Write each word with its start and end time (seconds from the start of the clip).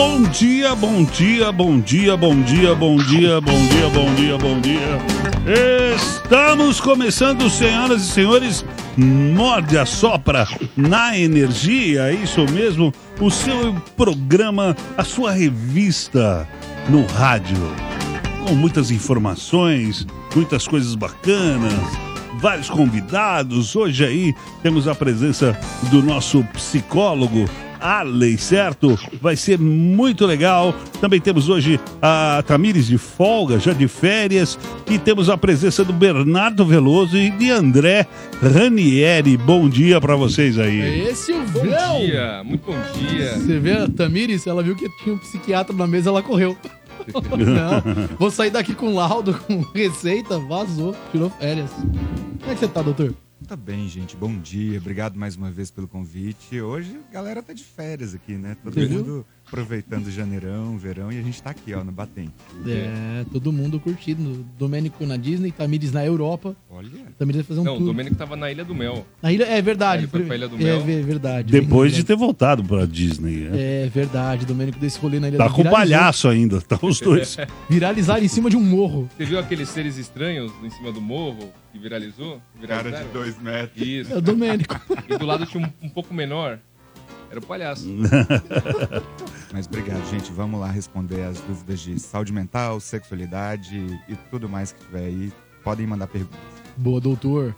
Bom 0.00 0.22
dia, 0.22 0.76
bom 0.76 1.02
dia, 1.02 1.50
bom 1.50 1.80
dia, 1.80 2.16
bom 2.16 2.40
dia, 2.40 2.72
bom 2.72 2.96
dia, 2.98 3.40
bom 3.40 3.66
dia, 3.66 3.88
bom 3.92 4.14
dia, 4.14 4.38
bom 4.38 4.60
dia. 4.60 5.96
Estamos 5.96 6.80
começando, 6.80 7.50
senhoras 7.50 8.02
e 8.02 8.04
senhores, 8.04 8.64
Morde 8.96 9.76
a 9.76 9.84
Sopra 9.84 10.46
na 10.76 11.18
Energia, 11.18 12.12
é 12.12 12.14
isso 12.14 12.46
mesmo, 12.52 12.94
o 13.20 13.28
seu 13.28 13.74
programa, 13.96 14.76
a 14.96 15.02
sua 15.02 15.32
revista 15.32 16.48
no 16.88 17.04
rádio. 17.04 17.58
Com 18.46 18.54
muitas 18.54 18.92
informações, 18.92 20.06
muitas 20.32 20.68
coisas 20.68 20.94
bacanas, 20.94 21.74
vários 22.40 22.70
convidados. 22.70 23.74
Hoje 23.74 24.04
aí 24.04 24.34
temos 24.62 24.86
a 24.86 24.94
presença 24.94 25.58
do 25.90 26.00
nosso 26.04 26.44
psicólogo 26.52 27.50
Arley, 27.80 28.36
certo? 28.38 28.98
Vai 29.20 29.36
ser 29.36 29.58
muito 29.58 30.26
legal. 30.26 30.74
Também 31.00 31.20
temos 31.20 31.48
hoje 31.48 31.80
a 32.02 32.42
Tamires 32.46 32.86
de 32.86 32.98
folga, 32.98 33.58
já 33.58 33.72
de 33.72 33.88
férias, 33.88 34.58
e 34.90 34.98
temos 34.98 35.28
a 35.30 35.36
presença 35.36 35.84
do 35.84 35.92
Bernardo 35.92 36.64
Veloso 36.64 37.16
e 37.16 37.30
de 37.30 37.50
André 37.50 38.06
Ranieri. 38.42 39.36
Bom 39.36 39.68
dia 39.68 40.00
pra 40.00 40.16
vocês 40.16 40.58
aí. 40.58 41.08
Esse 41.08 41.32
é 41.32 41.36
o 41.36 41.46
Bom 41.46 41.60
Vrão. 41.60 41.98
dia, 41.98 42.42
muito 42.44 42.64
bom 42.66 42.76
dia. 42.98 43.34
Você 43.38 43.58
vê 43.58 43.72
a 43.72 43.88
Tamires, 43.88 44.46
ela 44.46 44.62
viu 44.62 44.74
que 44.76 44.88
tinha 45.02 45.14
um 45.14 45.18
psiquiatra 45.18 45.74
na 45.74 45.86
mesa, 45.86 46.10
ela 46.10 46.22
correu. 46.22 46.56
Não, 47.08 48.16
vou 48.18 48.30
sair 48.30 48.50
daqui 48.50 48.74
com 48.74 48.94
laudo, 48.94 49.32
com 49.46 49.60
receita, 49.74 50.38
vazou, 50.38 50.94
tirou 51.10 51.30
férias. 51.30 51.70
Como 51.70 52.50
é 52.50 52.54
que 52.54 52.60
você 52.60 52.68
tá, 52.68 52.82
doutor? 52.82 53.14
Tá 53.46 53.56
bem, 53.56 53.88
gente. 53.88 54.16
Bom 54.16 54.36
dia. 54.38 54.78
Obrigado 54.78 55.16
mais 55.16 55.36
uma 55.36 55.50
vez 55.50 55.70
pelo 55.70 55.86
convite. 55.86 56.60
Hoje 56.60 57.00
a 57.08 57.12
galera 57.12 57.42
tá 57.42 57.52
de 57.52 57.64
férias 57.64 58.14
aqui, 58.14 58.36
né? 58.36 58.56
Todo 58.62 58.74
viu? 58.74 58.90
mundo 58.90 59.26
aproveitando 59.48 60.10
janeirão, 60.10 60.76
verão 60.78 61.10
e 61.10 61.18
a 61.18 61.22
gente 61.22 61.42
tá 61.42 61.50
aqui, 61.50 61.72
ó, 61.74 61.82
no 61.82 61.90
Batente. 61.90 62.32
É, 62.66 63.24
todo 63.32 63.50
mundo 63.50 63.80
curtindo. 63.80 64.44
Domênico 64.58 65.04
na 65.06 65.16
Disney, 65.16 65.50
Tamires 65.50 65.90
na 65.90 66.04
Europa. 66.04 66.54
Olha, 66.70 66.90
Tamires 67.18 67.36
vai 67.42 67.44
fazer 67.44 67.60
um 67.60 67.64
Não, 67.64 67.74
o 67.74 67.78
tour. 67.78 67.86
Domênico 67.86 68.14
tava 68.16 68.36
na 68.36 68.50
Ilha 68.52 68.64
do 68.64 68.74
Mel. 68.74 69.06
Na 69.22 69.32
ilha, 69.32 69.44
é 69.44 69.60
verdade. 69.62 70.02
Ele 70.02 70.06
foi 70.10 70.22
pra 70.24 70.36
Ilha 70.36 70.48
do 70.48 70.56
é, 70.56 70.58
Mel. 70.58 70.80
ve- 70.82 71.02
verdade. 71.02 71.50
Depois 71.50 71.92
de 71.92 71.98
verdade. 71.98 72.04
ter 72.06 72.16
voltado 72.16 72.62
pra 72.62 72.84
Disney. 72.84 73.48
né? 73.48 73.84
É 73.84 73.86
verdade, 73.92 74.44
Domênico 74.44 74.78
desse 74.78 74.98
rolê 74.98 75.18
na 75.18 75.28
ilha 75.28 75.38
Tá 75.38 75.48
do 75.48 75.54
com 75.54 75.62
viralizou. 75.62 75.78
palhaço 75.78 76.28
ainda, 76.28 76.60
tá 76.60 76.78
os 76.82 77.00
dois. 77.00 77.36
Viralizaram 77.70 78.22
em 78.22 78.28
cima 78.28 78.50
de 78.50 78.56
um 78.56 78.62
morro. 78.62 79.08
Você 79.16 79.24
viu 79.24 79.38
aqueles 79.38 79.68
seres 79.70 79.96
estranhos 79.96 80.52
em 80.62 80.70
cima 80.70 80.92
do 80.92 81.00
morro 81.00 81.50
que 81.72 81.78
viralizou? 81.78 82.40
cara 82.66 82.90
de 82.90 83.04
dois 83.12 83.40
metros. 83.40 83.86
Isso. 83.86 84.12
É 84.12 84.16
o 84.16 84.20
Domênico. 84.20 84.78
E 85.08 85.16
do 85.16 85.24
lado 85.26 85.46
tinha 85.46 85.64
um, 85.66 85.86
um 85.86 85.88
pouco 85.88 86.12
menor. 86.12 86.58
Era 87.30 87.40
o 87.40 87.42
palhaço. 87.42 87.86
Mas 89.52 89.66
obrigado, 89.66 90.08
gente. 90.10 90.32
Vamos 90.32 90.60
lá 90.60 90.70
responder 90.70 91.22
as 91.22 91.40
dúvidas 91.40 91.80
de 91.80 91.98
saúde 91.98 92.32
mental, 92.32 92.80
sexualidade 92.80 93.76
e 94.08 94.16
tudo 94.30 94.48
mais 94.48 94.72
que 94.72 94.84
tiver 94.84 95.04
aí. 95.06 95.32
Podem 95.62 95.86
mandar 95.86 96.06
perguntas. 96.06 96.38
Boa, 96.76 97.00
doutor. 97.00 97.54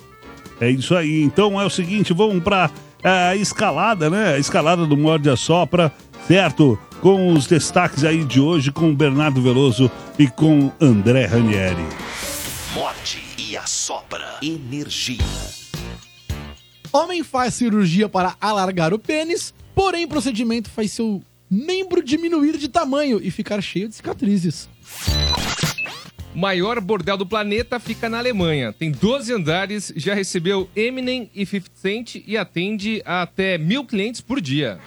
É 0.61 0.69
isso 0.69 0.95
aí. 0.95 1.23
Então 1.23 1.61
é 1.61 1.65
o 1.65 1.71
seguinte, 1.71 2.13
vamos 2.13 2.43
pra 2.43 2.71
a 3.03 3.35
escalada, 3.35 4.11
né? 4.11 4.35
A 4.35 4.39
escalada 4.39 4.87
do 4.87 4.97
Morde 4.97 5.31
a 5.31 5.37
Sopra, 5.37 5.93
certo? 6.27 6.79
Com 7.01 7.33
os 7.33 7.47
destaques 7.47 8.05
aí 8.05 8.25
de 8.25 8.41
hoje 8.41 8.71
com 8.71 8.91
o 8.91 8.95
Bernardo 8.95 9.41
Veloso 9.41 9.91
e 10.19 10.29
com 10.29 10.71
André 10.81 11.27
Ranieri. 11.27 11.85
Morde 12.75 13.23
e 13.39 13.57
assopra. 13.57 14.37
Energia. 14.43 15.25
Homem 16.93 17.23
faz 17.23 17.55
cirurgia 17.55 18.09
para 18.09 18.35
alargar 18.41 18.93
o 18.93 18.99
pênis, 18.99 19.55
porém 19.81 20.05
o 20.05 20.09
procedimento 20.09 20.69
faz 20.69 20.93
seu 20.93 21.23
membro 21.51 22.03
diminuir 22.03 22.59
de 22.59 22.69
tamanho 22.69 23.19
e 23.23 23.31
ficar 23.31 23.63
cheio 23.63 23.89
de 23.89 23.95
cicatrizes. 23.95 24.69
O 26.35 26.39
maior 26.39 26.79
bordel 26.83 27.17
do 27.17 27.25
planeta 27.25 27.81
fica 27.81 28.07
na 28.07 28.19
Alemanha. 28.19 28.75
Tem 28.75 28.91
12 28.93 29.33
andares, 29.33 29.91
já 29.97 30.13
recebeu 30.13 30.69
Eminem 30.77 31.31
e 31.35 31.47
50 31.47 31.71
Cent 31.75 32.17
e 32.27 32.37
atende 32.37 33.01
a 33.07 33.23
até 33.23 33.57
mil 33.57 33.83
clientes 33.87 34.21
por 34.21 34.39
dia. 34.39 34.79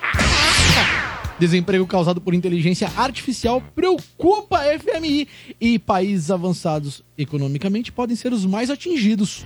Desemprego 1.39 1.87
causado 1.87 2.21
por 2.21 2.35
inteligência 2.35 2.87
artificial 2.95 3.63
preocupa 3.73 4.59
a 4.59 4.79
FMI 4.79 5.27
e 5.59 5.79
países 5.79 6.29
avançados 6.29 7.03
economicamente 7.17 7.91
podem 7.91 8.15
ser 8.15 8.31
os 8.31 8.45
mais 8.45 8.69
atingidos. 8.69 9.43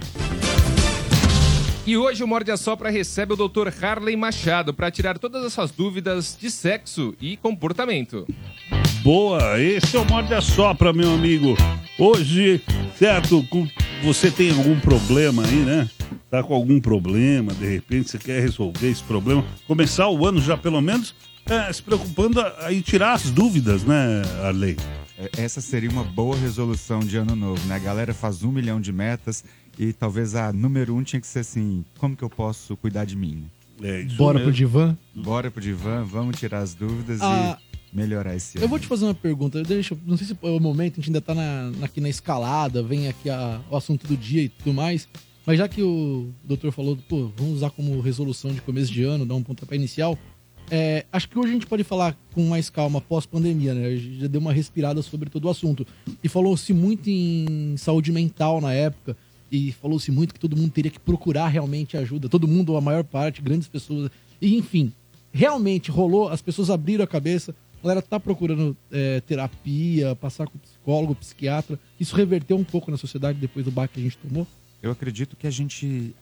E 1.88 1.96
hoje 1.96 2.22
o 2.22 2.28
Morde 2.28 2.52
a 2.52 2.58
Sopra 2.58 2.90
recebe 2.90 3.32
o 3.34 3.48
Dr. 3.48 3.70
Harley 3.82 4.18
Machado 4.18 4.74
para 4.74 4.92
tirar 4.92 5.18
todas 5.18 5.44
as 5.46 5.54
suas 5.54 5.72
dúvidas 5.72 6.38
de 6.40 6.52
sexo 6.52 7.16
e 7.22 7.38
comportamento. 7.38 8.28
Boa, 9.02 9.58
esse 9.62 9.96
é 9.96 10.00
o 10.00 10.04
Morde 10.06 10.34
a 10.34 10.42
Sopra, 10.42 10.92
meu 10.92 11.14
amigo. 11.14 11.56
Hoje, 11.98 12.62
certo, 13.00 13.48
você 14.04 14.30
tem 14.30 14.52
algum 14.52 14.78
problema 14.82 15.46
aí, 15.46 15.56
né? 15.64 15.90
Tá 16.30 16.44
com 16.44 16.54
algum 16.54 16.78
problema, 16.82 17.54
de 17.54 17.66
repente 17.66 18.10
você 18.10 18.18
quer 18.18 18.42
resolver 18.42 18.90
esse 18.90 19.04
problema. 19.04 19.46
Começar 19.66 20.10
o 20.10 20.26
ano 20.26 20.42
já, 20.42 20.58
pelo 20.58 20.82
menos, 20.82 21.16
é, 21.46 21.72
se 21.72 21.82
preocupando 21.82 22.42
a- 22.42 22.74
em 22.74 22.82
tirar 22.82 23.14
as 23.14 23.32
dúvidas, 23.32 23.86
né, 23.86 24.24
Arley? 24.44 24.76
É, 25.18 25.30
Essa 25.42 25.62
seria 25.62 25.90
uma 25.90 26.04
boa 26.04 26.36
resolução 26.36 27.00
de 27.00 27.16
ano 27.16 27.34
novo, 27.34 27.66
né? 27.66 27.76
A 27.76 27.80
galera 27.80 28.14
faz 28.14 28.44
um 28.44 28.52
milhão 28.52 28.82
de 28.82 28.92
metas 28.92 29.44
e 29.78 29.94
talvez 29.94 30.36
a 30.36 30.52
número 30.54 30.96
um 30.96 31.04
tinha 31.04 31.20
que 31.20 31.28
ser 31.28 31.40
assim: 31.40 31.84
como 32.00 32.16
que 32.16 32.24
eu 32.24 32.30
posso 32.30 32.76
cuidar 32.78 33.06
de 33.06 33.16
mim? 33.16 33.46
É 33.82 34.02
isso 34.02 34.16
Bora 34.18 34.40
pro 34.40 34.48
mesmo. 34.48 34.58
divã. 34.58 34.98
Bora 35.16 35.52
pro 35.52 35.62
divã, 35.62 36.04
vamos 36.04 36.40
tirar 36.40 36.60
as 36.60 36.74
dúvidas 36.74 37.20
Ah, 37.22 37.58
e 37.94 37.96
melhorar 37.96 38.36
esse 38.36 38.58
ano. 38.58 38.66
Eu 38.66 38.70
vou 38.70 38.80
te 38.80 38.88
fazer 38.88 39.06
uma 39.06 39.14
pergunta. 39.14 39.62
Deixa, 39.64 39.96
não 40.06 40.18
sei 40.18 40.26
se 40.28 40.34
é 40.42 40.48
o 40.50 40.60
momento, 40.60 40.94
a 40.94 40.96
gente 40.98 41.10
ainda 41.10 41.22
tá 41.22 41.36
na- 41.36 41.72
aqui 41.84 42.02
na 42.02 42.10
escalada, 42.10 42.82
vem 42.82 43.08
aqui 43.08 43.30
a- 43.30 43.62
o 43.70 43.76
assunto 43.78 44.08
do 44.08 44.18
dia 44.18 44.42
e 44.44 44.50
tudo 44.50 44.74
mais. 44.74 45.08
Mas 45.46 45.60
já 45.60 45.68
que 45.68 45.82
o 45.82 46.30
doutor 46.44 46.72
falou, 46.74 46.98
pô, 47.08 47.32
vamos 47.38 47.54
usar 47.58 47.70
como 47.70 48.02
resolução 48.02 48.52
de 48.52 48.62
começo 48.62 48.92
de 48.92 49.04
ano, 49.04 49.26
dar 49.26 49.36
um 49.36 49.44
pontapé 49.44 49.76
inicial. 49.76 50.18
é, 50.70 51.06
acho 51.14 51.30
que 51.30 51.40
hoje 51.40 51.52
a 51.52 51.54
gente 51.54 51.66
pode 51.66 51.82
falar 51.86 52.14
com 52.34 52.46
mais 52.46 52.70
calma 52.70 53.00
pós-pandemia, 53.00 53.74
né? 53.74 53.86
A 53.86 53.96
gente 53.96 54.20
já 54.20 54.28
deu 54.28 54.42
uma 54.42 54.52
respirada 54.52 55.02
sobre 55.02 55.30
todo 55.30 55.46
o 55.46 55.50
assunto. 55.50 55.88
E 56.22 56.28
falou-se 56.28 56.74
muito 56.74 57.10
em 57.10 57.76
saúde 57.78 58.12
mental 58.12 58.60
na 58.60 58.74
época. 58.74 59.16
E 59.52 59.72
falou-se 59.72 60.12
muito 60.12 60.34
que 60.34 60.40
todo 60.40 60.58
mundo 60.58 60.72
teria 60.72 60.92
que 60.92 61.00
procurar 61.00 61.48
realmente 61.48 61.96
ajuda. 61.98 62.28
Todo 62.28 62.48
mundo, 62.48 62.76
a 62.76 62.82
maior 62.82 63.04
parte, 63.04 63.42
grandes 63.42 63.68
pessoas. 63.68 64.12
E 64.42 64.56
enfim, 64.58 64.92
realmente 65.32 65.90
rolou, 65.92 66.30
as 66.30 66.42
pessoas 66.42 66.70
abriram 66.70 67.04
a 67.04 67.08
cabeça, 67.08 67.56
a 67.80 67.84
galera 67.84 68.02
tá 68.02 68.20
procurando 68.20 68.76
é, 68.92 69.22
terapia, 69.22 70.16
passar 70.16 70.48
com 70.48 70.58
psicólogo, 70.58 71.16
psiquiatra. 71.16 71.80
Isso 72.00 72.16
reverteu 72.16 72.58
um 72.58 72.64
pouco 72.64 72.92
na 72.92 72.98
sociedade 72.98 73.40
depois 73.40 73.64
do 73.64 73.72
baque 73.72 73.96
que 73.96 74.00
a 74.00 74.04
gente 74.04 74.18
tomou? 74.18 74.48
Eu 74.82 74.92
acredito 74.92 75.36
que 75.36 75.48
a 75.48 75.52
gente 75.52 76.16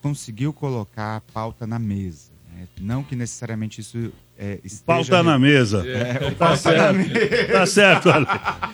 conseguiu 0.00 0.52
colocar 0.52 1.16
a 1.16 1.20
pauta 1.20 1.66
na 1.66 1.78
mesa. 1.78 2.30
né? 2.54 2.68
Não 2.80 3.02
que 3.02 3.16
necessariamente 3.16 3.80
isso 3.80 4.12
é, 4.38 4.58
esteja... 4.62 4.82
Pauta 4.84 5.22
na 5.22 5.38
mesa. 5.38 5.82
É, 5.86 6.28
o 6.28 6.34
Tá 6.34 6.48
pauta 6.48 6.72
na 6.72 6.92
mesa. 6.92 7.10
certo, 7.14 7.52
tá 7.52 7.66
certo, 7.66 8.10
Arley. 8.10 8.28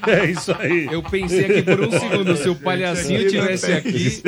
É 0.08 0.25
isso 0.26 0.56
aí. 0.58 0.88
Eu 0.90 1.02
pensei 1.02 1.44
aqui 1.44 1.62
por 1.62 1.81
um 1.81 1.90
segundo, 1.90 2.36
se 2.36 2.48
o 2.48 2.54
palhacinho 2.56 3.28
tivesse 3.28 3.72
aqui, 3.72 4.22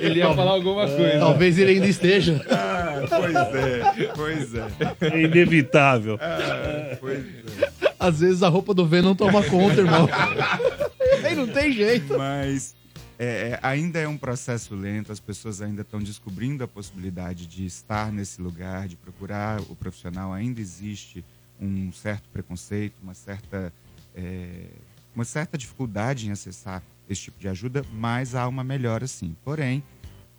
ele 0.00 0.18
ia 0.18 0.34
falar 0.34 0.52
alguma 0.52 0.88
coisa. 0.88 1.18
Talvez 1.20 1.58
ele 1.58 1.72
ainda 1.72 1.86
esteja. 1.86 2.44
Ah, 2.50 3.02
pois 3.08 3.34
é, 3.34 4.12
pois 4.16 4.54
é. 4.54 4.64
É 5.00 5.22
inevitável. 5.22 6.18
Ah, 6.20 6.96
pois 7.00 7.18
é. 7.18 7.68
Às 7.98 8.20
vezes 8.20 8.42
a 8.42 8.48
roupa 8.48 8.74
do 8.74 8.84
Venom 8.84 9.14
toma 9.14 9.42
conta, 9.44 9.80
irmão. 9.80 10.08
Aí 11.24 11.34
não 11.34 11.46
tem 11.46 11.72
jeito. 11.72 12.18
Mas 12.18 12.74
é, 13.24 13.48
é, 13.48 13.60
ainda 13.62 13.98
é 13.98 14.06
um 14.06 14.18
processo 14.18 14.74
lento, 14.74 15.10
as 15.10 15.20
pessoas 15.20 15.62
ainda 15.62 15.82
estão 15.82 16.00
descobrindo 16.00 16.62
a 16.62 16.68
possibilidade 16.68 17.46
de 17.46 17.64
estar 17.64 18.12
nesse 18.12 18.40
lugar, 18.40 18.86
de 18.86 18.96
procurar 18.96 19.60
o 19.62 19.74
profissional. 19.74 20.32
Ainda 20.32 20.60
existe 20.60 21.24
um 21.60 21.92
certo 21.92 22.28
preconceito, 22.28 22.94
uma 23.02 23.14
certa, 23.14 23.72
é, 24.14 24.66
uma 25.14 25.24
certa 25.24 25.56
dificuldade 25.56 26.28
em 26.28 26.32
acessar 26.32 26.82
esse 27.08 27.22
tipo 27.22 27.38
de 27.38 27.48
ajuda, 27.48 27.84
mas 27.92 28.34
há 28.34 28.46
uma 28.46 28.62
melhora 28.62 29.06
sim. 29.06 29.34
Porém, 29.44 29.82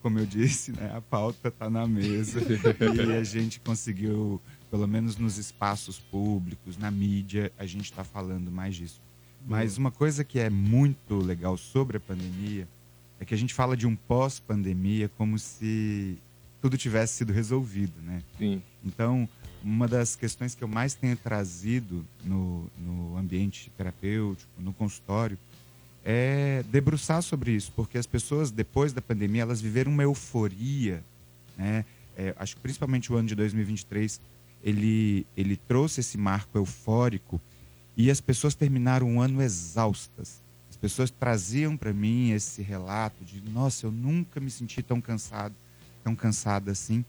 como 0.01 0.19
eu 0.19 0.25
disse, 0.25 0.71
né, 0.71 0.91
a 0.95 1.01
pauta 1.01 1.47
está 1.47 1.69
na 1.69 1.87
mesa 1.87 2.39
e 3.07 3.13
a 3.13 3.23
gente 3.23 3.59
conseguiu 3.59 4.41
pelo 4.69 4.87
menos 4.87 5.17
nos 5.17 5.37
espaços 5.37 5.99
públicos, 5.99 6.77
na 6.77 6.91
mídia, 6.91 7.51
a 7.57 7.65
gente 7.65 7.85
está 7.85 8.03
falando 8.03 8.51
mais 8.51 8.75
disso. 8.75 9.01
Mas 9.47 9.77
uma 9.77 9.91
coisa 9.91 10.23
que 10.23 10.39
é 10.39 10.49
muito 10.49 11.17
legal 11.17 11.55
sobre 11.55 11.97
a 11.97 11.99
pandemia 11.99 12.67
é 13.19 13.25
que 13.25 13.33
a 13.33 13.38
gente 13.38 13.53
fala 13.53 13.75
de 13.75 13.88
um 13.88 13.95
pós-pandemia 13.95 15.09
como 15.17 15.38
se 15.39 16.17
tudo 16.62 16.77
tivesse 16.77 17.13
sido 17.13 17.31
resolvido, 17.31 17.94
né? 18.01 18.21
Sim. 18.38 18.62
Então, 18.83 19.29
uma 19.63 19.88
das 19.88 20.15
questões 20.15 20.56
que 20.56 20.63
eu 20.63 20.67
mais 20.67 20.94
tenho 20.94 21.15
trazido 21.15 22.06
no, 22.23 22.69
no 22.77 23.17
ambiente 23.17 23.71
terapêutico, 23.77 24.51
no 24.59 24.73
consultório, 24.73 25.38
é 26.03 26.63
debruçar 26.69 27.21
sobre 27.23 27.51
isso, 27.51 27.71
porque 27.75 27.97
as 27.97 28.06
pessoas, 28.06 28.51
depois 28.51 28.94
da 28.94 29.01
pandemia, 29.01 29.41
elas 29.41 29.59
viveram 29.59 29.91
uma 29.91 30.03
euforia, 30.03 31.03
né? 31.57 31.83
É, 32.18 32.33
acho 32.38 32.56
que 32.56 32.61
principalmente 32.61 33.11
o 33.11 33.15
ano 33.15 33.27
de 33.27 33.35
2023, 33.35 34.21
ele, 34.63 35.25
ele 35.35 35.57
trouxe 35.57 36.00
esse 36.00 36.18
marco 36.18 36.57
eufórico 36.57 37.41
e 37.97 38.09
as 38.09 38.21
pessoas 38.21 38.56
terminaram 38.56 39.18
o 39.18 39.21
ano 39.21 39.41
exaustas. 39.41 40.41
As 40.85 40.91
pessoas 40.91 41.09
traziam 41.09 41.75
para 41.75 41.91
mim 41.91 42.29
esse 42.29 42.61
relato 42.61 43.25
de, 43.25 43.41
nossa, 43.41 43.87
eu 43.87 43.91
nunca 43.91 44.39
me 44.39 44.51
senti 44.51 44.83
tão 44.83 45.01
cansado, 45.01 45.55
tão 46.03 46.15
cansada 46.15 46.71
assim. 46.71 47.03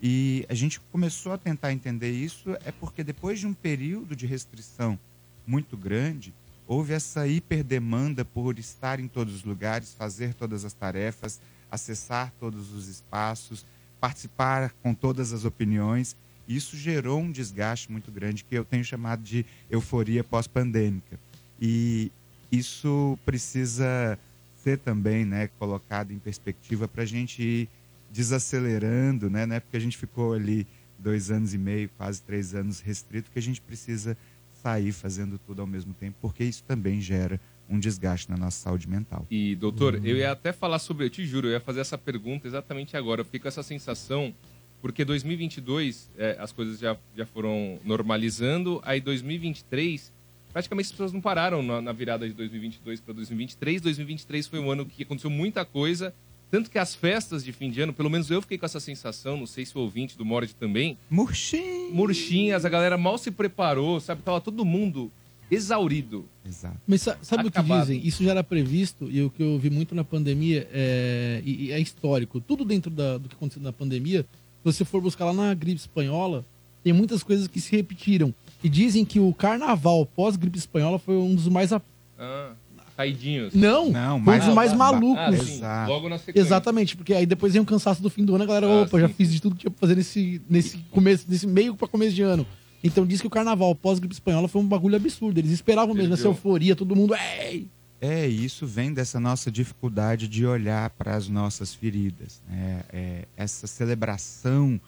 E 0.00 0.46
a 0.48 0.54
gente 0.54 0.80
começou 0.80 1.32
a 1.32 1.38
tentar 1.38 1.72
entender 1.72 2.10
isso 2.10 2.56
é 2.64 2.72
porque 2.72 3.04
depois 3.04 3.38
de 3.38 3.46
um 3.46 3.52
período 3.52 4.16
de 4.16 4.26
restrição 4.26 4.98
muito 5.46 5.76
grande, 5.76 6.32
houve 6.66 6.94
essa 6.94 7.26
hiperdemanda 7.26 8.24
por 8.24 8.58
estar 8.58 8.98
em 8.98 9.06
todos 9.06 9.34
os 9.34 9.44
lugares, 9.44 9.92
fazer 9.92 10.32
todas 10.32 10.64
as 10.64 10.72
tarefas, 10.72 11.38
acessar 11.70 12.32
todos 12.40 12.72
os 12.72 12.88
espaços, 12.88 13.66
participar 14.00 14.72
com 14.82 14.94
todas 14.94 15.34
as 15.34 15.44
opiniões. 15.44 16.16
Isso 16.48 16.78
gerou 16.78 17.20
um 17.20 17.30
desgaste 17.30 17.92
muito 17.92 18.10
grande 18.10 18.42
que 18.42 18.54
eu 18.54 18.64
tenho 18.64 18.84
chamado 18.84 19.22
de 19.22 19.44
euforia 19.70 20.24
pós-pandêmica. 20.24 21.20
E 21.60 22.10
isso 22.50 23.18
precisa 23.24 24.18
ser 24.56 24.78
também 24.78 25.24
né, 25.24 25.48
colocado 25.58 26.12
em 26.12 26.18
perspectiva 26.18 26.88
para 26.88 27.02
a 27.02 27.06
gente 27.06 27.42
ir 27.42 27.68
desacelerando, 28.10 29.30
né? 29.30 29.46
Não 29.46 29.56
é 29.56 29.60
porque 29.60 29.76
a 29.76 29.80
gente 29.80 29.96
ficou 29.96 30.32
ali 30.32 30.66
dois 30.98 31.30
anos 31.30 31.54
e 31.54 31.58
meio, 31.58 31.88
quase 31.96 32.20
três 32.22 32.54
anos 32.54 32.80
restrito, 32.80 33.30
que 33.30 33.38
a 33.38 33.42
gente 33.42 33.60
precisa 33.60 34.16
sair 34.62 34.92
fazendo 34.92 35.38
tudo 35.38 35.60
ao 35.60 35.66
mesmo 35.66 35.94
tempo, 35.94 36.16
porque 36.20 36.42
isso 36.42 36.64
também 36.64 37.00
gera 37.00 37.40
um 37.68 37.78
desgaste 37.78 38.30
na 38.30 38.36
nossa 38.36 38.58
saúde 38.58 38.88
mental. 38.88 39.26
E, 39.30 39.54
doutor, 39.54 39.94
eu 40.04 40.16
ia 40.16 40.32
até 40.32 40.52
falar 40.52 40.78
sobre, 40.78 41.04
eu 41.04 41.10
te 41.10 41.24
juro, 41.24 41.48
eu 41.48 41.52
ia 41.52 41.60
fazer 41.60 41.80
essa 41.80 41.98
pergunta 41.98 42.46
exatamente 42.46 42.96
agora. 42.96 43.20
Eu 43.20 43.24
fiquei 43.24 43.40
com 43.40 43.48
essa 43.48 43.62
sensação, 43.62 44.34
porque 44.80 45.04
2022 45.04 46.10
é, 46.16 46.36
as 46.40 46.50
coisas 46.50 46.78
já, 46.78 46.96
já 47.14 47.26
foram 47.26 47.78
normalizando, 47.84 48.80
aí 48.84 49.00
2023, 49.00 50.12
praticamente 50.52 50.86
as 50.86 50.92
pessoas 50.92 51.12
não 51.12 51.20
pararam 51.20 51.62
na, 51.62 51.80
na 51.80 51.92
virada 51.92 52.26
de 52.28 52.34
2022 52.34 53.00
para 53.00 53.14
2023. 53.14 53.80
2023 53.80 54.46
foi 54.46 54.58
um 54.58 54.70
ano 54.70 54.84
que 54.86 55.02
aconteceu 55.02 55.30
muita 55.30 55.64
coisa, 55.64 56.12
tanto 56.50 56.70
que 56.70 56.78
as 56.78 56.94
festas 56.94 57.44
de 57.44 57.52
fim 57.52 57.70
de 57.70 57.80
ano, 57.80 57.92
pelo 57.92 58.08
menos 58.08 58.30
eu 58.30 58.40
fiquei 58.40 58.56
com 58.58 58.64
essa 58.66 58.80
sensação, 58.80 59.36
não 59.36 59.46
sei 59.46 59.66
se 59.66 59.76
o 59.76 59.80
ouvinte 59.82 60.16
do 60.16 60.24
Mord 60.24 60.54
também, 60.54 60.96
Murchinho! 61.10 61.92
murchinhas, 61.94 62.64
a 62.64 62.68
galera 62.68 62.96
mal 62.96 63.18
se 63.18 63.30
preparou, 63.30 64.00
sabe? 64.00 64.22
Tava 64.22 64.40
todo 64.40 64.64
mundo 64.64 65.10
exaurido. 65.50 66.26
Exato. 66.46 66.76
Mas 66.86 67.02
sa- 67.02 67.18
sabe 67.22 67.46
o 67.46 67.50
que 67.50 67.58
Acabado. 67.58 67.80
dizem? 67.80 68.06
Isso 68.06 68.22
já 68.22 68.30
era 68.32 68.44
previsto 68.44 69.08
e 69.10 69.22
o 69.22 69.30
que 69.30 69.42
eu 69.42 69.58
vi 69.58 69.70
muito 69.70 69.94
na 69.94 70.04
pandemia 70.04 70.68
é, 70.72 71.42
e, 71.44 71.66
e 71.66 71.72
é 71.72 71.80
histórico. 71.80 72.40
Tudo 72.40 72.64
dentro 72.64 72.90
da- 72.90 73.18
do 73.18 73.28
que 73.28 73.34
aconteceu 73.34 73.62
na 73.62 73.72
pandemia, 73.72 74.22
se 74.22 74.64
você 74.64 74.84
for 74.84 75.00
buscar 75.00 75.24
lá 75.26 75.32
na 75.32 75.54
gripe 75.54 75.80
espanhola, 75.80 76.44
tem 76.84 76.92
muitas 76.92 77.22
coisas 77.22 77.48
que 77.48 77.60
se 77.60 77.74
repetiram. 77.74 78.34
E 78.62 78.68
dizem 78.68 79.04
que 79.04 79.20
o 79.20 79.32
carnaval 79.32 80.04
pós-gripe 80.04 80.58
espanhola 80.58 80.98
foi 80.98 81.16
um 81.16 81.34
dos 81.34 81.48
mais. 81.48 81.72
a- 81.72 81.80
Ah, 82.18 82.52
caidinhos. 82.96 83.54
Não! 83.54 83.90
Não, 83.90 84.22
foi 84.24 84.34
um 84.34 84.38
dos 84.46 84.54
mais 84.54 84.72
malucos. 84.72 85.18
Ah, 85.22 85.32
sim, 85.44 85.54
Exato. 85.54 85.90
logo 85.92 86.08
na 86.08 86.18
sequência. 86.18 86.40
Exatamente, 86.40 86.96
porque 86.96 87.14
aí 87.14 87.24
depois 87.24 87.52
vem 87.52 87.62
o 87.62 87.64
cansaço 87.64 88.02
do 88.02 88.10
fim 88.10 88.24
do 88.24 88.34
ano, 88.34 88.42
a 88.42 88.46
galera, 88.48 88.66
Ah, 88.66 88.82
opa, 88.82 88.98
já 88.98 89.06
sim. 89.06 89.14
fiz 89.14 89.32
de 89.32 89.40
tudo 89.40 89.54
que 89.54 89.60
tinha 89.60 89.70
pra 89.70 89.78
fazer 89.80 89.94
nesse, 89.94 90.42
nesse 90.50 90.78
começo, 90.90 91.24
nesse 91.28 91.46
meio 91.46 91.76
pra 91.76 91.86
começo 91.86 92.12
de 92.14 92.22
ano. 92.22 92.44
Então 92.82 93.06
diz 93.06 93.20
que 93.20 93.26
o 93.26 93.30
carnaval 93.30 93.72
pós-gripe 93.74 94.12
espanhola 94.14 94.48
foi 94.48 94.60
um 94.60 94.66
bagulho 94.66 94.96
absurdo. 94.96 95.38
Eles 95.38 95.52
esperavam 95.52 95.94
mesmo 95.94 96.14
essa 96.14 96.24
Perdeu. 96.24 96.32
euforia, 96.38 96.74
todo 96.76 96.96
mundo. 96.96 97.14
Ei! 97.40 97.68
É, 98.00 98.28
e 98.28 98.44
isso 98.44 98.64
vem 98.66 98.92
dessa 98.92 99.18
nossa 99.18 99.50
dificuldade 99.50 100.28
de 100.28 100.46
olhar 100.46 100.90
para 100.90 101.14
as 101.16 101.28
nossas 101.28 101.74
feridas. 101.74 102.40
né? 102.48 102.82
É, 102.92 103.24
essa 103.36 103.66
celebração 103.68 104.80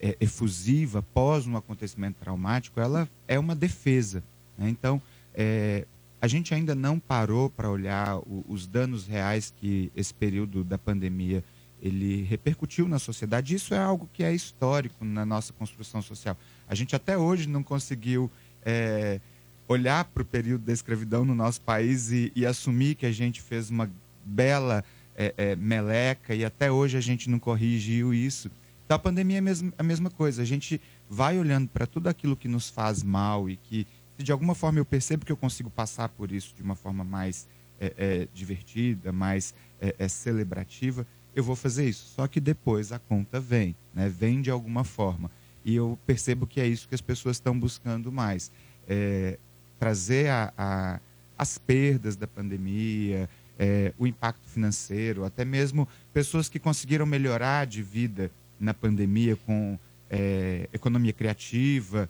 é, 0.00 0.16
efusiva 0.20 1.02
pós 1.14 1.46
um 1.46 1.56
acontecimento 1.56 2.16
traumático, 2.20 2.80
ela 2.80 3.08
é 3.26 3.38
uma 3.38 3.54
defesa. 3.54 4.22
né? 4.56 4.68
Então, 4.68 5.00
é, 5.34 5.86
a 6.20 6.26
gente 6.26 6.52
ainda 6.54 6.74
não 6.74 6.98
parou 6.98 7.48
para 7.48 7.70
olhar 7.70 8.18
o- 8.18 8.44
os 8.48 8.66
danos 8.66 9.06
reais 9.06 9.52
que 9.60 9.90
esse 9.94 10.12
período 10.12 10.64
da 10.64 10.76
pandemia 10.78 11.44
ele 11.80 12.22
repercutiu 12.24 12.88
na 12.88 12.98
sociedade. 12.98 13.54
Isso 13.54 13.72
é 13.72 13.78
algo 13.78 14.08
que 14.12 14.24
é 14.24 14.34
histórico 14.34 15.04
na 15.04 15.24
nossa 15.24 15.52
construção 15.52 16.02
social. 16.02 16.36
A 16.66 16.74
gente 16.74 16.96
até 16.96 17.16
hoje 17.16 17.48
não 17.48 17.62
conseguiu 17.62 18.28
é, 18.64 19.20
olhar 19.68 20.04
para 20.06 20.22
o 20.22 20.26
período 20.26 20.64
da 20.64 20.72
escravidão 20.72 21.24
no 21.24 21.34
nosso 21.36 21.60
país 21.60 22.10
e, 22.10 22.32
e 22.34 22.44
assumir 22.44 22.96
que 22.96 23.06
a 23.06 23.12
gente 23.12 23.40
fez 23.40 23.70
uma 23.70 23.88
bela 24.24 24.84
é, 25.16 25.32
é, 25.36 25.56
meleca 25.56 26.34
e 26.34 26.44
até 26.44 26.70
hoje 26.70 26.96
a 26.96 27.00
gente 27.00 27.30
não 27.30 27.38
corrigiu 27.38 28.12
isso. 28.12 28.50
Então 28.88 28.94
a 28.96 28.98
pandemia 28.98 29.36
é 29.38 29.42
a 29.76 29.82
mesma 29.82 30.08
coisa. 30.10 30.40
A 30.40 30.46
gente 30.46 30.80
vai 31.10 31.38
olhando 31.38 31.68
para 31.68 31.86
tudo 31.86 32.08
aquilo 32.08 32.34
que 32.34 32.48
nos 32.48 32.70
faz 32.70 33.02
mal 33.02 33.50
e 33.50 33.58
que, 33.58 33.86
se 34.16 34.22
de 34.24 34.32
alguma 34.32 34.54
forma 34.54 34.78
eu 34.78 34.84
percebo 34.86 35.26
que 35.26 35.30
eu 35.30 35.36
consigo 35.36 35.68
passar 35.68 36.08
por 36.08 36.32
isso 36.32 36.54
de 36.56 36.62
uma 36.62 36.74
forma 36.74 37.04
mais 37.04 37.46
é, 37.78 37.92
é, 37.98 38.28
divertida, 38.32 39.12
mais 39.12 39.52
é, 39.78 39.94
é, 39.98 40.08
celebrativa, 40.08 41.06
eu 41.36 41.44
vou 41.44 41.54
fazer 41.54 41.86
isso. 41.86 42.14
Só 42.16 42.26
que 42.26 42.40
depois 42.40 42.90
a 42.90 42.98
conta 42.98 43.38
vem, 43.38 43.76
né? 43.94 44.08
vem 44.08 44.40
de 44.40 44.50
alguma 44.50 44.84
forma. 44.84 45.30
E 45.66 45.74
eu 45.74 45.98
percebo 46.06 46.46
que 46.46 46.58
é 46.58 46.66
isso 46.66 46.88
que 46.88 46.94
as 46.94 47.02
pessoas 47.02 47.36
estão 47.36 47.60
buscando 47.60 48.10
mais. 48.10 48.50
É, 48.88 49.38
trazer 49.78 50.30
a, 50.30 50.50
a- 50.56 51.00
as 51.36 51.58
perdas 51.58 52.16
da 52.16 52.26
pandemia, 52.26 53.28
é, 53.58 53.92
o 53.98 54.06
impacto 54.06 54.48
financeiro, 54.48 55.26
até 55.26 55.44
mesmo 55.44 55.86
pessoas 56.10 56.48
que 56.48 56.58
conseguiram 56.58 57.04
melhorar 57.04 57.66
de 57.66 57.82
vida 57.82 58.30
na 58.58 58.74
pandemia 58.74 59.36
com 59.36 59.78
é, 60.10 60.68
economia 60.72 61.12
criativa, 61.12 62.08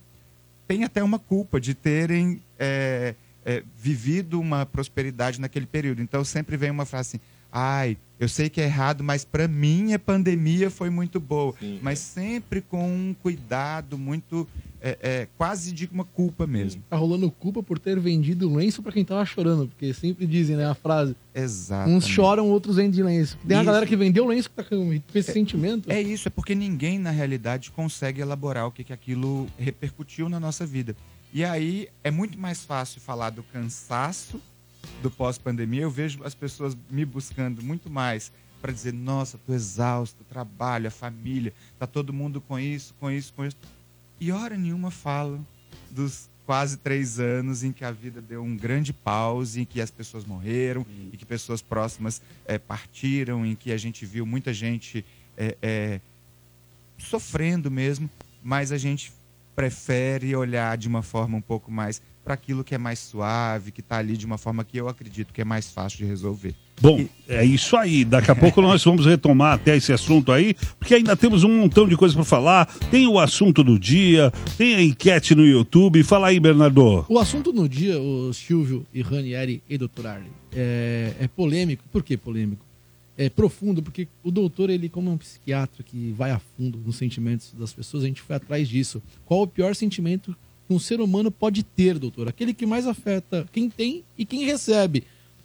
tem 0.67 0.85
até 0.85 1.03
uma 1.03 1.19
culpa 1.19 1.61
de 1.61 1.75
terem 1.75 2.43
é, 2.59 3.15
é, 3.45 3.63
vivido 3.77 4.41
uma 4.41 4.67
prosperidade 4.67 5.41
naquele 5.41 5.67
período. 5.67 6.03
Então 6.03 6.25
sempre 6.25 6.57
vem 6.57 6.71
uma 6.71 6.85
frase 6.85 7.17
assim: 7.17 7.21
ai, 7.53 7.97
eu 8.19 8.29
sei 8.29 8.49
que 8.49 8.61
é 8.61 8.65
errado, 8.65 9.05
mas 9.05 9.25
para 9.25 9.47
mim 9.47 9.93
a 9.93 9.99
pandemia 9.99 10.71
foi 10.71 10.91
muito 10.91 11.21
boa. 11.21 11.55
Sim. 11.61 11.79
Mas 11.81 12.01
sempre 12.01 12.61
com 12.61 12.85
um 12.85 13.15
cuidado 13.15 13.97
muito, 13.97 14.47
é, 14.81 14.99
é, 15.01 15.29
quase 15.39 15.71
de 15.71 15.89
uma 15.93 16.05
culpa 16.05 16.45
mesmo. 16.45 16.83
Tá 16.91 16.97
rolando 16.97 17.31
culpa 17.31 17.63
por 17.63 17.79
ter 17.79 17.99
vendido 18.01 18.53
lenço 18.53 18.83
pra 18.83 18.91
quem 18.91 19.05
tava 19.05 19.25
chorando, 19.25 19.69
porque 19.69 19.95
sempre 19.95 20.27
dizem, 20.27 20.57
né, 20.57 20.67
a 20.67 20.75
frase. 20.75 21.15
Exato. 21.33 21.89
Uns 21.89 22.09
choram, 22.09 22.49
outros 22.49 22.75
vendem 22.75 23.05
lenço. 23.05 23.39
Tem 23.47 23.57
uma 23.57 23.63
Isso. 23.63 23.67
galera 23.67 23.87
que 23.87 23.97
vendeu 23.97 24.27
lenço 24.27 24.51
que 24.51 24.57
tá 24.57 24.65
com 24.65 25.01
esse 25.15 25.33
sentimento. 25.33 25.91
É 25.91 26.03
isso, 26.03 26.27
é 26.27 26.31
porque 26.31 26.57
ninguém 26.57 26.99
na 26.99 27.11
realidade 27.11 27.71
consegue 27.71 28.21
elaborar 28.21 28.67
o 28.67 28.73
que, 28.73 28.83
que 28.83 28.93
aquilo 28.93 29.47
repercutiu 29.57 30.29
na 30.29 30.41
nossa 30.41 30.67
vida. 30.67 30.97
E 31.33 31.45
aí 31.45 31.89
é 32.03 32.11
muito 32.11 32.37
mais 32.37 32.65
fácil 32.65 33.01
falar 33.01 33.31
do 33.31 33.45
cansaço 33.45 34.41
do 35.03 35.11
pós-pandemia. 35.11 35.83
Eu 35.83 35.91
vejo 35.91 36.23
as 36.25 36.35
pessoas 36.35 36.77
me 36.91 37.05
buscando 37.05 37.63
muito 37.63 37.91
mais 37.91 38.33
para 38.61 38.73
dizer: 38.73 38.93
nossa, 38.93 39.39
tô 39.39 39.53
exausto, 39.53 40.25
trabalho, 40.25 40.89
a 40.89 40.91
família, 40.91 41.53
tá 41.79 41.87
todo 41.87 42.13
mundo 42.13 42.41
com 42.41 42.59
isso, 42.59 42.95
com 43.01 43.11
isso, 43.11 43.33
com 43.35 43.45
isso. 43.45 43.57
E 44.21 44.33
hora 44.33 44.57
nenhuma 44.57 44.91
falam 44.91 45.47
dos 45.91 46.29
quase 46.45 46.79
três 46.79 47.21
anos 47.21 47.63
em 47.63 47.73
que 47.73 47.85
a 47.85 47.93
vida 47.93 48.23
deu 48.23 48.43
um 48.43 48.57
grande 48.57 48.91
pause, 48.91 49.61
em 49.61 49.65
que 49.67 49.83
as 49.83 49.91
pessoas 49.91 50.25
morreram, 50.25 50.87
e 51.13 51.17
que 51.17 51.27
pessoas 51.27 51.61
próximas 51.61 52.23
eh, 52.47 52.59
partiram, 52.59 53.45
em 53.45 53.55
que 53.55 53.71
a 53.71 53.77
gente 53.77 54.07
viu 54.07 54.25
muita 54.25 54.53
gente 54.55 55.05
eh, 55.37 55.57
eh, 55.61 56.01
sofrendo 56.97 57.71
mesmo, 57.71 58.09
mas 58.43 58.73
a 58.73 58.79
gente 58.79 59.13
prefere 59.55 60.35
olhar 60.35 60.79
de 60.79 60.89
uma 60.89 61.03
forma 61.03 61.37
um 61.37 61.43
pouco 61.43 61.71
mais 61.71 62.01
para 62.29 62.35
aquilo 62.35 62.63
que 62.63 62.75
é 62.75 62.79
mais 62.79 62.99
suave, 62.99 63.73
que 63.73 63.81
está 63.81 63.97
ali 63.97 64.15
de 64.15 64.27
uma 64.27 64.37
forma 64.37 64.63
que 64.63 64.79
eu 64.79 64.87
acredito 64.87 65.33
que 65.33 65.41
é 65.41 65.45
mais 65.47 65.71
fácil 65.71 66.01
de 66.01 66.05
resolver. 66.05 66.55
Bom, 66.79 67.07
é 67.27 67.43
isso 67.43 67.75
aí. 67.75 68.05
Daqui 68.05 68.31
a 68.31 68.37
pouco 68.37 68.61
nós 68.61 68.85
vamos 68.85 69.07
retomar 69.07 69.55
até 69.55 69.75
esse 69.79 69.95
assunto 69.95 70.31
aí, 70.31 70.55
porque 70.79 70.95
ainda 70.95 71.17
temos 71.17 71.43
um 71.43 71.61
montão 71.61 71.89
de 71.89 71.97
coisas 71.97 72.15
para 72.15 72.27
falar. 72.27 72.67
Tem 72.91 73.07
o 73.07 73.19
assunto 73.19 73.65
do 73.65 73.79
dia, 73.79 74.31
tem 74.59 74.75
a 74.75 74.83
enquete 74.83 75.35
no 75.35 75.43
YouTube. 75.43 76.03
Fala 76.03 76.29
aí, 76.29 76.39
Bernardo. 76.39 77.07
O 77.09 77.19
assunto 77.19 77.51
no 77.51 77.67
dia, 77.67 77.99
o 77.99 78.31
Silvio 78.35 78.87
e 78.93 79.01
Ranieri 79.01 79.63
e 79.67 79.79
Dr. 79.79 80.07
Arlen, 80.07 80.31
é, 80.53 81.15
é 81.21 81.29
polêmico. 81.29 81.83
Por 81.91 82.03
que 82.03 82.15
polêmico? 82.19 82.69
é, 83.19 83.29
profundo, 83.29 83.83
porque 83.83 84.07
o 84.23 84.31
doutor, 84.31 84.71
ele, 84.71 84.89
como 84.89 85.11
é 85.11 85.13
um 85.13 85.19
psiquiatra 85.19 85.83
que 85.83 86.13
vai 86.13 86.31
a 86.31 86.39
fundo 86.39 86.79
nos 86.79 86.95
sentimentos 86.95 87.53
das 87.53 87.73
pessoas, 87.73 88.05
a 88.05 88.07
gente 88.07 88.23
foi 88.23 88.37
atrás 88.37 88.69
disso. 88.69 89.03
Qual 89.27 89.43
o 89.43 89.47
pior 89.47 89.75
sentimento 89.75 90.33
que 90.33 90.48
um 90.69 90.79
ser 90.79 91.01
humano 91.01 91.31
pode 91.31 91.63
ter, 91.63 91.99
doutor? 91.99 92.29
Aquele 92.29 92.53
que 92.53 92.67
mais 92.67 92.87
afeta 92.87 93.49
quem 93.53 93.71
tem 93.71 94.05
e 94.17 94.25
quem 94.25 94.45
recebe. 94.45 95.05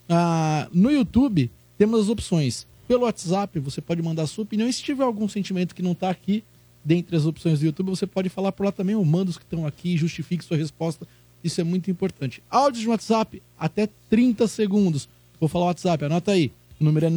Ah, 0.10 0.68
no 0.74 0.92
YouTube, 0.92 1.50
temos 1.78 2.02
as 2.02 2.10
opções. 2.10 2.68
Pelo 2.88 3.04
WhatsApp, 3.04 3.60
você 3.60 3.82
pode 3.82 4.02
mandar 4.02 4.28
sua 4.28 4.44
opinião. 4.44 4.68
E 4.68 4.74
se 4.74 4.84
tiver 4.84 5.04
algum 5.04 5.30
sentimento 5.30 5.74
que 5.74 5.82
não 5.82 5.94
está 5.94 6.10
aqui, 6.10 6.44
dentre 6.84 7.16
as 7.16 7.26
opções 7.26 7.60
do 7.60 7.66
YouTube, 7.66 7.90
você 7.90 8.06
pode 8.06 8.28
falar 8.30 8.52
por 8.52 8.66
lá 8.66 8.72
também, 8.72 8.96
ou 8.96 9.06
manda 9.06 9.32
os 9.32 9.38
que 9.38 9.44
estão 9.44 9.66
aqui, 9.66 9.96
justifique 9.96 10.44
sua 10.44 10.58
resposta. 10.58 11.08
Isso 11.44 11.62
é 11.62 11.64
muito 11.64 11.90
importante. 11.90 12.44
Áudio 12.50 12.82
de 12.82 12.90
WhatsApp, 12.90 13.42
até 13.58 13.88
30 14.10 14.48
segundos. 14.48 15.08
Vou 15.40 15.48
falar 15.50 15.66
o 15.66 15.68
WhatsApp, 15.68 16.06
anota 16.06 16.32
aí. 16.32 16.52
O 16.80 16.84
número 16.84 17.06
é 17.06 17.10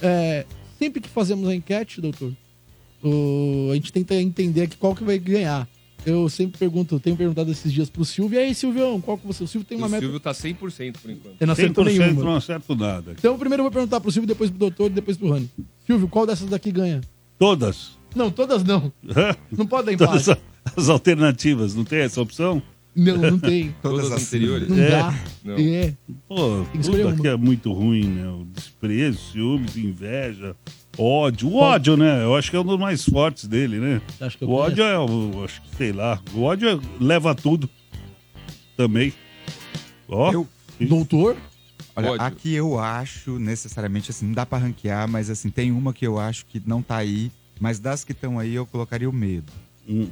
É, 0.00 0.46
sempre 0.78 1.00
que 1.00 1.08
fazemos 1.08 1.48
a 1.48 1.54
enquete, 1.54 2.00
doutor, 2.00 2.32
o- 3.02 3.70
a 3.72 3.74
gente 3.74 3.92
tenta 3.92 4.14
entender 4.14 4.62
aqui 4.62 4.76
qual 4.76 4.94
que 4.94 5.02
vai 5.04 5.18
ganhar. 5.18 5.68
Eu 6.06 6.28
sempre 6.28 6.58
pergunto, 6.58 7.00
tenho 7.00 7.16
perguntado 7.16 7.50
esses 7.50 7.72
dias 7.72 7.88
pro 7.88 8.04
Silvio, 8.04 8.38
e 8.38 8.42
aí, 8.42 8.54
Silvio, 8.54 9.00
qual 9.02 9.16
que 9.16 9.26
você... 9.26 9.42
O 9.44 9.46
Silvio 9.48 9.66
tem 9.66 9.78
uma 9.78 9.86
o 9.86 9.90
meta... 9.90 10.02
Silvio 10.02 10.20
tá 10.20 10.32
100% 10.32 10.96
por 11.00 11.10
enquanto. 11.10 11.36
Eu 11.40 11.46
não 11.46 11.52
acertou 11.52 11.84
100% 11.84 11.98
nenhuma. 11.98 12.22
não 12.24 12.36
acerto 12.36 12.74
nada. 12.76 13.12
Então, 13.18 13.38
primeiro 13.38 13.60
eu 13.62 13.64
vou 13.64 13.72
perguntar 13.72 14.00
pro 14.00 14.12
Silvio, 14.12 14.28
depois 14.28 14.50
pro 14.50 14.58
doutor 14.58 14.90
e 14.90 14.94
depois 14.94 15.16
pro 15.16 15.30
Rani. 15.30 15.50
Silvio, 15.86 16.06
qual 16.08 16.26
dessas 16.26 16.48
daqui 16.48 16.70
ganha? 16.70 17.00
Todas. 17.38 17.92
Não, 18.14 18.30
todas 18.30 18.62
não. 18.62 18.92
Não 19.50 19.66
pode 19.66 19.86
dar 19.86 19.92
empate. 19.94 20.24
Todas 20.24 20.38
as 20.76 20.88
alternativas, 20.88 21.74
não 21.74 21.84
tem 21.84 22.00
essa 22.00 22.20
opção? 22.22 22.62
Não, 22.94 23.16
não 23.16 23.38
tem. 23.40 23.74
Todas 23.82 24.12
as 24.12 24.28
anteriores? 24.28 24.68
Não 24.68 24.78
É. 24.78 24.88
dá. 24.90 25.18
Não. 25.42 25.54
É. 25.58 25.94
Pô, 26.28 26.64
Tem 26.72 26.80
que 26.80 26.86
tudo 26.90 27.08
aqui 27.08 27.26
é 27.26 27.36
muito 27.36 27.72
ruim, 27.72 28.04
né? 28.04 28.28
O 28.28 28.44
desprezo, 28.44 29.18
ciúmes, 29.32 29.76
inveja, 29.76 30.54
ódio. 30.98 31.48
O 31.48 31.56
ódio, 31.56 31.96
né? 31.96 32.22
Eu 32.24 32.34
acho 32.36 32.50
que 32.50 32.56
é 32.56 32.60
um 32.60 32.64
dos 32.64 32.78
mais 32.78 33.04
fortes 33.04 33.46
dele, 33.46 33.78
né? 33.78 34.00
Acho 34.20 34.38
que 34.38 34.44
eu 34.44 34.48
O 34.48 34.52
ódio 34.54 34.82
é, 34.84 34.98
o- 34.98 35.44
acho 35.44 35.60
que 35.62 35.76
sei 35.76 35.92
lá, 35.92 36.20
o 36.34 36.42
ódio 36.42 36.68
é- 36.68 36.78
leva 37.00 37.34
tudo 37.34 37.68
também. 38.76 39.12
Ó, 40.08 40.32
Eu- 40.32 40.48
Doutor? 40.80 41.36
Olha, 41.96 42.10
Ódio. 42.12 42.26
aqui 42.26 42.52
eu 42.54 42.78
acho 42.78 43.38
necessariamente 43.38 44.10
assim, 44.10 44.26
não 44.26 44.32
dá 44.34 44.44
pra 44.44 44.58
ranquear, 44.58 45.08
mas 45.08 45.30
assim, 45.30 45.48
tem 45.48 45.70
uma 45.70 45.92
que 45.92 46.04
eu 46.04 46.18
acho 46.18 46.44
que 46.46 46.60
não 46.66 46.82
tá 46.82 46.96
aí, 46.96 47.30
mas 47.60 47.78
das 47.78 48.02
que 48.02 48.10
estão 48.10 48.36
aí 48.38 48.54
eu 48.54 48.66
colocaria 48.66 49.08
o 49.08 49.12
medo. 49.12 49.52
hum, 49.88 50.08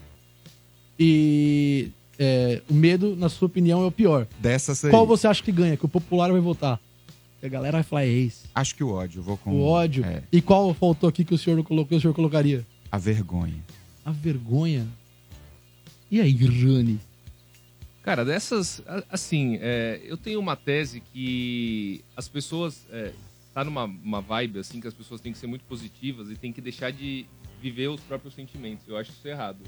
E 0.98 1.90
é, 2.18 2.60
o 2.70 2.74
medo, 2.74 3.16
na 3.16 3.28
sua 3.28 3.46
opinião, 3.46 3.82
é 3.82 3.86
o 3.86 3.90
pior. 3.90 4.26
Dessas 4.38 4.84
aí. 4.84 4.90
Qual 4.90 5.06
você 5.06 5.26
acha 5.26 5.42
que 5.42 5.50
ganha? 5.50 5.76
Que 5.76 5.84
o 5.84 5.88
popular 5.88 6.30
vai 6.30 6.40
votar? 6.40 6.78
A 7.42 7.48
galera 7.48 7.78
vai 7.78 7.82
falar, 7.82 8.04
é 8.04 8.08
esse. 8.08 8.44
Acho 8.54 8.74
que 8.74 8.84
o 8.84 8.90
ódio, 8.92 9.20
vou 9.22 9.36
com 9.36 9.50
O 9.50 9.62
ódio. 9.64 10.04
é, 10.04 10.22
E 10.30 10.40
qual 10.40 10.72
faltou 10.74 11.08
aqui 11.08 11.24
que 11.24 11.34
o 11.34 11.38
senhor 11.38 11.56
não 11.56 11.64
colocou, 11.64 11.98
o 11.98 12.00
senhor 12.00 12.14
colocaria? 12.14 12.66
a 12.90 12.98
vergonha. 12.98 13.62
A 14.04 14.10
vergonha. 14.12 14.86
E 16.10 16.20
aí, 16.20 16.32
Rani? 16.34 17.00
Cara, 18.02 18.24
dessas, 18.24 18.82
assim, 19.10 19.58
é, 19.62 20.00
eu 20.04 20.16
tenho 20.16 20.38
uma 20.38 20.56
tese 20.56 21.00
que 21.00 22.04
as 22.16 22.28
pessoas 22.28 22.86
é, 22.90 23.12
tá 23.54 23.64
numa 23.64 23.84
uma 23.84 24.20
vibe 24.20 24.58
assim 24.58 24.80
que 24.80 24.88
as 24.88 24.92
pessoas 24.94 25.20
têm 25.20 25.32
que 25.32 25.38
ser 25.38 25.46
muito 25.46 25.64
positivas 25.64 26.28
e 26.30 26.36
têm 26.36 26.52
que 26.52 26.60
deixar 26.60 26.90
de 26.92 27.24
viver 27.62 27.88
os 27.88 28.00
próprios 28.00 28.34
sentimentos. 28.34 28.86
Eu 28.86 28.96
acho 28.96 29.10
isso 29.12 29.26
errado. 29.26 29.60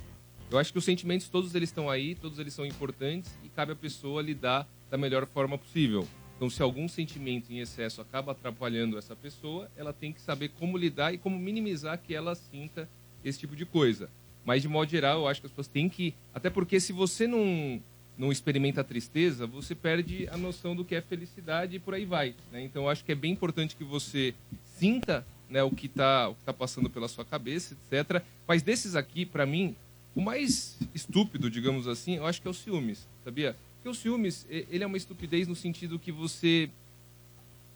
Eu 0.50 0.58
acho 0.58 0.70
que 0.72 0.78
os 0.78 0.84
sentimentos 0.84 1.28
todos 1.28 1.54
eles 1.54 1.70
estão 1.70 1.88
aí, 1.88 2.14
todos 2.14 2.38
eles 2.38 2.52
são 2.52 2.66
importantes 2.66 3.30
e 3.42 3.48
cabe 3.48 3.72
à 3.72 3.76
pessoa 3.76 4.20
lidar 4.20 4.68
da 4.90 4.98
melhor 4.98 5.26
forma 5.26 5.56
possível. 5.56 6.06
Então, 6.44 6.50
se 6.50 6.62
algum 6.62 6.86
sentimento 6.86 7.50
em 7.50 7.60
excesso 7.60 8.02
acaba 8.02 8.32
atrapalhando 8.32 8.98
essa 8.98 9.16
pessoa, 9.16 9.70
ela 9.74 9.94
tem 9.94 10.12
que 10.12 10.20
saber 10.20 10.50
como 10.50 10.76
lidar 10.76 11.14
e 11.14 11.16
como 11.16 11.38
minimizar 11.38 11.98
que 11.98 12.14
ela 12.14 12.34
sinta 12.34 12.86
esse 13.24 13.38
tipo 13.38 13.56
de 13.56 13.64
coisa. 13.64 14.10
Mas, 14.44 14.60
de 14.60 14.68
modo 14.68 14.90
geral, 14.90 15.20
eu 15.20 15.26
acho 15.26 15.40
que 15.40 15.46
as 15.46 15.50
pessoas 15.50 15.68
têm 15.68 15.88
que. 15.88 16.12
Até 16.34 16.50
porque, 16.50 16.78
se 16.80 16.92
você 16.92 17.26
não, 17.26 17.80
não 18.18 18.30
experimenta 18.30 18.82
a 18.82 18.84
tristeza, 18.84 19.46
você 19.46 19.74
perde 19.74 20.28
a 20.28 20.36
noção 20.36 20.76
do 20.76 20.84
que 20.84 20.94
é 20.94 21.00
felicidade 21.00 21.76
e 21.76 21.78
por 21.78 21.94
aí 21.94 22.04
vai. 22.04 22.34
né? 22.52 22.62
Então, 22.62 22.82
eu 22.82 22.90
acho 22.90 23.02
que 23.02 23.12
é 23.12 23.14
bem 23.14 23.32
importante 23.32 23.74
que 23.74 23.84
você 23.84 24.34
sinta 24.78 25.26
né, 25.48 25.62
o 25.62 25.70
que 25.70 25.86
está 25.86 26.30
tá 26.44 26.52
passando 26.52 26.90
pela 26.90 27.08
sua 27.08 27.24
cabeça, 27.24 27.74
etc. 27.90 28.22
Mas 28.46 28.62
desses 28.62 28.94
aqui, 28.94 29.24
para 29.24 29.46
mim, 29.46 29.74
o 30.14 30.20
mais 30.20 30.76
estúpido, 30.94 31.50
digamos 31.50 31.88
assim, 31.88 32.16
eu 32.16 32.26
acho 32.26 32.42
que 32.42 32.46
é 32.46 32.50
o 32.50 32.54
ciúmes, 32.54 33.08
sabia? 33.24 33.56
Porque 33.84 33.98
o 33.98 34.00
ciúmes, 34.00 34.46
ele 34.48 34.82
é 34.82 34.86
uma 34.86 34.96
estupidez 34.96 35.46
no 35.46 35.54
sentido 35.54 35.98
que 35.98 36.10
você 36.10 36.70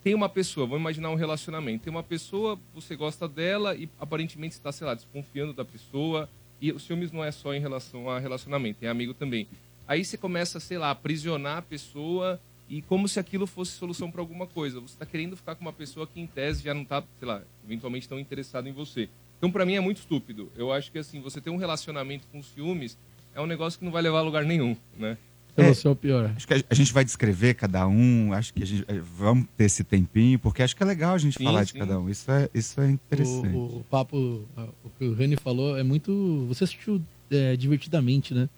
tem 0.03 0.15
uma 0.15 0.27
pessoa, 0.27 0.67
vamos 0.67 0.81
imaginar 0.81 1.11
um 1.11 1.17
relacionamento. 1.17 1.85
Tem 1.85 1.91
uma 1.91 2.03
pessoa, 2.03 2.59
você 2.75 2.97
gosta 2.97 3.29
dela 3.29 3.77
e 3.77 3.91
aparentemente 4.01 4.55
está, 4.55 4.73
sei 4.73 4.87
lá, 4.87 4.95
desconfiando 4.95 5.53
da 5.53 5.67
pessoa. 5.67 6.27
E 6.63 6.73
o 6.73 6.81
ciúmes 6.81 7.13
não 7.13 7.23
é 7.23 7.31
só 7.31 7.53
em 7.53 7.61
relação 7.61 8.09
a 8.09 8.19
relacionamento, 8.19 8.83
é 8.83 8.89
amigo 8.89 9.13
também. 9.13 9.47
Aí 9.87 10.03
você 10.03 10.17
começa, 10.17 10.59
sei 10.59 10.79
lá, 10.79 10.87
a 10.87 10.93
aprisionar 10.93 11.59
a 11.59 11.63
pessoa 11.63 12.41
e 12.71 12.81
como 12.81 13.07
se 13.07 13.21
aquilo 13.21 13.47
fosse 13.47 13.73
solução 13.73 14.11
para 14.11 14.23
alguma 14.23 14.47
coisa. 14.47 14.81
Você 14.81 14.95
está 14.95 15.05
querendo 15.05 15.37
ficar 15.37 15.57
com 15.57 15.61
uma 15.61 15.75
pessoa 15.75 16.07
que, 16.07 16.19
em 16.19 16.27
tese, 16.27 16.63
já 16.63 16.73
não 16.73 16.85
está, 16.85 17.05
sei 17.19 17.29
lá, 17.29 17.43
eventualmente 17.67 18.09
tão 18.09 18.19
interessado 18.19 18.67
em 18.67 18.73
você. 18.73 19.11
Então, 19.37 19.53
para 19.53 19.67
mim, 19.67 19.75
é 19.75 19.81
muito 19.81 19.99
estúpido. 19.99 20.51
Eu 20.57 20.73
acho 20.73 20.91
que, 20.91 20.97
assim, 20.97 21.21
você 21.21 21.39
ter 21.39 21.51
um 21.51 21.59
relacionamento 21.59 22.27
com 22.33 22.43
ciúmes 22.43 22.97
é 23.35 23.43
um 23.43 23.47
negócio 23.47 23.79
que 23.79 23.85
não 23.85 23.93
vai 23.93 24.01
levar 24.01 24.21
a 24.21 24.23
lugar 24.23 24.47
nenhum, 24.47 24.75
né? 24.97 25.19
Pra 25.59 25.67
É. 25.67 25.71
é 25.93 25.95
pior. 25.97 26.31
Acho 26.37 26.47
que 26.47 26.65
a, 26.71 26.75
gente 26.75 26.93
vai 26.93 27.05
descrever 27.05 27.55
cada 27.55 27.87
um, 27.89 28.33
acho 28.33 28.55
que 28.55 28.63
a 28.63 28.67
gente 28.67 28.85
eh, 28.87 29.01
vamos 29.19 29.47
ter 29.57 29.65
esse 29.65 29.83
tempinho, 29.83 30.39
porque 30.39 30.63
acho 30.63 30.77
que 30.77 30.83
é 30.83 30.87
legal 30.87 31.15
a 31.15 31.19
gente 31.19 31.37
Sim, 31.37 31.43
falar 31.45 31.65
de 31.65 31.73
sim. 31.73 31.79
cada 31.81 31.99
um. 31.99 32.09
Isso 32.09 32.31
é, 32.31 32.49
isso 32.55 32.81
é 32.81 32.89
interessante. 32.91 33.49
O, 33.57 33.79
o 33.79 33.85
papo, 33.91 34.17
o 34.17 34.91
que 34.97 35.05
o 35.05 35.15
Rani 35.15 35.35
falou 35.37 35.77
é 35.77 35.83
muito. 35.83 36.45
Você 36.49 36.63
assistiu 36.63 37.03
é, 37.31 37.57
divertidamente, 37.57 38.33
né? 38.33 38.49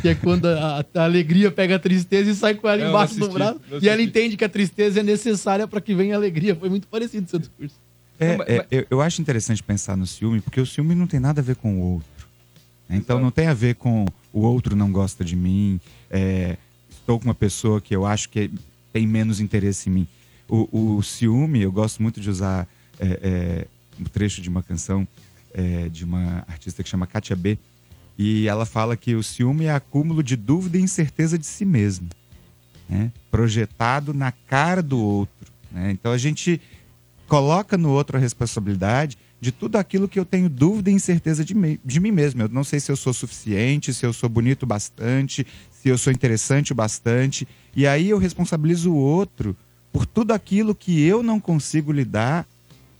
Que 0.00 0.08
é 0.08 0.14
quando 0.14 0.46
a, 0.46 0.82
a 0.94 1.04
alegria 1.04 1.50
pega 1.50 1.76
a 1.76 1.78
tristeza 1.78 2.30
e 2.30 2.34
sai 2.34 2.54
com 2.54 2.66
ela 2.66 2.80
não 2.82 2.88
embaixo 2.88 3.16
do 3.16 3.24
assisti, 3.24 3.34
braço. 3.34 3.60
não 3.70 3.78
E 3.82 3.88
ela 3.90 4.00
entende 4.00 4.34
que 4.34 4.44
a 4.44 4.48
tristeza 4.48 5.00
é 5.00 5.02
necessária 5.02 5.68
para 5.68 5.78
que 5.78 5.94
venha 5.94 6.14
a 6.14 6.16
alegria. 6.16 6.56
Foi 6.56 6.70
muito 6.70 6.88
parecido 6.88 7.26
o 7.26 7.28
seu 7.28 7.38
discurso. 7.38 7.74
É, 8.18 8.28
Não, 8.30 8.38
mas- 8.38 8.48
é, 8.48 8.56
mas- 8.58 8.66
eu, 8.70 8.86
eu 8.88 9.00
acho 9.02 9.20
interessante 9.20 9.62
pensar 9.62 9.94
no 9.94 10.06
ciúme, 10.06 10.40
porque 10.40 10.58
o 10.58 10.64
ciúme 10.64 10.94
não 10.94 11.06
tem 11.06 11.20
nada 11.20 11.42
a 11.42 11.44
ver 11.44 11.56
com 11.56 11.74
o 11.78 11.80
outro. 11.96 12.08
Então 12.88 13.16
Exato. 13.16 13.20
não 13.20 13.30
tem 13.30 13.46
a 13.46 13.54
ver 13.54 13.74
com 13.74 14.06
o 14.32 14.40
outro 14.40 14.74
não 14.76 14.90
gosta 14.92 15.24
de 15.24 15.36
mim, 15.36 15.80
é, 16.14 16.56
estou 16.88 17.18
com 17.18 17.24
uma 17.24 17.34
pessoa 17.34 17.80
que 17.80 17.94
eu 17.94 18.06
acho 18.06 18.28
que 18.28 18.48
tem 18.92 19.04
menos 19.04 19.40
interesse 19.40 19.90
em 19.90 19.92
mim. 19.92 20.08
O, 20.48 20.96
o 20.96 21.02
ciúme, 21.02 21.62
eu 21.62 21.72
gosto 21.72 22.00
muito 22.00 22.20
de 22.20 22.30
usar 22.30 22.68
é, 23.00 23.18
é, 23.22 23.66
um 24.00 24.04
trecho 24.04 24.40
de 24.40 24.48
uma 24.48 24.62
canção 24.62 25.06
é, 25.52 25.88
de 25.88 26.04
uma 26.04 26.44
artista 26.46 26.84
que 26.84 26.88
chama 26.88 27.06
Katia 27.06 27.34
B. 27.34 27.58
E 28.16 28.46
ela 28.46 28.64
fala 28.64 28.96
que 28.96 29.16
o 29.16 29.24
ciúme 29.24 29.64
é 29.64 29.72
acúmulo 29.72 30.22
de 30.22 30.36
dúvida 30.36 30.78
e 30.78 30.82
incerteza 30.82 31.36
de 31.36 31.44
si 31.44 31.64
mesmo, 31.64 32.08
né? 32.88 33.10
projetado 33.28 34.14
na 34.14 34.30
cara 34.30 34.80
do 34.80 35.00
outro. 35.00 35.52
né? 35.72 35.90
Então 35.90 36.12
a 36.12 36.18
gente 36.18 36.60
coloca 37.26 37.76
no 37.76 37.90
outro 37.90 38.16
a 38.16 38.20
responsabilidade 38.20 39.18
de 39.44 39.52
tudo 39.52 39.76
aquilo 39.76 40.08
que 40.08 40.18
eu 40.18 40.24
tenho 40.24 40.48
dúvida 40.48 40.90
e 40.90 40.94
incerteza 40.94 41.44
de, 41.44 41.54
mim- 41.54 41.78
de 41.84 42.00
mim 42.00 42.10
mesmo. 42.10 42.40
Eu 42.40 42.48
não 42.48 42.64
sei 42.64 42.80
se 42.80 42.90
eu 42.90 42.96
sou 42.96 43.12
suficiente, 43.12 43.92
se 43.92 44.06
eu 44.06 44.10
sou 44.10 44.26
bonito 44.26 44.64
bastante, 44.64 45.46
se 45.70 45.90
eu 45.90 45.98
sou 45.98 46.10
interessante 46.10 46.72
o 46.72 46.74
bastante. 46.74 47.46
E 47.76 47.86
aí 47.86 48.08
eu 48.08 48.16
responsabilizo 48.16 48.90
o 48.90 48.96
outro 48.96 49.54
por 49.92 50.06
tudo 50.06 50.32
aquilo 50.32 50.74
que 50.74 51.02
eu 51.02 51.22
não 51.22 51.38
consigo 51.38 51.92
lidar 51.92 52.46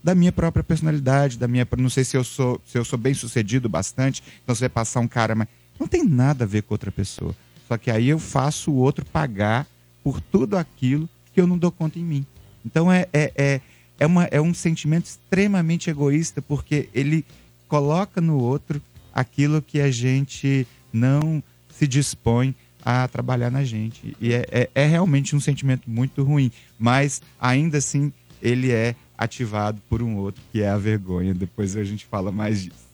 da 0.03 0.13
minha 0.13 0.31
própria 0.31 0.63
personalidade, 0.63 1.35
da 1.39 1.47
minha, 1.47 1.67
não 1.79 1.89
sei 1.89 2.03
se 2.03 2.15
eu 2.15 2.23
sou, 2.23 2.61
se 2.63 2.77
eu 2.77 2.85
sou 2.85 2.99
bem 2.99 3.15
sucedido 3.15 3.67
bastante, 3.67 4.21
então 4.43 4.53
você 4.53 4.65
vai 4.65 4.69
passar 4.69 4.99
um 4.99 5.07
cara, 5.07 5.33
mas 5.33 5.47
não 5.79 5.87
tem 5.87 6.05
nada 6.07 6.43
a 6.43 6.47
ver 6.47 6.61
com 6.61 6.75
outra 6.75 6.91
pessoa. 6.91 7.35
Só 7.67 7.75
que 7.75 7.89
aí 7.89 8.07
eu 8.09 8.19
faço 8.19 8.69
o 8.69 8.75
outro 8.75 9.03
pagar 9.03 9.65
por 10.03 10.21
tudo 10.21 10.57
aquilo 10.57 11.09
que 11.33 11.41
eu 11.41 11.47
não 11.47 11.57
dou 11.57 11.71
conta 11.71 11.97
em 11.97 12.03
mim. 12.03 12.23
Então 12.63 12.91
é, 12.91 13.07
é, 13.11 13.31
é, 13.35 13.61
é, 13.99 14.05
uma, 14.05 14.25
é 14.25 14.41
um 14.41 14.53
sentimento 14.53 15.05
extremamente 15.05 15.89
egoísta, 15.89 16.41
porque 16.41 16.89
ele 16.93 17.25
coloca 17.67 18.21
no 18.21 18.37
outro 18.37 18.81
aquilo 19.13 19.61
que 19.61 19.79
a 19.79 19.89
gente 19.89 20.67
não 20.91 21.41
se 21.69 21.87
dispõe 21.87 22.55
a 22.83 23.07
trabalhar 23.07 23.49
na 23.49 23.63
gente. 23.63 24.15
E 24.21 24.33
é, 24.33 24.45
é, 24.51 24.69
é 24.75 24.85
realmente 24.85 25.35
um 25.35 25.39
sentimento 25.39 25.89
muito 25.89 26.23
ruim, 26.23 26.51
mas 26.77 27.21
ainda 27.39 27.79
assim 27.79 28.13
ele 28.41 28.71
é 28.71 28.95
ativado 29.17 29.81
por 29.89 30.01
um 30.01 30.15
outro, 30.17 30.41
que 30.51 30.61
é 30.61 30.69
a 30.69 30.77
vergonha. 30.77 31.33
Depois 31.33 31.75
a 31.75 31.83
gente 31.83 32.05
fala 32.05 32.31
mais 32.31 32.63
disso. 32.63 32.85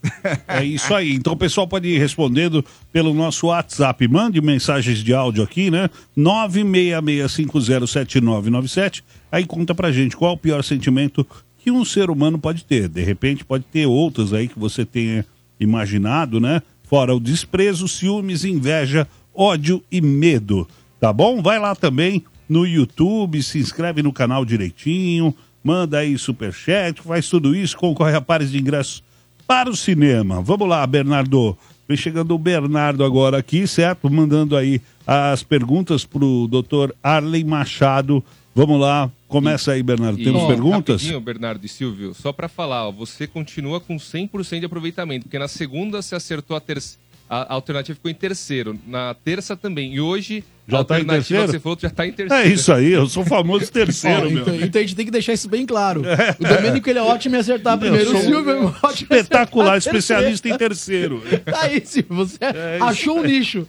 É 0.47 0.63
isso 0.63 0.91
aí. 0.93 1.13
Então 1.13 1.33
o 1.33 1.37
pessoal 1.37 1.67
pode 1.67 1.87
ir 1.87 1.99
respondendo 1.99 2.63
pelo 2.91 3.13
nosso 3.13 3.47
WhatsApp. 3.47 4.07
Mande 4.07 4.39
mensagens 4.41 4.99
de 4.99 5.13
áudio 5.13 5.43
aqui, 5.43 5.69
né? 5.69 5.89
966507997. 6.17 9.03
Aí 9.31 9.45
conta 9.45 9.75
pra 9.75 9.91
gente 9.91 10.17
qual 10.17 10.31
é 10.31 10.33
o 10.33 10.37
pior 10.37 10.63
sentimento 10.63 11.27
que 11.57 11.71
um 11.71 11.83
ser 11.85 12.09
humano 12.09 12.39
pode 12.39 12.65
ter. 12.65 12.87
De 12.87 13.03
repente 13.03 13.45
pode 13.45 13.63
ter 13.65 13.85
outros 13.85 14.33
aí 14.33 14.47
que 14.47 14.57
você 14.57 14.83
tenha 14.85 15.23
imaginado, 15.59 16.39
né? 16.39 16.63
Fora 16.83 17.13
o 17.15 17.19
desprezo, 17.19 17.87
ciúmes, 17.87 18.43
inveja, 18.43 19.07
ódio 19.33 19.81
e 19.91 20.01
medo. 20.01 20.67
Tá 20.99 21.13
bom? 21.13 21.41
Vai 21.41 21.59
lá 21.59 21.75
também 21.75 22.23
no 22.49 22.65
YouTube, 22.65 23.41
se 23.41 23.59
inscreve 23.59 24.03
no 24.03 24.11
canal 24.11 24.43
direitinho, 24.43 25.33
manda 25.63 25.99
aí 25.99 26.17
superchat, 26.17 27.01
faz 27.01 27.29
tudo 27.29 27.55
isso, 27.55 27.77
concorre 27.77 28.15
a 28.15 28.21
pares 28.21 28.51
de 28.51 28.59
ingressos 28.59 29.03
para 29.47 29.69
o 29.69 29.75
cinema. 29.75 30.41
Vamos 30.41 30.67
lá, 30.67 30.85
Bernardo. 30.87 31.57
Vem 31.87 31.97
chegando 31.97 32.33
o 32.33 32.37
Bernardo 32.37 33.03
agora 33.03 33.37
aqui, 33.37 33.67
certo? 33.67 34.09
Mandando 34.09 34.55
aí 34.55 34.81
as 35.05 35.43
perguntas 35.43 36.05
pro 36.05 36.47
doutor 36.47 36.95
Arley 37.03 37.43
Machado. 37.43 38.23
Vamos 38.55 38.79
lá, 38.79 39.09
começa 39.27 39.71
aí, 39.71 39.83
Bernardo. 39.83 40.21
Temos 40.21 40.43
E, 40.43 40.47
perguntas? 40.47 41.01
Bernardo 41.21 41.65
e 41.65 41.69
Silvio, 41.69 42.13
só 42.13 42.31
pra 42.33 42.49
falar, 42.49 42.87
ó, 42.87 42.91
você 42.91 43.27
continua 43.27 43.79
com 43.79 43.95
100% 43.95 44.59
de 44.59 44.65
aproveitamento, 44.65 45.23
porque 45.25 45.39
na 45.39 45.47
segunda 45.47 46.01
você 46.01 46.15
acertou 46.15 46.55
a 46.55 46.59
terceira. 46.59 47.10
A 47.33 47.53
alternativa 47.53 47.95
ficou 47.95 48.11
em 48.11 48.13
terceiro. 48.13 48.77
Na 48.85 49.13
terça 49.13 49.55
também. 49.55 49.93
E 49.93 50.01
hoje, 50.01 50.43
Já 50.67 50.81
a 50.81 50.83
tá 50.83 50.95
em 50.95 50.99
alternativa 51.03 51.13
terceiro? 51.39 51.45
que 51.45 51.51
você 51.53 51.59
falou 51.61 51.77
já 51.81 51.89
tá 51.89 52.05
em 52.05 52.11
terceiro. 52.11 52.43
É 52.43 52.47
isso 52.53 52.73
aí, 52.73 52.91
eu 52.91 53.07
sou 53.07 53.23
famoso 53.23 53.71
terceiro, 53.71 54.29
meu. 54.29 54.41
então, 54.41 54.55
então 54.55 54.79
a 54.81 54.83
gente 54.83 54.95
tem 54.97 55.05
que 55.05 55.11
deixar 55.11 55.31
isso 55.31 55.47
bem 55.47 55.65
claro. 55.65 56.01
O 56.01 56.43
Domênico 56.45 56.89
ele 56.89 56.99
é 56.99 57.01
ótimo 57.01 57.37
em 57.37 57.39
acertar 57.39 57.77
primeiro. 57.77 58.17
O 58.17 58.21
Silvio 58.21 58.51
é 58.51 58.59
ótimo 58.85 59.15
Espetacular, 59.15 59.77
especialista 59.77 60.49
em 60.49 60.57
terceiro. 60.57 61.23
Tá 61.45 61.61
aí, 61.61 61.81
Silvio. 61.85 62.15
Você 62.17 62.37
É 62.43 62.79
achou 62.81 63.19
um 63.19 63.23
nicho. 63.23 63.65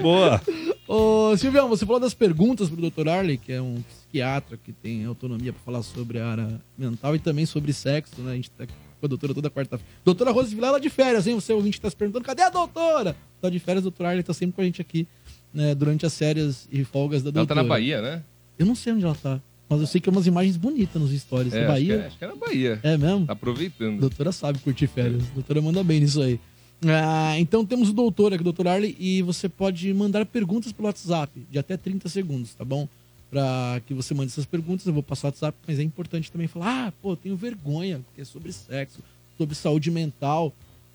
Boa. 0.00 0.40
Ô, 0.86 1.36
Silvião, 1.36 1.68
você 1.68 1.84
falou 1.84 2.00
das 2.00 2.14
perguntas 2.14 2.68
pro 2.70 2.88
Dr. 2.88 3.08
Arley, 3.08 3.36
que 3.36 3.52
é 3.52 3.60
um 3.60 3.82
psiquiatra 3.82 4.56
que 4.62 4.72
tem 4.72 5.04
autonomia 5.06 5.52
para 5.52 5.62
falar 5.64 5.82
sobre 5.82 6.20
a 6.20 6.26
área 6.28 6.60
mental 6.78 7.16
e 7.16 7.18
também 7.18 7.46
sobre 7.46 7.72
sexo, 7.72 8.20
né? 8.20 8.32
A 8.32 8.34
gente 8.36 8.50
tá 8.50 8.64
com 9.02 9.06
a 9.06 9.08
doutora 9.08 9.34
toda 9.34 9.50
quarta-feira. 9.50 9.92
Doutora 10.04 10.30
Rose 10.30 10.54
Vilela 10.54 10.78
de 10.80 10.88
férias, 10.88 11.26
hein? 11.26 11.34
Você 11.34 11.52
ouvinte 11.52 11.80
tá 11.80 11.90
se 11.90 11.96
perguntando, 11.96 12.24
cadê 12.24 12.42
a 12.42 12.48
doutora? 12.50 13.16
Tá 13.40 13.50
de 13.50 13.58
férias, 13.58 13.84
Dr. 13.84 14.04
Arley 14.04 14.22
tá 14.22 14.32
sempre 14.32 14.54
com 14.54 14.62
a 14.62 14.64
gente 14.64 14.80
aqui, 14.80 15.08
né? 15.52 15.74
Durante 15.74 16.06
as 16.06 16.16
férias 16.16 16.68
e 16.70 16.84
folgas 16.84 17.20
da 17.22 17.28
Ela 17.30 17.32
doutora. 17.34 17.56
tá 17.60 17.62
na 17.62 17.68
Bahia, 17.68 18.00
né? 18.00 18.22
Eu 18.56 18.64
não 18.64 18.76
sei 18.76 18.92
onde 18.92 19.04
ela 19.04 19.16
tá, 19.16 19.40
mas 19.68 19.80
eu 19.80 19.86
sei 19.88 20.00
que 20.00 20.08
é 20.08 20.12
umas 20.12 20.26
imagens 20.28 20.56
bonitas 20.56 21.02
nos 21.02 21.10
stories. 21.10 21.52
É, 21.52 21.66
na 21.66 21.72
acho 21.72 21.82
que 21.82 21.88
Bahia. 21.88 21.94
é, 22.02 22.06
acho 22.06 22.18
que 22.18 22.24
é 22.24 22.28
na 22.28 22.36
Bahia. 22.36 22.80
É 22.84 22.96
mesmo? 22.96 23.26
Tá 23.26 23.32
aproveitando. 23.32 23.96
A 23.96 24.00
doutora 24.02 24.30
sabe 24.30 24.60
curtir 24.60 24.86
férias. 24.86 25.24
A 25.32 25.34
doutora 25.34 25.60
manda 25.60 25.82
bem 25.82 25.98
nisso 26.00 26.22
aí. 26.22 26.38
Ah, 26.86 27.38
então 27.38 27.64
temos 27.64 27.88
o 27.88 27.92
doutor 27.92 28.32
aqui, 28.32 28.40
o 28.40 28.44
doutor 28.44 28.66
Arley, 28.68 28.96
e 29.00 29.22
você 29.22 29.48
pode 29.48 29.92
mandar 29.94 30.24
perguntas 30.26 30.72
pelo 30.72 30.86
WhatsApp 30.86 31.44
de 31.50 31.58
até 31.58 31.76
30 31.76 32.08
segundos, 32.08 32.54
tá 32.54 32.64
bom? 32.64 32.88
Pra 33.32 33.80
que 33.86 33.94
você 33.94 34.12
mande 34.12 34.30
essas 34.30 34.44
perguntas, 34.44 34.86
eu 34.86 34.92
vou 34.92 35.02
passar 35.02 35.28
o 35.28 35.30
WhatsApp, 35.30 35.56
mas 35.66 35.78
é 35.78 35.82
importante 35.82 36.30
também 36.30 36.46
falar: 36.46 36.88
ah, 36.88 36.92
pô, 37.00 37.16
tenho 37.16 37.34
vergonha, 37.34 38.00
porque 38.04 38.20
é 38.20 38.24
sobre 38.26 38.52
sexo, 38.52 38.98
sobre 39.38 39.54
saúde 39.54 39.90
mental. 39.90 40.52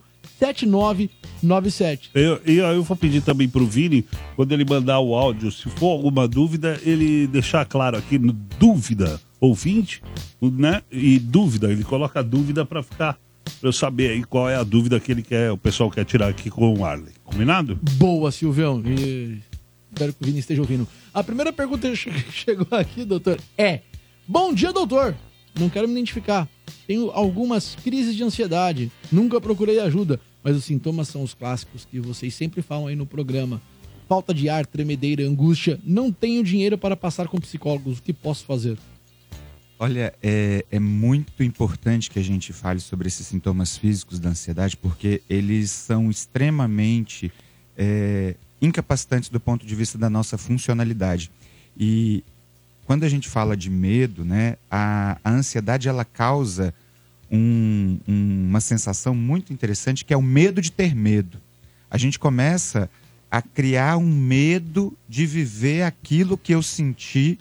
Eu, 2.13 2.39
e 2.45 2.59
aí 2.61 2.75
eu 2.75 2.83
vou 2.83 2.97
pedir 2.97 3.21
também 3.21 3.47
pro 3.47 3.65
Vini, 3.65 4.05
quando 4.35 4.51
ele 4.51 4.65
mandar 4.65 4.99
o 4.99 5.15
áudio, 5.15 5.51
se 5.51 5.69
for 5.69 5.91
alguma 5.91 6.27
dúvida, 6.27 6.79
ele 6.83 7.27
deixar 7.27 7.65
claro 7.65 7.97
aqui 7.97 8.17
no 8.19 8.33
dúvida, 8.33 9.19
ouvinte, 9.39 10.01
né? 10.41 10.81
E 10.91 11.19
dúvida, 11.19 11.71
ele 11.71 11.83
coloca 11.83 12.19
a 12.19 12.23
dúvida 12.23 12.65
pra 12.65 12.81
ficar, 12.83 13.13
pra 13.59 13.69
eu 13.69 13.73
saber 13.73 14.11
aí 14.11 14.23
qual 14.23 14.49
é 14.49 14.55
a 14.55 14.63
dúvida 14.63 14.99
que 14.99 15.11
ele 15.11 15.21
quer, 15.21 15.51
o 15.51 15.57
pessoal 15.57 15.89
quer 15.91 16.05
tirar 16.05 16.27
aqui 16.29 16.49
com 16.49 16.73
o 16.77 16.85
Arley. 16.85 17.13
Combinado? 17.23 17.77
Boa, 17.93 18.31
Silvião. 18.31 18.81
E 18.85 19.39
espero 19.91 20.13
que 20.13 20.23
o 20.23 20.25
Vini 20.25 20.39
esteja 20.39 20.61
ouvindo. 20.61 20.87
A 21.13 21.23
primeira 21.23 21.53
pergunta 21.53 21.89
que 21.89 21.95
che- 21.97 22.11
chegou 22.31 22.67
aqui, 22.71 23.05
doutor, 23.05 23.39
é: 23.57 23.81
Bom 24.27 24.53
dia, 24.53 24.71
doutor. 24.73 25.15
Não 25.59 25.69
quero 25.69 25.87
me 25.87 25.93
identificar. 25.93 26.47
Tenho 26.87 27.11
algumas 27.11 27.75
crises 27.75 28.15
de 28.15 28.23
ansiedade. 28.23 28.91
Nunca 29.11 29.39
procurei 29.39 29.79
ajuda, 29.79 30.19
mas 30.43 30.55
os 30.55 30.65
sintomas 30.65 31.07
são 31.07 31.23
os 31.23 31.33
clássicos 31.33 31.85
que 31.85 31.99
vocês 31.99 32.33
sempre 32.33 32.61
falam 32.61 32.87
aí 32.87 32.95
no 32.95 33.05
programa. 33.05 33.61
Falta 34.07 34.33
de 34.33 34.49
ar, 34.49 34.65
tremedeira, 34.65 35.23
angústia. 35.23 35.79
Não 35.83 36.11
tenho 36.11 36.43
dinheiro 36.43 36.77
para 36.77 36.95
passar 36.95 37.27
com 37.27 37.39
psicólogos. 37.39 37.99
O 37.99 38.03
que 38.03 38.11
posso 38.11 38.45
fazer? 38.45 38.77
Olha, 39.79 40.13
é, 40.21 40.65
é 40.71 40.79
muito 40.79 41.41
importante 41.41 42.09
que 42.09 42.19
a 42.19 42.23
gente 42.23 42.53
fale 42.53 42.79
sobre 42.79 43.07
esses 43.07 43.25
sintomas 43.25 43.75
físicos 43.75 44.19
da 44.19 44.29
ansiedade, 44.29 44.77
porque 44.77 45.21
eles 45.29 45.71
são 45.71 46.09
extremamente 46.09 47.31
é, 47.77 48.35
incapacitantes 48.61 49.29
do 49.29 49.39
ponto 49.39 49.65
de 49.65 49.75
vista 49.75 49.97
da 49.97 50.09
nossa 50.09 50.37
funcionalidade. 50.37 51.31
E 51.77 52.23
quando 52.85 53.03
a 53.03 53.09
gente 53.09 53.29
fala 53.29 53.55
de 53.55 53.69
medo, 53.69 54.23
né, 54.25 54.57
a, 54.69 55.17
a 55.23 55.31
ansiedade 55.31 55.87
ela 55.87 56.03
causa 56.05 56.73
um- 57.31 57.97
um- 58.07 58.47
uma 58.49 58.59
sensação 58.61 59.15
muito 59.15 59.51
interessante 59.53 60.05
que 60.05 60.13
é 60.13 60.17
o 60.17 60.21
medo 60.21 60.61
de 60.61 60.71
ter 60.71 60.93
medo. 60.95 61.37
A 61.89 61.97
gente 61.97 62.19
começa 62.19 62.89
a 63.31 63.41
criar 63.41 63.97
um 63.97 64.05
medo 64.09 64.95
de 65.09 65.25
viver 65.25 65.83
aquilo 65.83 66.37
que 66.37 66.53
eu 66.53 66.61
senti 66.61 67.39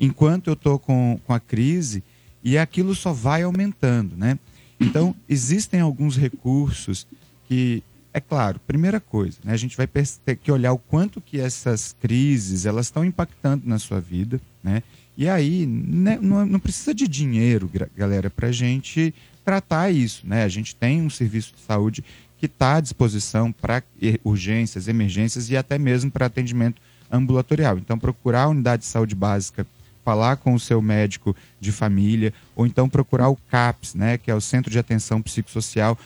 enquanto 0.00 0.48
eu 0.48 0.54
estou 0.54 0.78
com, 0.78 1.18
com 1.26 1.32
a 1.32 1.40
crise 1.40 2.02
e 2.42 2.56
aquilo 2.56 2.94
só 2.94 3.12
vai 3.12 3.42
aumentando, 3.42 4.16
né? 4.16 4.38
Então, 4.80 5.14
existem 5.28 5.80
alguns 5.80 6.16
recursos 6.16 7.06
que, 7.48 7.82
é 8.14 8.20
claro, 8.20 8.60
primeira 8.64 9.00
coisa, 9.00 9.38
né? 9.42 9.52
A 9.52 9.56
gente 9.56 9.76
vai 9.76 9.88
ter 9.88 10.36
que 10.36 10.52
olhar 10.52 10.72
o 10.72 10.78
quanto 10.78 11.20
que 11.20 11.40
essas 11.40 11.96
crises, 12.00 12.64
elas 12.64 12.86
estão 12.86 13.04
impactando 13.04 13.68
na 13.68 13.76
sua 13.76 14.00
vida, 14.00 14.40
né? 14.62 14.84
E 15.16 15.28
aí, 15.28 15.66
né, 15.66 16.16
não, 16.22 16.46
não 16.46 16.60
precisa 16.60 16.94
de 16.94 17.08
dinheiro, 17.08 17.68
galera, 17.96 18.30
para 18.30 18.48
a 18.48 18.52
gente 18.52 19.12
tratar 19.44 19.90
isso, 19.90 20.24
né? 20.24 20.44
A 20.44 20.48
gente 20.48 20.76
tem 20.76 21.02
um 21.02 21.10
serviço 21.10 21.54
de 21.56 21.60
saúde 21.62 22.04
que 22.38 22.46
está 22.46 22.76
à 22.76 22.80
disposição 22.80 23.50
para 23.50 23.82
urgências, 24.22 24.86
emergências 24.86 25.50
e 25.50 25.56
até 25.56 25.76
mesmo 25.76 26.10
para 26.10 26.26
atendimento 26.26 26.80
ambulatorial. 27.10 27.78
Então, 27.78 27.98
procurar 27.98 28.44
a 28.44 28.48
unidade 28.48 28.82
de 28.82 28.88
saúde 28.88 29.14
básica, 29.16 29.66
falar 30.04 30.36
com 30.36 30.54
o 30.54 30.60
seu 30.60 30.80
médico 30.80 31.34
de 31.60 31.72
família, 31.72 32.32
ou 32.54 32.64
então 32.64 32.88
procurar 32.88 33.28
o 33.28 33.36
CAPS, 33.50 33.94
né, 33.94 34.18
que 34.18 34.30
é 34.30 34.34
o 34.34 34.40
Centro 34.40 34.70
de 34.70 34.78
Atenção 34.78 35.20
Psicossocial, 35.20 35.98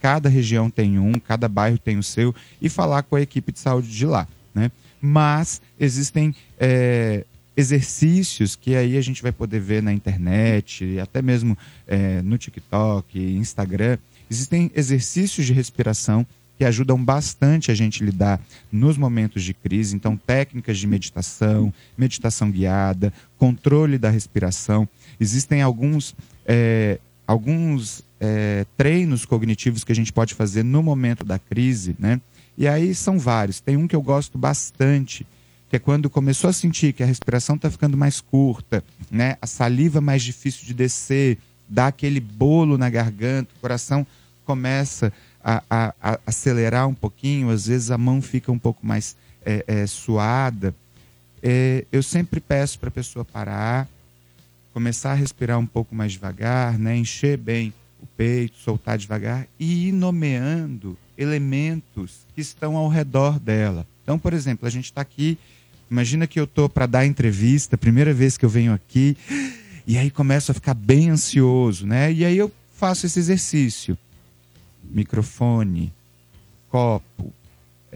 cada 0.00 0.28
região 0.28 0.70
tem 0.70 0.98
um, 0.98 1.14
cada 1.14 1.48
bairro 1.48 1.78
tem 1.78 1.98
o 1.98 2.02
seu, 2.02 2.34
e 2.60 2.68
falar 2.68 3.02
com 3.02 3.16
a 3.16 3.20
equipe 3.20 3.52
de 3.52 3.58
saúde 3.58 3.88
de 3.88 4.06
lá. 4.06 4.26
Né? 4.54 4.70
Mas 5.00 5.60
existem 5.78 6.34
é, 6.58 7.24
exercícios 7.56 8.54
que 8.54 8.76
aí 8.76 8.96
a 8.96 9.00
gente 9.00 9.22
vai 9.22 9.32
poder 9.32 9.60
ver 9.60 9.82
na 9.82 9.92
internet, 9.92 10.98
até 11.00 11.22
mesmo 11.22 11.56
é, 11.86 12.20
no 12.22 12.36
TikTok, 12.36 13.18
Instagram. 13.18 13.98
Existem 14.30 14.70
exercícios 14.74 15.46
de 15.46 15.52
respiração 15.52 16.26
que 16.58 16.64
ajudam 16.64 17.02
bastante 17.02 17.70
a 17.70 17.74
gente 17.74 18.02
lidar 18.02 18.40
nos 18.72 18.96
momentos 18.96 19.42
de 19.42 19.52
crise. 19.52 19.94
Então, 19.94 20.16
técnicas 20.16 20.78
de 20.78 20.86
meditação, 20.86 21.72
meditação 21.96 22.50
guiada, 22.50 23.12
controle 23.36 23.98
da 23.98 24.10
respiração. 24.10 24.88
Existem 25.20 25.60
alguns, 25.60 26.14
é, 26.46 26.98
alguns 27.26 28.02
é, 28.20 28.64
treinos 28.76 29.24
cognitivos 29.24 29.84
que 29.84 29.92
a 29.92 29.94
gente 29.94 30.12
pode 30.12 30.34
fazer 30.34 30.62
no 30.62 30.82
momento 30.82 31.24
da 31.24 31.38
crise, 31.38 31.94
né? 31.98 32.20
E 32.56 32.66
aí 32.66 32.94
são 32.94 33.18
vários. 33.18 33.60
Tem 33.60 33.76
um 33.76 33.86
que 33.86 33.94
eu 33.94 34.00
gosto 34.02 34.38
bastante, 34.38 35.26
que 35.68 35.76
é 35.76 35.78
quando 35.78 36.08
começou 36.08 36.48
a 36.48 36.52
sentir 36.52 36.92
que 36.92 37.02
a 37.02 37.06
respiração 37.06 37.56
está 37.56 37.70
ficando 37.70 37.96
mais 37.96 38.20
curta, 38.20 38.82
né? 39.10 39.36
A 39.42 39.46
saliva 39.46 40.00
mais 40.00 40.22
difícil 40.22 40.64
de 40.66 40.72
descer, 40.72 41.38
dá 41.68 41.88
aquele 41.88 42.20
bolo 42.20 42.78
na 42.78 42.88
garganta, 42.88 43.50
o 43.56 43.60
coração 43.60 44.06
começa 44.44 45.12
a, 45.44 45.62
a- 45.68 45.94
a 46.00 46.18
acelerar 46.26 46.88
um 46.88 46.94
pouquinho, 46.94 47.50
às 47.50 47.66
vezes 47.66 47.90
a 47.90 47.98
mão 47.98 48.22
fica 48.22 48.50
um 48.50 48.58
pouco 48.58 48.86
mais 48.86 49.16
é, 49.44 49.64
é, 49.66 49.86
suada. 49.86 50.74
É, 51.42 51.84
eu 51.92 52.02
sempre 52.02 52.40
peço 52.40 52.78
para 52.78 52.88
a 52.88 52.92
pessoa 52.92 53.24
parar, 53.24 53.86
começar 54.72 55.12
a 55.12 55.14
respirar 55.14 55.58
um 55.58 55.66
pouco 55.66 55.94
mais 55.94 56.12
devagar, 56.12 56.78
né? 56.78 56.96
encher 56.96 57.36
bem 57.36 57.72
o 58.06 58.16
peito, 58.16 58.56
soltar 58.58 58.96
devagar 58.96 59.46
e 59.58 59.88
ir 59.88 59.92
nomeando 59.92 60.96
elementos 61.18 62.26
que 62.34 62.40
estão 62.40 62.76
ao 62.76 62.88
redor 62.88 63.38
dela. 63.38 63.86
Então, 64.02 64.18
por 64.18 64.32
exemplo, 64.32 64.66
a 64.66 64.70
gente 64.70 64.86
está 64.86 65.00
aqui, 65.00 65.36
imagina 65.90 66.26
que 66.26 66.38
eu 66.38 66.44
estou 66.44 66.68
para 66.68 66.86
dar 66.86 67.04
entrevista, 67.04 67.76
primeira 67.76 68.14
vez 68.14 68.38
que 68.38 68.44
eu 68.44 68.48
venho 68.48 68.72
aqui, 68.72 69.16
e 69.86 69.98
aí 69.98 70.10
começo 70.10 70.50
a 70.50 70.54
ficar 70.54 70.74
bem 70.74 71.10
ansioso, 71.10 71.86
né? 71.86 72.12
E 72.12 72.24
aí 72.24 72.38
eu 72.38 72.50
faço 72.74 73.06
esse 73.06 73.18
exercício. 73.18 73.98
Microfone, 74.84 75.92
copo, 76.68 77.32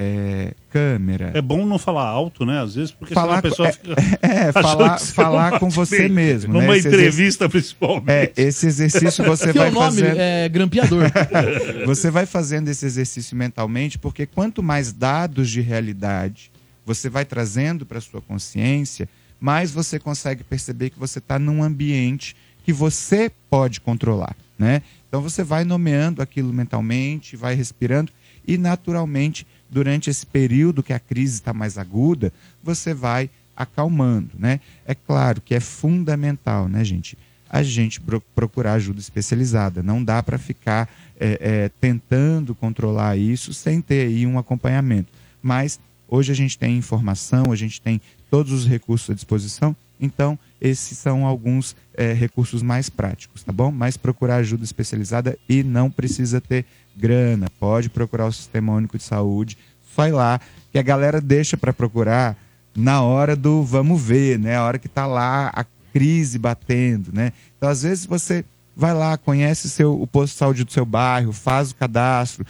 é, 0.03 0.55
câmera. 0.71 1.31
É 1.35 1.43
bom 1.43 1.67
não 1.67 1.79
falar 1.79 2.07
alto, 2.07 2.47
né? 2.47 2.59
Às 2.63 2.75
vezes, 2.75 2.91
porque 2.91 3.13
Falar 3.13 3.37
senão 3.37 3.39
a 3.39 3.43
pessoa 3.43 3.69
é- 3.69 3.73
fica. 3.73 3.95
é, 4.23 4.49
achando 4.49 4.63
falar- 4.63 4.95
que 4.97 5.03
você 5.03 5.13
falar 5.13 5.51
não 5.53 5.59
com 5.59 5.69
você 5.69 5.99
bem. 5.99 6.09
mesmo, 6.09 6.55
né? 6.55 6.61
Numa 6.61 6.77
Esse 6.77 6.89
entrevista, 6.89 7.49
principalmente. 7.51 8.09
É, 8.11 8.33
esse 8.37 8.67
exercício 8.67 9.23
você 9.25 9.53
Seu 9.53 9.55
vai 9.55 9.71
nome 9.71 9.85
fazendo. 10.01 10.17
é 10.19 10.49
grampeador. 10.49 11.05
Você 11.87 12.11
vai 12.11 12.25
fazendo 12.25 12.69
esse 12.69 12.87
exercício 12.87 13.37
mentalmente, 13.37 13.99
porque 13.99 14.25
quanto 14.27 14.63
mais 14.63 14.93
dados 14.93 15.51
de 15.51 15.61
realidade 15.61 16.51
você 16.87 17.09
vai 17.11 17.25
trazendo 17.25 17.85
para 17.85 18.01
sua 18.01 18.21
consciência, 18.23 19.09
mais 19.39 19.71
você 19.71 19.99
consegue 19.99 20.43
perceber 20.43 20.91
que 20.91 20.99
você 20.99 21.19
está 21.19 21.39
num 21.39 21.63
ambiente 21.63 22.35
que 22.65 22.73
você 22.73 23.31
pode 23.51 23.81
controlar, 23.81 24.35
né? 24.59 24.83
Então 25.09 25.21
você 25.21 25.43
vai 25.45 25.65
nomeando 25.65 26.21
aquilo 26.23 26.53
mentalmente, 26.53 27.37
vai 27.37 27.55
respirando 27.55 28.11
e 28.47 28.57
naturalmente 28.59 29.47
durante 29.71 30.11
esse 30.11 30.27
período 30.27 30.83
que 30.83 30.93
a 30.93 30.99
crise 30.99 31.35
está 31.35 31.53
mais 31.53 31.79
aguda, 31.79 32.33
você 32.63 32.93
vai 32.93 33.31
acalmando, 33.57 34.31
né? 34.39 34.61
É 34.87 34.95
claro 34.95 35.41
que 35.41 35.55
é 35.55 35.61
fundamental, 35.61 36.69
né, 36.69 36.83
gente? 36.83 37.17
A 37.49 37.63
gente 37.63 38.01
pro- 38.01 38.21
procurar 38.35 38.75
ajuda 38.75 39.01
especializada. 39.01 39.83
Não 39.83 40.03
dá 40.03 40.23
para 40.23 40.39
ficar 40.39 40.89
é, 41.19 41.39
é, 41.41 41.71
tentando 41.81 42.55
controlar 42.55 43.17
isso 43.17 43.53
sem 43.53 43.81
ter 43.81 44.07
aí 44.07 44.27
um 44.27 44.39
acompanhamento. 44.39 45.13
Mas 45.43 45.79
hoje 46.09 46.33
a 46.33 46.35
gente 46.35 46.59
tem 46.59 46.77
informação, 46.77 47.53
a 47.53 47.57
gente 47.57 47.81
tem 47.81 48.01
todos 48.31 48.53
os 48.53 48.67
recursos 48.67 49.11
à 49.11 49.15
disposição. 49.15 49.77
Então, 50.01 50.39
esses 50.61 50.97
são 50.97 51.27
alguns 51.27 51.77
é, 51.93 52.13
recursos 52.15 52.63
mais 52.63 52.89
práticos, 52.89 53.43
tá 53.43 53.53
bom? 53.53 53.71
Mas 53.71 53.97
procurar 53.97 54.37
ajuda 54.37 54.65
especializada 54.65 55.39
e 55.47 55.63
não 55.63 55.91
precisa 55.91 56.41
ter 56.41 56.65
grana. 57.01 57.49
Pode 57.59 57.89
procurar 57.89 58.27
o 58.27 58.33
Sistema 58.33 58.73
Único 58.73 58.99
de 58.99 59.05
Saúde. 59.05 59.57
Só 59.95 60.07
ir 60.07 60.13
lá, 60.13 60.41
que 60.71 60.79
a 60.79 60.83
galera 60.83 61.21
deixa 61.21 61.57
para 61.57 61.73
procurar 61.73 62.37
na 62.77 63.03
hora 63.03 63.35
do 63.35 63.65
vamos 63.65 64.01
ver, 64.01 64.39
né? 64.39 64.57
A 64.57 64.65
hora 64.65 64.79
que 64.79 64.89
tá 64.89 65.07
lá 65.07 65.51
a 65.55 65.65
crise 65.93 66.39
batendo, 66.39 67.11
né? 67.13 67.33
Então, 67.57 67.69
às 67.69 67.83
vezes 67.83 68.07
você 68.07 68.45
vai 68.77 68.95
lá, 68.95 69.19
conhece 69.19 69.69
seu, 69.69 70.01
o 70.01 70.07
posto 70.07 70.33
de 70.35 70.39
saúde 70.39 70.65
do 70.65 70.73
seu 70.73 70.85
bairro, 70.85 71.33
faz 71.33 71.73
o 71.73 71.75
cadastro, 71.75 72.47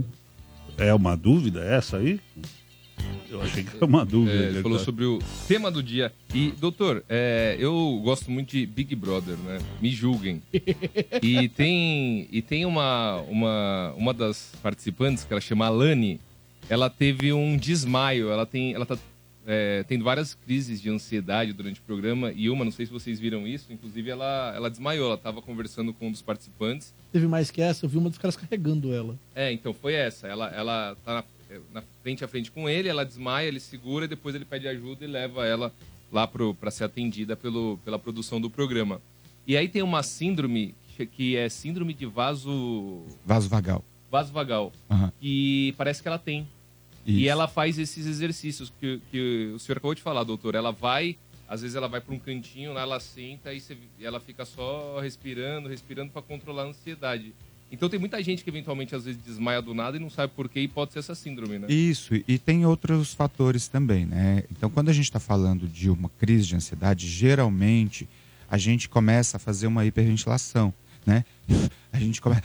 É 0.78 0.92
uma 0.92 1.16
dúvida 1.16 1.62
essa 1.62 1.98
aí? 1.98 2.20
Eu 3.30 3.40
achei 3.40 3.64
que 3.64 3.76
era 3.76 3.86
uma 3.86 4.04
dúvida. 4.06 4.44
É, 4.44 4.48
ele 4.48 4.62
falou 4.62 4.78
cara? 4.78 4.84
sobre 4.84 5.04
o 5.04 5.18
tema 5.48 5.70
do 5.70 5.82
dia. 5.82 6.12
E, 6.34 6.52
doutor, 6.52 7.02
é, 7.08 7.56
eu 7.58 8.00
gosto 8.04 8.30
muito 8.30 8.50
de 8.50 8.66
Big 8.66 8.94
Brother, 8.94 9.36
né? 9.38 9.58
Me 9.80 9.90
julguem. 9.90 10.42
E 11.22 11.48
tem, 11.48 12.28
e 12.32 12.42
tem 12.42 12.66
uma, 12.66 13.20
uma, 13.28 13.94
uma 13.96 14.14
das 14.14 14.52
participantes, 14.62 15.24
que 15.24 15.32
ela 15.32 15.40
chama 15.40 15.66
Alane, 15.66 16.20
ela 16.68 16.90
teve 16.90 17.32
um 17.32 17.56
desmaio. 17.56 18.30
Ela 18.30 18.44
tem, 18.44 18.74
ela 18.74 18.84
tá 18.84 18.98
é, 19.46 19.84
tendo 19.88 20.04
várias 20.04 20.34
crises 20.34 20.80
de 20.80 20.88
ansiedade 20.90 21.52
durante 21.52 21.80
o 21.80 21.82
programa. 21.82 22.32
E 22.32 22.48
uma, 22.50 22.64
não 22.64 22.72
sei 22.72 22.86
se 22.86 22.92
vocês 22.92 23.18
viram 23.18 23.46
isso, 23.46 23.72
inclusive 23.72 24.10
ela, 24.10 24.52
ela 24.54 24.70
desmaiou. 24.70 25.06
Ela 25.06 25.14
estava 25.16 25.42
conversando 25.42 25.92
com 25.92 26.08
um 26.08 26.10
dos 26.12 26.22
participantes. 26.22 26.94
Teve 27.12 27.26
mais 27.26 27.50
que 27.50 27.60
essa, 27.60 27.84
eu 27.84 27.88
vi 27.88 27.98
uma 27.98 28.08
dos 28.08 28.18
caras 28.18 28.36
carregando 28.36 28.92
ela. 28.94 29.18
É, 29.34 29.52
então 29.52 29.72
foi 29.72 29.94
essa. 29.94 30.26
Ela, 30.28 30.48
ela 30.50 30.96
tá 31.04 31.14
na, 31.14 31.60
na 31.74 31.82
frente 32.02 32.24
a 32.24 32.28
frente 32.28 32.50
com 32.50 32.68
ele, 32.68 32.88
ela 32.88 33.04
desmaia, 33.04 33.48
ele 33.48 33.60
segura, 33.60 34.04
e 34.04 34.08
depois 34.08 34.34
ele 34.34 34.44
pede 34.44 34.66
ajuda 34.68 35.04
e 35.04 35.08
leva 35.08 35.46
ela 35.46 35.72
lá 36.12 36.26
para 36.26 36.70
ser 36.70 36.84
atendida 36.84 37.34
pelo, 37.36 37.78
pela 37.84 37.98
produção 37.98 38.40
do 38.40 38.50
programa. 38.50 39.00
E 39.46 39.56
aí 39.56 39.66
tem 39.68 39.82
uma 39.82 40.02
síndrome 40.02 40.74
que- 41.16 41.36
é 41.36 41.48
síndrome 41.48 41.94
de 41.94 42.06
vaso 42.06 43.02
Vaso 43.26 43.48
vagal. 43.48 43.82
vaso 44.10 44.32
vagal, 44.32 44.72
Aham. 44.90 45.10
que 45.20 45.74
parece 45.76 46.00
que 46.02 46.06
ela 46.08 46.18
tem. 46.18 46.46
E 47.06 47.22
Isso. 47.22 47.30
ela 47.30 47.48
faz 47.48 47.78
esses 47.78 48.06
exercícios 48.06 48.72
que, 48.80 49.00
que 49.10 49.52
o 49.54 49.58
senhor 49.58 49.78
acabou 49.78 49.94
de 49.94 50.02
falar, 50.02 50.22
doutor. 50.24 50.54
Ela 50.54 50.70
vai, 50.70 51.16
às 51.48 51.60
vezes 51.62 51.74
ela 51.76 51.88
vai 51.88 52.00
para 52.00 52.14
um 52.14 52.18
cantinho, 52.18 52.72
lá 52.72 52.82
ela 52.82 53.00
senta 53.00 53.52
e 53.52 53.60
você- 53.60 53.76
e 53.98 54.04
ela 54.06 54.20
fica 54.20 54.44
só 54.44 55.00
respirando, 55.00 55.68
respirando 55.68 56.12
para 56.12 56.22
controlar 56.22 56.62
a 56.62 56.66
ansiedade. 56.66 57.34
Então 57.72 57.88
tem 57.88 57.98
muita 57.98 58.22
gente 58.22 58.44
que 58.44 58.50
eventualmente 58.50 58.94
às 58.94 59.04
vezes 59.06 59.20
desmaia 59.22 59.62
do 59.62 59.72
nada 59.72 59.96
e 59.96 60.00
não 60.00 60.10
sabe 60.10 60.32
por 60.36 60.46
quê 60.48 60.60
e 60.60 60.68
pode 60.68 60.92
ser 60.92 60.98
essa 60.98 61.14
síndrome, 61.14 61.58
né? 61.58 61.66
Isso, 61.72 62.14
e 62.28 62.38
tem 62.38 62.66
outros 62.66 63.14
fatores 63.14 63.66
também, 63.66 64.04
né? 64.04 64.44
Então, 64.52 64.68
quando 64.68 64.90
a 64.90 64.92
gente 64.92 65.06
está 65.06 65.18
falando 65.18 65.66
de 65.66 65.88
uma 65.88 66.10
crise 66.18 66.46
de 66.46 66.54
ansiedade, 66.54 67.08
geralmente 67.08 68.06
a 68.50 68.58
gente 68.58 68.90
começa 68.90 69.38
a 69.38 69.40
fazer 69.40 69.66
uma 69.66 69.86
hiperventilação, 69.86 70.72
né? 71.06 71.24
A 71.90 71.98
gente 71.98 72.20
começa. 72.22 72.42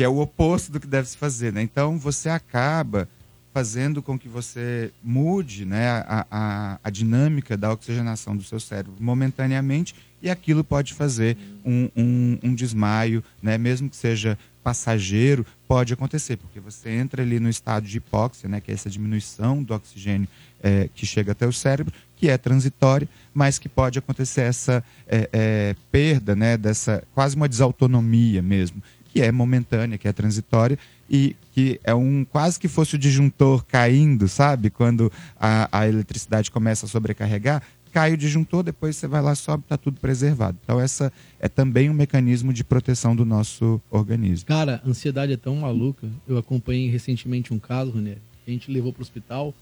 Que, 0.00 0.04
é 0.04 0.08
o 0.08 0.18
oposto 0.18 0.72
do 0.72 0.80
que 0.80 0.86
deve 0.86 1.06
se 1.06 1.16
fazer, 1.18 1.52
né? 1.52 1.60
Então, 1.60 1.98
você 1.98 2.30
acaba 2.30 3.06
fazendo 3.52 4.02
com 4.02 4.18
que 4.18 4.30
você 4.30 4.90
mude 5.02 5.66
né, 5.66 5.90
a, 5.90 6.26
a, 6.30 6.80
a 6.82 6.88
dinâmica 6.88 7.54
da 7.54 7.70
oxigenação 7.70 8.34
do 8.34 8.42
seu 8.42 8.58
cérebro 8.58 8.94
momentaneamente 8.98 9.94
e 10.22 10.30
aquilo 10.30 10.64
pode 10.64 10.94
fazer 10.94 11.36
um, 11.62 11.90
um, 11.94 12.38
um 12.42 12.54
desmaio, 12.54 13.22
né, 13.42 13.58
mesmo 13.58 13.90
que 13.90 13.96
seja 13.96 14.38
passageiro, 14.62 15.44
pode 15.68 15.92
acontecer, 15.92 16.38
porque 16.38 16.60
você 16.60 16.88
entra 16.88 17.22
ali 17.22 17.38
no 17.38 17.50
estado 17.50 17.86
de 17.86 17.98
hipóxia, 17.98 18.48
né, 18.48 18.58
que 18.58 18.70
é 18.70 18.74
essa 18.74 18.88
diminuição 18.88 19.62
do 19.62 19.74
oxigênio 19.74 20.28
é, 20.62 20.88
que 20.94 21.04
chega 21.04 21.32
até 21.32 21.46
o 21.46 21.52
cérebro, 21.52 21.92
que 22.16 22.30
é 22.30 22.38
transitória, 22.38 23.08
mas 23.34 23.58
que 23.58 23.68
pode 23.68 23.98
acontecer 23.98 24.42
essa 24.42 24.82
é, 25.06 25.28
é, 25.30 25.76
perda, 25.92 26.34
né, 26.34 26.56
dessa 26.56 27.02
quase 27.14 27.36
uma 27.36 27.48
desautonomia 27.48 28.40
mesmo, 28.40 28.82
que 29.12 29.20
é 29.20 29.30
momentânea, 29.32 29.98
que 29.98 30.08
é 30.08 30.12
transitória 30.12 30.78
e 31.08 31.36
que 31.52 31.80
é 31.82 31.94
um 31.94 32.24
quase 32.24 32.58
que 32.58 32.68
fosse 32.68 32.94
o 32.94 32.98
disjuntor 32.98 33.64
caindo, 33.64 34.28
sabe? 34.28 34.70
Quando 34.70 35.12
a, 35.38 35.68
a 35.80 35.88
eletricidade 35.88 36.50
começa 36.50 36.86
a 36.86 36.88
sobrecarregar, 36.88 37.62
cai 37.92 38.12
o 38.12 38.16
disjuntor, 38.16 38.62
depois 38.62 38.96
você 38.96 39.06
vai 39.06 39.20
lá, 39.20 39.34
sobe, 39.34 39.64
tá 39.68 39.76
tudo 39.76 40.00
preservado. 40.00 40.56
Então 40.62 40.80
essa 40.80 41.12
é 41.40 41.48
também 41.48 41.90
um 41.90 41.94
mecanismo 41.94 42.52
de 42.52 42.62
proteção 42.62 43.14
do 43.16 43.24
nosso 43.24 43.80
organismo. 43.90 44.46
Cara, 44.46 44.80
a 44.84 44.88
ansiedade 44.88 45.32
é 45.32 45.36
tão 45.36 45.56
maluca. 45.56 46.08
Eu 46.28 46.38
acompanhei 46.38 46.88
recentemente 46.88 47.52
um 47.52 47.58
caso, 47.58 47.90
René, 47.90 48.14
que 48.44 48.50
a 48.50 48.52
gente 48.52 48.70
levou 48.70 48.92
pro 48.92 49.02
hospital, 49.02 49.52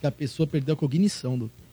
que 0.00 0.06
a 0.06 0.10
pessoa 0.10 0.46
perdeu 0.46 0.74
a 0.74 0.76
cognição, 0.76 1.38
doutor. 1.38 1.64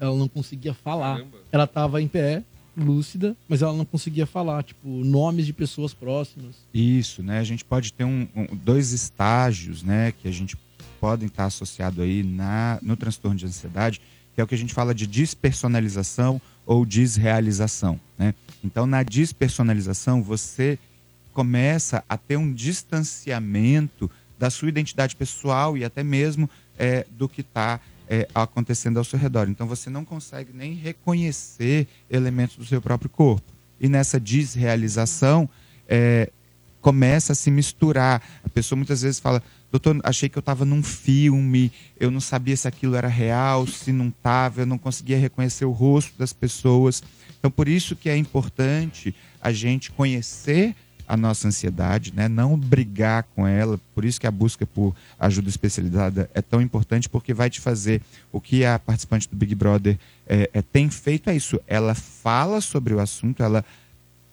Ela 0.00 0.16
não 0.16 0.26
conseguia 0.26 0.74
falar. 0.74 1.18
Caramba. 1.18 1.36
Ela 1.52 1.66
tava 1.66 2.02
em 2.02 2.08
pé, 2.08 2.42
lúcida, 2.76 3.36
mas 3.48 3.62
ela 3.62 3.72
não 3.72 3.84
conseguia 3.84 4.26
falar, 4.26 4.62
tipo, 4.62 4.88
nomes 4.88 5.46
de 5.46 5.52
pessoas 5.52 5.92
próximas. 5.92 6.56
Isso, 6.72 7.22
né? 7.22 7.38
A 7.38 7.44
gente 7.44 7.64
pode 7.64 7.92
ter 7.92 8.04
um, 8.04 8.26
um- 8.34 8.56
dois 8.56 8.92
estágios, 8.92 9.82
né? 9.82 10.12
Que 10.12 10.28
a 10.28 10.32
gente 10.32 10.56
podem 11.00 11.26
estar 11.26 11.46
associado 11.46 12.00
aí 12.02 12.22
na, 12.22 12.78
no 12.82 12.96
transtorno 12.96 13.36
de 13.36 13.44
ansiedade, 13.46 14.00
que 14.34 14.40
é 14.40 14.44
o 14.44 14.46
que 14.46 14.54
a 14.54 14.58
gente 14.58 14.72
fala 14.72 14.94
de 14.94 15.06
despersonalização 15.06 16.40
ou 16.64 16.86
desrealização, 16.86 18.00
né? 18.16 18.34
Então, 18.64 18.86
na 18.86 19.02
despersonalização, 19.02 20.22
você 20.22 20.78
começa 21.32 22.04
a 22.08 22.16
ter 22.16 22.36
um 22.36 22.52
distanciamento 22.52 24.10
da 24.38 24.50
sua 24.50 24.68
identidade 24.68 25.14
pessoal 25.16 25.76
e 25.76 25.84
até 25.84 26.02
mesmo 26.02 26.48
é, 26.78 27.06
do 27.10 27.28
que 27.28 27.40
está 27.42 27.80
acontecendo 28.34 28.98
ao 28.98 29.04
seu 29.04 29.18
redor. 29.18 29.48
Então, 29.48 29.66
você 29.66 29.88
não 29.88 30.04
consegue 30.04 30.52
nem 30.52 30.74
reconhecer 30.74 31.86
elementos 32.10 32.56
do 32.56 32.64
seu 32.64 32.80
próprio 32.80 33.10
corpo. 33.10 33.52
E 33.80 33.88
nessa 33.88 34.20
desrealização, 34.20 35.48
é, 35.88 36.30
começa 36.80 37.32
a 37.32 37.34
se 37.34 37.50
misturar. 37.50 38.22
A 38.44 38.48
pessoa 38.48 38.76
muitas 38.76 39.02
vezes 39.02 39.20
fala, 39.20 39.42
doutor, 39.70 39.98
achei 40.02 40.28
que 40.28 40.36
eu 40.36 40.40
estava 40.40 40.64
num 40.64 40.82
filme, 40.82 41.72
eu 41.98 42.10
não 42.10 42.20
sabia 42.20 42.56
se 42.56 42.68
aquilo 42.68 42.96
era 42.96 43.08
real, 43.08 43.66
se 43.66 43.92
não 43.92 44.08
estava, 44.08 44.60
eu 44.60 44.66
não 44.66 44.76
conseguia 44.76 45.16
reconhecer 45.16 45.64
o 45.64 45.70
rosto 45.70 46.12
das 46.18 46.32
pessoas. 46.32 47.02
Então, 47.38 47.50
por 47.50 47.68
isso 47.68 47.96
que 47.96 48.10
é 48.10 48.16
importante 48.16 49.14
a 49.40 49.52
gente 49.52 49.90
conhecer 49.90 50.74
a 51.12 51.16
nossa 51.16 51.46
ansiedade, 51.46 52.10
né? 52.16 52.26
não 52.26 52.58
brigar 52.58 53.24
com 53.36 53.46
ela. 53.46 53.78
Por 53.94 54.02
isso 54.02 54.18
que 54.18 54.26
a 54.26 54.30
busca 54.30 54.64
por 54.64 54.96
ajuda 55.20 55.50
especializada 55.50 56.30
é 56.32 56.40
tão 56.40 56.62
importante, 56.62 57.06
porque 57.06 57.34
vai 57.34 57.50
te 57.50 57.60
fazer 57.60 58.00
o 58.32 58.40
que 58.40 58.64
a 58.64 58.78
participante 58.78 59.28
do 59.28 59.36
Big 59.36 59.54
Brother 59.54 59.98
é, 60.26 60.48
é, 60.54 60.62
tem 60.62 60.88
feito 60.88 61.28
é 61.28 61.36
isso. 61.36 61.60
Ela 61.66 61.94
fala 61.94 62.62
sobre 62.62 62.94
o 62.94 62.98
assunto, 62.98 63.42
ela 63.42 63.62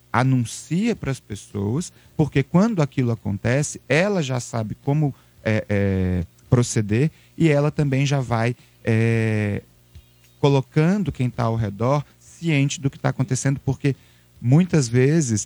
anuncia 0.09 0.95
para 0.95 1.11
as 1.11 1.19
pessoas, 1.19 1.91
porque 2.15 2.43
quando 2.43 2.81
aquilo 2.81 3.11
acontece, 3.11 3.81
ela 3.89 4.23
já 4.23 4.39
sabe 4.39 4.73
como 4.85 5.13
é, 5.43 5.65
é, 5.67 6.23
proceder 6.49 7.11
e 7.37 7.49
ela 7.49 7.71
também 7.71 8.05
já 8.05 8.21
vai 8.21 8.55
é, 8.85 9.63
colocando 10.39 11.11
quem 11.11 11.27
está 11.27 11.43
ao 11.43 11.57
redor 11.57 12.05
ciente 12.21 12.79
do 12.79 12.89
que 12.89 12.95
está 12.95 13.09
acontecendo, 13.09 13.59
porque 13.65 13.97
muitas 14.41 14.87
vezes 14.87 15.45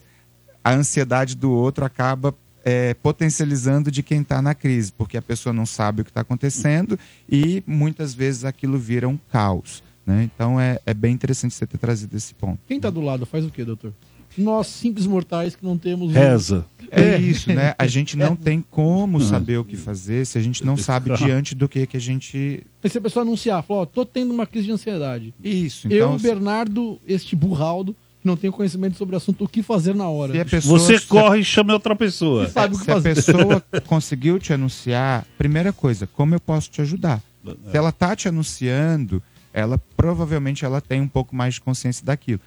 a 0.64 0.74
ansiedade 0.74 1.36
do 1.36 1.52
outro 1.52 1.84
acaba 1.86 2.34
é, 2.64 2.94
potencializando 2.94 3.92
de 3.92 4.02
quem 4.02 4.22
está 4.22 4.42
na 4.42 4.56
crise, 4.56 4.92
porque 4.94 5.18
a 5.18 5.22
pessoa 5.22 5.52
não 5.54 5.66
sabe 5.66 6.02
o 6.02 6.06
que 6.06 6.12
está 6.12 6.22
acontecendo 6.22 6.98
e 7.30 7.62
muitas 7.68 8.14
vezes 8.14 8.46
aquilo 8.46 8.78
vira 8.78 9.08
um 9.08 9.18
caos. 9.32 9.84
Né? 10.06 10.24
Então 10.24 10.60
é, 10.60 10.80
é 10.86 10.94
bem 10.94 11.14
interessante 11.14 11.54
você 11.54 11.66
ter 11.68 11.78
trazido 11.78 12.16
esse 12.16 12.34
ponto. 12.34 12.60
Quem 12.68 12.80
tá 12.80 12.90
do 12.90 13.02
lado 13.02 13.26
faz 13.26 13.46
o 13.46 13.50
quê, 13.50 13.64
doutor? 13.66 13.94
Nós, 14.36 14.66
simples 14.68 15.06
mortais 15.06 15.56
que 15.56 15.64
não 15.64 15.78
temos... 15.78 16.10
um- 16.10 16.14
Reza. 16.14 16.66
É 16.90 17.18
isso, 17.18 17.54
né? 17.54 17.76
A 17.78 17.86
gente 17.86 18.18
não 18.18 18.36
tem 18.36 18.62
como 18.68 19.22
saber 19.22 19.58
o 19.58 19.64
que 19.66 19.76
fazer 19.78 20.26
se 20.26 20.38
a 20.38 20.42
gente 20.42 20.66
não 20.66 20.76
sabe 20.78 21.16
diante 21.16 21.54
do 21.54 21.70
que, 21.70 21.86
que 21.86 21.98
a 21.98 22.00
gente. 22.00 22.66
E 22.84 22.90
se 22.90 22.98
a 22.98 23.02
pessoa 23.02 23.22
anunciar, 23.24 23.62
falar, 23.64 23.82
ó, 23.82 23.86
tô 23.86 24.04
tendo 24.06 24.34
uma 24.34 24.46
crise 24.48 24.66
de 24.68 24.72
ansiedade. 24.72 25.34
Isso, 25.44 25.88
Eu, 25.88 26.08
então. 26.16 26.18
Bernardo, 26.18 27.00
este 27.08 27.36
burraldo, 27.36 27.96
não 28.24 28.36
tenho 28.38 28.52
conhecimento 28.54 28.98
sobre 28.98 29.16
o 29.16 29.18
assunto, 29.18 29.44
o 29.44 29.48
que 29.48 29.62
fazer 29.64 29.94
na 29.96 30.08
hora? 30.08 30.34
Se 30.34 30.40
a 30.40 30.46
pessoa, 30.46 30.80
Você 30.80 30.98
se 30.98 31.06
a- 31.06 31.08
corre 31.08 31.40
e 31.40 31.44
chama 31.44 31.74
outra 31.74 31.96
pessoa. 31.96 32.48
sabe 32.50 32.76
o 32.76 32.78
que 32.80 32.86
se 32.86 32.92
a 32.92 32.94
fazer. 32.96 33.16
pessoa 33.16 33.64
conseguiu 33.88 34.40
te 34.40 34.54
anunciar, 34.54 35.26
primeira 35.38 35.72
coisa, 35.74 36.08
como 36.08 36.34
eu 36.36 36.40
posso 36.40 36.70
te 36.70 36.82
ajudar? 36.82 37.22
Se 37.70 37.76
ela 37.78 37.92
tá 37.92 38.16
te 38.16 38.28
anunciando, 38.28 39.22
ela 39.54 39.78
provavelmente 39.98 40.64
ela 40.66 40.80
tem 40.80 41.02
um 41.02 41.08
pouco 41.08 41.36
mais 41.36 41.56
de 41.56 41.62
consciência 41.62 42.06
daquilo. 42.06 42.40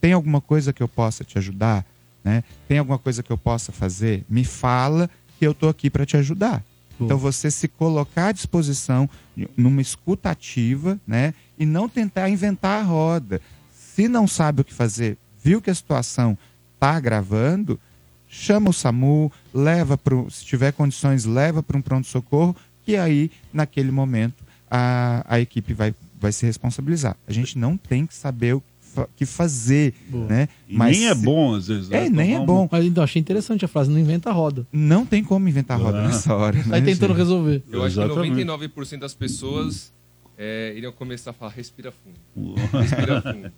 Tem 0.00 0.12
alguma 0.12 0.40
coisa 0.40 0.72
que 0.72 0.82
eu 0.82 0.88
possa 0.88 1.24
te 1.24 1.36
ajudar? 1.38 1.84
Né? 2.22 2.42
Tem 2.66 2.78
alguma 2.78 2.98
coisa 2.98 3.22
que 3.22 3.30
eu 3.30 3.36
possa 3.36 3.70
fazer? 3.72 4.24
Me 4.30 4.44
fala 4.44 5.10
que 5.38 5.46
eu 5.46 5.52
tô 5.52 5.68
aqui 5.68 5.90
para 5.90 6.06
te 6.06 6.16
ajudar. 6.16 6.64
Então 6.98 7.18
você 7.18 7.50
se 7.50 7.66
colocar 7.66 8.28
à 8.28 8.32
disposição 8.32 9.10
numa 9.56 9.82
escuta 9.82 10.30
ativa, 10.30 10.98
né? 11.06 11.34
E 11.58 11.66
não 11.66 11.88
tentar 11.88 12.30
inventar 12.30 12.80
a 12.80 12.84
roda. 12.84 13.40
Se 13.72 14.06
não 14.06 14.26
sabe 14.28 14.60
o 14.60 14.64
que 14.64 14.72
fazer, 14.72 15.18
viu 15.44 15.60
que 15.60 15.70
a 15.70 15.74
situação 15.74 16.36
está 16.74 16.92
agravando, 16.96 17.78
chama 18.26 18.70
o 18.70 18.72
SAMU, 18.72 19.30
leva 19.52 19.96
para 19.98 20.16
se 20.30 20.44
tiver 20.44 20.72
condições, 20.72 21.24
leva 21.26 21.62
para 21.62 21.76
um 21.76 21.82
pronto-socorro, 21.82 22.56
que 22.82 22.96
aí, 22.96 23.30
naquele 23.52 23.90
momento, 23.90 24.42
a, 24.70 25.24
a 25.28 25.38
equipe 25.38 25.72
vai, 25.74 25.94
vai 26.18 26.32
se 26.32 26.44
responsabilizar. 26.46 27.14
A 27.28 27.32
gente 27.32 27.58
não 27.58 27.76
tem 27.76 28.06
que 28.06 28.14
saber 28.14 28.54
o 28.54 28.60
que 28.60 28.66
fa- 28.94 29.08
que 29.16 29.26
fazer, 29.26 29.94
Boa. 30.08 30.26
né? 30.26 30.48
E 30.68 30.78
nem 30.78 31.08
é 31.08 31.14
bom, 31.14 31.54
às 31.54 31.68
vezes. 31.68 31.88
né? 31.90 32.06
É, 32.06 32.10
nem 32.10 32.34
é 32.36 32.40
bom. 32.44 32.68
Mas 32.72 32.84
então, 32.84 33.04
achei 33.04 33.20
interessante 33.20 33.64
a 33.64 33.68
frase, 33.68 33.90
não 33.90 33.98
inventa 33.98 34.30
a 34.30 34.32
roda. 34.32 34.66
Não 34.72 35.04
tem 35.06 35.22
como 35.22 35.48
inventar 35.48 35.78
roda 35.80 35.98
Ah. 36.00 36.08
nessa 36.08 36.34
hora. 36.34 36.62
Sai 36.64 36.80
né, 36.80 36.86
tentando 36.86 37.08
gente? 37.10 37.18
resolver. 37.18 37.62
Eu 37.70 37.84
acho 37.84 37.94
que 37.96 38.02
Exatamente. 38.02 38.44
99% 38.44 38.98
das 38.98 39.14
pessoas 39.14 39.92
é, 40.36 40.72
iriam 40.76 40.92
começar 40.92 41.30
a 41.30 41.32
falar, 41.34 41.52
respira 41.52 41.92
fundo. 41.92 42.54
Respira 42.80 43.22
fundo. 43.22 43.52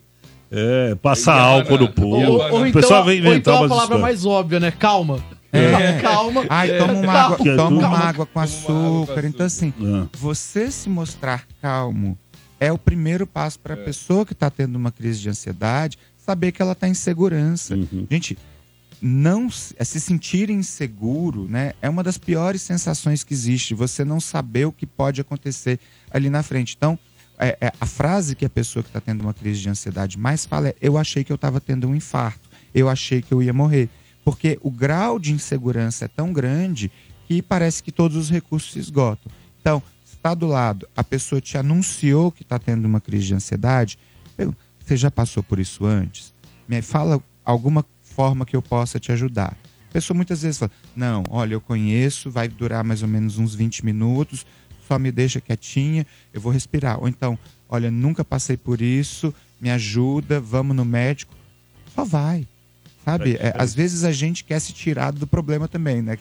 É, 0.50 0.94
passa 0.96 1.32
a 1.32 1.40
álcool 1.40 1.78
no 1.78 1.92
povo. 1.92 2.16
Ou, 2.32 2.52
ou 2.52 2.60
o 2.60 2.66
então, 2.66 2.80
pessoal 2.80 3.04
vem 3.04 3.14
ou 3.20 3.26
inventar 3.26 3.54
então 3.54 3.64
a 3.64 3.68
palavra 3.68 3.82
histórias. 3.96 4.02
mais 4.02 4.24
óbvia, 4.24 4.60
né? 4.60 4.70
Calma. 4.70 5.18
É. 5.52 6.00
Calma. 6.00 6.44
Ai, 6.48 6.76
toma 6.78 6.92
uma 6.92 7.12
Calma. 7.12 7.34
água, 7.34 7.48
é 7.52 7.56
toma 7.56 7.78
uma 7.88 7.98
água 7.98 8.26
com 8.26 8.40
açúcar. 8.40 9.24
Então, 9.24 9.46
assim, 9.46 9.72
Ah. 9.80 10.06
você 10.16 10.70
se 10.70 10.88
mostrar 10.88 11.46
calmo 11.62 12.18
é 12.60 12.70
o 12.72 12.78
primeiro 12.78 13.26
passo 13.26 13.58
para 13.58 13.74
a 13.74 13.76
pessoa 13.76 14.24
que 14.26 14.32
está 14.32 14.50
tendo 14.50 14.76
uma 14.76 14.90
crise 14.90 15.20
de 15.20 15.28
ansiedade 15.28 15.98
saber 16.16 16.52
que 16.52 16.60
ela 16.60 16.72
está 16.72 16.88
em 16.88 16.94
segurança. 16.94 17.74
Uhum. 17.74 18.06
Gente, 18.10 18.36
não 19.00 19.48
se 19.50 19.74
é 19.78 19.84
se 19.84 20.00
sentir 20.00 20.50
inseguro, 20.50 21.46
né, 21.48 21.72
é 21.80 21.88
uma 21.88 22.02
das 22.02 22.18
piores 22.18 22.62
sensações 22.62 23.22
que 23.22 23.32
existe. 23.34 23.74
Você 23.74 24.04
não 24.04 24.20
saber 24.20 24.66
o 24.66 24.72
que 24.72 24.86
pode 24.86 25.20
acontecer 25.20 25.78
ali 26.10 26.28
na 26.30 26.42
frente. 26.42 26.74
Então, 26.76 26.98
é- 27.38 27.58
é, 27.60 27.72
a 27.80 27.86
frase 27.86 28.34
que 28.34 28.44
a 28.44 28.50
pessoa 28.50 28.82
que 28.82 28.88
está 28.88 29.00
tendo 29.00 29.20
uma 29.20 29.34
crise 29.34 29.60
de 29.60 29.68
ansiedade 29.68 30.18
mais 30.18 30.44
fala 30.46 30.68
é: 30.68 30.76
eu 30.80 30.96
achei 30.96 31.24
que 31.24 31.32
eu 31.32 31.36
estava 31.36 31.60
tendo 31.60 31.88
um 31.88 31.94
infarto, 31.94 32.48
eu 32.74 32.88
achei 32.88 33.22
que 33.22 33.32
eu 33.32 33.42
ia 33.42 33.52
morrer, 33.52 33.88
porque 34.24 34.58
o 34.62 34.70
grau 34.70 35.18
de 35.18 35.32
insegurança 35.32 36.04
é 36.06 36.08
tão 36.08 36.32
grande 36.32 36.90
que 37.26 37.42
parece 37.42 37.82
que 37.82 37.92
todos 37.92 38.16
os 38.16 38.30
recursos 38.30 38.72
se 38.72 38.78
esgotam. 38.78 39.30
Então, 39.60 39.82
está 40.04 40.34
do 40.34 40.46
lado, 40.46 40.88
a 40.96 41.04
pessoa 41.04 41.40
te 41.40 41.58
anunciou 41.58 42.32
que 42.32 42.42
está 42.42 42.58
tendo 42.58 42.84
uma 42.84 43.00
crise 43.00 43.26
de 43.26 43.34
ansiedade, 43.34 43.98
você 44.84 44.96
já 44.96 45.10
passou 45.10 45.42
por 45.42 45.58
isso 45.58 45.84
antes? 45.84 46.32
Me 46.68 46.80
fala 46.82 47.22
alguma 47.44 47.84
forma 48.02 48.46
que 48.46 48.54
eu 48.56 48.62
possa 48.62 48.98
te 49.00 49.10
ajudar. 49.12 49.56
A 49.88 49.92
pessoa 49.92 50.16
muitas 50.16 50.42
vezes 50.42 50.58
fala, 50.58 50.70
não, 50.94 51.24
olha, 51.28 51.54
eu 51.54 51.60
conheço, 51.60 52.30
vai 52.30 52.48
durar 52.48 52.84
mais 52.84 53.02
ou 53.02 53.08
menos 53.08 53.38
uns 53.38 53.54
20 53.54 53.84
minutos, 53.84 54.46
só 54.86 54.98
me 54.98 55.10
deixa 55.12 55.40
quietinha, 55.40 56.06
eu 56.32 56.40
vou 56.40 56.52
respirar. 56.52 57.00
Ou 57.00 57.08
então, 57.08 57.38
olha, 57.68 57.90
nunca 57.90 58.24
passei 58.24 58.56
por 58.56 58.80
isso, 58.80 59.34
me 59.60 59.70
ajuda, 59.70 60.40
vamos 60.40 60.76
no 60.76 60.84
médico. 60.84 61.34
Só 61.94 62.04
vai, 62.04 62.46
sabe? 63.04 63.36
É, 63.36 63.54
às 63.56 63.74
vezes 63.74 64.04
a 64.04 64.12
gente 64.12 64.44
quer 64.44 64.60
se 64.60 64.72
tirar 64.72 65.12
do 65.12 65.26
problema 65.26 65.66
também, 65.66 66.02
né? 66.02 66.18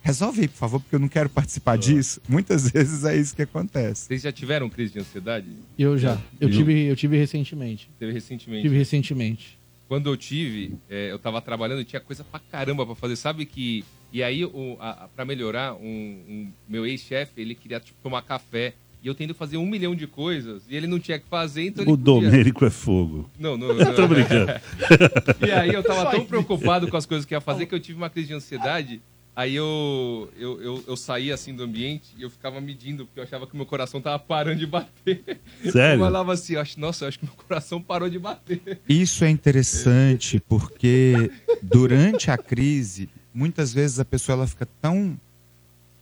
Resolve 0.00 0.42
aí, 0.42 0.48
por 0.48 0.56
favor, 0.56 0.80
porque 0.80 0.94
eu 0.94 1.00
não 1.00 1.08
quero 1.08 1.28
participar 1.28 1.76
disso. 1.76 2.20
Muitas 2.28 2.70
vezes 2.70 3.04
é 3.04 3.16
isso 3.16 3.34
que 3.34 3.42
acontece. 3.42 4.06
Vocês 4.06 4.22
já 4.22 4.32
tiveram 4.32 4.70
crise 4.70 4.92
de 4.92 5.00
ansiedade? 5.00 5.46
Eu 5.78 5.98
já. 5.98 6.14
Eu 6.40 6.48
Eu- 6.48 6.50
tive, 6.50 6.84
eu 6.84 6.96
tive 6.96 7.18
recentemente. 7.18 7.90
Teve 7.98 8.12
recentemente. 8.12 8.62
Tive 8.62 8.76
recentemente. 8.78 9.58
Quando 9.88 10.08
eu 10.08 10.16
tive, 10.16 10.76
é, 10.88 11.10
eu 11.10 11.18
tava 11.18 11.40
trabalhando 11.42 11.80
e 11.80 11.84
tinha 11.84 12.00
coisa 12.00 12.22
pra 12.22 12.38
caramba 12.38 12.86
pra 12.86 12.94
fazer. 12.94 13.16
Sabe 13.16 13.44
que. 13.44 13.84
E 14.12 14.22
aí, 14.22 14.44
o, 14.44 14.76
a, 14.80 14.90
a- 15.04 15.08
pra 15.08 15.24
melhorar, 15.24 15.74
um, 15.74 15.80
um- 15.86 16.52
meu 16.68 16.86
ex-chefe, 16.86 17.32
ele 17.40 17.54
queria 17.54 17.78
tipo, 17.80 17.98
tomar 18.02 18.22
café. 18.22 18.74
E 19.02 19.06
eu 19.06 19.14
tendo 19.14 19.32
fazer 19.32 19.56
um 19.58 19.64
milhão 19.66 19.94
de 19.94 20.06
coisas. 20.08 20.62
E 20.68 20.74
ele 20.74 20.86
não 20.88 20.98
tinha 20.98 21.18
que 21.20 21.26
fazer, 21.28 21.66
então 21.66 21.84
ele. 21.84 21.92
O 21.92 21.96
podia. 21.96 22.28
Domênico 22.30 22.64
é 22.64 22.70
fogo. 22.70 23.30
Não, 23.38 23.56
não, 23.56 23.68
não. 23.74 23.94
Tô 23.94 24.08
brincando. 24.08 24.50
E 25.46 25.50
aí 25.52 25.72
eu 25.72 25.82
tava 25.84 26.10
tão 26.10 26.24
preocupado 26.24 26.88
com 26.88 26.96
as 26.96 27.06
coisas 27.06 27.24
que 27.24 27.32
ia 27.32 27.40
fazer 27.40 27.66
que 27.66 27.74
eu 27.74 27.78
tive 27.80 27.96
uma 27.96 28.10
crise 28.10 28.28
de 28.28 28.34
ansiedade. 28.34 29.00
Aí 29.36 29.54
eu, 29.54 30.28
eu, 30.36 30.60
eu, 30.60 30.84
eu 30.88 30.96
saía 30.96 31.32
assim 31.32 31.54
do 31.54 31.62
ambiente 31.62 32.08
e 32.18 32.22
eu 32.22 32.28
ficava 32.30 32.60
medindo, 32.60 33.06
porque 33.06 33.20
eu 33.20 33.22
achava 33.24 33.46
que 33.46 33.54
meu 33.56 33.64
coração 33.66 34.00
tava 34.00 34.18
parando 34.18 34.58
de 34.58 34.66
bater. 34.66 35.22
Sério? 35.70 36.00
Eu 36.00 36.04
falava 36.04 36.32
assim, 36.32 36.54
eu 36.54 36.60
acho, 36.60 36.80
nossa, 36.80 37.04
eu 37.04 37.08
acho 37.08 37.20
que 37.20 37.24
meu 37.24 37.34
coração 37.36 37.80
parou 37.80 38.10
de 38.10 38.18
bater. 38.18 38.80
Isso 38.88 39.24
é 39.24 39.30
interessante 39.30 40.40
porque 40.48 41.30
durante 41.62 42.32
a 42.32 42.36
crise, 42.36 43.08
muitas 43.34 43.72
vezes 43.72 43.98
a 43.98 44.04
pessoa 44.04 44.36
ela 44.36 44.46
fica 44.46 44.66
tão 44.80 45.18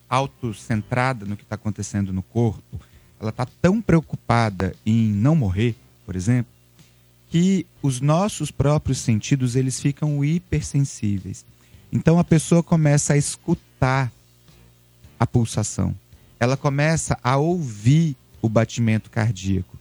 autocentrada 0.09 1.27
no 1.27 1.37
que 1.37 1.43
está 1.43 1.57
acontecendo 1.57 2.13
no 2.13 2.23
corpo, 2.23 2.81
ela 3.21 3.31
está 3.31 3.47
tão 3.61 3.81
preocupada 3.81 4.75
em 4.85 5.09
não 5.09 5.35
morrer, 5.35 5.75
por 6.05 6.15
exemplo, 6.15 6.53
que 7.31 7.67
os 7.83 8.01
nossos 8.01 8.51
próprios 8.51 8.99
sentidos 8.99 9.57
eles 9.57 9.81
ficam 9.81 10.25
hipersensíveis. 10.25 11.45
Então 11.93 12.19
a 12.19 12.25
pessoa 12.25 12.63
começa 12.63 13.15
a 13.15 13.17
escutar 13.17 14.13
a 15.19 15.27
pulsação. 15.27 15.95
Ela 16.39 16.57
começa 16.57 17.19
a 17.23 17.37
ouvir 17.37 18.17
o 18.43 18.49
batimento 18.49 19.11
cardíaco. 19.11 19.77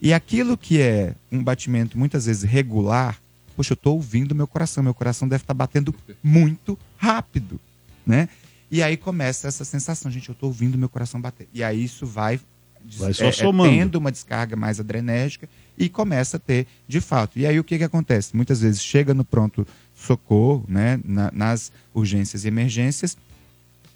E 0.00 0.12
aquilo 0.12 0.58
que 0.58 0.80
é 0.80 1.14
um 1.30 1.42
batimento 1.42 1.96
muitas 1.96 2.26
vezes 2.26 2.42
regular, 2.42 3.21
poxa, 3.54 3.72
eu 3.72 3.74
estou 3.74 3.94
ouvindo 3.94 4.34
meu 4.34 4.46
coração, 4.46 4.82
meu 4.82 4.94
coração 4.94 5.28
deve 5.28 5.42
estar 5.44 5.54
batendo 5.54 5.94
muito 6.22 6.78
rápido, 6.96 7.60
né? 8.06 8.28
E 8.70 8.82
aí 8.82 8.96
começa 8.96 9.48
essa 9.48 9.64
sensação, 9.64 10.10
gente, 10.10 10.28
eu 10.28 10.32
estou 10.32 10.48
ouvindo 10.48 10.78
meu 10.78 10.88
coração 10.88 11.20
bater. 11.20 11.46
E 11.52 11.62
aí 11.62 11.84
isso 11.84 12.06
vai, 12.06 12.40
Vai 12.98 13.12
só 13.12 13.24
é, 13.24 13.28
é, 13.28 13.32
somando. 13.32 13.70
tendo 13.70 13.96
uma 13.96 14.10
descarga 14.10 14.56
mais 14.56 14.80
adrenérgica 14.80 15.48
e 15.78 15.88
começa 15.88 16.36
a 16.36 16.40
ter 16.40 16.66
de 16.88 17.00
fato. 17.00 17.38
E 17.38 17.46
aí 17.46 17.58
o 17.60 17.64
que, 17.64 17.76
que 17.78 17.84
acontece? 17.84 18.34
Muitas 18.34 18.60
vezes 18.62 18.82
chega 18.82 19.12
no 19.14 19.24
pronto 19.24 19.66
socorro, 19.94 20.64
né, 20.68 20.98
na- 21.04 21.30
nas 21.32 21.70
urgências 21.94 22.44
e 22.44 22.48
emergências, 22.48 23.16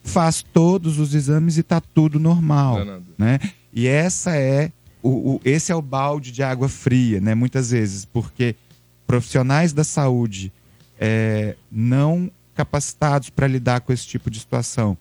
faz 0.05 0.43
todos 0.43 0.99
os 0.99 1.15
exames 1.15 1.57
e 1.57 1.61
está 1.61 1.81
tudo 1.81 2.21
normal, 2.21 2.77
Danado. 2.77 3.05
né? 3.19 3.41
E 3.73 3.87
essa 3.89 4.37
é 4.37 4.71
o, 5.03 5.35
o- 5.37 5.41
esse 5.45 5.73
é 5.73 5.75
o 5.75 5.83
balde 5.83 6.31
de 6.31 6.43
água 6.43 6.69
fria, 6.69 7.21
né? 7.21 7.35
Muitas 7.35 7.71
vezes, 7.71 8.05
porque 8.05 8.55
profissionais 9.07 9.73
da 9.73 9.85
saúde 9.85 10.53
é, 10.99 11.57
não 11.71 12.31
capacitados 12.55 13.29
para 13.31 13.47
lidar 13.47 13.81
com 13.81 13.93
esse 13.93 14.07
tipo 14.07 14.31
de 14.31 14.39
situação 14.41 14.97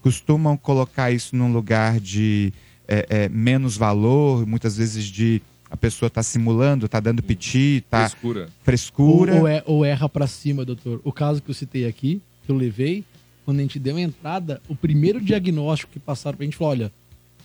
costumam 0.00 0.56
colocar 0.56 1.10
isso 1.12 1.36
num 1.36 1.52
lugar 1.52 2.00
de 2.00 2.52
é, 2.88 3.06
é, 3.08 3.28
menos 3.28 3.76
valor, 3.76 4.44
muitas 4.46 4.76
vezes 4.76 5.04
de 5.04 5.40
a 5.70 5.76
pessoa 5.76 6.08
está 6.08 6.22
simulando, 6.22 6.86
está 6.86 6.98
dando 7.00 7.22
piti, 7.22 7.84
tá 7.88 8.08
Frescura. 8.08 8.48
frescura. 8.64 9.34
Ou, 9.34 9.40
ou 9.42 9.48
é- 9.48 9.62
ou 9.64 9.84
erra 9.84 10.08
pra 10.08 10.26
cima, 10.26 10.64
doutor. 10.64 11.00
O 11.04 11.12
caso 11.12 11.40
que 11.40 11.50
eu 11.50 11.54
citei 11.54 11.86
aqui, 11.86 12.20
que 12.44 12.50
eu 12.52 12.56
levei, 12.56 13.04
quando 13.44 13.60
a 13.60 13.62
gente 13.62 13.78
deu 13.78 13.96
a 13.96 14.00
entrada, 14.00 14.60
o 14.68 14.74
primeiro 14.74 15.20
diagnóstico 15.20 15.92
que 15.92 15.98
passaram 16.00 16.36
pra 16.36 16.44
gente 16.44 16.56
falou: 16.56 16.72
olha, 16.72 16.92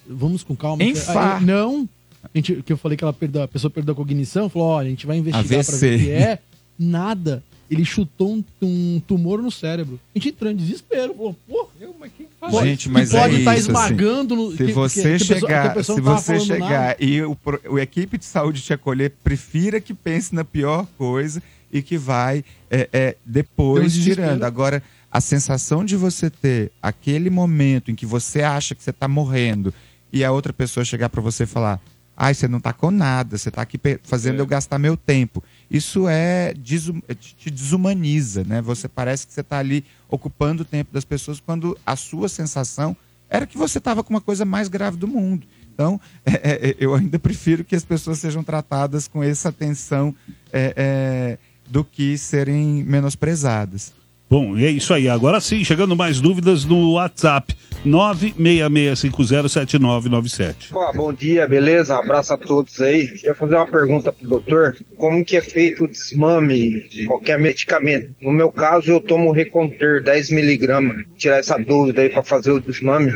vamos 0.09 0.43
com 0.43 0.55
calma. 0.55 0.83
que- 0.83 0.89
Infarto. 0.89 1.39
Aí, 1.41 1.45
não. 1.45 1.87
A, 2.23 2.29
gente, 2.35 2.61
que 2.63 2.73
eu 2.73 2.77
falei 2.77 2.97
que 2.97 3.03
ela 3.03 3.13
perdeu, 3.13 3.41
a 3.43 3.47
pessoa 3.47 3.69
perdeu 3.71 3.93
a 3.93 3.95
cognição, 3.95 4.49
falou: 4.49 4.69
olha, 4.69 4.87
a 4.87 4.89
gente 4.89 5.05
vai 5.05 5.17
investigar 5.17 5.47
pra 5.47 5.57
AVC. 5.59 5.87
ver 5.87 5.95
o 5.95 5.99
que 6.05 6.11
é. 6.11 6.39
Nada. 6.77 7.43
Ele 7.69 7.83
chutou 7.83 8.33
um, 8.33 8.43
um 8.61 9.01
tumor 9.05 9.41
no 9.41 9.51
cérebro. 9.51 9.99
A 10.15 10.17
gente 10.19 10.29
entrou 10.29 10.49
em 10.49 10.55
desespero. 10.55 11.13
Falou, 11.13 11.35
pô, 11.47 11.67
Eu, 11.81 11.93
mas 11.99 12.11
quem 12.15 12.25
que 12.25 12.31
faz 12.39 12.53
pode- 12.53 12.67
Gente, 12.69 12.89
mas 12.89 13.09
que 13.09 13.17
pode 13.17 13.35
é 13.35 13.39
estar 13.39 13.57
isso, 13.57 13.69
esmagando 13.69 14.35
no. 14.37 14.51
Se 14.51 14.57
que- 14.57 14.71
você 14.71 15.01
que 15.01 15.09
pessoa- 15.25 15.39
que 15.39 15.45
chegar, 15.47 15.73
pessoa 15.73 15.95
se 15.97 16.01
você 16.01 16.39
chegar 16.39 16.69
nada. 16.69 16.95
e 16.97 17.21
o, 17.23 17.37
o 17.69 17.77
equipe 17.79 18.17
de 18.17 18.23
saúde 18.23 18.61
te 18.61 18.71
acolher, 18.71 19.11
prefira 19.21 19.81
que 19.81 19.93
pense 19.93 20.33
na 20.33 20.45
pior 20.45 20.87
coisa 20.97 21.43
e 21.69 21.81
que 21.81 21.97
vai 21.97 22.41
é, 22.71 22.87
é, 22.93 23.15
um 23.27 23.31
depois 23.31 23.93
tirando. 24.01 24.43
Agora, 24.43 24.81
a 25.11 25.19
sensação 25.19 25.83
de 25.83 25.97
você 25.97 26.29
ter 26.29 26.71
aquele 26.81 27.29
momento 27.29 27.91
em 27.91 27.95
que 27.95 28.05
você 28.05 28.43
acha 28.43 28.73
que 28.75 28.81
você 28.81 28.91
está 28.91 29.09
morrendo 29.09 29.73
e 30.13 30.23
a 30.23 30.31
outra 30.31 30.53
pessoa 30.53 30.85
chegar 30.85 31.09
para 31.09 31.21
você 31.21 31.43
e 31.43 31.47
falar: 31.47 31.81
ai, 32.17 32.33
você 32.33 32.47
não 32.47 32.59
tá 32.59 32.73
com 32.73 32.89
nada, 32.89 33.37
você 33.37 33.51
tá 33.51 33.61
aqui 33.61 33.79
fazendo 34.03 34.39
É. 34.39 34.41
eu 34.41 34.47
gastar 34.47 34.79
meu 34.79 34.97
tempo. 34.97 35.43
Isso 35.69 36.07
é 36.09 36.53
desum- 36.53 37.01
é, 37.07 37.13
te 37.13 37.51
desumaniza, 37.51 38.43
né? 38.43 38.61
Você 38.61 38.87
parece 38.87 39.27
que 39.27 39.33
você 39.33 39.41
está 39.41 39.59
ali 39.59 39.85
ocupando 40.09 40.63
o 40.63 40.65
tempo 40.65 40.91
das 40.91 41.05
pessoas 41.05 41.39
quando 41.39 41.77
a 41.85 41.95
sua 41.95 42.27
sensação 42.27 42.97
era 43.29 43.45
que 43.45 43.57
você 43.57 43.77
estava 43.77 44.03
com 44.03 44.13
uma 44.13 44.21
coisa 44.21 44.43
mais 44.45 44.67
grave 44.67 44.97
do 44.97 45.07
mundo. 45.07 45.45
Então, 45.73 46.01
é, 46.25 46.69
é, 46.69 46.75
eu 46.79 46.95
ainda 46.95 47.19
prefiro 47.19 47.63
que 47.63 47.75
as 47.75 47.85
pessoas 47.85 48.17
sejam 48.17 48.43
tratadas 48.43 49.07
com 49.07 49.21
essa 49.23 49.49
atenção 49.49 50.15
é, 50.51 50.73
é, 50.75 51.37
do 51.69 51.83
que 51.83 52.17
serem 52.17 52.83
menosprezadas. 52.83 53.93
Bom, 54.29 54.57
e 54.57 54.65
é 54.65 54.69
isso 54.69 54.93
aí. 54.93 55.07
Agora 55.07 55.39
sim, 55.39 55.63
chegando 55.63 55.95
mais 55.95 56.19
dúvidas 56.19 56.65
no 56.65 56.91
WhatsApp. 56.93 57.55
966507997. 57.85 60.71
Pô, 60.71 60.91
bom 60.93 61.13
dia, 61.13 61.47
beleza? 61.47 61.95
Abraço 61.97 62.33
a 62.33 62.37
todos 62.37 62.81
aí. 62.81 63.07
Queria 63.07 63.35
fazer 63.35 63.55
uma 63.55 63.67
pergunta 63.67 64.11
pro 64.11 64.27
doutor. 64.27 64.75
Como 64.97 65.23
que 65.23 65.37
é 65.37 65.41
feito 65.41 65.85
o 65.85 65.87
desmame 65.87 66.89
de 66.89 67.05
qualquer 67.05 67.39
medicamento? 67.39 68.13
No 68.21 68.33
meu 68.33 68.51
caso, 68.51 68.91
eu 68.91 68.99
tomo 68.99 69.31
Reconter 69.31 70.03
10mg. 70.03 71.05
Tirar 71.15 71.37
essa 71.37 71.57
dúvida 71.57 72.01
aí 72.01 72.09
pra 72.09 72.23
fazer 72.23 72.51
o 72.51 72.59
desmame. 72.59 73.13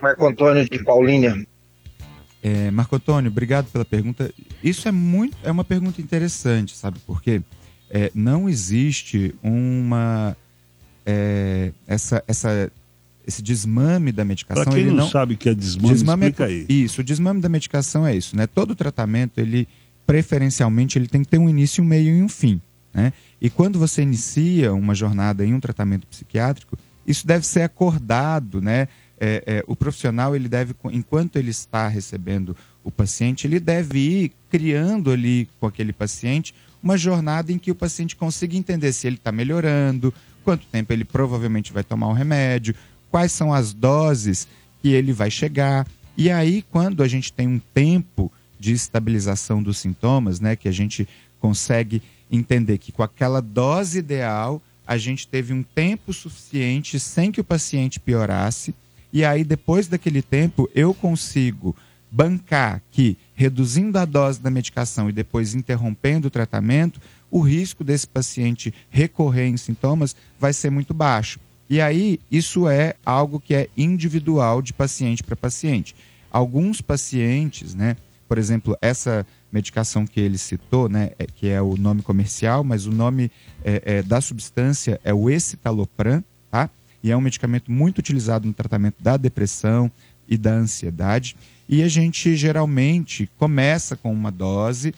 Marco 0.00 0.26
Antônio 0.26 0.66
de 0.68 0.82
Paulínia. 0.82 1.46
É, 2.42 2.70
Marco 2.70 2.96
Antônio, 2.96 3.30
obrigado 3.30 3.70
pela 3.70 3.84
pergunta. 3.84 4.32
Isso 4.62 4.88
é 4.88 4.92
muito, 4.92 5.36
é 5.42 5.50
uma 5.50 5.64
pergunta 5.64 6.00
interessante, 6.00 6.74
sabe 6.76 6.98
por 7.00 7.20
quê? 7.20 7.42
É, 7.90 8.10
não 8.14 8.48
existe 8.48 9.34
uma 9.42 10.36
é, 11.06 11.72
essa, 11.86 12.22
essa, 12.28 12.70
esse 13.26 13.40
desmame 13.42 14.12
da 14.12 14.24
medicação. 14.24 14.62
Pra 14.64 14.72
quem 14.72 14.82
ele 14.82 14.90
não, 14.90 14.98
não 15.04 15.08
sabe 15.10 15.34
o 15.34 15.36
que 15.38 15.48
é 15.48 15.54
desmame, 15.54 15.94
Desmame 15.94 16.24
é 16.24 16.28
explica 16.28 16.44
co- 16.44 16.50
aí. 16.52 16.66
Isso, 16.68 17.00
o 17.00 17.04
desmame 17.04 17.40
da 17.40 17.48
medicação 17.48 18.06
é 18.06 18.14
isso, 18.14 18.36
né? 18.36 18.46
Todo 18.46 18.74
tratamento, 18.74 19.38
ele 19.38 19.66
preferencialmente, 20.06 20.98
ele 20.98 21.06
tem 21.06 21.22
que 21.22 21.28
ter 21.28 21.38
um 21.38 21.48
início, 21.48 21.82
um 21.82 21.86
meio 21.86 22.16
e 22.16 22.22
um 22.22 22.28
fim, 22.28 22.60
né? 22.92 23.12
E 23.40 23.48
quando 23.50 23.78
você 23.78 24.02
inicia 24.02 24.72
uma 24.72 24.94
jornada 24.94 25.44
em 25.44 25.54
um 25.54 25.60
tratamento 25.60 26.06
psiquiátrico, 26.06 26.76
isso 27.06 27.26
deve 27.26 27.46
ser 27.46 27.62
acordado, 27.62 28.60
né? 28.60 28.88
É, 29.20 29.42
é, 29.46 29.64
o 29.66 29.74
profissional, 29.74 30.34
ele 30.36 30.48
deve, 30.48 30.74
enquanto 30.92 31.36
ele 31.36 31.50
está 31.50 31.88
recebendo 31.88 32.56
o 32.84 32.90
paciente, 32.90 33.46
ele 33.46 33.58
deve 33.60 33.98
ir 33.98 34.32
criando 34.50 35.10
ali 35.10 35.48
com 35.58 35.66
aquele 35.66 35.92
paciente 35.92 36.54
uma 36.82 36.96
jornada 36.96 37.52
em 37.52 37.58
que 37.58 37.70
o 37.70 37.74
paciente 37.74 38.16
consiga 38.16 38.56
entender 38.56 38.92
se 38.92 39.06
ele 39.06 39.16
está 39.16 39.32
melhorando, 39.32 40.12
quanto 40.44 40.66
tempo 40.66 40.92
ele 40.92 41.04
provavelmente 41.04 41.72
vai 41.72 41.84
tomar 41.84 42.08
o 42.08 42.12
remédio, 42.12 42.74
quais 43.10 43.32
são 43.32 43.52
as 43.52 43.72
doses 43.72 44.48
que 44.80 44.88
ele 44.88 45.12
vai 45.12 45.30
chegar. 45.30 45.86
E 46.16 46.30
aí, 46.30 46.62
quando 46.70 47.02
a 47.02 47.08
gente 47.08 47.32
tem 47.32 47.46
um 47.46 47.60
tempo 47.74 48.32
de 48.58 48.72
estabilização 48.72 49.62
dos 49.62 49.78
sintomas, 49.78 50.40
né, 50.40 50.56
que 50.56 50.68
a 50.68 50.72
gente 50.72 51.08
consegue 51.40 52.02
entender 52.30 52.78
que 52.78 52.92
com 52.92 53.02
aquela 53.02 53.40
dose 53.40 53.98
ideal 53.98 54.60
a 54.86 54.96
gente 54.96 55.28
teve 55.28 55.52
um 55.52 55.62
tempo 55.62 56.12
suficiente 56.12 56.98
sem 56.98 57.30
que 57.30 57.40
o 57.40 57.44
paciente 57.44 58.00
piorasse, 58.00 58.74
e 59.12 59.24
aí 59.24 59.44
depois 59.44 59.86
daquele 59.86 60.22
tempo 60.22 60.68
eu 60.74 60.94
consigo 60.94 61.76
bancar 62.10 62.82
que 62.90 63.16
reduzindo 63.38 63.96
a 64.00 64.04
dose 64.04 64.40
da 64.40 64.50
medicação 64.50 65.08
e 65.08 65.12
depois 65.12 65.54
interrompendo 65.54 66.26
o 66.26 66.30
tratamento, 66.30 67.00
o 67.30 67.40
risco 67.40 67.84
desse 67.84 68.04
paciente 68.04 68.74
recorrer 68.90 69.46
em 69.46 69.56
sintomas 69.56 70.16
vai 70.40 70.52
ser 70.52 70.70
muito 70.70 70.92
baixo. 70.92 71.38
E 71.70 71.80
aí, 71.80 72.18
isso 72.28 72.68
é 72.68 72.96
algo 73.06 73.38
que 73.38 73.54
é 73.54 73.68
individual 73.76 74.60
de 74.60 74.72
paciente 74.72 75.22
para 75.22 75.36
paciente. 75.36 75.94
Alguns 76.32 76.80
pacientes, 76.80 77.76
né, 77.76 77.96
por 78.28 78.38
exemplo, 78.38 78.76
essa 78.82 79.24
medicação 79.52 80.04
que 80.04 80.18
ele 80.18 80.36
citou, 80.36 80.88
né, 80.88 81.12
é- 81.16 81.26
que 81.26 81.46
é 81.48 81.62
o 81.62 81.76
nome 81.76 82.02
comercial, 82.02 82.64
mas 82.64 82.86
o 82.86 82.90
nome 82.90 83.30
é, 83.64 83.82
é, 83.84 84.02
da 84.02 84.20
substância 84.20 85.00
é 85.04 85.14
o 85.14 85.30
escitalopram, 85.30 86.24
tá? 86.50 86.68
E 87.04 87.12
é 87.12 87.16
um 87.16 87.20
medicamento 87.20 87.70
muito 87.70 87.98
utilizado 87.98 88.48
no 88.48 88.52
tratamento 88.52 88.96
da 89.00 89.16
depressão 89.16 89.88
e 90.28 90.36
da 90.36 90.52
ansiedade. 90.52 91.36
E 91.68 91.82
a 91.82 91.88
gente 91.88 92.36
geralmente 92.36 93.28
começa 93.38 93.96
com 93.96 94.12
uma 94.12 94.30
dose, 94.30 94.94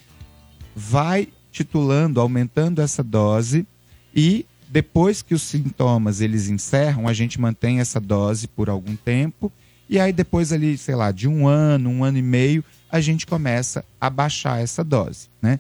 vai 0.75 1.29
titulando, 1.51 2.21
aumentando 2.21 2.81
essa 2.81 3.03
dose 3.03 3.67
e 4.15 4.47
depois 4.69 5.21
que 5.21 5.35
os 5.35 5.43
sintomas 5.43 6.21
eles 6.21 6.49
encerram, 6.49 7.09
a 7.09 7.13
gente 7.13 7.41
mantém 7.41 7.81
essa 7.81 7.99
dose 7.99 8.47
por 8.47 8.69
algum 8.69 8.95
tempo 8.95 9.53
e 9.89 9.99
aí 9.99 10.13
depois 10.13 10.53
ali, 10.53 10.79
sei 10.79 10.95
lá, 10.95 11.11
de 11.11 11.27
um 11.27 11.49
ano, 11.49 11.91
um 11.91 12.05
ano 12.05 12.19
e 12.19 12.23
meio, 12.23 12.65
a 12.89 13.01
gente 13.01 13.27
começa 13.27 13.85
a 14.01 14.09
baixar 14.09 14.63
essa 14.63 14.85
dose, 14.85 15.29
né? 15.43 15.59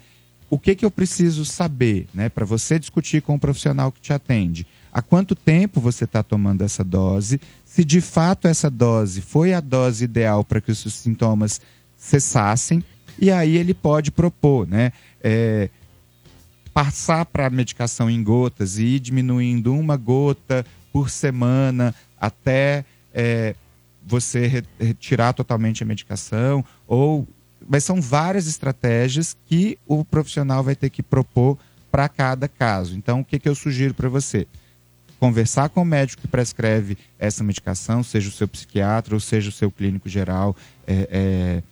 O 0.48 0.58
que 0.58 0.74
que 0.74 0.84
eu 0.84 0.90
preciso 0.90 1.44
saber, 1.44 2.08
né, 2.12 2.28
para 2.28 2.44
você 2.44 2.76
discutir 2.76 3.22
com 3.22 3.36
o 3.36 3.38
profissional 3.38 3.92
que 3.92 4.00
te 4.00 4.12
atende? 4.12 4.66
Há 4.92 5.00
quanto 5.00 5.36
tempo 5.36 5.80
você 5.80 6.04
está 6.04 6.24
tomando 6.24 6.62
essa 6.62 6.82
dose? 6.82 7.40
Se 7.70 7.84
de 7.84 8.00
fato 8.00 8.48
essa 8.48 8.68
dose 8.68 9.20
foi 9.20 9.54
a 9.54 9.60
dose 9.60 10.02
ideal 10.02 10.42
para 10.42 10.60
que 10.60 10.72
os 10.72 10.80
sintomas 10.80 11.60
cessassem, 11.96 12.82
e 13.16 13.30
aí 13.30 13.56
ele 13.56 13.72
pode 13.72 14.10
propor, 14.10 14.66
né? 14.66 14.92
é, 15.22 15.70
passar 16.74 17.24
para 17.26 17.46
a 17.46 17.50
medicação 17.50 18.10
em 18.10 18.24
gotas 18.24 18.76
e 18.76 18.96
ir 18.96 18.98
diminuindo 18.98 19.72
uma 19.72 19.96
gota 19.96 20.66
por 20.92 21.10
semana 21.10 21.94
até 22.20 22.84
é, 23.14 23.54
você 24.04 24.48
re- 24.48 24.64
retirar 24.80 25.32
totalmente 25.32 25.84
a 25.84 25.86
medicação 25.86 26.64
ou 26.88 27.24
mas 27.68 27.84
são 27.84 28.00
várias 28.00 28.48
estratégias 28.48 29.36
que 29.46 29.78
o 29.86 30.04
profissional 30.04 30.64
vai 30.64 30.74
ter 30.74 30.90
que 30.90 31.04
propor 31.04 31.56
para 31.88 32.08
cada 32.08 32.48
caso. 32.48 32.96
Então, 32.96 33.20
o 33.20 33.24
que, 33.24 33.38
que 33.38 33.48
eu 33.48 33.54
sugiro 33.54 33.94
para 33.94 34.08
você? 34.08 34.48
Conversar 35.20 35.68
com 35.68 35.82
o 35.82 35.84
médico 35.84 36.22
que 36.22 36.28
prescreve 36.28 36.96
essa 37.18 37.44
medicação, 37.44 38.02
seja 38.02 38.30
o 38.30 38.32
seu 38.32 38.48
psiquiatra 38.48 39.14
ou 39.14 39.20
seja 39.20 39.50
o 39.50 39.52
seu 39.52 39.70
clínico 39.70 40.08
geral 40.08 40.56
é, 40.86 41.08
é, 41.10 41.62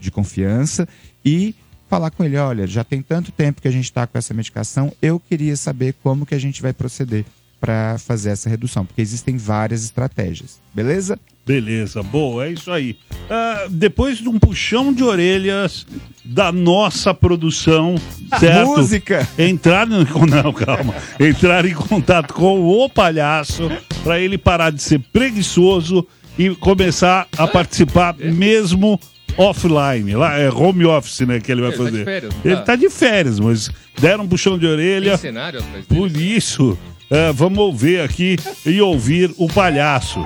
de 0.00 0.10
confiança, 0.10 0.88
e 1.24 1.54
falar 1.88 2.10
com 2.10 2.24
ele, 2.24 2.36
olha, 2.38 2.66
já 2.66 2.82
tem 2.82 3.02
tanto 3.02 3.30
tempo 3.30 3.60
que 3.62 3.68
a 3.68 3.70
gente 3.70 3.84
está 3.84 4.06
com 4.06 4.16
essa 4.16 4.34
medicação, 4.34 4.92
eu 5.00 5.20
queria 5.20 5.56
saber 5.56 5.94
como 6.02 6.26
que 6.26 6.34
a 6.34 6.38
gente 6.38 6.60
vai 6.62 6.72
proceder 6.72 7.24
para 7.60 7.96
fazer 7.98 8.30
essa 8.30 8.48
redução, 8.48 8.84
porque 8.84 9.00
existem 9.02 9.36
várias 9.36 9.84
estratégias, 9.84 10.60
beleza? 10.74 11.18
Beleza, 11.46 12.02
boa, 12.02 12.46
é 12.46 12.52
isso 12.52 12.70
aí. 12.70 12.96
Ah, 13.30 13.66
depois 13.70 14.18
de 14.18 14.28
um 14.28 14.38
puxão 14.38 14.92
de 14.92 15.02
orelhas 15.02 15.86
da 16.24 16.52
nossa 16.52 17.14
produção, 17.14 17.94
certo? 18.38 18.68
Música! 18.68 19.26
Entrar 19.38 19.86
em, 19.86 20.04
não, 20.30 20.52
calma. 20.52 20.94
Entrar 21.18 21.64
em 21.64 21.74
contato 21.74 22.34
com 22.34 22.60
o 22.68 22.88
palhaço 22.88 23.70
para 24.04 24.20
ele 24.20 24.36
parar 24.36 24.70
de 24.70 24.82
ser 24.82 24.98
preguiçoso 25.12 26.06
e 26.38 26.54
começar 26.54 27.26
a 27.36 27.46
participar 27.48 28.14
mesmo 28.18 29.00
offline. 29.36 30.14
Lá 30.14 30.36
é 30.38 30.50
home 30.50 30.84
office, 30.84 31.20
né, 31.20 31.40
que 31.40 31.50
ele 31.50 31.62
vai 31.62 31.70
Ele 31.70 31.78
tá 31.78 31.84
de 31.84 31.90
fazer. 31.90 32.04
férias, 32.04 32.34
ele 32.44 32.56
tá? 32.56 32.62
tá 32.62 32.76
de 32.76 32.90
férias, 32.90 33.40
mas 33.40 33.70
deram 33.98 34.24
um 34.24 34.28
puxão 34.28 34.58
de 34.58 34.66
orelha. 34.66 35.12
Tem 35.12 35.18
cenário 35.30 35.60
atrás 35.60 35.86
dele? 35.86 36.00
Por 36.00 36.20
isso, 36.20 36.78
é, 37.10 37.32
vamos 37.32 37.80
ver 37.80 38.02
aqui 38.02 38.36
e 38.64 38.80
ouvir 38.80 39.34
o 39.36 39.48
palhaço. 39.48 40.24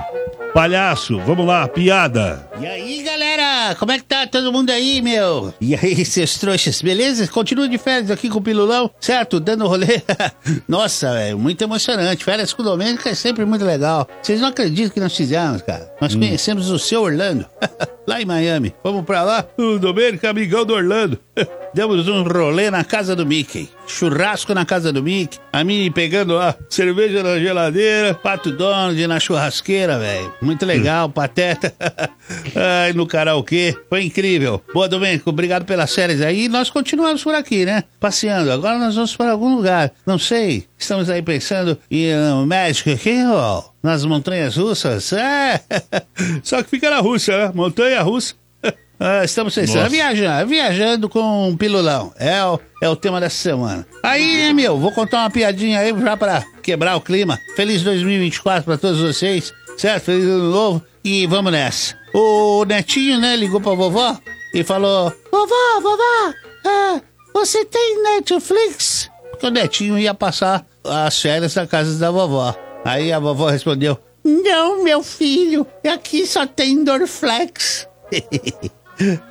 Palhaço, 0.53 1.19
vamos 1.25 1.47
lá, 1.47 1.67
piada. 1.67 2.47
E 2.61 2.65
aí, 2.67 3.01
galera? 3.01 3.73
Como 3.73 3.91
é 3.91 3.97
que 3.97 4.03
tá 4.03 4.27
todo 4.27 4.53
mundo 4.53 4.69
aí, 4.69 5.01
meu? 5.01 5.51
E 5.59 5.73
aí, 5.75 6.05
seus 6.05 6.37
trouxas, 6.37 6.79
beleza? 6.79 7.27
Continua 7.27 7.67
de 7.67 7.79
férias 7.79 8.11
aqui 8.11 8.29
com 8.29 8.37
o 8.37 8.41
Pilulão, 8.41 8.91
certo? 8.99 9.39
Dando 9.39 9.67
rolê. 9.67 10.03
Nossa, 10.67 11.07
é 11.19 11.33
muito 11.33 11.63
emocionante. 11.63 12.23
Férias 12.23 12.53
com 12.53 12.61
o 12.61 12.65
Domênico 12.65 13.09
é 13.09 13.15
sempre 13.15 13.43
muito 13.45 13.65
legal. 13.65 14.07
Vocês 14.21 14.39
não 14.39 14.49
acreditam 14.49 14.91
que 14.91 14.99
nós 14.99 15.17
fizemos, 15.17 15.63
cara. 15.63 15.91
Nós 15.99 16.13
conhecemos 16.13 16.69
o 16.69 16.77
seu 16.77 17.01
Orlando, 17.01 17.47
lá 18.07 18.21
em 18.21 18.25
Miami. 18.25 18.73
Vamos 18.83 19.05
pra 19.05 19.23
lá? 19.23 19.45
O 19.57 19.77
Domênico 19.79 20.27
amigão 20.27 20.65
do 20.65 20.73
Orlando. 20.73 21.19
Demos 21.73 22.07
um 22.07 22.21
rolê 22.21 22.69
na 22.69 22.83
casa 22.83 23.15
do 23.15 23.25
Mickey. 23.25 23.67
Churrasco 23.87 24.53
na 24.53 24.63
casa 24.63 24.93
do 24.93 25.01
Mickey. 25.01 25.39
A 25.51 25.63
mim 25.63 25.91
pegando 25.91 26.35
lá 26.35 26.55
cerveja 26.69 27.23
na 27.23 27.39
geladeira. 27.39 28.13
Pato 28.13 28.51
Donald 28.51 29.07
na 29.07 29.19
churrasqueira, 29.19 29.97
velho. 29.97 30.31
Muito 30.39 30.65
legal, 30.65 31.09
pateta. 31.09 31.73
Ai, 32.55 32.93
no 32.93 33.07
karaokê. 33.07 33.75
Foi 33.89 34.03
incrível. 34.03 34.61
Boa, 34.71 34.87
Domênico. 34.87 35.29
Obrigado 35.31 35.65
pelas 35.65 35.89
séries 35.89 36.21
aí. 36.21 36.45
E 36.45 36.49
nós 36.49 36.69
continuamos 36.69 37.23
por 37.23 37.33
aqui, 37.33 37.65
né? 37.65 37.83
Passeando. 37.99 38.51
Agora 38.51 38.77
nós 38.77 38.93
vamos 38.93 39.15
para 39.15 39.31
algum 39.31 39.55
lugar. 39.55 39.91
Não 40.05 40.19
sei. 40.19 40.67
Estamos 40.83 41.09
aí 41.09 41.21
pensando 41.21 41.79
em 41.89 42.13
uh, 42.13 42.45
Magic 42.45 42.97
Kingdom. 42.97 43.63
Nas 43.81 44.03
montanhas 44.03 44.57
russas. 44.57 45.13
É. 45.13 45.61
Só 46.43 46.61
que 46.61 46.71
fica 46.71 46.89
na 46.89 46.99
Rússia, 46.99 47.37
né? 47.37 47.51
Montanha 47.55 48.01
russa. 48.01 48.35
Ah, 48.99 49.25
estamos 49.25 49.53
pensando, 49.53 49.89
viajando, 49.89 50.47
viajando 50.47 51.09
com 51.09 51.49
um 51.49 51.57
pilulão. 51.57 52.13
É 52.17 52.41
o, 52.45 52.57
é 52.81 52.87
o 52.87 52.95
tema 52.95 53.19
dessa 53.19 53.35
semana. 53.35 53.85
Aí, 54.01 54.53
meu, 54.53 54.77
vou 54.77 54.93
contar 54.93 55.23
uma 55.23 55.29
piadinha 55.29 55.79
aí 55.79 55.93
já 55.99 56.15
pra 56.15 56.45
quebrar 56.61 56.95
o 56.95 57.01
clima. 57.01 57.37
Feliz 57.55 57.81
2024 57.81 58.63
pra 58.63 58.77
todos 58.77 59.01
vocês, 59.01 59.51
certo? 59.77 60.05
Feliz 60.05 60.23
ano 60.23 60.51
novo 60.51 60.83
e 61.03 61.27
vamos 61.27 61.51
nessa. 61.51 61.97
O 62.13 62.63
netinho, 62.63 63.19
né, 63.19 63.35
ligou 63.35 63.59
pra 63.59 63.73
vovó 63.73 64.17
e 64.53 64.63
falou: 64.63 65.11
Vovó, 65.29 65.81
vovó, 65.81 66.33
ah, 66.65 67.01
você 67.33 67.65
tem 67.65 68.01
Netflix? 68.03 69.09
Porque 69.31 69.47
o 69.47 69.51
netinho 69.51 69.99
ia 69.99 70.13
passar 70.13 70.65
as 70.83 71.19
férias 71.19 71.55
na 71.55 71.67
casa 71.67 71.97
da 71.97 72.11
vovó. 72.11 72.55
Aí 72.83 73.11
a 73.11 73.19
vovó 73.19 73.47
respondeu: 73.49 73.97
Não, 74.23 74.83
meu 74.83 75.01
filho, 75.03 75.65
aqui 75.87 76.25
só 76.25 76.45
tem 76.45 76.83
Dorflex. 76.83 77.87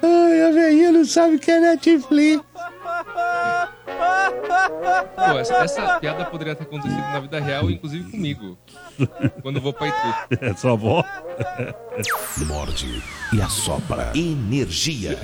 Ai, 0.03 0.42
a 0.42 0.50
velhinha 0.50 0.90
não 0.92 1.05
sabe 1.05 1.38
que 1.38 1.50
é 1.50 1.61
Netflix. 1.61 2.42
Pô, 5.14 5.38
essa, 5.38 5.55
essa 5.55 6.00
piada 6.00 6.24
poderia 6.24 6.55
ter 6.55 6.64
acontecido 6.64 6.98
na 6.98 7.20
vida 7.20 7.40
real, 7.40 7.70
inclusive 7.70 8.11
comigo. 8.11 8.59
Quando 9.43 9.57
eu 9.57 9.62
vou 9.62 9.72
pra 9.72 9.88
Itu. 9.88 9.97
É 10.40 10.55
sua 10.55 10.72
avó? 10.72 11.05
Morde 12.47 13.03
e 13.32 13.40
assopra. 13.40 14.12
Energia. 14.14 15.18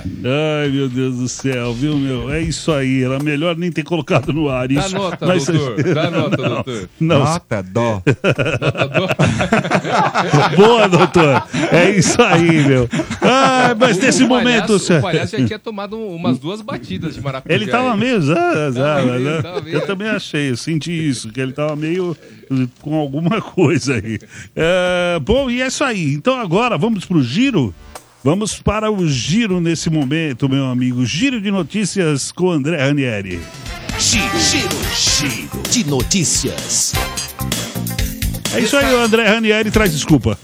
Ai, 0.63 0.69
meu 0.69 0.89
Deus 0.89 1.17
do 1.17 1.27
céu, 1.29 1.73
viu, 1.73 1.97
meu? 1.97 2.31
É 2.31 2.41
isso 2.41 2.71
aí. 2.71 3.03
Era 3.03 3.19
melhor 3.19 3.55
nem 3.57 3.71
ter 3.71 3.83
colocado 3.83 4.31
no 4.33 4.49
ar 4.49 4.67
Dá 4.67 4.73
isso. 4.85 4.95
nota, 4.95 5.25
Mas- 5.25 5.45
doutor. 5.45 5.83
Dá 5.93 6.11
nota, 6.11 6.37
Não, 6.37 6.49
doutor. 6.49 6.89
Não, 6.99 7.19
Nota, 7.19 7.63
dó. 7.63 8.01
boa, 10.55 10.87
doutor. 10.87 11.43
É 11.71 11.89
isso 11.91 12.21
aí, 12.21 12.65
meu. 12.67 12.87
Ai, 13.21 13.73
mas 13.75 13.97
O- 13.97 14.01
nesse 14.01 14.23
o 14.23 14.27
momento... 14.27 14.67
palhaço- 14.67 14.97
O 14.97 15.01
palhaço 15.01 15.37
já 15.37 15.45
tinha 15.45 15.59
tomado 15.59 15.97
umas 15.99 16.39
duas 16.39 16.61
batidas 16.61 17.15
de 17.15 17.21
maracujá. 17.21 17.53
Ele 17.55 17.67
tava 17.67 17.93
aí. 17.93 17.99
meio. 17.99 18.21
zá, 18.21 18.71
zá, 18.71 18.95
Tava 18.95 19.05
meio, 19.05 19.19
né? 19.19 19.41
Eu 19.67 19.85
também 19.85 20.09
achei, 20.09 20.49
eu 20.51 20.57
senti 20.57 20.91
isso, 21.09 21.31
que 21.31 21.39
ele 21.39 21.51
tava 21.53 21.75
meio 21.75 22.15
com 22.81 22.95
alguma 22.95 23.39
coisa 23.41 23.58
aí. 23.67 24.19
É, 24.55 25.19
bom, 25.19 25.49
e 25.49 25.61
é 25.61 25.67
isso 25.67 25.83
aí. 25.83 26.13
Então 26.13 26.39
agora 26.39 26.77
vamos 26.77 27.05
pro 27.05 27.21
giro. 27.23 27.73
Vamos 28.23 28.59
para 28.59 28.91
o 28.91 29.07
giro 29.07 29.61
nesse 29.61 29.89
momento, 29.89 30.49
meu 30.49 30.65
amigo. 30.65 31.05
Giro 31.05 31.39
de 31.39 31.49
notícias 31.49 32.31
com 32.31 32.51
André 32.51 32.77
Ranieri. 32.77 33.39
Giro, 33.97 34.39
giro, 34.39 34.77
giro 34.93 35.63
de 35.69 35.85
notícias. 35.85 36.93
É 38.51 38.61
isso 38.61 38.75
aí, 38.75 38.93
o 38.93 38.99
André 38.99 39.27
Ranieri 39.27 39.69
traz 39.69 39.91
desculpa. 39.91 40.37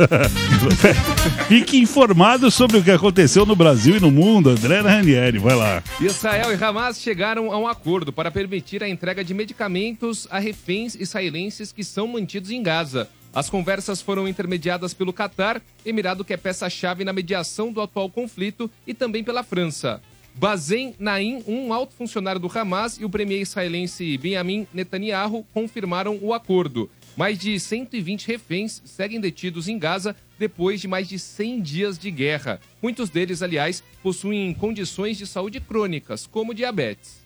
Fique 1.48 1.78
informado 1.78 2.52
sobre 2.52 2.78
o 2.78 2.84
que 2.84 2.92
aconteceu 2.92 3.46
no 3.46 3.56
Brasil 3.56 3.98
e 3.98 4.00
no 4.00 4.12
mundo. 4.12 4.52
André 4.52 4.80
Ranieri, 4.82 5.40
vai 5.40 5.56
lá. 5.56 5.84
Israel 6.00 6.52
e 6.52 6.64
Hamas 6.64 7.02
chegaram 7.02 7.52
a 7.52 7.58
um 7.58 7.68
acordo 7.68 8.14
para 8.14 8.30
permitir 8.30 8.84
a 8.84 8.90
entrega 8.90 9.24
de 9.24 9.34
medicamentos 9.34 10.28
a 10.30 10.38
reféns 10.38 10.94
israelenses 10.94 11.72
que 11.72 11.84
são 11.84 12.08
mantidos 12.08 12.52
em 12.52 12.62
Gaza. 12.62 13.10
As 13.34 13.50
conversas 13.50 14.02
foram 14.02 14.28
intermediadas 14.28 14.94
pelo 14.94 15.12
Catar, 15.12 15.60
emirado 15.84 16.24
que 16.24 16.34
é 16.34 16.38
peça-chave 16.38 17.04
na 17.04 17.12
mediação 17.12 17.72
do 17.74 17.82
atual 17.82 18.10
conflito, 18.10 18.70
e 18.86 18.94
também 18.94 19.24
pela 19.24 19.44
França. 19.44 20.00
Bazem 20.36 20.94
Naim, 21.00 21.44
um 21.48 21.74
alto 21.74 21.96
funcionário 21.96 22.40
do 22.40 22.52
Hamas, 22.54 22.98
e 23.00 23.04
o 23.04 23.10
premier 23.10 23.42
israelense 23.42 24.18
Benjamin 24.18 24.68
Netanyahu 24.74 25.46
confirmaram 25.54 26.20
o 26.22 26.34
acordo. 26.34 26.90
Mais 27.18 27.40
de 27.40 27.58
120 27.58 28.28
reféns 28.28 28.82
seguem 28.84 29.22
detidos 29.22 29.70
em 29.70 29.80
Gaza 29.80 30.16
depois 30.38 30.82
de 30.82 30.88
mais 30.88 31.08
de 31.08 31.18
100 31.18 31.62
dias 31.62 31.98
de 31.98 32.12
guerra. 32.12 32.60
Muitos 32.82 33.10
deles, 33.10 33.42
aliás, 33.42 33.82
possuem 34.04 34.54
condições 34.54 35.18
de 35.18 35.26
saúde 35.26 35.62
crônicas, 35.62 36.28
como 36.28 36.54
diabetes. 36.54 37.24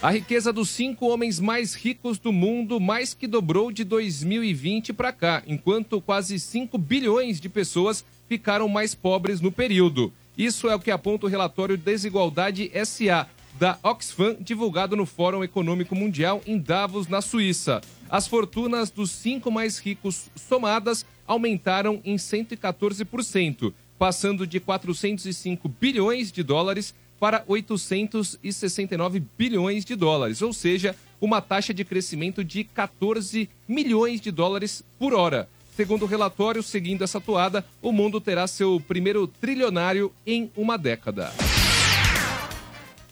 A 0.00 0.10
riqueza 0.12 0.52
dos 0.52 0.70
cinco 0.70 1.08
homens 1.08 1.40
mais 1.40 1.74
ricos 1.74 2.18
do 2.18 2.32
mundo 2.32 2.80
mais 2.80 3.12
que 3.12 3.26
dobrou 3.26 3.72
de 3.72 3.84
2020 3.84 4.92
para 4.92 5.12
cá, 5.12 5.42
enquanto 5.46 6.00
quase 6.00 6.38
5 6.38 6.78
bilhões 6.78 7.40
de 7.40 7.48
pessoas 7.48 8.04
ficaram 8.28 8.68
mais 8.68 8.94
pobres 8.94 9.40
no 9.40 9.50
período. 9.50 10.12
Isso 10.38 10.70
é 10.70 10.74
o 10.74 10.80
que 10.80 10.90
aponta 10.90 11.26
o 11.26 11.28
relatório 11.28 11.76
Desigualdade 11.76 12.70
SA 12.86 13.28
da 13.60 13.78
Oxfam, 13.82 14.38
divulgado 14.40 14.96
no 14.96 15.04
Fórum 15.04 15.44
Econômico 15.44 15.94
Mundial 15.94 16.40
em 16.46 16.56
Davos, 16.56 17.08
na 17.08 17.20
Suíça. 17.20 17.82
As 18.08 18.26
fortunas 18.26 18.90
dos 18.90 19.10
cinco 19.10 19.50
mais 19.50 19.76
ricos 19.76 20.30
somadas 20.34 21.04
aumentaram 21.26 22.00
em 22.02 22.16
114%, 22.16 23.74
passando 23.98 24.46
de 24.46 24.58
405 24.60 25.68
bilhões 25.68 26.32
de 26.32 26.42
dólares 26.42 26.94
para 27.20 27.44
869 27.46 29.22
bilhões 29.36 29.84
de 29.84 29.94
dólares, 29.94 30.40
ou 30.40 30.54
seja, 30.54 30.96
uma 31.20 31.42
taxa 31.42 31.74
de 31.74 31.84
crescimento 31.84 32.42
de 32.42 32.64
14 32.64 33.46
milhões 33.68 34.22
de 34.22 34.30
dólares 34.30 34.82
por 34.98 35.12
hora. 35.12 35.50
Segundo 35.76 36.04
o 36.04 36.08
relatório, 36.08 36.62
seguindo 36.62 37.04
essa 37.04 37.20
toada, 37.20 37.62
o 37.82 37.92
mundo 37.92 38.22
terá 38.22 38.46
seu 38.46 38.82
primeiro 38.88 39.26
trilionário 39.26 40.10
em 40.26 40.50
uma 40.56 40.78
década. 40.78 41.30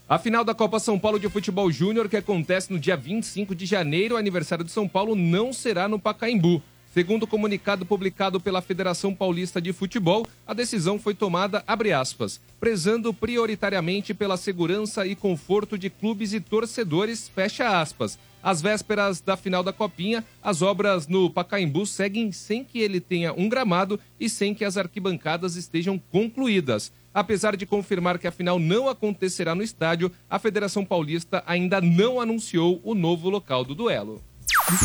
A 0.08 0.18
final 0.18 0.42
da 0.42 0.54
Copa 0.54 0.80
São 0.80 0.98
Paulo 0.98 1.20
de 1.20 1.28
Futebol 1.28 1.70
Júnior, 1.70 2.08
que 2.08 2.16
acontece 2.16 2.72
no 2.72 2.78
dia 2.78 2.96
25 2.96 3.54
de 3.54 3.66
janeiro, 3.66 4.16
aniversário 4.16 4.64
de 4.64 4.72
São 4.72 4.88
Paulo, 4.88 5.14
não 5.14 5.52
será 5.52 5.86
no 5.86 5.98
Pacaembu. 5.98 6.62
Segundo 6.94 7.24
o 7.24 7.26
comunicado 7.26 7.84
publicado 7.84 8.40
pela 8.40 8.62
Federação 8.62 9.14
Paulista 9.14 9.60
de 9.60 9.70
Futebol, 9.70 10.26
a 10.46 10.54
decisão 10.54 10.98
foi 10.98 11.14
tomada, 11.14 11.62
abre 11.66 11.92
aspas, 11.92 12.40
prezando 12.58 13.12
prioritariamente 13.12 14.14
pela 14.14 14.38
segurança 14.38 15.06
e 15.06 15.14
conforto 15.14 15.76
de 15.76 15.90
clubes 15.90 16.32
e 16.32 16.40
torcedores, 16.40 17.28
fecha 17.28 17.78
aspas. 17.78 18.18
Às 18.42 18.62
vésperas 18.62 19.20
da 19.20 19.36
final 19.36 19.62
da 19.62 19.74
Copinha, 19.74 20.24
as 20.42 20.62
obras 20.62 21.06
no 21.06 21.28
Pacaembu 21.28 21.84
seguem 21.84 22.32
sem 22.32 22.64
que 22.64 22.78
ele 22.78 22.98
tenha 22.98 23.34
um 23.34 23.46
gramado 23.46 24.00
e 24.18 24.26
sem 24.26 24.54
que 24.54 24.64
as 24.64 24.78
arquibancadas 24.78 25.54
estejam 25.54 26.00
concluídas. 26.10 26.90
Apesar 27.18 27.56
de 27.56 27.66
confirmar 27.66 28.16
que 28.16 28.28
a 28.28 28.30
final 28.30 28.60
não 28.60 28.88
acontecerá 28.88 29.52
no 29.52 29.60
estádio, 29.64 30.08
a 30.30 30.38
Federação 30.38 30.84
Paulista 30.84 31.42
ainda 31.44 31.80
não 31.80 32.20
anunciou 32.20 32.80
o 32.84 32.94
novo 32.94 33.28
local 33.28 33.64
do 33.64 33.74
duelo. 33.74 34.22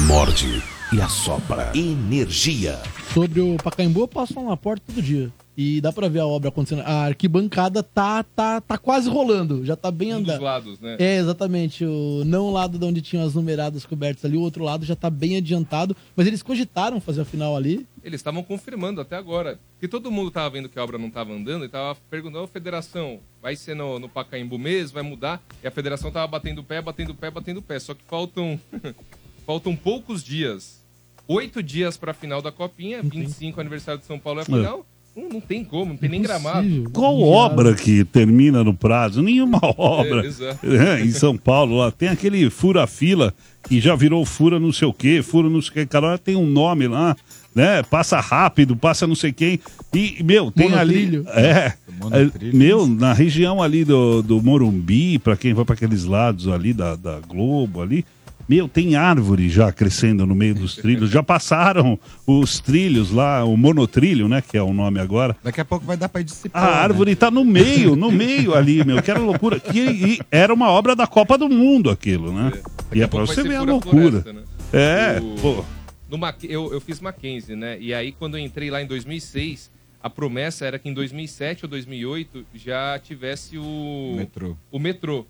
Morde 0.08 0.64
e 0.94 1.02
assopra. 1.02 1.70
Energia. 1.76 2.80
Sobre 3.14 3.42
o 3.42 3.58
Pacaembu, 3.58 4.00
eu 4.00 4.08
passo 4.08 4.34
lá 4.40 4.52
na 4.52 4.56
porta 4.56 4.82
todo 4.88 5.02
dia. 5.02 5.30
E 5.58 5.82
dá 5.82 5.92
pra 5.92 6.08
ver 6.08 6.20
a 6.20 6.26
obra 6.26 6.48
acontecendo. 6.48 6.84
A 6.86 7.04
arquibancada 7.04 7.84
tá, 7.84 8.24
tá, 8.24 8.62
tá 8.62 8.78
quase 8.78 9.10
rolando, 9.10 9.66
já 9.66 9.76
tá 9.76 9.92
bem 9.92 10.14
Um 10.16 10.22
dos 10.22 10.30
andando. 10.30 10.42
lados, 10.42 10.80
né? 10.80 10.96
É, 11.00 11.18
exatamente. 11.18 11.84
O, 11.84 12.24
não 12.26 12.46
o 12.46 12.52
lado 12.52 12.80
de 12.80 12.86
onde 12.86 13.02
tinham 13.02 13.26
as 13.26 13.34
numeradas 13.36 13.86
cobertas 13.86 14.24
ali, 14.24 14.38
o 14.38 14.42
outro 14.42 14.64
lado 14.64 14.86
já 14.86 14.96
tá 14.96 15.10
bem 15.10 15.36
adiantado. 15.36 15.98
Mas 16.16 16.28
eles 16.28 16.42
cogitaram 16.42 17.02
fazer 17.02 17.22
a 17.22 17.26
final 17.26 17.54
ali. 17.54 17.86
Eles 18.02 18.22
estavam 18.22 18.42
confirmando 18.42 19.02
até 19.02 19.18
agora. 19.18 19.60
Porque 19.74 19.90
todo 19.90 20.10
mundo 20.10 20.32
tava 20.32 20.50
vendo 20.50 20.70
que 20.70 20.80
a 20.80 20.84
obra 20.84 20.98
não 20.98 21.10
tava 21.10 21.34
andando 21.34 21.66
e 21.66 21.70
tava 21.70 21.98
perguntando, 22.10 22.46
ô 22.46 22.48
federação, 22.48 23.20
vai 23.42 23.58
ser 23.58 23.76
no, 23.76 24.00
no 24.00 24.08
Pacaembu 24.08 24.58
mesmo, 24.58 24.94
vai 24.94 25.04
mudar? 25.04 25.44
E 25.62 25.68
a 25.68 25.72
federação 25.72 26.10
tava 26.10 26.26
batendo 26.28 26.60
o 26.62 26.64
pé, 26.64 26.82
batendo 26.82 27.12
o 27.12 27.16
pé, 27.16 27.30
batendo 27.30 27.58
o 27.60 27.62
pé. 27.62 27.78
Só 27.80 27.94
que 27.94 28.02
faltam, 28.08 28.60
faltam 29.46 29.76
poucos 29.76 30.24
dias. 30.24 30.82
Oito 31.28 31.64
dias 31.64 31.96
pra 31.98 32.14
final 32.14 32.42
da 32.42 32.52
Copinha, 32.52 33.02
25 33.02 33.60
aniversário 33.62 34.00
de 34.02 34.06
São 34.06 34.20
Paulo 34.20 34.40
é 34.40 34.44
a 34.44 34.46
final. 34.46 34.86
Não, 35.16 35.30
não 35.30 35.40
tem 35.40 35.64
como, 35.64 35.92
não 35.92 35.98
tem 35.98 36.10
nem 36.10 36.22
gramado. 36.22 36.90
Qual 36.92 37.22
obra 37.22 37.76
que 37.76 38.04
termina 38.04 38.64
no 38.64 38.74
prazo? 38.74 39.22
Nenhuma 39.22 39.60
obra. 39.78 40.24
É, 40.24 40.26
exato. 40.26 40.66
É, 40.68 41.02
em 41.02 41.12
São 41.12 41.38
Paulo, 41.38 41.78
lá 41.78 41.92
tem 41.92 42.10
aquele 42.10 42.50
fura-fila 42.50 43.34
que 43.70 43.80
já 43.80 43.96
virou 43.96 44.26
fura 44.26 44.60
não 44.60 44.74
sei 44.74 44.88
o 44.88 44.94
quê, 44.94 45.22
fura 45.22 45.48
não 45.50 45.62
sei 45.62 45.70
o 45.70 45.74
quê. 45.74 45.86
Cada 45.86 46.08
hora 46.08 46.18
tem 46.18 46.36
um 46.36 46.48
nome 46.48 46.88
lá, 46.88 47.16
né? 47.56 47.84
Passa 47.84 48.20
rápido, 48.20 48.76
passa 48.76 49.06
não 49.08 49.16
sei 49.16 49.32
quem. 49.32 49.60
E, 49.94 50.22
meu, 50.24 50.52
tem 50.52 50.70
Monotrilho. 50.72 51.26
ali. 51.30 51.46
É. 51.46 51.74
Monotrilho. 52.02 52.52
é, 52.52 52.58
Meu, 52.58 52.88
na 52.88 53.14
região 53.14 53.62
ali 53.62 53.86
do, 53.86 54.22
do 54.24 54.42
Morumbi, 54.42 55.20
pra 55.20 55.38
quem 55.38 55.54
vai 55.54 55.64
pra 55.64 55.76
aqueles 55.76 56.06
lados 56.06 56.48
ali 56.48 56.74
da, 56.74 56.96
da 56.96 57.20
Globo 57.20 57.82
ali. 57.84 58.04
Meu, 58.48 58.68
tem 58.68 58.96
árvore 58.96 59.50
já 59.50 59.72
crescendo 59.72 60.26
no 60.26 60.36
meio 60.36 60.54
dos 60.56 60.76
trilhos. 60.76 61.10
Já 61.10 61.24
passaram 61.24 61.98
os 62.28 62.60
trilhos 62.60 63.12
lá, 63.12 63.44
o 63.46 63.56
monotrilho, 63.56 64.28
né? 64.28 64.42
Que 64.42 64.58
é 64.58 64.62
o 64.62 64.74
nome 64.74 65.00
agora. 65.00 65.36
Daqui 65.44 65.62
a 65.62 65.66
pouco 65.66 65.86
vai 65.86 65.96
dar 65.98 66.10
pra 66.10 66.22
ir 66.22 66.26
de 66.26 66.34
A 66.54 66.66
árvore 66.66 67.16
tá 67.16 67.32
no 67.32 67.46
meio, 67.46 67.96
no 67.96 68.12
meio 68.12 68.54
ali, 68.54 68.84
meu. 68.84 69.02
Que 69.02 69.12
era 69.12 69.20
loucura. 69.20 69.60
Que, 69.60 69.80
e 69.80 70.20
era 70.32 70.54
uma 70.54 70.70
obra 70.70 70.96
da 70.96 71.08
Copa 71.08 71.38
do 71.38 71.48
Mundo 71.50 71.90
aquilo, 71.90 72.34
né? 72.34 72.52
E 72.94 73.02
é 73.02 73.08
pra 73.08 73.20
pouco 73.20 73.28
você 73.34 73.44
ver 73.44 73.56
a 73.56 73.62
loucura. 73.62 74.22
floresta, 74.22 74.34
né? 74.34 74.42
É, 74.74 75.20
O- 75.22 75.36
pô. 75.42 75.66
No 76.10 76.18
Mac- 76.18 76.44
eu, 76.44 76.72
eu 76.72 76.80
fiz 76.82 77.00
Mackenzie, 77.00 77.56
né? 77.56 77.78
E 77.80 77.92
aí, 77.94 78.12
quando 78.12 78.38
eu 78.38 78.44
entrei 78.44 78.70
lá 78.70 78.82
em 78.82 78.86
2006, 78.86 79.72
a 80.02 80.10
promessa 80.10 80.66
era 80.66 80.78
que 80.78 80.88
em 80.88 80.94
2007 80.94 81.66
ou 81.66 81.70
2008 81.70 82.46
já 82.54 83.00
tivesse 83.00 83.58
o 83.58 84.14
Metrô. 84.18 84.56
O 84.72 84.78
metrô. 84.78 85.26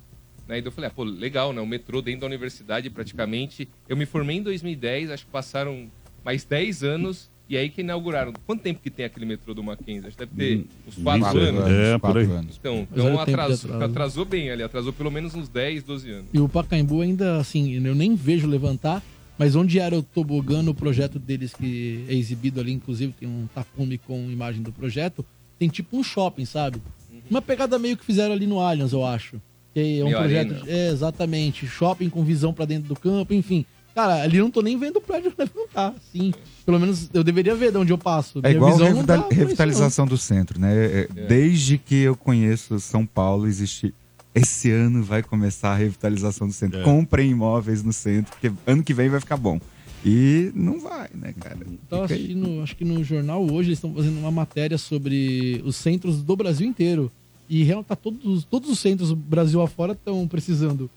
Né? 0.48 0.58
Então 0.60 0.68
eu 0.68 0.72
falei, 0.72 0.90
ah, 0.90 0.94
pô, 0.94 1.04
legal, 1.04 1.54
né? 1.54 1.62
O 1.62 1.66
metrô 1.68 2.02
dentro 2.02 2.22
da 2.22 2.28
universidade, 2.28 2.90
praticamente. 2.90 3.68
Eu 3.88 3.96
me 3.96 4.06
formei 4.06 4.38
em 4.38 4.44
2010, 4.44 5.10
acho 5.12 5.26
que 5.26 5.32
passaram 5.32 5.88
mais 6.24 6.44
10 6.44 6.84
anos. 6.84 7.32
E 7.50 7.58
aí 7.58 7.70
que 7.70 7.82
inauguraram. 7.82 8.32
Quanto 8.48 8.62
tempo 8.62 8.80
que 8.82 8.90
tem 8.90 9.06
aquele 9.06 9.26
metrô 9.26 9.54
do 9.54 9.62
Mackenzie? 9.62 10.08
Acho 10.08 10.18
que 10.18 10.26
deve 10.26 10.36
ter 10.36 10.58
Hum, 10.60 10.66
uns 10.88 10.96
4 11.04 11.22
quatro 11.22 11.40
anos. 11.42 11.62
anos, 11.62 11.72
É, 11.78 11.98
por 11.98 12.18
aí. 12.18 12.26
Então, 12.26 12.88
então 12.92 13.20
atrasou, 13.20 13.70
atraso. 13.76 13.84
atrasou 13.92 14.26
bem 14.26 14.50
ali. 14.50 14.64
Atrasou 14.64 14.94
pelo 14.94 15.12
menos 15.12 15.36
uns 15.36 15.50
10, 15.50 15.84
12 15.84 16.10
anos. 16.10 16.26
E 16.34 16.40
o 16.40 16.48
Pacaembu 16.48 17.02
ainda, 17.02 17.38
assim, 17.38 17.74
eu 17.86 17.94
nem 17.94 18.16
vejo 18.16 18.48
levantar, 18.48 19.04
mas 19.38 19.56
onde 19.58 19.78
era 19.78 19.96
o 19.96 20.02
tobogã 20.02 20.62
no 20.64 20.74
projeto 20.74 21.20
deles, 21.20 21.54
que 21.54 22.06
é 22.08 22.14
exibido 22.14 22.62
ali, 22.62 22.72
inclusive 22.72 23.14
tem 23.20 23.28
um 23.28 23.46
tapume 23.54 23.98
com 23.98 24.32
imagem 24.32 24.64
do 24.64 24.72
projeto, 24.72 25.24
tem 25.60 25.68
tipo 25.68 25.98
um 25.98 26.04
shopping, 26.04 26.46
sabe? 26.46 26.82
Uma 27.30 27.42
pegada 27.42 27.78
meio 27.78 27.98
que 27.98 28.06
fizeram 28.06 28.34
ali 28.34 28.48
no 28.48 28.60
Allianz, 28.62 28.94
eu 28.94 29.06
acho. 29.06 29.40
Que 29.74 30.00
é 30.00 30.04
um 30.04 30.08
Meio 30.08 30.18
projeto. 30.20 30.54
arena. 30.54 30.66
É, 30.68 30.90
exatamente. 30.90 31.66
Shopping 31.68 32.10
com 32.10 32.24
visão 32.24 32.54
pra 32.54 32.66
dentro 32.66 32.88
do 32.90 32.96
campo, 32.96 33.34
enfim. 33.34 33.66
Cara, 33.96 34.24
ali 34.24 34.38
eu 34.38 34.44
não 34.46 34.52
tô 34.52 34.62
nem 34.62 34.78
vendo 34.78 34.98
o 34.98 35.02
prédio 35.02 35.32
levantar, 35.38 35.94
sim. 36.12 36.34
Pelo 36.66 36.80
menos 36.80 37.10
eu 37.14 37.24
deveria 37.24 37.54
ver 37.56 37.72
de 37.72 37.78
onde 37.78 37.94
eu 37.94 37.98
passo. 37.98 38.40
É 38.40 38.50
Minha 38.50 38.56
igual 38.56 38.72
visão 38.72 38.88
a 38.88 38.90
não 38.92 39.04
tá 39.06 39.28
revitalização 39.30 40.06
do 40.08 40.18
centro, 40.18 40.60
né? 40.60 40.74
É, 40.74 41.08
Desde 41.28 41.78
que 41.78 41.96
eu 41.96 42.16
conheço 42.16 42.80
São 42.80 43.06
Paulo, 43.06 43.48
existe. 43.48 43.94
Esse 44.34 44.72
ano 44.72 45.04
vai 45.04 45.22
começar 45.22 45.74
a 45.74 45.76
revitalização 45.76 46.48
do 46.48 46.54
centro. 46.54 46.80
É. 46.80 46.84
Comprem 46.84 47.30
imóveis 47.30 47.84
no 47.84 47.94
centro, 47.94 48.32
porque 48.32 48.52
ano 48.66 48.82
que 48.84 48.92
vem 48.94 49.08
vai 49.10 49.20
ficar 49.20 49.38
bom. 49.38 49.60
E 50.04 50.52
não 50.56 50.80
vai, 50.80 51.08
né, 51.14 51.34
cara? 51.40 51.58
Tava 51.88 52.08
Fica 52.08 52.16
aí. 52.16 52.24
assistindo, 52.26 52.62
acho 52.64 52.76
que 52.76 52.84
no 52.84 53.04
jornal 53.04 53.44
hoje, 53.44 53.70
eles 53.70 53.78
estão 53.78 53.94
fazendo 53.94 54.18
uma 54.20 54.32
matéria 54.32 54.78
sobre 54.78 55.62
os 55.64 55.76
centros 55.76 56.24
do 56.24 56.36
Brasil 56.36 56.68
inteiro. 56.68 57.12
E 57.54 57.64
real 57.64 57.84
tá 57.84 57.96
todos, 57.96 58.44
todos 58.46 58.70
os 58.70 58.80
centros 58.80 59.10
do 59.10 59.16
Brasil 59.16 59.62
afora 59.62 59.94
estão 59.94 60.28
precisando. 60.28 60.90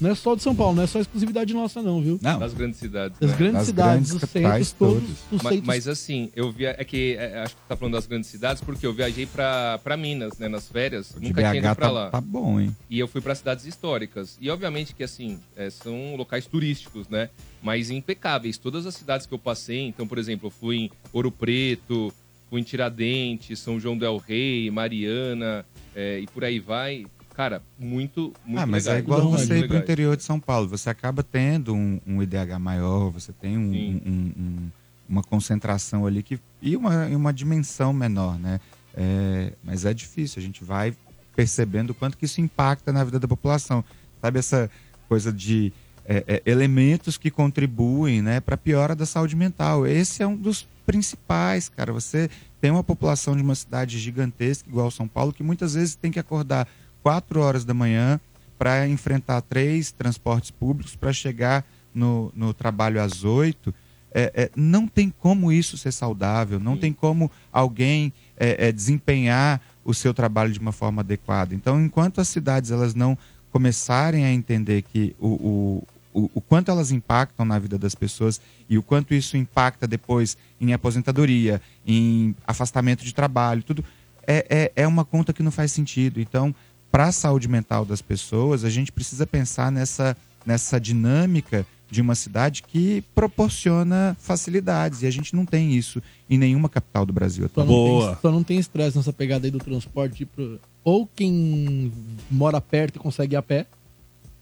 Não 0.00 0.10
é 0.10 0.14
só 0.14 0.34
de 0.34 0.42
São 0.42 0.54
Paulo, 0.56 0.74
não 0.76 0.82
é 0.82 0.86
só 0.86 0.98
exclusividade 1.00 1.54
nossa, 1.54 1.80
não, 1.80 2.02
viu? 2.02 2.18
Não, 2.20 2.38
Das 2.38 2.52
grandes 2.52 2.78
cidades. 2.80 3.18
Das 3.18 3.30
né? 3.30 3.36
grandes 3.36 3.54
Das 3.58 3.66
cidades, 3.66 4.10
grandes 4.10 4.22
os 4.24 4.30
centros, 4.30 4.72
todos 4.72 4.94
todos. 5.02 5.18
os 5.32 5.42
Ma- 5.42 5.50
centros. 5.50 5.66
Mas, 5.66 5.88
assim, 5.88 6.30
eu 6.34 6.50
via. 6.50 6.74
É 6.76 6.84
que 6.84 7.16
é, 7.18 7.38
acho 7.42 7.54
que 7.54 7.62
tá 7.68 7.76
falando 7.76 7.94
das 7.94 8.06
grandes 8.06 8.28
cidades, 8.28 8.60
porque 8.60 8.84
eu 8.86 8.92
viajei 8.92 9.24
pra, 9.24 9.78
pra 9.84 9.96
Minas, 9.96 10.36
né, 10.38 10.48
nas 10.48 10.68
férias. 10.68 11.12
o 11.12 11.20
Nunca 11.20 11.40
tinha 11.42 11.56
ido 11.56 11.74
pra 11.76 11.86
tá, 11.86 11.90
lá. 11.90 12.10
tá 12.10 12.20
bom, 12.20 12.60
hein? 12.60 12.74
E 12.90 12.98
eu 12.98 13.06
fui 13.08 13.20
para 13.20 13.34
cidades 13.34 13.64
históricas. 13.66 14.36
E 14.40 14.50
obviamente 14.50 14.94
que 14.94 15.04
assim, 15.04 15.38
é, 15.56 15.70
são 15.70 16.16
locais 16.16 16.44
turísticos, 16.46 17.08
né? 17.08 17.30
Mas 17.62 17.88
impecáveis. 17.88 18.58
Todas 18.58 18.84
as 18.86 18.94
cidades 18.94 19.26
que 19.26 19.32
eu 19.32 19.38
passei, 19.38 19.80
então, 19.86 20.06
por 20.06 20.18
exemplo, 20.18 20.48
eu 20.48 20.50
fui 20.50 20.76
em 20.76 20.90
Ouro 21.12 21.30
Preto, 21.30 22.12
fui 22.54 22.60
em 22.60 22.64
Tiradentes, 22.64 23.58
São 23.58 23.80
João 23.80 23.98
del 23.98 24.16
Rei, 24.16 24.70
Mariana, 24.70 25.66
é, 25.92 26.20
e 26.20 26.26
por 26.28 26.44
aí 26.44 26.60
vai. 26.60 27.04
Cara, 27.34 27.60
muito, 27.76 28.32
muito 28.46 28.60
ah, 28.60 28.64
mas 28.64 28.84
legal. 28.84 28.96
é 28.96 28.98
igual 29.00 29.22
Muito 29.24 29.38
você 29.40 29.54
ir 29.54 29.62
pro 29.62 29.72
legais. 29.72 29.82
interior 29.82 30.16
de 30.16 30.22
São 30.22 30.38
Paulo. 30.38 30.68
Você 30.68 30.88
acaba 30.88 31.24
tendo 31.24 31.74
um, 31.74 32.00
um 32.06 32.22
IDH 32.22 32.56
maior, 32.60 33.10
você 33.10 33.32
tem 33.32 33.58
um- 33.58 33.72
um- 33.72 34.32
um- 34.38 34.70
uma 35.08 35.20
concentração 35.24 36.06
ali 36.06 36.22
que, 36.22 36.38
e 36.62 36.76
uma, 36.76 37.06
uma 37.06 37.32
dimensão 37.32 37.92
menor, 37.92 38.38
né? 38.38 38.60
É, 38.96 39.52
mas 39.64 39.84
é 39.84 39.92
difícil, 39.92 40.40
a 40.40 40.44
gente 40.44 40.62
vai 40.62 40.94
percebendo 41.34 41.90
o 41.90 41.94
quanto 41.94 42.16
que 42.16 42.24
isso 42.24 42.40
impacta 42.40 42.92
na 42.92 43.02
vida 43.02 43.18
da 43.18 43.26
população. 43.26 43.82
Sabe 44.22 44.38
essa 44.38 44.70
coisa 45.08 45.32
de 45.32 45.72
é, 46.06 46.24
é, 46.26 46.42
elementos 46.44 47.16
que 47.16 47.30
contribuem 47.30 48.20
né, 48.20 48.40
para 48.40 48.54
a 48.54 48.58
piora 48.58 48.94
da 48.94 49.06
saúde 49.06 49.34
mental. 49.34 49.86
Esse 49.86 50.22
é 50.22 50.26
um 50.26 50.36
dos 50.36 50.66
principais, 50.86 51.68
cara. 51.68 51.92
Você 51.92 52.30
tem 52.60 52.70
uma 52.70 52.84
população 52.84 53.36
de 53.36 53.42
uma 53.42 53.54
cidade 53.54 53.98
gigantesca, 53.98 54.68
igual 54.68 54.90
São 54.90 55.08
Paulo, 55.08 55.32
que 55.32 55.42
muitas 55.42 55.74
vezes 55.74 55.94
tem 55.94 56.10
que 56.10 56.18
acordar 56.18 56.68
4 57.02 57.40
horas 57.40 57.64
da 57.64 57.74
manhã 57.74 58.20
para 58.58 58.88
enfrentar 58.88 59.40
três 59.42 59.90
transportes 59.92 60.50
públicos 60.50 60.96
para 60.96 61.12
chegar 61.12 61.64
no, 61.94 62.32
no 62.34 62.54
trabalho 62.54 63.00
às 63.02 63.24
8. 63.24 63.74
É, 64.16 64.32
é, 64.34 64.50
não 64.54 64.86
tem 64.86 65.10
como 65.10 65.50
isso 65.50 65.76
ser 65.76 65.92
saudável, 65.92 66.60
não 66.60 66.76
tem 66.76 66.92
como 66.92 67.30
alguém 67.52 68.12
é, 68.36 68.68
é, 68.68 68.72
desempenhar 68.72 69.60
o 69.84 69.92
seu 69.92 70.14
trabalho 70.14 70.52
de 70.52 70.58
uma 70.60 70.70
forma 70.70 71.02
adequada. 71.02 71.54
Então, 71.54 71.84
enquanto 71.84 72.20
as 72.20 72.28
cidades 72.28 72.70
elas 72.70 72.94
não 72.94 73.18
começarem 73.50 74.24
a 74.24 74.32
entender 74.32 74.82
que 74.82 75.14
o, 75.18 75.28
o, 75.28 75.82
o, 76.14 76.30
o 76.34 76.40
quanto 76.40 76.70
elas 76.70 76.92
impactam 76.92 77.44
na 77.44 77.58
vida 77.58 77.76
das 77.76 77.94
pessoas 77.94 78.40
e 78.70 78.78
o 78.78 78.82
quanto 78.82 79.12
isso 79.12 79.36
impacta 79.36 79.86
depois 79.86 80.38
em 80.60 80.72
aposentadoria, 80.72 81.60
em 81.84 82.34
afastamento 82.46 83.04
de 83.04 83.12
trabalho, 83.12 83.62
tudo, 83.64 83.84
é, 84.26 84.46
é, 84.76 84.82
é 84.84 84.86
uma 84.86 85.04
conta 85.04 85.32
que 85.32 85.42
não 85.42 85.50
faz 85.50 85.72
sentido. 85.72 86.20
Então, 86.20 86.54
para 86.90 87.06
a 87.06 87.12
saúde 87.12 87.48
mental 87.48 87.84
das 87.84 88.00
pessoas, 88.00 88.64
a 88.64 88.70
gente 88.70 88.92
precisa 88.92 89.26
pensar 89.26 89.72
nessa, 89.72 90.16
nessa 90.46 90.80
dinâmica 90.80 91.66
de 91.90 92.00
uma 92.00 92.14
cidade 92.14 92.62
que 92.62 93.02
proporciona 93.14 94.16
facilidades. 94.18 95.02
E 95.02 95.06
a 95.06 95.10
gente 95.10 95.34
não 95.34 95.44
tem 95.44 95.72
isso 95.72 96.00
em 96.30 96.38
nenhuma 96.38 96.68
capital 96.68 97.04
do 97.04 97.12
Brasil 97.12 97.48
Só 97.52 97.60
atualmente. 97.60 97.90
não, 97.90 98.06
tem, 98.06 98.18
só 98.22 98.32
não 98.32 98.42
tem 98.42 98.58
estresse 98.58 98.96
nessa 98.96 99.12
pegada 99.12 99.46
aí 99.46 99.50
do 99.50 99.58
transporte. 99.58 100.16
Tipo, 100.18 100.58
ou 100.82 101.06
quem 101.06 101.92
mora 102.30 102.60
perto 102.60 102.96
e 102.96 102.98
consegue 102.98 103.34
ir 103.34 103.38
a 103.38 103.42
pé, 103.42 103.66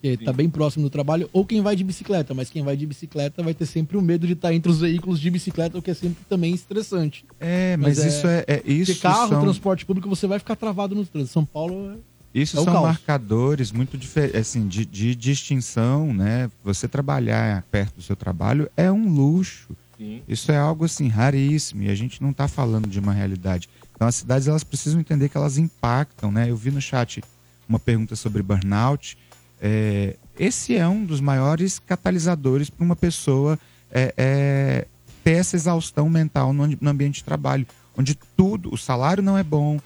que 0.02 0.24
tá 0.24 0.32
bem 0.32 0.50
próximo 0.50 0.82
do 0.84 0.90
trabalho, 0.90 1.30
ou 1.32 1.46
quem 1.46 1.62
vai 1.62 1.76
de 1.76 1.84
bicicleta. 1.84 2.34
Mas 2.34 2.50
quem 2.50 2.62
vai 2.62 2.76
de 2.76 2.84
bicicleta 2.84 3.42
vai 3.42 3.54
ter 3.54 3.66
sempre 3.66 3.96
o 3.96 4.02
medo 4.02 4.26
de 4.26 4.32
estar 4.32 4.52
entre 4.52 4.70
os 4.70 4.80
veículos 4.80 5.20
de 5.20 5.30
bicicleta, 5.30 5.78
o 5.78 5.82
que 5.82 5.90
é 5.90 5.94
sempre 5.94 6.24
também 6.28 6.52
estressante. 6.52 7.24
É, 7.38 7.76
mas, 7.76 7.98
isso 7.98 8.26
é, 8.26 8.44
é 8.48 8.62
isso 8.66 8.92
Porque 8.92 9.02
carro, 9.02 9.28
são... 9.28 9.40
transporte 9.42 9.86
público, 9.86 10.08
você 10.08 10.26
vai 10.26 10.38
ficar 10.38 10.56
travado 10.56 10.94
no 10.94 11.06
trânsito. 11.06 11.32
São 11.32 11.44
Paulo 11.44 11.92
é- 11.92 12.12
Isso 12.34 12.58
É 12.58 12.64
são 12.64 12.72
caos. 12.72 12.86
marcadores 12.86 13.70
muito 13.70 13.96
diferentes, 13.96 14.40
assim, 14.40 14.66
de, 14.66 14.84
de 14.84 15.14
distinção, 15.14 16.12
né? 16.12 16.50
Você 16.64 16.88
trabalhar 16.88 17.62
perto 17.70 17.96
do 17.96 18.02
seu 18.02 18.16
trabalho 18.16 18.68
é 18.76 18.90
um 18.90 19.08
luxo. 19.08 19.76
Sim. 19.98 20.22
Isso 20.26 20.50
é 20.50 20.56
algo 20.56 20.84
assim 20.84 21.06
raríssimo 21.08 21.82
e 21.84 21.90
a 21.90 21.94
gente 21.94 22.20
não 22.22 22.30
está 22.30 22.48
falando 22.48 22.88
de 22.88 22.98
uma 22.98 23.12
realidade. 23.12 23.68
Então 23.94 24.08
as 24.08 24.16
cidades 24.16 24.48
elas 24.48 24.64
precisam 24.64 24.98
entender 24.98 25.28
que 25.28 25.36
elas 25.36 25.58
impactam, 25.58 26.32
né? 26.32 26.50
Eu 26.50 26.56
vi 26.56 26.70
no 26.72 26.80
chat 26.80 27.22
uma 27.68 27.78
pergunta 27.78 28.16
sobre 28.16 28.42
burnout. 28.42 29.16
É, 29.62 30.16
esse 30.38 30.76
é 30.76 30.86
um 30.88 31.04
dos 31.04 31.20
maiores 31.20 31.78
catalisadores 31.78 32.68
para 32.68 32.84
uma 32.84 32.96
pessoa 32.96 33.56
é, 33.92 34.12
é, 34.16 34.86
ter 35.22 35.32
essa 35.34 35.54
exaustão 35.54 36.10
mental 36.10 36.52
no, 36.52 36.66
no 36.66 36.90
ambiente 36.90 37.16
de 37.16 37.24
trabalho, 37.24 37.64
onde 37.96 38.18
tudo, 38.36 38.74
o 38.74 38.76
salário 38.76 39.22
não 39.22 39.38
é 39.38 39.44
bom, 39.44 39.78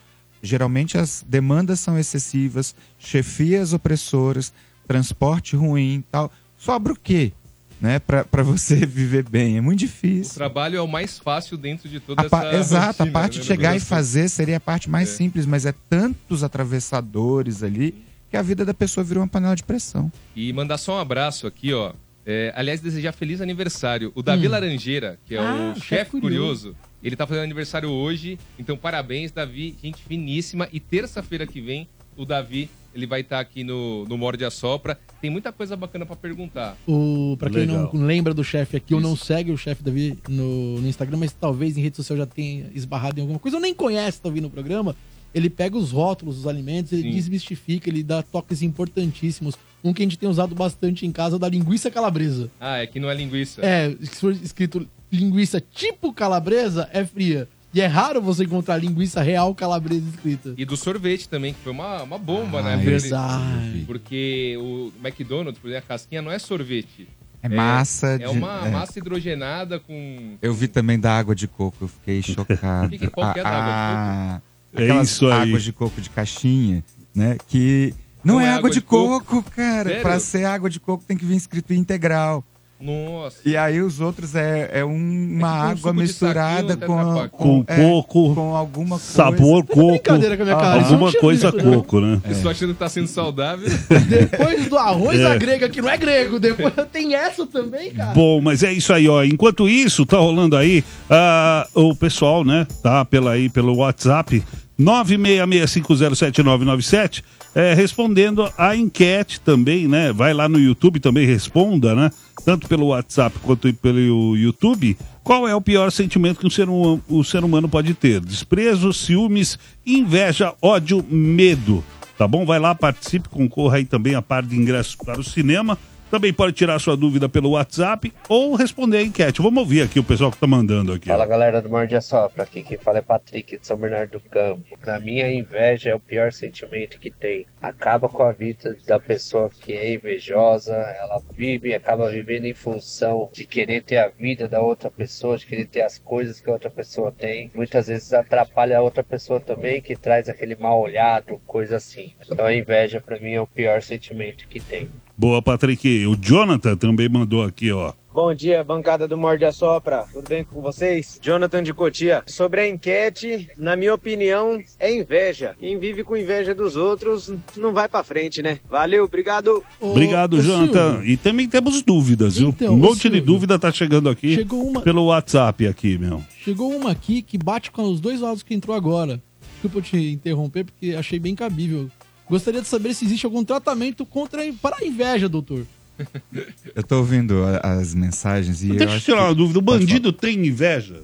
geralmente 0.42 0.96
as 0.96 1.22
demandas 1.28 1.78
são 1.80 1.98
excessivas, 1.98 2.74
chefias 2.98 3.72
opressoras, 3.74 4.52
transporte 4.88 5.54
ruim, 5.56 6.02
tal. 6.10 6.32
Sobra 6.56 6.92
o 6.92 6.96
quê? 6.96 7.32
né, 7.78 7.98
pra 7.98 8.42
você 8.42 8.74
viver 8.86 9.28
bem. 9.28 9.58
É 9.58 9.60
muito 9.60 9.80
O 9.80 9.86
difícil. 9.86 10.32
trabalho 10.32 10.78
é 10.78 10.80
o 10.80 10.88
mais 10.88 11.18
fácil 11.18 11.58
dentro 11.58 11.86
de 11.90 12.00
toda 12.00 12.22
A 12.22 12.24
essa. 12.24 12.56
Exato, 12.56 13.02
a 13.02 13.04
rotina, 13.04 13.12
parte 13.12 13.34
né, 13.36 13.40
de 13.42 13.46
chegar 13.46 13.68
e 13.68 13.72
negócio? 13.74 13.88
fazer 13.88 14.28
seria 14.30 14.56
a 14.56 14.60
parte 14.60 14.88
mais 14.88 15.10
É. 15.10 15.12
simples, 15.12 15.44
mas 15.44 15.66
é 15.66 15.74
tantos 15.90 16.42
atravessadores 16.42 17.62
ali 17.62 17.94
que 18.36 18.40
a 18.40 18.42
vida 18.42 18.64
da 18.64 18.74
pessoa 18.74 19.02
virou 19.02 19.22
uma 19.22 19.28
panela 19.28 19.56
de 19.56 19.62
pressão. 19.64 20.12
E 20.34 20.52
mandar 20.52 20.76
só 20.78 20.96
um 20.96 21.00
abraço 21.00 21.46
aqui, 21.46 21.72
ó. 21.72 21.92
É, 22.24 22.52
aliás, 22.56 22.80
desejar 22.80 23.12
feliz 23.12 23.40
aniversário. 23.40 24.12
O 24.14 24.22
Davi 24.22 24.46
Hum. 24.46 24.50
Laranjeira, 24.50 25.18
que 25.24 25.34
é 25.36 25.38
Ah, 25.38 25.72
o 25.74 25.80
chefe 25.80 25.86
chefe 25.88 26.10
curioso. 26.12 26.70
curioso, 26.72 26.76
ele 27.02 27.16
tá 27.16 27.26
fazendo 27.26 27.44
aniversário 27.44 27.88
hoje. 27.88 28.38
Então, 28.58 28.76
parabéns, 28.76 29.30
Davi. 29.30 29.76
Gente 29.82 30.02
finíssima. 30.02 30.68
E 30.72 30.80
terça-feira 30.80 31.46
que 31.46 31.60
vem, 31.60 31.88
o 32.16 32.24
Davi, 32.24 32.68
ele 32.94 33.06
vai 33.06 33.20
estar 33.20 33.38
aqui 33.40 33.62
no, 33.62 34.04
no 34.06 34.18
Morde 34.18 34.44
a 34.44 34.50
Sopra. 34.50 34.98
Tem 35.20 35.30
muita 35.30 35.52
coisa 35.52 35.76
bacana 35.76 36.04
pra 36.04 36.16
perguntar. 36.16 36.76
O, 36.86 37.36
pra 37.38 37.48
quem 37.48 37.60
Legal. 37.60 37.90
não 37.94 38.02
lembra 38.04 38.34
do 38.34 38.42
chefe 38.42 38.76
aqui, 38.76 38.92
ou 38.94 39.00
não 39.00 39.14
segue 39.16 39.52
o 39.52 39.56
chefe 39.56 39.82
Davi 39.84 40.18
no, 40.28 40.80
no 40.80 40.88
Instagram, 40.88 41.18
mas 41.18 41.32
talvez 41.32 41.76
em 41.78 41.80
rede 41.80 41.96
social 41.96 42.18
já 42.18 42.26
tenha 42.26 42.66
esbarrado 42.74 43.18
em 43.18 43.22
alguma 43.22 43.38
coisa, 43.38 43.56
ou 43.56 43.62
nem 43.62 43.72
conhece, 43.74 44.20
tá 44.20 44.28
ouvindo 44.28 44.48
o 44.48 44.50
programa, 44.50 44.96
ele 45.36 45.50
pega 45.50 45.76
os 45.76 45.90
rótulos 45.92 46.36
dos 46.36 46.46
alimentos, 46.46 46.92
ele 46.92 47.02
Sim. 47.02 47.10
desmistifica, 47.10 47.88
ele 47.90 48.02
dá 48.02 48.22
toques 48.22 48.62
importantíssimos. 48.62 49.54
Um 49.84 49.92
que 49.92 50.02
a 50.02 50.04
gente 50.06 50.18
tem 50.18 50.28
usado 50.28 50.54
bastante 50.54 51.06
em 51.06 51.12
casa 51.12 51.34
é 51.34 51.36
o 51.36 51.38
da 51.38 51.48
linguiça 51.48 51.90
calabresa. 51.90 52.50
Ah, 52.58 52.78
é 52.78 52.86
que 52.86 52.98
não 52.98 53.10
é 53.10 53.14
linguiça. 53.14 53.60
É, 53.64 53.90
se 54.00 54.16
for 54.20 54.32
escrito 54.32 54.88
linguiça 55.12 55.60
tipo 55.60 56.12
calabresa, 56.12 56.88
é 56.92 57.04
fria. 57.04 57.46
E 57.74 57.80
é 57.82 57.86
raro 57.86 58.22
você 58.22 58.44
encontrar 58.44 58.78
linguiça 58.78 59.20
real 59.22 59.54
calabresa 59.54 60.08
escrita. 60.08 60.54
E 60.56 60.64
do 60.64 60.76
sorvete 60.76 61.28
também, 61.28 61.52
que 61.52 61.60
foi 61.60 61.72
uma, 61.72 62.02
uma 62.02 62.16
bomba, 62.18 62.60
Ah, 62.60 62.62
né? 62.62 62.76
Porque- 62.76 62.90
Verdade. 62.90 63.84
Porque 63.86 64.56
o 64.58 64.90
McDonald's, 65.04 65.60
por 65.60 65.68
exemplo, 65.68 65.84
a 65.84 65.88
casquinha 65.88 66.22
não 66.22 66.32
é 66.32 66.38
sorvete. 66.38 67.06
É 67.42 67.48
massa 67.50 68.06
É 68.14 68.18
de- 68.18 68.24
uma 68.26 68.66
é. 68.66 68.70
massa 68.70 68.98
hidrogenada 68.98 69.78
com. 69.78 70.36
Eu 70.40 70.54
vi 70.54 70.66
também 70.66 70.98
da 70.98 71.16
água 71.16 71.34
de 71.34 71.46
coco, 71.46 71.76
eu 71.84 71.88
fiquei 71.88 72.22
chocado. 72.24 72.98
Qual 73.12 73.32
que 73.34 73.40
é 73.40 73.42
da 73.42 73.48
água 73.50 74.32
de 74.32 74.32
coco? 74.40 74.45
É 74.76 74.84
Aquelas 74.84 75.08
isso 75.10 75.26
aí. 75.26 75.48
águas 75.48 75.62
de 75.62 75.72
coco 75.72 76.00
de 76.00 76.10
caixinha, 76.10 76.84
né? 77.14 77.36
Que 77.48 77.94
não, 78.24 78.40
é 78.40 78.48
água, 78.50 78.68
de, 78.70 78.80
coco, 78.80 79.42
cara. 79.54 79.88
Sério? 79.88 80.02
Pra 80.02 80.18
ser 80.18 80.44
água 80.44 80.68
de 80.68 80.80
coco 80.80 81.04
tem 81.06 81.16
que 81.16 81.24
vir 81.24 81.36
escrito 81.36 81.72
integral. 81.72 82.44
Nossa. 82.78 83.38
E 83.42 83.56
aí 83.56 83.80
os 83.80 84.00
outros 84.02 84.34
é, 84.34 84.68
é 84.70 84.84
um- 84.84 84.90
uma 85.38 85.48
É 85.48 85.50
um 85.50 85.70
água 85.70 85.92
de 85.94 85.98
misturada 85.98 86.74
saquinho, 86.74 86.86
com, 86.86 86.96
Tetra 86.98 87.14
Pak. 87.14 87.30
Com 87.30 87.64
é, 87.66 87.76
coco, 87.76 88.34
com 88.34 88.54
alguma 88.54 88.98
coisa. 88.98 89.04
sabor 89.14 89.64
coco, 89.64 89.86
brincadeira 89.92 90.36
com 90.36 90.42
a 90.42 90.44
minha 90.46 90.56
cara, 90.58 90.80
isso 90.82 90.88
eu 90.90 90.92
alguma 90.94 91.10
não 91.10 91.20
coisa 91.20 91.52
não. 91.52 91.72
coco, 91.72 92.00
né? 92.02 92.20
Eu 92.28 92.42
tô 92.42 92.48
achando 92.50 92.74
que 92.74 92.78
tá 92.78 92.88
sendo 92.90 93.06
saudável. 93.06 93.66
Depois 94.10 94.68
do 94.68 94.76
arroz 94.76 95.18
É. 95.18 95.24
a 95.24 95.38
grega, 95.38 95.70
que 95.70 95.80
não 95.80 95.88
é 95.88 95.96
grego, 95.96 96.38
depois 96.38 96.74
tem 96.92 97.14
essa 97.14 97.46
também, 97.46 97.92
cara. 97.92 98.12
Bom, 98.12 98.42
mas 98.42 98.62
é 98.62 98.74
isso 98.74 98.92
aí, 98.92 99.08
ó. 99.08 99.24
Enquanto 99.24 99.66
isso, 99.66 100.04
tá 100.04 100.18
rolando 100.18 100.54
aí 100.54 100.84
ah, 101.08 101.66
o 101.72 101.94
pessoal, 101.96 102.44
né? 102.44 102.66
Tá 102.82 103.06
pela 103.06 103.30
aí 103.30 103.48
pelo 103.48 103.74
WhatsApp 103.76 104.44
966507997 104.78 107.22
é, 107.54 107.72
respondendo 107.72 108.52
a 108.58 108.76
enquete 108.76 109.40
também, 109.40 109.88
né? 109.88 110.12
Vai 110.12 110.34
lá 110.34 110.48
no 110.48 110.58
YouTube 110.58 111.00
também 111.00 111.26
responda, 111.26 111.94
né? 111.94 112.10
Tanto 112.44 112.68
pelo 112.68 112.88
WhatsApp 112.88 113.38
quanto 113.42 113.72
pelo 113.74 114.36
YouTube. 114.36 114.96
Qual 115.24 115.48
é 115.48 115.54
o 115.54 115.60
pior 115.60 115.90
sentimento 115.90 116.38
que 116.38 116.46
um 116.46 116.50
ser 116.50 116.68
hum- 116.68 117.00
o 117.08 117.24
ser 117.24 117.42
humano 117.42 117.68
pode 117.68 117.94
ter? 117.94 118.20
Desprezo, 118.20 118.92
ciúmes, 118.92 119.58
inveja, 119.86 120.52
ódio, 120.60 121.04
medo. 121.08 121.82
Tá 122.18 122.28
bom? 122.28 122.44
Vai 122.44 122.58
lá, 122.58 122.74
participe, 122.74 123.28
concorra 123.28 123.76
aí 123.78 123.84
também 123.84 124.14
a 124.14 124.22
par 124.22 124.42
de 124.42 124.56
ingressos 124.56 124.94
para 124.94 125.20
o 125.20 125.24
cinema. 125.24 125.78
Também 126.10 126.32
pode 126.32 126.52
tirar 126.52 126.78
sua 126.78 126.96
dúvida 126.96 127.28
pelo 127.28 127.50
WhatsApp 127.50 128.12
ou 128.28 128.54
responder 128.54 128.98
a 128.98 129.02
enquete. 129.02 129.42
Vamos 129.42 129.60
ouvir 129.60 129.82
aqui 129.82 129.98
o 129.98 130.04
pessoal 130.04 130.30
que 130.30 130.38
tá 130.38 130.46
mandando 130.46 130.92
aqui. 130.92 131.08
Fala 131.08 131.26
galera 131.26 131.60
do 131.60 131.68
Morde 131.68 132.00
Sopra, 132.00 132.44
aqui 132.44 132.62
quem 132.62 132.78
fala 132.78 132.98
é 132.98 133.02
Patrick 133.02 133.58
de 133.58 133.66
São 133.66 133.76
Bernardo 133.76 134.12
do 134.12 134.20
Campo. 134.20 134.78
Pra 134.78 135.00
mim 135.00 135.20
a 135.20 135.32
inveja 135.32 135.90
é 135.90 135.94
o 135.94 136.00
pior 136.00 136.32
sentimento 136.32 137.00
que 137.00 137.10
tem. 137.10 137.44
Acaba 137.60 138.08
com 138.08 138.22
a 138.22 138.30
vida 138.30 138.76
da 138.86 139.00
pessoa 139.00 139.50
que 139.50 139.72
é 139.72 139.94
invejosa, 139.94 140.74
ela 140.74 141.20
vive, 141.32 141.74
acaba 141.74 142.08
vivendo 142.08 142.44
em 142.44 142.54
função 142.54 143.28
de 143.32 143.44
querer 143.44 143.82
ter 143.82 143.98
a 143.98 144.08
vida 144.08 144.46
da 144.46 144.60
outra 144.60 144.90
pessoa, 144.90 145.36
de 145.36 145.44
querer 145.44 145.66
ter 145.66 145.82
as 145.82 145.98
coisas 145.98 146.40
que 146.40 146.48
a 146.48 146.52
outra 146.52 146.70
pessoa 146.70 147.10
tem. 147.10 147.50
Muitas 147.52 147.88
vezes 147.88 148.12
atrapalha 148.12 148.78
a 148.78 148.82
outra 148.82 149.02
pessoa 149.02 149.40
também, 149.40 149.82
que 149.82 149.96
traz 149.96 150.28
aquele 150.28 150.54
mal 150.54 150.80
olhado, 150.80 151.40
coisa 151.46 151.76
assim. 151.76 152.14
Então 152.30 152.46
a 152.46 152.54
inveja 152.54 153.00
pra 153.00 153.18
mim 153.18 153.32
é 153.32 153.40
o 153.40 153.46
pior 153.46 153.82
sentimento 153.82 154.46
que 154.46 154.60
tem. 154.60 154.88
Boa, 155.18 155.40
Patrick. 155.40 156.06
O 156.06 156.16
Jonathan 156.20 156.76
também 156.76 157.08
mandou 157.08 157.42
aqui, 157.42 157.72
ó. 157.72 157.92
Bom 158.12 158.32
dia, 158.34 158.64
bancada 158.64 159.06
do 159.06 159.16
Morde 159.16 159.44
a 159.44 159.52
Sopra. 159.52 160.06
Tudo 160.10 160.26
bem 160.26 160.42
com 160.42 160.62
vocês? 160.62 161.18
Jonathan 161.22 161.62
de 161.62 161.74
Cotia. 161.74 162.22
Sobre 162.26 162.62
a 162.62 162.68
enquete, 162.68 163.48
na 163.58 163.76
minha 163.76 163.92
opinião, 163.94 164.58
é 164.78 164.94
inveja. 164.94 165.54
Quem 165.60 165.78
vive 165.78 166.02
com 166.02 166.16
inveja 166.16 166.54
dos 166.54 166.76
outros 166.76 167.30
não 167.58 167.74
vai 167.74 167.88
pra 167.88 168.02
frente, 168.02 168.40
né? 168.42 168.58
Valeu, 168.70 169.04
obrigado. 169.04 169.62
Obrigado, 169.78 170.40
Jonathan. 170.40 171.02
E 171.04 171.18
também 171.18 171.46
temos 171.46 171.82
dúvidas, 171.82 172.38
viu? 172.38 172.48
Então, 172.50 172.72
um 172.72 172.76
ô, 172.76 172.78
monte 172.78 173.10
de 173.10 173.20
dúvida 173.20 173.58
tá 173.58 173.70
chegando 173.70 174.08
aqui 174.08 174.34
Chegou 174.34 174.66
uma- 174.66 174.80
pelo 174.80 175.04
WhatsApp 175.06 175.66
aqui, 175.66 175.98
meu. 175.98 176.22
Chegou 176.42 176.74
uma 176.74 176.92
aqui 176.92 177.20
que 177.20 177.36
bate 177.36 177.70
com 177.70 177.82
os 177.84 178.00
dois 178.00 178.22
áudios 178.22 178.42
que 178.42 178.54
entrou 178.54 178.74
agora. 178.74 179.20
Desculpa 179.52 179.78
eu 179.78 179.82
te 179.82 180.12
interromper, 180.12 180.64
porque 180.64 180.94
achei 180.94 181.18
bem 181.18 181.34
cabível. 181.34 181.90
Gostaria 182.28 182.60
de 182.60 182.68
saber 182.68 182.94
se 182.94 183.04
existe 183.04 183.24
algum 183.26 183.44
tratamento 183.44 184.04
contra 184.04 184.42
para 184.60 184.78
a 184.80 184.84
inveja, 184.86 185.28
doutor. 185.28 185.64
Eu 186.74 186.82
tô 186.82 186.98
ouvindo 186.98 187.42
as 187.62 187.94
mensagens 187.94 188.62
e 188.62 188.68
eu 188.70 188.76
Deixa 188.76 188.92
eu 188.92 188.96
acho 188.96 189.04
tirar 189.06 189.22
uma 189.22 189.28
que- 189.30 189.34
dúvida. 189.36 189.58
O 189.58 189.62
bandido 189.62 190.12
tem 190.12 190.46
inveja? 190.46 191.02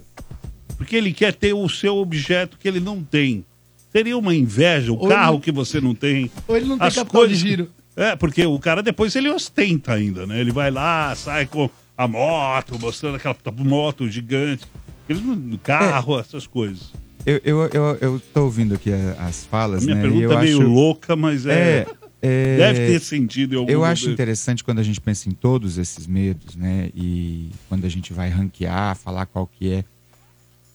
Porque 0.77 0.97
ele 0.97 1.13
quer 1.13 1.33
ter 1.35 1.55
o 1.55 1.67
seu 1.69 1.97
objeto 1.97 2.59
que 2.59 2.69
ele 2.69 2.81
não 2.81 3.03
tem. 3.03 3.45
Seria 3.91 4.19
uma 4.19 4.35
inveja, 4.35 4.93
o 4.93 4.99
Ou 4.99 5.09
carro 5.09 5.37
ele- 5.37 5.43
que 5.45 5.53
você 5.53 5.81
não 5.81 5.95
tem. 5.95 6.31
Ou 6.47 6.57
ele 6.57 6.67
não 6.67 6.77
tem 6.77 6.87
as 6.89 6.95
capital 6.95 7.21
coisas- 7.23 7.39
de 7.39 7.49
giro. 7.49 7.71
É, 7.97 8.17
porque 8.17 8.45
o 8.45 8.59
cara 8.59 8.83
depois 8.83 9.15
ele 9.17 9.31
ostenta 9.31 9.93
ainda, 9.93 10.27
né? 10.27 10.41
Ele 10.41 10.51
vai 10.51 10.71
lá, 10.71 11.15
sai 11.15 11.47
com 11.47 11.71
a 11.97 12.09
moto, 12.09 12.79
mostrando 12.79 13.17
aquela 13.17 13.37
moto 13.65 14.09
gigante. 14.09 14.67
Ele 15.09 15.21
carro, 15.63 16.19
essas 16.19 16.47
coisas. 16.47 16.91
Eu, 17.25 17.41
eu, 17.45 17.61
eu, 17.69 17.99
eu 18.01 18.23
tô 18.35 18.45
ouvindo 18.45 18.75
aqui 18.75 18.93
a- 18.93 19.27
as 19.27 19.45
falas, 19.45 19.85
Minha 19.85 19.97
né? 19.97 20.03
pergunta 20.03 20.25
eu 20.25 20.33
é 20.33 20.41
meio 20.43 20.59
acho... 20.61 20.69
louca, 20.69 21.15
mas 21.15 21.47
é- 21.47 21.87
é- 22.21 22.57
deve 22.57 22.87
ter 22.87 23.01
sentido 23.01 23.55
em 23.55 23.59
algum 23.59 23.71
Eu 23.71 23.85
acho 23.85 24.11
interessante 24.11 24.63
quando 24.65 24.81
a 24.81 24.83
gente 24.83 25.01
pensa 25.01 25.29
em 25.29 25.33
todos 25.33 25.79
esses 25.79 26.07
medos, 26.07 26.57
né? 26.57 26.91
E 26.95 27.51
quando 27.69 27.85
a 27.85 27.89
gente 27.89 28.13
vai 28.13 28.29
ranquear, 28.29 28.97
falar 28.97 29.27
qual 29.27 29.47
que 29.47 29.73
é. 29.73 29.85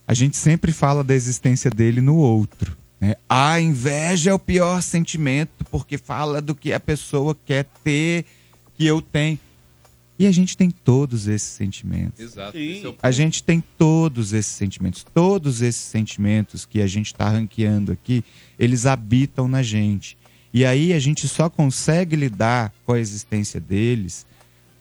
A 0.07 0.13
gente 0.13 0.37
sempre 0.37 0.71
fala 0.71 1.03
da 1.03 1.13
existência 1.13 1.69
dele 1.69 1.99
no 1.99 2.15
outro. 2.15 2.75
Né? 2.99 3.15
A 3.29 3.59
inveja 3.59 4.31
é 4.31 4.33
o 4.33 4.39
pior 4.39 4.81
sentimento, 4.81 5.65
porque 5.69 5.97
fala 5.97 6.41
do 6.41 6.55
que 6.55 6.71
a 6.71 6.79
pessoa 6.79 7.35
quer 7.45 7.65
ter, 7.83 8.25
que 8.77 8.85
eu 8.85 9.01
tenho. 9.01 9.37
E 10.19 10.25
a 10.25 10.31
gente 10.31 10.57
tem 10.57 10.71
todos 10.71 11.27
esses 11.27 11.49
sentimentos. 11.49 12.19
Exato. 12.19 12.57
esse 12.57 12.87
é 12.87 12.93
A 13.01 13.11
gente 13.11 13.43
tem 13.43 13.63
todos 13.77 14.33
esses 14.33 14.51
sentimentos. 14.51 15.05
Todos 15.13 15.61
esses 15.61 15.81
sentimentos 15.81 16.65
que 16.65 16.81
a 16.81 16.87
gente 16.87 17.07
está 17.07 17.29
ranqueando 17.29 17.91
aqui, 17.91 18.23
eles 18.57 18.85
habitam 18.85 19.47
na 19.47 19.61
gente. 19.61 20.17
E 20.53 20.65
aí 20.65 20.93
a 20.93 20.99
gente 20.99 21.27
só 21.27 21.49
consegue 21.49 22.15
lidar 22.15 22.73
com 22.85 22.93
a 22.93 22.99
existência 22.99 23.59
deles 23.59 24.25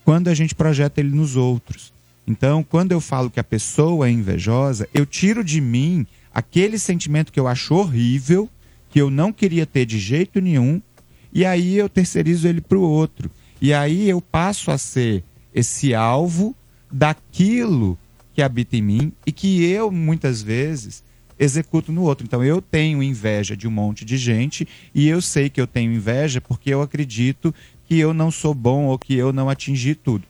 quando 0.05 0.28
a 0.28 0.34
gente 0.34 0.55
projeta 0.55 1.01
ele 1.01 1.11
nos 1.11 1.37
outros. 1.37 1.93
Então, 2.26 2.62
quando 2.62 2.93
eu 2.93 3.01
falo 3.01 3.30
que 3.30 3.39
a 3.39 3.45
pessoa 3.45 4.09
é 4.09 4.11
invejosa, 4.11 4.89
eu 4.95 5.05
tiro 5.05 5.45
de 5.45 5.61
mim 5.61 6.07
aquele 6.32 6.78
sentimento 6.78 7.32
que 7.32 7.39
eu 7.39 7.47
acho 7.47 7.74
horrível, 7.74 8.49
que 8.91 9.01
eu 9.01 9.11
não 9.11 9.32
queria 9.32 9.66
ter 9.66 9.84
de 9.84 9.99
jeito 9.99 10.41
nenhum, 10.41 10.80
e 11.32 11.45
aí 11.45 11.76
eu 11.76 11.89
terceirizo 11.89 12.49
ele 12.49 12.61
para 12.61 12.78
o 12.78 12.82
outro. 12.82 13.30
E 13.61 13.72
aí 13.72 14.09
eu 14.09 14.20
passo 14.20 14.70
a 14.70 14.78
ser 14.78 15.24
esse 15.54 15.94
alvo 15.94 16.54
daquilo 16.90 17.98
que 18.34 18.42
habita 18.42 18.76
em 18.76 18.82
mim 18.82 19.12
e 19.26 19.32
que 19.32 19.64
eu, 19.64 19.90
muitas 19.90 20.42
vezes, 20.42 21.02
executo 21.38 21.90
no 21.90 22.02
outro. 22.02 22.26
Então 22.26 22.44
eu 22.44 22.61
tenho 22.61 23.02
inveja 23.02 23.57
de 23.57 23.66
um 23.66 23.70
monte 23.70 24.04
de 24.04 24.16
gente 24.16 24.68
e 24.94 25.09
eu 25.09 25.22
sei 25.22 25.48
que 25.48 25.61
eu 25.61 25.66
tenho 25.66 25.92
inveja 25.92 26.40
porque 26.40 26.72
eu 26.72 26.82
acredito 26.82 27.54
que 27.86 27.98
eu 27.98 28.12
não 28.12 28.30
sou 28.30 28.52
bom 28.52 28.84
ou 28.84 28.98
que 28.98 29.14
eu 29.14 29.32
não 29.32 29.48
atingi 29.48 29.94
tudo. 29.94 30.24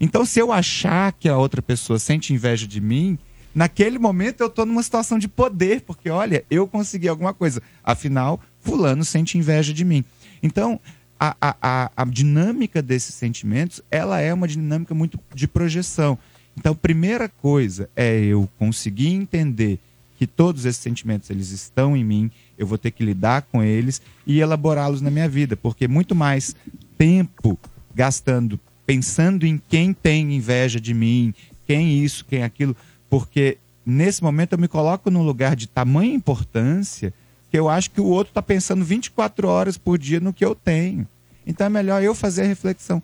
Então, 0.00 0.24
se 0.24 0.38
eu 0.38 0.52
achar 0.52 1.12
que 1.12 1.28
a 1.28 1.36
outra 1.36 1.60
pessoa 1.60 1.98
sente 1.98 2.32
inveja 2.32 2.66
de 2.66 2.80
mim, 2.80 3.18
naquele 3.54 3.98
momento 3.98 4.40
eu 4.40 4.46
estou 4.46 4.64
numa 4.64 4.82
situação 4.82 5.18
de 5.18 5.26
poder, 5.26 5.80
porque 5.80 6.08
olha, 6.08 6.44
eu 6.48 6.68
consegui 6.68 7.08
alguma 7.08 7.34
coisa. 7.34 7.60
Afinal, 7.82 8.40
fulano 8.60 9.04
sente 9.04 9.36
inveja 9.36 9.72
de 9.74 9.84
mim. 9.84 10.04
Então, 10.40 10.80
a, 11.18 11.36
a, 11.40 11.56
a, 11.60 11.90
a 11.96 12.04
dinâmica 12.04 12.80
desses 12.80 13.14
sentimentos, 13.14 13.82
ela 13.90 14.20
é 14.20 14.32
uma 14.32 14.48
dinâmica 14.48 14.94
muito 14.94 15.18
de 15.34 15.48
projeção. 15.48 16.18
Então, 16.56 16.74
primeira 16.74 17.28
coisa 17.28 17.88
é 17.94 18.18
eu 18.18 18.48
conseguir 18.58 19.08
entender 19.08 19.78
que 20.16 20.26
todos 20.26 20.64
esses 20.64 20.82
sentimentos 20.82 21.30
eles 21.30 21.50
estão 21.50 21.96
em 21.96 22.04
mim, 22.04 22.30
eu 22.56 22.66
vou 22.66 22.76
ter 22.76 22.90
que 22.90 23.04
lidar 23.04 23.42
com 23.42 23.62
eles 23.62 24.02
e 24.26 24.40
elaborá-los 24.40 25.00
na 25.00 25.10
minha 25.10 25.28
vida, 25.28 25.56
porque 25.56 25.86
muito 25.86 26.14
mais 26.14 26.56
tempo 26.96 27.58
gastando 27.94 28.58
pensando 28.88 29.44
em 29.44 29.60
quem 29.68 29.92
tem 29.92 30.34
inveja 30.34 30.80
de 30.80 30.94
mim, 30.94 31.34
quem 31.66 32.02
isso, 32.02 32.24
quem 32.24 32.42
aquilo, 32.42 32.74
porque 33.10 33.58
nesse 33.84 34.22
momento 34.22 34.54
eu 34.54 34.58
me 34.58 34.66
coloco 34.66 35.10
num 35.10 35.22
lugar 35.22 35.54
de 35.54 35.66
tamanha 35.68 36.14
importância 36.14 37.12
que 37.50 37.58
eu 37.58 37.68
acho 37.68 37.90
que 37.90 38.00
o 38.00 38.06
outro 38.06 38.30
está 38.30 38.42
pensando 38.42 38.84
24 38.84 39.48
horas 39.48 39.78
por 39.78 39.98
dia 39.98 40.20
no 40.20 40.32
que 40.32 40.44
eu 40.44 40.54
tenho. 40.54 41.06
Então 41.46 41.66
é 41.66 41.70
melhor 41.70 42.02
eu 42.02 42.14
fazer 42.14 42.42
a 42.42 42.46
reflexão. 42.46 43.02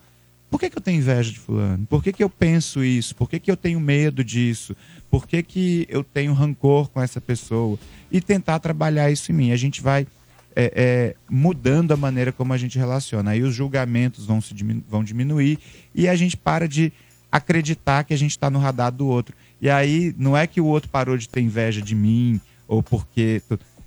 Por 0.51 0.61
que, 0.61 0.71
que 0.71 0.79
eu 0.79 0.83
tenho 0.83 0.99
inveja 0.99 1.33
de 1.33 1.41
fulano? 1.41 1.87
Por 1.87 2.03
que, 2.03 2.13
que 2.13 2.23
eu 2.23 2.31
penso 2.31 2.85
isso? 2.85 3.17
Por 3.17 3.29
que, 3.29 3.41
que 3.41 3.51
eu 3.51 3.57
tenho 3.57 3.81
medo 3.81 4.23
disso? 4.23 4.77
Por 5.11 5.27
que, 5.27 5.43
que 5.43 5.87
eu 5.89 6.05
tenho 6.05 6.33
rancor 6.33 6.89
com 6.91 7.03
essa 7.03 7.21
pessoa? 7.21 7.79
E 8.13 8.21
tentar 8.21 8.61
trabalhar 8.61 9.11
isso 9.11 9.33
em 9.33 9.35
mim. 9.35 9.51
A 9.51 9.57
gente 9.57 9.81
vai 9.81 10.07
é, 10.55 10.73
é, 10.75 11.17
mudando 11.29 11.93
a 11.93 11.97
maneira 11.97 12.31
como 12.31 12.53
a 12.53 12.57
gente 12.57 12.79
relaciona. 12.79 13.33
Aí 13.33 13.43
os 13.43 13.55
julgamentos 13.55 14.27
vão, 14.27 14.41
se 14.41 14.55
diminu 14.55 14.83
vão 14.89 15.03
diminuir 15.03 15.59
e 15.95 16.07
a 16.07 16.15
gente 16.15 16.37
para 16.37 16.69
de 16.69 16.93
acreditar 17.33 18.05
que 18.05 18.15
a 18.15 18.17
gente 18.17 18.31
está 18.31 18.49
no 18.49 18.61
radar 18.61 18.93
do 18.93 19.09
outro. 19.09 19.35
E 19.61 19.69
aí 19.69 20.15
não 20.17 20.37
é 20.37 20.47
que 20.47 20.61
o 20.61 20.67
outro 20.67 20.89
parou 20.89 21.17
de 21.17 21.29
ter 21.29 21.41
inveja 21.41 21.83
de 21.83 21.95
mim 21.95 22.41
ou 22.69 22.83
porque 22.83 23.43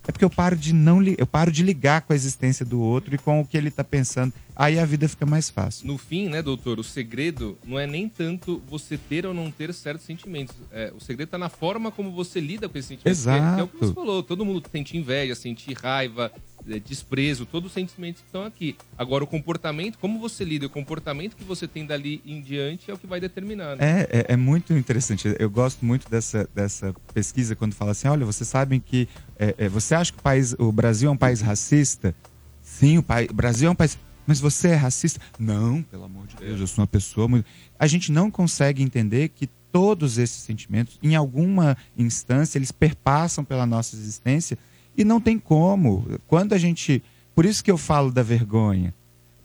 é 0.08 0.12
porque 0.12 0.24
eu 0.26 0.30
paro 0.30 0.56
de 0.56 0.74
não 0.74 1.02
li- 1.02 1.16
eu 1.18 1.28
paro 1.28 1.52
de 1.52 1.62
ligar 1.62 2.02
com 2.02 2.14
a 2.14 2.16
existência 2.16 2.66
do 2.66 2.80
outro 2.80 3.14
e 3.14 3.18
com 3.18 3.42
o 3.42 3.46
que 3.46 3.58
ele 3.58 3.68
está 3.68 3.84
pensando. 3.84 4.34
Aí 4.56 4.80
a 4.80 4.86
vida 4.86 5.08
fica 5.08 5.24
mais 5.26 5.50
fácil. 5.52 5.86
No 5.86 6.00
fim, 6.00 6.30
né, 6.30 6.42
doutor, 6.42 6.80
o 6.80 6.84
segredo 6.84 7.56
não 7.64 7.78
é 7.78 7.86
nem 7.86 8.10
tanto 8.10 8.60
você 8.68 8.98
ter 8.98 9.24
ou 9.26 9.34
não 9.34 9.52
ter 9.52 9.72
certos 9.74 10.06
sentimentos. 10.06 10.56
É, 10.72 10.92
o 10.98 11.00
segredo 11.00 11.30
tá 11.30 11.38
na 11.38 11.50
forma 11.50 11.92
como 11.92 12.12
você 12.12 12.40
lida 12.40 12.68
com 12.68 12.76
esses 12.78 12.88
sentimentos. 12.88 13.24
Que 13.24 13.30
é- 13.30 13.60
é 13.60 13.64
o 13.64 13.68
que 13.68 13.78
você 13.78 13.84
Exato. 13.86 13.94
falou. 14.00 14.24
Todo 14.24 14.44
mundo 14.44 14.64
sente 14.72 14.98
inveja, 14.98 15.36
sente 15.36 15.72
raiva, 15.76 16.32
é, 16.68 16.80
desprezo, 16.80 17.46
todos 17.46 17.68
os 17.68 17.74
sentimentos 17.74 18.22
que 18.22 18.28
estão 18.28 18.44
aqui. 18.46 18.76
Agora, 18.98 19.24
o 19.24 19.28
comportamento, 19.28 20.00
como 20.00 20.20
você 20.20 20.44
lida, 20.44 20.66
o 20.66 20.70
comportamento 20.72 21.36
que 21.36 21.44
você 21.44 21.68
tem 21.68 21.86
dali 21.86 22.20
em 22.26 22.42
diante 22.42 22.90
é 22.90 22.94
o 22.94 22.98
que 22.98 23.06
vai 23.06 23.20
determinar. 23.20 23.76
Né? 23.76 24.08
É, 24.10 24.20
é, 24.20 24.34
é 24.34 24.36
muito 24.36 24.74
interessante. 24.74 25.36
Eu 25.38 25.52
gosto 25.52 25.86
muito 25.86 26.10
dessa, 26.10 26.50
dessa 26.56 26.96
pesquisa 27.14 27.56
quando 27.56 27.74
fala 27.76 27.92
assim: 27.92 28.08
olha, 28.08 28.26
vocês 28.26 28.48
sabem 28.50 28.80
que. 28.80 29.08
É, 29.40 29.56
é, 29.58 29.70
você 29.70 29.96
acha 29.96 30.12
que 30.12 30.20
o, 30.20 30.22
país, 30.22 30.56
o 30.58 30.72
Brasil 30.72 31.10
é 31.10 31.12
um 31.12 31.18
país 31.18 31.42
racista? 31.42 32.14
Sim, 32.62 32.98
o, 32.98 33.06
o 33.30 33.34
Brasil 33.34 33.70
é 33.70 33.72
um 33.72 33.76
país. 33.76 33.98
Mas 34.26 34.40
você 34.40 34.70
é 34.70 34.76
racista? 34.76 35.22
Não, 35.40 35.82
pelo 35.84 36.04
amor 36.04 36.28
de 36.28 36.36
Deus, 36.36 36.60
eu 36.60 36.68
sou 36.68 36.82
uma 36.82 36.88
pessoa 36.88 37.28
muito. 37.28 37.46
A 37.80 37.88
gente 37.88 38.12
não 38.12 38.30
consegue 38.30 38.84
entender 38.84 39.30
que 39.30 39.48
todos 39.72 40.18
esses 40.18 40.44
sentimentos, 40.44 41.00
em 41.02 41.16
alguma 41.16 41.78
instância, 41.98 42.58
eles 42.58 42.72
perpassam 42.72 43.44
pela 43.44 43.66
nossa 43.66 43.96
existência 43.96 44.58
e 44.98 45.06
não 45.06 45.22
tem 45.22 45.40
como. 45.40 46.20
Quando 46.28 46.54
a 46.54 46.58
gente. 46.58 47.02
Por 47.34 47.46
isso 47.46 47.64
que 47.64 47.72
eu 47.72 47.78
falo 47.78 48.12
da 48.12 48.24
vergonha. 48.24 48.94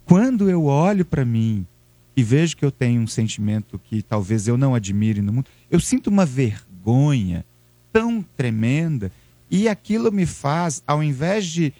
Quando 0.04 0.48
eu 0.50 0.64
olho 0.64 1.04
para 1.04 1.24
mim 1.24 1.66
e 2.16 2.22
vejo 2.22 2.56
que 2.56 2.64
eu 2.64 2.72
tenho 2.72 3.00
um 3.00 3.06
sentimento 3.06 3.78
que 3.78 4.02
talvez 4.02 4.48
eu 4.48 4.56
não 4.56 4.74
admire 4.74 5.20
no 5.20 5.32
mundo, 5.32 5.46
eu 5.70 5.78
sinto 5.78 6.08
uma 6.08 6.26
vergonha 6.26 7.44
tão 7.92 8.24
tremenda 8.36 9.12
e 9.52 9.68
aquilo 9.68 10.10
me 10.10 10.24
faz, 10.24 10.82
ao 10.86 11.02
invés 11.02 11.44
de 11.44 11.74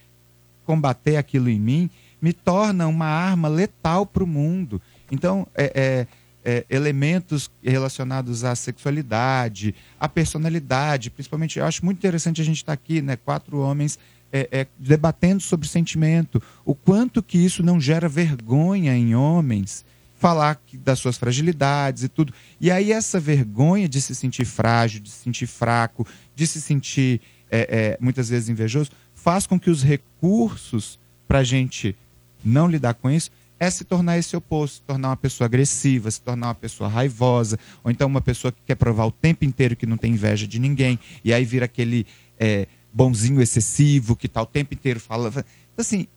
combater 0.66 1.16
aquilo 1.16 1.48
em 1.48 1.58
mim, 1.58 1.90
me 2.20 2.34
torna 2.34 2.86
uma 2.86 3.06
arma 3.06 3.48
letal 3.48 4.04
para 4.04 4.22
o 4.22 4.26
mundo. 4.26 4.80
Então, 5.10 5.46
é, 5.54 5.72
é, 5.74 6.06
é, 6.44 6.66
elementos 6.68 7.50
relacionados 7.62 8.44
à 8.44 8.54
sexualidade, 8.54 9.74
à 9.98 10.06
personalidade, 10.06 11.08
principalmente, 11.08 11.58
eu 11.58 11.64
acho 11.64 11.82
muito 11.82 11.96
interessante 11.96 12.42
a 12.42 12.44
gente 12.44 12.58
estar 12.58 12.74
aqui, 12.74 13.00
né, 13.00 13.16
quatro 13.16 13.58
homens 13.58 13.98
é, 14.30 14.48
é, 14.52 14.66
debatendo 14.78 15.42
sobre 15.42 15.66
sentimento, 15.66 16.42
o 16.66 16.74
quanto 16.74 17.22
que 17.22 17.38
isso 17.38 17.62
não 17.62 17.80
gera 17.80 18.08
vergonha 18.08 18.94
em 18.94 19.14
homens, 19.14 19.82
falar 20.18 20.60
das 20.74 20.98
suas 20.98 21.16
fragilidades 21.16 22.04
e 22.04 22.08
tudo. 22.08 22.32
E 22.60 22.70
aí 22.70 22.92
essa 22.92 23.18
vergonha 23.18 23.88
de 23.88 24.00
se 24.00 24.14
sentir 24.14 24.44
frágil, 24.44 25.00
de 25.00 25.10
se 25.10 25.24
sentir 25.24 25.46
fraco, 25.46 26.06
de 26.36 26.46
se 26.46 26.60
sentir 26.60 27.20
é, 27.52 27.68
é, 27.70 27.98
muitas 28.00 28.30
vezes 28.30 28.48
invejoso, 28.48 28.90
faz 29.14 29.46
com 29.46 29.60
que 29.60 29.68
os 29.68 29.84
recursos 29.84 30.98
para 31.28 31.40
a 31.40 31.44
gente 31.44 31.94
não 32.42 32.66
lidar 32.66 32.94
com 32.94 33.10
isso 33.10 33.30
é 33.60 33.70
se 33.70 33.84
tornar 33.84 34.18
esse 34.18 34.34
oposto, 34.34 34.76
se 34.76 34.82
tornar 34.82 35.10
uma 35.10 35.16
pessoa 35.16 35.46
agressiva, 35.46 36.10
se 36.10 36.20
tornar 36.20 36.48
uma 36.48 36.54
pessoa 36.54 36.88
raivosa, 36.88 37.58
ou 37.84 37.90
então 37.92 38.08
uma 38.08 38.20
pessoa 38.20 38.50
que 38.50 38.58
quer 38.66 38.74
provar 38.74 39.06
o 39.06 39.12
tempo 39.12 39.44
inteiro 39.44 39.76
que 39.76 39.86
não 39.86 39.96
tem 39.96 40.14
inveja 40.14 40.48
de 40.48 40.58
ninguém, 40.58 40.98
e 41.22 41.32
aí 41.32 41.44
vira 41.44 41.66
aquele 41.66 42.04
é, 42.40 42.66
bonzinho 42.92 43.40
excessivo 43.40 44.16
que 44.16 44.26
tá 44.26 44.42
o 44.42 44.46
tempo 44.46 44.74
inteiro 44.74 44.98
falando. 44.98 45.38
Então, 45.38 45.46
assim, 45.78 46.08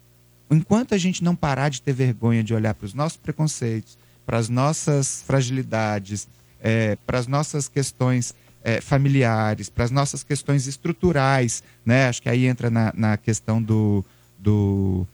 enquanto 0.50 0.96
a 0.96 0.98
gente 0.98 1.24
não 1.24 1.36
parar 1.36 1.70
de 1.70 1.84
ter 1.84 1.94
vergonha 1.94 2.44
de 2.44 2.54
olhar 2.54 2.74
para 2.74 2.86
os 2.86 2.96
nossos 2.96 3.18
preconceitos, 3.18 3.96
para 4.26 4.40
as 4.40 4.50
nossas 4.50 5.22
fragilidades, 5.28 6.28
é, 6.60 6.98
para 7.06 7.20
as 7.20 7.28
nossas 7.28 7.68
questões 7.68 8.34
é, 8.66 8.82
familiares, 8.82 9.70
para 9.70 9.84
as 9.84 9.92
nossas 9.92 10.24
questões 10.24 10.66
estruturais, 10.66 11.62
né? 11.86 12.08
Acho 12.08 12.20
que 12.20 12.28
aí 12.28 12.48
entra 12.48 12.72
na, 12.72 12.92
na 12.98 13.16
questão 13.16 13.62
do, 13.62 14.04
do, 14.40 15.06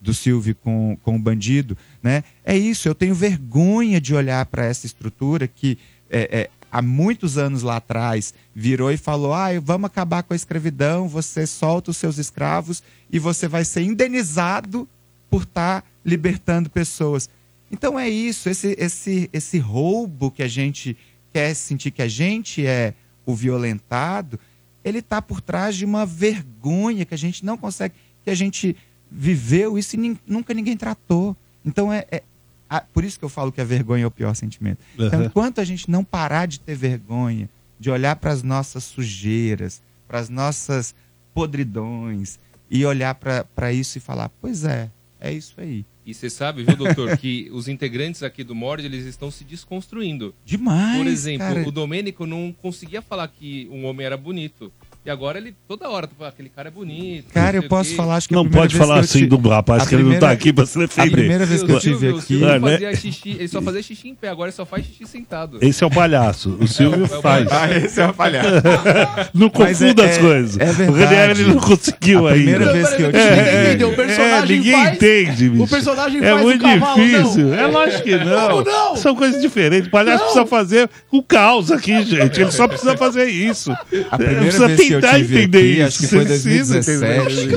do 0.00 0.14
Silvio 0.14 0.54
com, 0.54 0.96
com 1.02 1.16
o 1.16 1.18
bandido, 1.18 1.76
né? 2.00 2.22
É 2.44 2.56
isso, 2.56 2.86
eu 2.88 2.94
tenho 2.94 3.12
vergonha 3.12 4.00
de 4.00 4.14
olhar 4.14 4.46
para 4.46 4.64
essa 4.64 4.86
estrutura 4.86 5.48
que 5.48 5.76
é, 6.08 6.42
é, 6.42 6.50
há 6.70 6.80
muitos 6.80 7.36
anos 7.36 7.62
lá 7.62 7.78
atrás 7.78 8.32
virou 8.54 8.92
e 8.92 8.96
falou: 8.96 9.34
ah, 9.34 9.48
vamos 9.60 9.86
acabar 9.86 10.22
com 10.22 10.32
a 10.32 10.36
escravidão, 10.36 11.08
você 11.08 11.48
solta 11.48 11.90
os 11.90 11.96
seus 11.96 12.16
escravos 12.16 12.80
e 13.10 13.18
você 13.18 13.48
vai 13.48 13.64
ser 13.64 13.82
indenizado 13.82 14.88
por 15.28 15.42
estar 15.42 15.84
libertando 16.04 16.70
pessoas. 16.70 17.28
Então 17.72 17.98
é 17.98 18.08
isso, 18.08 18.48
esse, 18.48 18.76
esse, 18.78 19.28
esse 19.32 19.58
roubo 19.58 20.30
que 20.30 20.44
a 20.44 20.48
gente 20.48 20.96
quer 21.34 21.52
sentir 21.54 21.90
que 21.90 22.00
a 22.00 22.06
gente 22.06 22.64
é 22.64 22.94
o 23.26 23.34
violentado, 23.34 24.38
ele 24.84 25.00
está 25.00 25.20
por 25.20 25.40
trás 25.40 25.74
de 25.74 25.84
uma 25.84 26.06
vergonha 26.06 27.04
que 27.04 27.12
a 27.12 27.18
gente 27.18 27.44
não 27.44 27.58
consegue, 27.58 27.92
que 28.22 28.30
a 28.30 28.34
gente 28.36 28.76
viveu 29.10 29.76
isso 29.76 29.96
e 29.96 30.16
nunca 30.26 30.54
ninguém 30.54 30.76
tratou. 30.76 31.36
Então 31.64 31.92
é, 31.92 32.06
é- 32.10 32.22
a- 32.70 32.80
por 32.82 33.02
isso 33.04 33.18
que 33.18 33.24
eu 33.24 33.28
falo 33.28 33.50
que 33.50 33.60
a 33.60 33.64
vergonha 33.64 34.04
é 34.04 34.06
o 34.06 34.10
pior 34.12 34.34
sentimento. 34.36 34.78
Então, 34.96 35.18
Uhum. 35.20 35.26
enquanto 35.26 35.60
a 35.60 35.64
gente 35.64 35.90
não 35.90 36.04
parar 36.04 36.46
de 36.46 36.60
ter 36.60 36.76
vergonha, 36.76 37.50
de 37.80 37.90
olhar 37.90 38.14
para 38.14 38.30
as 38.30 38.42
nossas 38.44 38.84
sujeiras, 38.84 39.82
para 40.06 40.20
as 40.20 40.28
nossas 40.28 40.94
podridões 41.34 42.38
e 42.70 42.84
olhar 42.86 43.14
para 43.16 43.72
isso 43.72 43.98
e 43.98 44.00
falar, 44.00 44.30
pois 44.40 44.64
é, 44.64 44.88
é 45.20 45.32
isso 45.32 45.54
aí. 45.58 45.84
E 46.06 46.12
você 46.12 46.28
sabe, 46.28 46.62
viu, 46.64 46.76
doutor, 46.76 47.16
que 47.16 47.48
os 47.52 47.66
integrantes 47.66 48.22
aqui 48.22 48.44
do 48.44 48.54
Mord, 48.54 48.84
eles 48.84 49.06
estão 49.06 49.30
se 49.30 49.42
desconstruindo. 49.42 50.34
Demais, 50.44 50.98
Por 50.98 51.06
exemplo, 51.06 51.46
cara. 51.46 51.66
o 51.68 51.72
Domênico 51.72 52.26
não 52.26 52.52
conseguia 52.60 53.00
falar 53.00 53.26
que 53.28 53.66
um 53.70 53.86
homem 53.86 54.04
era 54.04 54.16
bonito. 54.16 54.70
E 55.06 55.10
agora 55.10 55.36
ele, 55.36 55.54
toda 55.68 55.86
hora, 55.90 56.06
tu 56.06 56.14
fala, 56.16 56.30
aquele 56.30 56.48
cara 56.48 56.68
é 56.68 56.70
bonito. 56.70 57.26
Cara, 57.34 57.58
eu 57.58 57.62
o 57.62 57.68
posso 57.68 57.94
falar, 57.94 58.16
acho 58.16 58.26
que 58.26 58.32
Não 58.34 58.48
pode 58.48 58.74
falar 58.74 59.00
assim 59.00 59.18
te- 59.20 59.26
do 59.26 59.36
rapaz 59.50 59.86
que 59.86 59.94
ele 59.94 60.02
não 60.02 60.18
tá 60.18 60.30
aqui 60.30 60.50
pra 60.50 60.64
se 60.64 60.78
defender. 60.78 61.08
A 61.08 61.12
primeira 61.12 61.44
vez 61.44 61.62
que 61.62 61.70
eu 61.70 61.76
O 61.76 61.80
tive 61.80 62.06
o 62.08 62.16
aqui. 62.16 62.26
Silvio 62.26 62.48
Ah, 62.48 62.58
né? 62.58 62.70
fazia 62.72 62.96
xixi, 62.96 63.30
ele 63.38 63.48
só 63.48 63.60
fazia 63.60 63.82
xixi 63.82 64.08
em 64.08 64.14
pé, 64.14 64.28
agora 64.30 64.48
ele 64.48 64.56
só 64.56 64.64
faz 64.64 64.86
xixi 64.86 65.06
sentado. 65.06 65.58
Esse 65.60 65.84
é 65.84 65.86
o 65.86 65.90
palhaço. 65.90 66.56
O 66.58 66.66
Silvio 66.66 67.04
É 67.04 67.08
o- 67.10 67.14
é 67.14 67.18
o 67.18 67.20
faz. 67.20 67.52
Ah, 67.52 67.70
esse 67.76 68.00
é 68.00 68.06
o 68.06 68.14
palhaço. 68.14 68.48
não 69.34 69.50
confunda 69.50 70.02
é- 70.04 70.08
as 70.10 70.16
é- 70.16 70.20
coisas. 70.22 70.58
é 70.58 70.70
o 70.70 70.72
verdade. 70.72 71.04
Ranieri 71.04 71.40
ele 71.42 71.52
não 71.54 71.60
conseguiu 71.60 72.26
A 72.26 72.30
ainda. 72.32 72.42
primeira 72.50 72.72
vez 72.72 72.88
que 72.94 73.02
eu 73.02 73.12
tive- 73.12 73.18
É, 73.24 73.34
Ninguém 73.36 73.64
entendeu. 73.66 73.88
O 73.88 73.92
é, 73.92 73.96
personagem 73.96 74.56
ninguém 74.56 74.72
faz- 74.72 74.96
entende, 74.96 75.48
bicho. 75.50 75.62
o 75.64 75.68
personagem 75.68 76.18
É 76.24 76.30
faz 76.30 76.40
o 76.40 76.44
muito 76.44 76.62
cavalo, 76.62 76.94
difícil. 77.02 77.44
não. 77.48 77.54
É 77.54 77.66
lógico 77.66 78.02
que 78.04 78.16
não. 78.16 78.48
Como 78.48 78.64
não? 78.64 78.96
São 78.96 79.14
coisas 79.14 79.42
diferentes. 79.42 79.88
O 79.88 79.90
palhaço 79.90 80.24
precisa 80.24 80.46
fazer 80.46 80.88
o 81.12 81.22
caos 81.22 81.70
aqui, 81.70 82.02
gente. 82.04 82.40
Ele 82.40 82.50
só 82.50 82.66
precisa 82.66 82.96
fazer 82.96 83.26
isso. 83.28 83.70
A 84.10 84.16
primeira 84.16 84.40
precisa 84.40 84.66
vez 84.66 84.93
eu 84.94 85.00
tive 85.18 85.38
entender 85.38 85.58
aqui, 85.58 85.68
isso. 85.72 85.82
acho 85.86 85.98
que 85.98 86.06
foi 86.08 86.24
precisa 86.24 86.74
2017. 86.74 86.90
entender 86.90 87.20
Acho 87.26 87.36
que. 87.48 87.54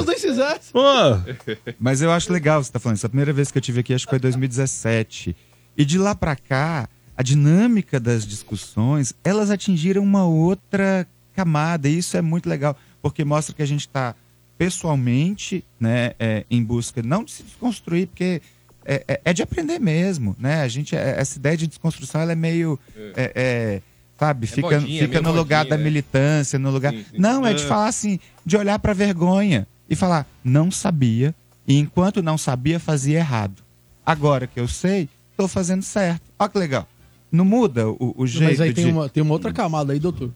Pô, 0.71 1.73
Mas 1.79 2.01
eu 2.01 2.11
acho 2.11 2.31
legal 2.33 2.63
você 2.63 2.69
estar 2.69 2.79
falando 2.79 2.97
isso. 2.97 3.05
A 3.05 3.09
primeira 3.09 3.33
vez 3.33 3.51
que 3.51 3.57
eu 3.57 3.61
tive 3.61 3.79
aqui, 3.81 3.93
acho 3.93 4.05
que 4.05 4.09
foi 4.11 4.19
2017. 4.19 5.35
E 5.77 5.85
de 5.85 5.97
lá 5.97 6.13
pra 6.15 6.35
cá, 6.35 6.87
a 7.15 7.23
dinâmica 7.23 7.99
das 7.99 8.25
discussões, 8.25 9.13
elas 9.23 9.49
atingiram 9.51 10.01
uma 10.03 10.25
outra 10.25 11.07
camada. 11.35 11.87
E 11.87 11.97
isso 11.97 12.17
é 12.17 12.21
muito 12.21 12.47
legal, 12.49 12.77
porque 13.01 13.23
mostra 13.23 13.53
que 13.55 13.61
a 13.61 13.67
gente 13.67 13.81
está 13.81 14.15
pessoalmente, 14.57 15.63
né, 15.79 16.11
é, 16.19 16.45
em 16.49 16.63
busca 16.63 17.01
não 17.03 17.23
de 17.23 17.31
se 17.31 17.43
desconstruir, 17.43 18.07
porque 18.07 18.41
é, 18.85 19.03
é- 19.07 19.21
é 19.25 19.33
de 19.33 19.41
aprender 19.43 19.79
mesmo, 19.79 20.35
né? 20.39 20.61
A 20.61 20.67
gente, 20.67 20.95
é- 20.95 21.15
essa 21.19 21.37
ideia 21.37 21.57
de 21.57 21.67
desconstrução, 21.67 22.21
ela 22.21 22.31
é 22.31 22.35
meio, 22.35 22.79
é, 23.15 23.31
é, 23.35 23.81
sabe, 24.19 24.45
É 24.45 24.47
fica, 24.47 24.79
modinha, 24.79 25.03
fica 25.03 25.21
no 25.21 25.31
lugar 25.31 25.59
modinha, 25.59 25.69
da 25.69 25.77
né? 25.77 25.83
militância, 25.83 26.57
no 26.59 26.69
lugar. 26.71 26.91
Sim, 26.93 27.05
sim. 27.11 27.17
Não, 27.17 27.45
é 27.45 27.53
de 27.53 27.63
É. 27.63 27.65
falar 27.67 27.87
assim, 27.87 28.19
de 28.45 28.57
olhar 28.57 28.79
pra 28.79 28.93
vergonha 28.93 29.67
e 29.89 29.95
falar, 29.95 30.25
não 30.43 30.69
sabia, 30.71 31.33
e 31.67 31.77
enquanto 31.77 32.21
não 32.23 32.37
sabia, 32.37 32.79
fazia 32.79 33.17
errado. 33.19 33.61
Agora 34.05 34.47
que 34.47 34.59
eu 34.59 34.67
sei, 34.67 35.07
tô 35.35 35.47
fazendo 35.47 35.81
certo. 35.83 36.21
Olha 36.39 36.49
que 36.49 36.57
legal. 36.57 36.87
Não 37.31 37.43
muda 37.43 37.89
o, 37.89 38.13
o 38.17 38.25
jeito 38.25 38.49
Mas 38.51 38.61
aí 38.61 38.73
tem 38.73 38.85
de... 38.85 38.91
uma, 38.91 39.09
tem 39.09 39.21
uma 39.21 39.33
outra 39.33 39.51
camada 39.51 39.91
aí, 39.93 39.99
doutor. 39.99 40.31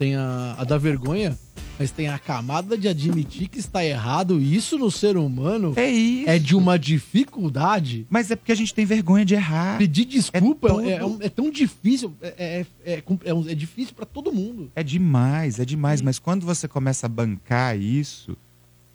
Tem 0.00 0.16
a, 0.16 0.54
a 0.56 0.64
da 0.64 0.78
vergonha, 0.78 1.38
mas 1.78 1.90
tem 1.90 2.08
a 2.08 2.18
camada 2.18 2.76
de 2.78 2.88
admitir 2.88 3.48
que 3.48 3.58
está 3.58 3.84
errado. 3.84 4.40
Isso 4.40 4.78
no 4.78 4.90
ser 4.90 5.18
humano 5.18 5.74
é, 5.76 5.90
isso. 5.90 6.30
é 6.30 6.38
de 6.38 6.56
uma 6.56 6.78
dificuldade. 6.78 8.06
Mas 8.08 8.30
é 8.30 8.36
porque 8.36 8.50
a 8.50 8.54
gente 8.54 8.72
tem 8.74 8.86
vergonha 8.86 9.26
de 9.26 9.34
errar. 9.34 9.76
Pedir 9.76 10.06
desculpa 10.06 10.68
é, 10.68 10.70
tudo. 10.72 10.88
é 10.90 11.04
um- 11.04 11.18
é 11.20 11.28
tão 11.28 11.50
difícil. 11.50 12.14
É, 12.22 12.64
é, 12.84 12.92
é, 12.94 13.02
é 13.26 13.34
um- 13.34 13.46
é 13.46 13.54
difícil 13.54 13.94
pra 13.94 14.06
todo 14.06 14.32
mundo. 14.32 14.72
É 14.74 14.82
demais, 14.82 15.60
é 15.60 15.66
demais. 15.66 16.00
Mas 16.00 16.18
quando 16.18 16.46
você 16.46 16.66
começa 16.66 17.04
a 17.04 17.08
bancar 17.08 17.78
isso, 17.78 18.34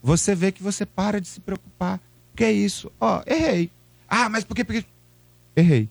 você 0.02 0.34
vê 0.34 0.52
que 0.52 0.64
você 0.64 0.88
para 0.88 1.22
de 1.22 1.28
se 1.28 1.40
preocupar. 1.40 2.02
Que 2.36 2.44
é 2.46 2.52
isso? 2.52 2.92
Ó, 3.00 3.22
errei. 3.28 3.70
Ah, 4.10 4.28
mas 4.28 4.44
por 4.44 4.56
quê? 4.56 4.64
Porque... 4.64 4.84
Errei. 5.56 5.88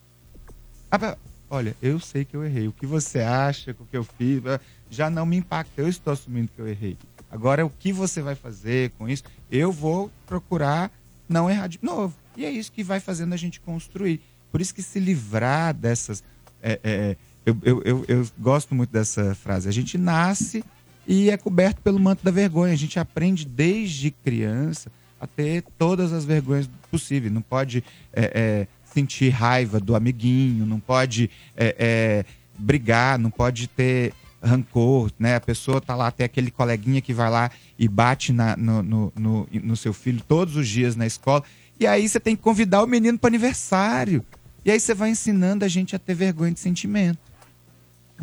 Ah, 0.90 1.16
olha, 1.48 1.76
eu 1.80 1.98
sei 2.00 2.24
que 2.24 2.34
eu 2.36 2.44
errei. 2.44 2.66
O 2.68 2.72
que 2.72 2.84
você 2.84 3.20
acha, 3.20 3.70
o 3.78 3.86
que 3.86 3.96
eu 3.96 4.04
fiz, 4.04 4.44
ah, 4.46 4.60
já 4.90 5.10
não 5.10 5.26
me 5.26 5.36
impacta. 5.36 5.80
Eu 5.80 5.88
estou 5.88 6.12
assumindo 6.12 6.50
que 6.54 6.60
eu 6.60 6.68
errei. 6.68 6.96
Agora, 7.30 7.64
o 7.66 7.70
que 7.70 7.92
você 7.92 8.22
vai 8.22 8.34
fazer 8.34 8.90
com 8.98 9.08
isso? 9.08 9.24
Eu 9.50 9.72
vou 9.72 10.10
procurar 10.26 10.90
não 11.28 11.50
errar 11.50 11.66
de 11.66 11.78
novo. 11.82 12.14
E 12.36 12.44
é 12.44 12.50
isso 12.50 12.70
que 12.70 12.82
vai 12.82 13.00
fazendo 13.00 13.32
a 13.32 13.36
gente 13.36 13.60
construir. 13.60 14.20
Por 14.52 14.60
isso 14.60 14.74
que 14.74 14.82
se 14.82 15.00
livrar 15.00 15.74
dessas. 15.74 16.22
é, 16.62 16.78
é, 16.82 17.16
eu, 17.44 17.58
eu, 17.62 17.82
eu, 17.84 18.04
eu 18.08 18.26
gosto 18.38 18.74
muito 18.74 18.90
dessa 18.90 19.34
frase. 19.34 19.68
A 19.68 19.72
gente 19.72 19.98
nasce 19.98 20.64
e 21.06 21.30
é 21.30 21.36
coberto 21.36 21.82
pelo 21.82 22.00
manto 22.00 22.24
da 22.24 22.30
vergonha. 22.30 22.72
A 22.72 22.76
gente 22.76 22.98
aprende 22.98 23.44
desde 23.44 24.10
criança 24.10 24.90
a 25.20 25.26
ter 25.26 25.62
todas 25.78 26.12
as 26.12 26.24
vergonhas 26.24 26.68
possíveis. 26.90 27.32
Não 27.32 27.42
pode 27.42 27.84
é, 28.12 28.30
é, 28.34 28.66
sentir 28.84 29.30
raiva 29.30 29.78
do 29.78 29.94
amiguinho, 29.94 30.64
não 30.64 30.80
pode 30.80 31.30
é, 31.56 31.74
é, 31.78 32.24
brigar, 32.58 33.18
não 33.18 33.30
pode 33.30 33.66
ter 33.68 34.14
rancor, 34.44 35.10
né? 35.18 35.36
A 35.36 35.40
pessoa 35.40 35.80
tá 35.80 35.94
lá, 35.96 36.10
tem 36.10 36.24
aquele 36.24 36.50
coleguinha 36.50 37.00
que 37.00 37.12
vai 37.14 37.30
lá 37.30 37.50
e 37.78 37.88
bate 37.88 38.32
na- 38.32 38.56
no, 38.56 38.82
no, 38.82 39.12
no, 39.16 39.48
no 39.50 39.76
seu 39.76 39.92
filho 39.92 40.20
todos 40.28 40.56
os 40.56 40.68
dias 40.68 40.94
na 40.96 41.06
escola. 41.06 41.42
E 41.80 41.86
aí 41.86 42.08
você 42.08 42.20
tem 42.20 42.36
que 42.36 42.42
convidar 42.42 42.82
o 42.82 42.86
menino 42.86 43.18
para 43.18 43.28
aniversário. 43.28 44.24
E 44.64 44.70
aí 44.70 44.78
você 44.78 44.94
vai 44.94 45.10
ensinando 45.10 45.64
a 45.64 45.68
gente 45.68 45.94
a 45.96 45.98
ter 45.98 46.14
vergonha 46.14 46.52
de 46.52 46.60
sentimento. 46.60 47.18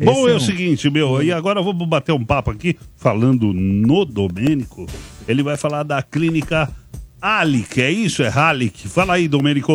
Bom, 0.02 0.10
Esse 0.22 0.30
é 0.30 0.32
o 0.32 0.36
um- 0.36 0.40
seguinte, 0.40 0.90
meu, 0.90 1.22
e 1.22 1.30
agora 1.30 1.60
vamos 1.60 1.86
bater 1.86 2.12
um 2.12 2.24
papo 2.24 2.50
aqui, 2.50 2.76
falando 2.96 3.52
no 3.52 4.04
Domênico. 4.06 4.86
Ele 5.28 5.42
vai 5.42 5.56
falar 5.56 5.82
da 5.82 6.02
clínica 6.02 6.68
Alic, 7.20 7.80
é 7.80 7.90
isso? 7.90 8.22
É 8.22 8.28
Halic? 8.28 8.88
Fala 8.88 9.14
aí, 9.14 9.28
Domênico. 9.28 9.72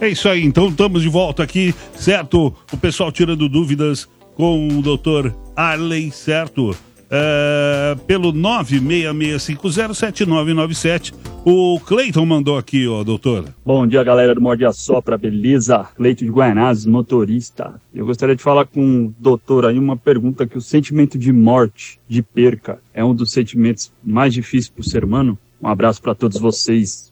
É 0.00 0.08
isso 0.08 0.28
aí, 0.28 0.44
então 0.44 0.68
estamos 0.68 1.02
de 1.02 1.08
volta 1.08 1.44
aqui, 1.44 1.72
certo? 1.94 2.52
O 2.72 2.76
pessoal 2.76 3.12
tirando 3.12 3.48
dúvidas 3.48 4.08
com 4.34 4.66
o 4.66 4.82
doutor 4.82 5.32
Arley, 5.54 6.10
certo? 6.10 6.76
É, 7.08 7.96
pelo 8.04 8.32
966507997. 8.32 11.14
O 11.44 11.78
Cleiton 11.78 12.26
mandou 12.26 12.58
aqui, 12.58 12.88
ó, 12.88 13.04
doutor. 13.04 13.44
Bom 13.64 13.86
dia, 13.86 14.02
galera 14.02 14.34
do 14.34 14.40
Morde 14.40 14.64
a 14.64 14.72
Sopra, 14.72 15.16
beleza? 15.16 15.86
Leite 15.96 16.24
de 16.24 16.32
Guaianazes, 16.32 16.84
motorista. 16.84 17.80
Eu 17.94 18.06
gostaria 18.06 18.34
de 18.34 18.42
falar 18.42 18.64
com 18.64 19.04
o 19.04 19.14
doutor 19.20 19.66
aí 19.66 19.78
uma 19.78 19.96
pergunta 19.96 20.48
que 20.48 20.58
o 20.58 20.60
sentimento 20.60 21.16
de 21.16 21.32
morte, 21.32 22.00
de 22.08 22.22
perca, 22.22 22.80
é 22.92 23.04
um 23.04 23.14
dos 23.14 23.30
sentimentos 23.30 23.92
mais 24.02 24.34
difíceis 24.34 24.68
para 24.68 24.80
o 24.80 24.84
ser 24.84 25.04
humano? 25.04 25.38
Um 25.64 25.68
abraço 25.68 26.02
para 26.02 26.14
todos 26.14 26.38
vocês. 26.38 27.10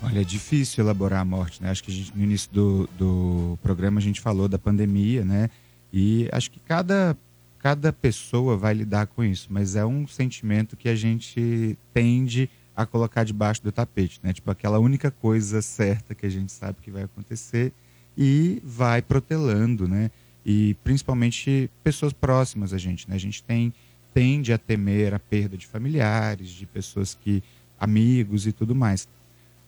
Olha, 0.00 0.20
é 0.20 0.24
difícil 0.24 0.84
elaborar 0.84 1.20
a 1.20 1.24
morte, 1.24 1.60
né? 1.60 1.68
Acho 1.68 1.82
que 1.82 1.90
gente, 1.90 2.16
no 2.16 2.22
início 2.22 2.48
do, 2.52 2.88
do 2.96 3.58
programa 3.60 3.98
a 3.98 4.02
gente 4.02 4.20
falou 4.20 4.46
da 4.46 4.60
pandemia, 4.60 5.24
né? 5.24 5.50
E 5.92 6.28
acho 6.30 6.52
que 6.52 6.60
cada, 6.60 7.18
cada 7.58 7.92
pessoa 7.92 8.56
vai 8.56 8.74
lidar 8.74 9.08
com 9.08 9.24
isso, 9.24 9.48
mas 9.50 9.74
é 9.74 9.84
um 9.84 10.06
sentimento 10.06 10.76
que 10.76 10.88
a 10.88 10.94
gente 10.94 11.76
tende 11.92 12.48
a 12.76 12.86
colocar 12.86 13.24
debaixo 13.24 13.60
do 13.60 13.72
tapete, 13.72 14.20
né? 14.22 14.32
Tipo 14.32 14.52
aquela 14.52 14.78
única 14.78 15.10
coisa 15.10 15.60
certa 15.60 16.14
que 16.14 16.24
a 16.24 16.30
gente 16.30 16.52
sabe 16.52 16.78
que 16.80 16.92
vai 16.92 17.02
acontecer 17.02 17.72
e 18.16 18.62
vai 18.64 19.02
protelando, 19.02 19.88
né? 19.88 20.12
E 20.46 20.74
principalmente 20.84 21.68
pessoas 21.82 22.12
próximas 22.12 22.72
a 22.72 22.78
gente, 22.78 23.10
né? 23.10 23.16
A 23.16 23.20
gente 23.20 23.42
tem 23.42 23.74
tende 24.12 24.52
a 24.52 24.58
temer 24.58 25.14
a 25.14 25.18
perda 25.18 25.56
de 25.56 25.66
familiares, 25.66 26.50
de 26.50 26.66
pessoas 26.66 27.14
que 27.14 27.42
amigos 27.78 28.46
e 28.46 28.52
tudo 28.52 28.74
mais. 28.74 29.08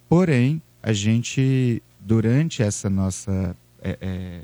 Porém, 0.09 0.61
a 0.83 0.93
gente, 0.93 1.83
durante 1.99 2.63
essa 2.63 2.91
nossa 2.91 3.57
é, 3.81 3.99
é, 4.01 4.41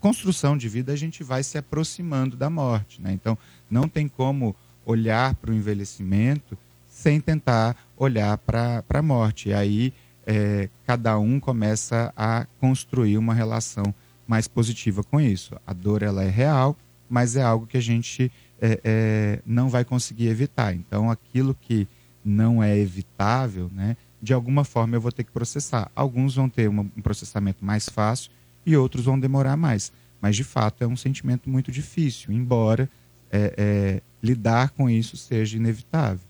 construção 0.00 0.56
de 0.56 0.68
vida, 0.68 0.92
a 0.92 0.96
gente 0.96 1.24
vai 1.24 1.42
se 1.42 1.56
aproximando 1.56 2.36
da 2.36 2.50
morte. 2.50 3.00
Né? 3.00 3.12
Então, 3.12 3.38
não 3.70 3.88
tem 3.88 4.06
como 4.06 4.54
olhar 4.84 5.34
para 5.36 5.50
o 5.50 5.54
envelhecimento 5.54 6.58
sem 6.86 7.20
tentar 7.20 7.76
olhar 7.96 8.36
para 8.38 8.84
a 8.88 9.02
morte. 9.02 9.48
E 9.48 9.54
aí, 9.54 9.92
é, 10.26 10.68
cada 10.86 11.18
um 11.18 11.40
começa 11.40 12.12
a 12.16 12.46
construir 12.60 13.16
uma 13.18 13.34
relação 13.34 13.94
mais 14.26 14.48
positiva 14.48 15.02
com 15.02 15.20
isso. 15.20 15.54
A 15.66 15.72
dor 15.72 16.02
ela 16.02 16.22
é 16.22 16.30
real, 16.30 16.76
mas 17.08 17.36
é 17.36 17.42
algo 17.42 17.66
que 17.66 17.76
a 17.76 17.82
gente 17.82 18.30
é, 18.64 18.80
é, 18.82 19.42
não 19.44 19.68
vai 19.68 19.84
conseguir 19.84 20.28
evitar. 20.28 20.74
Então, 20.74 21.10
aquilo 21.10 21.54
que 21.54 21.86
não 22.24 22.62
é 22.62 22.78
evitável, 22.78 23.70
né, 23.70 23.94
de 24.22 24.32
alguma 24.32 24.64
forma 24.64 24.96
eu 24.96 25.00
vou 25.02 25.12
ter 25.12 25.22
que 25.22 25.30
processar. 25.30 25.90
Alguns 25.94 26.34
vão 26.34 26.48
ter 26.48 26.70
um 26.70 26.88
processamento 27.02 27.62
mais 27.62 27.90
fácil 27.90 28.30
e 28.64 28.74
outros 28.74 29.04
vão 29.04 29.20
demorar 29.20 29.54
mais. 29.54 29.92
Mas, 30.18 30.34
de 30.34 30.44
fato, 30.44 30.82
é 30.82 30.86
um 30.86 30.96
sentimento 30.96 31.50
muito 31.50 31.70
difícil, 31.70 32.32
embora 32.32 32.88
é, 33.30 33.54
é, 33.58 34.02
lidar 34.22 34.70
com 34.70 34.88
isso 34.88 35.18
seja 35.18 35.58
inevitável. 35.58 36.26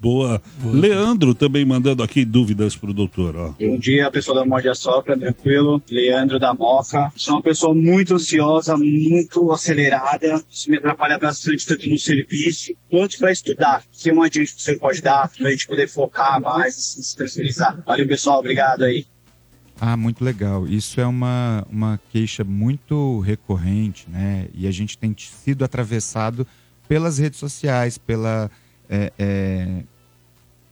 Boa. 0.00 0.40
Leandro 0.64 1.34
também 1.34 1.62
mandando 1.62 2.02
aqui 2.02 2.24
dúvidas 2.24 2.74
pro 2.74 2.94
doutor, 2.94 3.36
ó. 3.36 3.54
Bom 3.60 3.78
dia, 3.78 4.10
pessoal 4.10 4.38
da 4.38 4.46
Morde 4.46 4.68
a 4.70 4.74
Sopra, 4.74 5.18
tranquilo. 5.18 5.82
Leandro 5.90 6.38
da 6.38 6.54
Moca. 6.54 7.12
Sou 7.16 7.34
uma 7.34 7.42
pessoa 7.42 7.74
muito 7.74 8.14
ansiosa, 8.14 8.78
muito 8.78 9.52
acelerada. 9.52 10.42
Isso 10.50 10.70
me 10.70 10.78
atrapalha 10.78 11.18
bastante, 11.18 11.66
tanto 11.66 11.86
no 11.86 11.98
serviço 11.98 12.72
quanto 12.90 13.18
para 13.18 13.30
estudar. 13.30 13.84
Que 13.92 14.10
uma 14.10 14.30
dica 14.30 14.46
que 14.46 14.62
você 14.62 14.76
pode 14.76 15.02
dar 15.02 15.28
para 15.28 15.48
a 15.48 15.50
gente 15.50 15.66
poder 15.66 15.86
focar 15.86 16.40
mais, 16.40 16.74
se 16.74 17.14
tranquilizar. 17.14 17.82
Valeu, 17.84 18.08
pessoal. 18.08 18.38
Obrigado 18.38 18.84
aí. 18.84 19.04
Ah, 19.78 19.98
muito 19.98 20.24
legal. 20.24 20.66
Isso 20.66 20.98
é 20.98 21.06
uma, 21.06 21.66
uma 21.70 22.00
queixa 22.10 22.42
muito 22.42 23.20
recorrente, 23.20 24.08
né? 24.08 24.48
E 24.54 24.66
a 24.66 24.70
gente 24.70 24.96
tem 24.96 25.14
sido 25.18 25.62
atravessado 25.62 26.46
pelas 26.88 27.18
redes 27.18 27.38
sociais, 27.38 27.98
pela, 27.98 28.50
é, 28.90 29.12
é, 29.16 29.82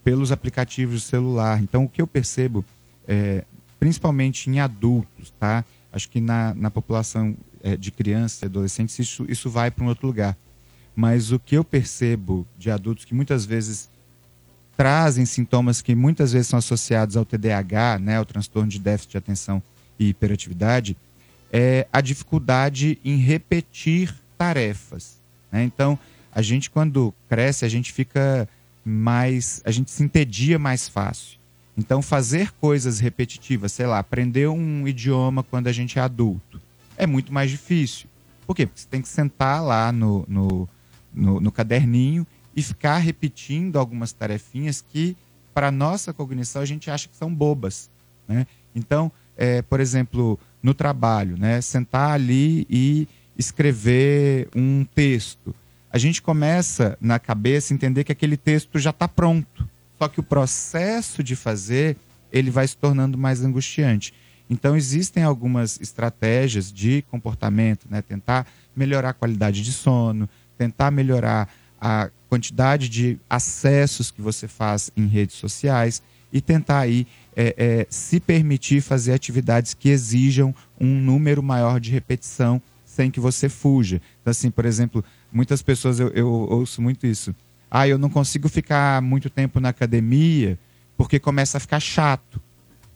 pelos 0.03 0.31
aplicativos 0.31 1.03
celular. 1.03 1.63
Então, 1.63 1.85
o 1.85 1.89
que 1.89 2.01
eu 2.01 2.07
percebo, 2.07 2.65
é, 3.07 3.45
principalmente 3.79 4.49
em 4.49 4.59
adultos, 4.59 5.33
tá? 5.39 5.63
Acho 5.91 6.09
que 6.09 6.19
na, 6.19 6.53
na 6.53 6.69
população 6.69 7.35
é, 7.63 7.77
de 7.77 7.91
crianças 7.91 8.41
e 8.41 8.45
adolescentes 8.45 8.99
isso, 8.99 9.25
isso 9.29 9.49
vai 9.49 9.71
para 9.71 9.83
um 9.83 9.87
outro 9.87 10.05
lugar. 10.05 10.37
Mas 10.95 11.31
o 11.31 11.39
que 11.39 11.55
eu 11.55 11.63
percebo 11.63 12.45
de 12.57 12.69
adultos 12.69 13.05
que 13.05 13.13
muitas 13.13 13.45
vezes 13.45 13.89
trazem 14.75 15.25
sintomas 15.25 15.81
que 15.81 15.95
muitas 15.95 16.33
vezes 16.33 16.47
são 16.47 16.59
associados 16.59 17.17
ao 17.17 17.25
TDAH, 17.25 17.99
né, 17.99 18.17
ao 18.17 18.25
transtorno 18.25 18.69
de 18.69 18.79
déficit 18.79 19.11
de 19.11 19.17
atenção 19.17 19.63
e 19.97 20.09
hiperatividade, 20.09 20.95
é 21.51 21.87
a 21.91 21.99
dificuldade 21.99 22.99
em 23.03 23.17
repetir 23.17 24.13
tarefas. 24.37 25.19
né? 25.51 25.63
Então, 25.63 25.99
a 26.31 26.41
gente 26.41 26.69
quando 26.69 27.13
cresce, 27.27 27.65
a 27.65 27.69
gente 27.69 27.91
fica 27.91 28.47
mais, 28.83 29.61
a 29.65 29.71
gente 29.71 29.91
se 29.91 30.03
entedia 30.03 30.57
mais 30.57 30.87
fácil. 30.87 31.39
Então, 31.77 32.01
fazer 32.01 32.51
coisas 32.59 32.99
repetitivas, 32.99 33.71
sei 33.71 33.85
lá, 33.85 33.99
aprender 33.99 34.47
um 34.49 34.87
idioma 34.87 35.43
quando 35.43 35.67
a 35.67 35.71
gente 35.71 35.97
é 35.97 36.01
adulto, 36.01 36.61
é 36.97 37.07
muito 37.07 37.33
mais 37.33 37.49
difícil. 37.49 38.09
Por 38.45 38.53
quê? 38.55 38.65
Porque 38.65 38.81
você 38.81 38.87
tem 38.87 39.01
que 39.01 39.07
sentar 39.07 39.63
lá 39.63 39.91
no, 39.91 40.25
no, 40.27 40.67
no, 41.13 41.39
no 41.39 41.51
caderninho 41.51 42.27
e 42.55 42.61
ficar 42.61 42.97
repetindo 42.97 43.79
algumas 43.79 44.11
tarefinhas 44.11 44.81
que, 44.81 45.15
para 45.53 45.71
nossa 45.71 46.11
cognição, 46.11 46.61
a 46.61 46.65
gente 46.65 46.91
acha 46.91 47.07
que 47.07 47.15
são 47.15 47.33
bobas. 47.33 47.89
Né? 48.27 48.45
Então, 48.75 49.11
é, 49.37 49.61
por 49.61 49.79
exemplo, 49.79 50.37
no 50.61 50.73
trabalho, 50.73 51.37
né? 51.37 51.61
sentar 51.61 52.11
ali 52.11 52.67
e 52.69 53.07
escrever 53.37 54.49
um 54.53 54.83
texto. 54.83 55.55
A 55.91 55.97
gente 55.97 56.21
começa 56.21 56.97
na 57.01 57.17
cabeça 57.17 57.73
a 57.73 57.75
entender 57.75 58.03
que 58.03 58.11
aquele 58.11 58.37
texto 58.37 58.77
já 58.77 58.91
está 58.91 59.07
pronto. 59.07 59.67
Só 59.97 60.07
que 60.07 60.19
o 60.19 60.23
processo 60.23 61.23
de 61.23 61.35
fazer 61.35 61.97
ele 62.31 62.51
vai 62.51 62.67
se 62.67 62.77
tornando 62.77 63.17
mais 63.17 63.43
angustiante. 63.43 64.13
Então 64.49 64.75
existem 64.75 65.23
algumas 65.23 65.79
estratégias 65.81 66.71
de 66.71 67.03
comportamento, 67.09 67.87
né? 67.89 68.01
Tentar 68.01 68.47
melhorar 68.75 69.09
a 69.09 69.13
qualidade 69.13 69.61
de 69.61 69.71
sono, 69.71 70.29
tentar 70.57 70.91
melhorar 70.91 71.49
a 71.79 72.09
quantidade 72.27 72.89
de 72.89 73.19
acessos 73.29 74.11
que 74.11 74.21
você 74.21 74.47
faz 74.47 74.91
em 74.95 75.07
redes 75.07 75.35
sociais 75.35 76.01
e 76.31 76.41
tentar 76.41 76.79
aí 76.79 77.07
é, 77.35 77.55
é, 77.57 77.87
se 77.89 78.19
permitir 78.19 78.81
fazer 78.81 79.13
atividades 79.13 79.73
que 79.73 79.89
exijam 79.89 80.53
um 80.79 80.87
número 80.87 81.41
maior 81.41 81.79
de 81.79 81.91
repetição 81.91 82.61
sem 82.85 83.09
que 83.09 83.19
você 83.19 83.47
fuja. 83.47 84.01
Então, 84.21 84.31
assim, 84.31 84.51
por 84.51 84.65
exemplo, 84.65 85.03
muitas 85.31 85.61
pessoas 85.61 85.99
eu, 85.99 86.09
eu 86.09 86.27
ouço 86.27 86.81
muito 86.81 87.05
isso. 87.05 87.35
Ah, 87.69 87.87
eu 87.87 87.97
não 87.97 88.09
consigo 88.09 88.49
ficar 88.49 89.01
muito 89.01 89.29
tempo 89.29 89.59
na 89.59 89.69
academia 89.69 90.57
porque 90.97 91.19
começa 91.19 91.57
a 91.57 91.61
ficar 91.61 91.79
chato. 91.79 92.41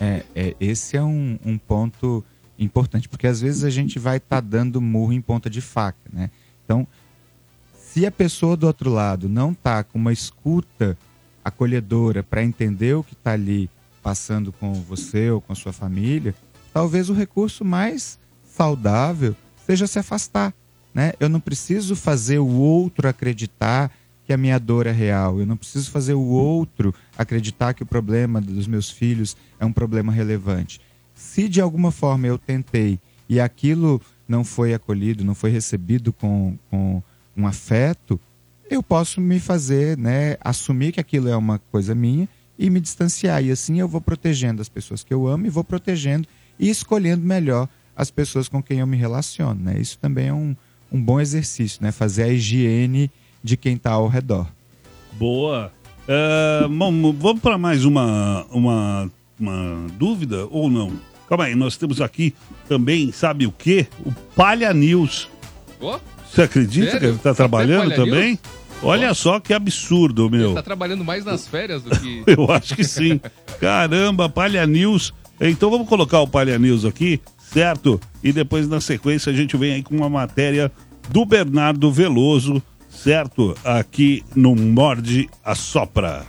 É, 0.00 0.24
é, 0.34 0.56
esse 0.60 0.96
é 0.96 1.02
um, 1.02 1.38
um 1.44 1.58
ponto 1.58 2.24
importante, 2.58 3.08
porque 3.08 3.26
às 3.26 3.40
vezes 3.40 3.64
a 3.64 3.70
gente 3.70 3.98
vai 3.98 4.16
estar 4.16 4.40
dando 4.40 4.80
murro 4.80 5.12
em 5.12 5.20
ponta 5.20 5.48
de 5.48 5.60
faca, 5.60 5.98
né? 6.12 6.30
Então, 6.64 6.86
se 7.74 8.04
a 8.04 8.10
pessoa 8.10 8.56
do 8.56 8.66
outro 8.66 8.90
lado 8.90 9.28
não 9.28 9.52
está 9.52 9.82
com 9.82 9.98
uma 9.98 10.12
escuta 10.12 10.96
acolhedora 11.44 12.22
para 12.22 12.44
entender 12.44 12.94
o 12.94 13.02
que 13.02 13.14
está 13.14 13.32
ali 13.32 13.70
passando 14.02 14.52
com 14.52 14.72
você 14.74 15.30
ou 15.30 15.40
com 15.40 15.52
a 15.52 15.56
sua 15.56 15.72
família, 15.72 16.34
talvez 16.72 17.08
o 17.08 17.14
recurso 17.14 17.64
mais 17.64 18.18
saudável 18.44 19.34
seja 19.66 19.86
se 19.86 19.98
afastar, 19.98 20.54
né? 20.94 21.12
Eu 21.18 21.28
não 21.28 21.40
preciso 21.40 21.96
fazer 21.96 22.38
o 22.38 22.48
outro 22.48 23.08
acreditar 23.08 23.90
que 24.28 24.32
a 24.34 24.36
minha 24.36 24.60
dor 24.60 24.86
é 24.86 24.92
real. 24.92 25.40
Eu 25.40 25.46
não 25.46 25.56
preciso 25.56 25.90
fazer 25.90 26.12
o 26.12 26.20
outro 26.20 26.94
acreditar 27.16 27.72
que 27.72 27.82
o 27.82 27.86
problema 27.86 28.42
dos 28.42 28.66
meus 28.66 28.90
filhos 28.90 29.34
é 29.58 29.64
um 29.64 29.72
problema 29.72 30.12
relevante. 30.12 30.82
Se 31.14 31.48
de 31.48 31.62
alguma 31.62 31.90
forma 31.90 32.26
eu 32.26 32.36
tentei 32.36 33.00
e 33.26 33.40
aquilo 33.40 34.02
não 34.28 34.44
foi 34.44 34.74
acolhido, 34.74 35.24
não 35.24 35.34
foi 35.34 35.48
recebido 35.48 36.12
com, 36.12 36.58
com 36.70 37.02
um 37.34 37.46
afeto, 37.46 38.20
eu 38.68 38.82
posso 38.82 39.18
me 39.18 39.40
fazer, 39.40 39.96
né, 39.96 40.36
assumir 40.42 40.92
que 40.92 41.00
aquilo 41.00 41.30
é 41.30 41.36
uma 41.36 41.58
coisa 41.58 41.94
minha 41.94 42.28
e 42.58 42.68
me 42.68 42.80
distanciar. 42.80 43.42
E 43.42 43.50
assim 43.50 43.80
eu 43.80 43.88
vou 43.88 44.02
protegendo 44.02 44.60
as 44.60 44.68
pessoas 44.68 45.02
que 45.02 45.14
eu 45.14 45.26
amo 45.26 45.46
e 45.46 45.48
vou 45.48 45.64
protegendo 45.64 46.28
e 46.58 46.68
escolhendo 46.68 47.24
melhor 47.24 47.66
as 47.96 48.10
pessoas 48.10 48.46
com 48.46 48.62
quem 48.62 48.80
eu 48.80 48.86
me 48.86 48.98
relaciono. 48.98 49.58
Né? 49.58 49.80
Isso 49.80 49.98
também 49.98 50.28
é 50.28 50.34
um, 50.34 50.54
um 50.92 51.02
bom 51.02 51.18
exercício, 51.18 51.82
né? 51.82 51.90
fazer 51.90 52.24
a 52.24 52.28
higiene 52.28 53.10
de 53.42 53.56
quem 53.56 53.74
está 53.74 53.92
ao 53.92 54.08
redor. 54.08 54.46
Boa. 55.12 55.72
É, 56.06 56.66
bom, 56.68 57.12
vamos 57.12 57.42
para 57.42 57.58
mais 57.58 57.84
uma, 57.84 58.46
uma, 58.50 59.10
uma 59.38 59.86
dúvida 59.98 60.46
ou 60.50 60.70
não? 60.70 60.92
Calma 61.28 61.44
aí, 61.44 61.54
nós 61.54 61.76
temos 61.76 62.00
aqui 62.00 62.34
também, 62.68 63.12
sabe 63.12 63.46
o 63.46 63.52
quê? 63.52 63.86
O 64.04 64.12
Palha 64.34 64.72
News. 64.72 65.28
Ó, 65.80 65.98
Você 66.30 66.42
acredita 66.42 66.86
Sério? 66.92 67.00
que 67.00 67.06
ele 67.06 67.16
está 67.16 67.34
trabalhando 67.34 67.94
também? 67.94 68.28
News? 68.30 68.38
Olha 68.82 69.12
só 69.12 69.38
que 69.40 69.52
absurdo, 69.52 70.30
meu. 70.30 70.54
Tá 70.54 70.62
trabalhando 70.62 71.04
mais 71.04 71.24
nas 71.24 71.46
férias 71.46 71.82
do 71.82 71.90
que. 71.90 72.22
Eu 72.30 72.50
acho 72.50 72.74
que 72.76 72.84
sim. 72.84 73.20
Caramba, 73.60 74.28
Palha 74.28 74.66
News. 74.66 75.12
Então 75.40 75.68
vamos 75.70 75.88
colocar 75.88 76.20
o 76.20 76.28
Palha 76.28 76.58
News 76.58 76.84
aqui, 76.84 77.20
certo? 77.52 78.00
E 78.22 78.32
depois 78.32 78.68
na 78.68 78.80
sequência 78.80 79.30
a 79.30 79.34
gente 79.34 79.56
vem 79.56 79.74
aí 79.74 79.82
com 79.82 79.94
uma 79.96 80.08
matéria 80.08 80.70
do 81.10 81.24
Bernardo 81.24 81.90
Veloso, 81.92 82.62
certo? 83.02 83.56
Aqui 83.64 84.24
no 84.34 84.54
Morde 84.54 85.28
a 85.44 85.54
Sopra. 85.54 86.26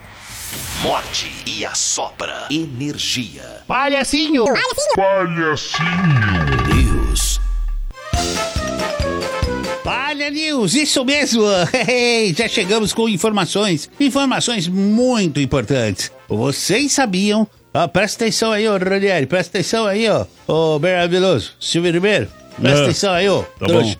Morde 0.83 1.31
e 1.45 1.65
assopra 1.65 2.47
energia. 2.49 3.63
Palhacinho! 3.67 4.45
News. 6.67 7.39
Palha 9.83 10.29
News, 10.29 10.75
isso 10.75 11.03
mesmo! 11.03 11.43
Já 12.35 12.47
chegamos 12.47 12.93
com 12.93 13.09
informações, 13.09 13.89
informações 13.99 14.67
muito 14.67 15.39
importantes. 15.39 16.11
Vocês 16.27 16.91
sabiam? 16.91 17.47
Ó, 17.73 17.87
presta 17.87 18.23
atenção 18.23 18.51
aí, 18.51 18.67
ô 18.67 18.77
Ranieri, 18.77 19.25
presta 19.25 19.57
atenção 19.57 19.85
aí, 19.85 20.07
ó. 20.09 20.25
Ô 20.47 20.79
Bernardo 20.79 21.11
Veloso, 21.11 21.53
Silvio 21.59 21.91
Ribeiro, 21.91 22.27
presta 22.59 22.79
Ah, 22.79 22.83
atenção 22.83 23.13
aí, 23.13 23.29
ó. 23.29 23.41
tá 23.43 23.65
trouxa. 23.65 23.97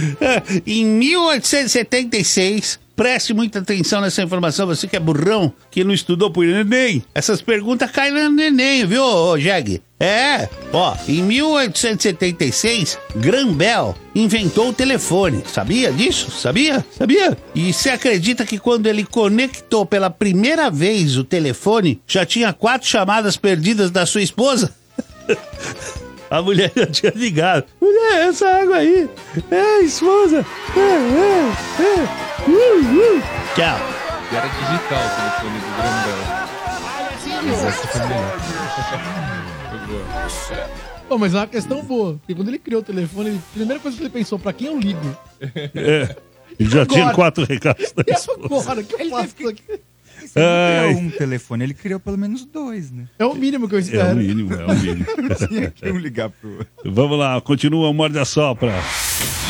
em 0.66 0.84
1876, 0.84 2.78
preste 2.94 3.34
muita 3.34 3.58
atenção 3.58 4.00
nessa 4.00 4.22
informação, 4.22 4.66
você 4.66 4.86
que 4.86 4.96
é 4.96 5.00
burrão, 5.00 5.52
que 5.70 5.84
não 5.84 5.92
estudou 5.92 6.30
por 6.30 6.44
Enem. 6.46 7.02
Essas 7.14 7.42
perguntas 7.42 7.90
caem 7.90 8.12
no 8.12 8.40
Enem, 8.42 8.86
viu, 8.86 9.02
ô 9.04 9.36
Jeg? 9.38 9.82
É, 9.98 10.46
ó, 10.74 10.94
em 11.08 11.22
1876, 11.22 12.98
Graham 13.16 13.54
Bell 13.54 13.94
inventou 14.14 14.68
o 14.68 14.72
telefone. 14.72 15.42
Sabia 15.50 15.90
disso? 15.90 16.30
Sabia? 16.30 16.84
Sabia? 16.96 17.36
E 17.54 17.72
você 17.72 17.88
acredita 17.90 18.44
que 18.44 18.58
quando 18.58 18.86
ele 18.86 19.04
conectou 19.04 19.86
pela 19.86 20.10
primeira 20.10 20.70
vez 20.70 21.16
o 21.16 21.24
telefone, 21.24 22.00
já 22.06 22.26
tinha 22.26 22.52
quatro 22.52 22.86
chamadas 22.86 23.36
perdidas 23.38 23.90
da 23.90 24.04
sua 24.04 24.20
esposa? 24.22 24.74
A 26.30 26.42
mulher 26.42 26.72
já 26.76 26.86
tinha 26.86 27.12
ligado. 27.14 27.66
Mulher, 27.80 28.28
essa 28.28 28.48
água 28.48 28.76
aí. 28.78 29.08
É, 29.50 29.80
esposa. 29.80 30.44
É, 30.76 30.80
é, 30.80 31.52
é. 31.82 32.48
Uh, 32.48 32.52
uh. 32.80 33.22
Tchau. 33.54 33.78
E 34.32 34.36
era 34.36 34.48
digital 34.48 35.04
o 35.04 35.10
telefone 35.16 35.58
do 35.60 35.66
grandão. 35.76 36.46
Pô, 41.08 41.18
mas 41.18 41.34
é 41.34 41.38
uma 41.38 41.46
questão 41.46 41.82
boa. 41.82 42.14
Porque 42.14 42.34
quando 42.34 42.48
ele 42.48 42.58
criou 42.58 42.80
o 42.80 42.84
telefone, 42.84 43.30
ele- 43.30 43.38
a 43.38 43.52
primeira 43.54 43.80
coisa 43.80 43.96
que 43.96 44.02
ele 44.02 44.10
pensou, 44.10 44.38
pra 44.38 44.52
quem 44.52 44.66
eu 44.68 44.78
ligo? 44.78 45.16
É. 45.74 46.16
Ele 46.58 46.70
já 46.70 46.82
Agora. 46.82 47.00
tinha 47.00 47.12
quatro 47.14 47.44
recados 47.44 47.92
da 47.92 48.02
E 48.06 48.12
agora, 48.12 48.82
que 48.82 48.94
eu 48.94 49.10
faço 49.10 49.34
isso 49.38 49.48
aqui? 49.48 49.80
Você 50.26 50.38
não 50.40 50.46
Ai. 50.46 50.84
criou 50.94 51.02
um 51.06 51.10
telefone, 51.10 51.64
ele 51.64 51.74
criou 51.74 52.00
pelo 52.00 52.18
menos 52.18 52.44
dois, 52.44 52.90
né? 52.90 53.04
É 53.18 53.24
o 53.24 53.34
mínimo 53.34 53.68
que 53.68 53.74
eu 53.74 53.78
É 53.78 53.82
espero. 53.82 54.12
o 54.12 54.16
mínimo, 54.16 54.52
é 54.54 54.64
o 54.64 54.74
mínimo. 54.76 55.06
Tinha 55.48 55.70
que 55.70 55.90
um 55.90 55.98
ligar 55.98 56.30
pro. 56.30 56.66
Vamos 56.84 57.18
lá, 57.18 57.40
continua 57.40 57.88
o 57.88 57.94
Morde 57.94 58.18
a 58.18 58.24
Sopra. 58.24 58.72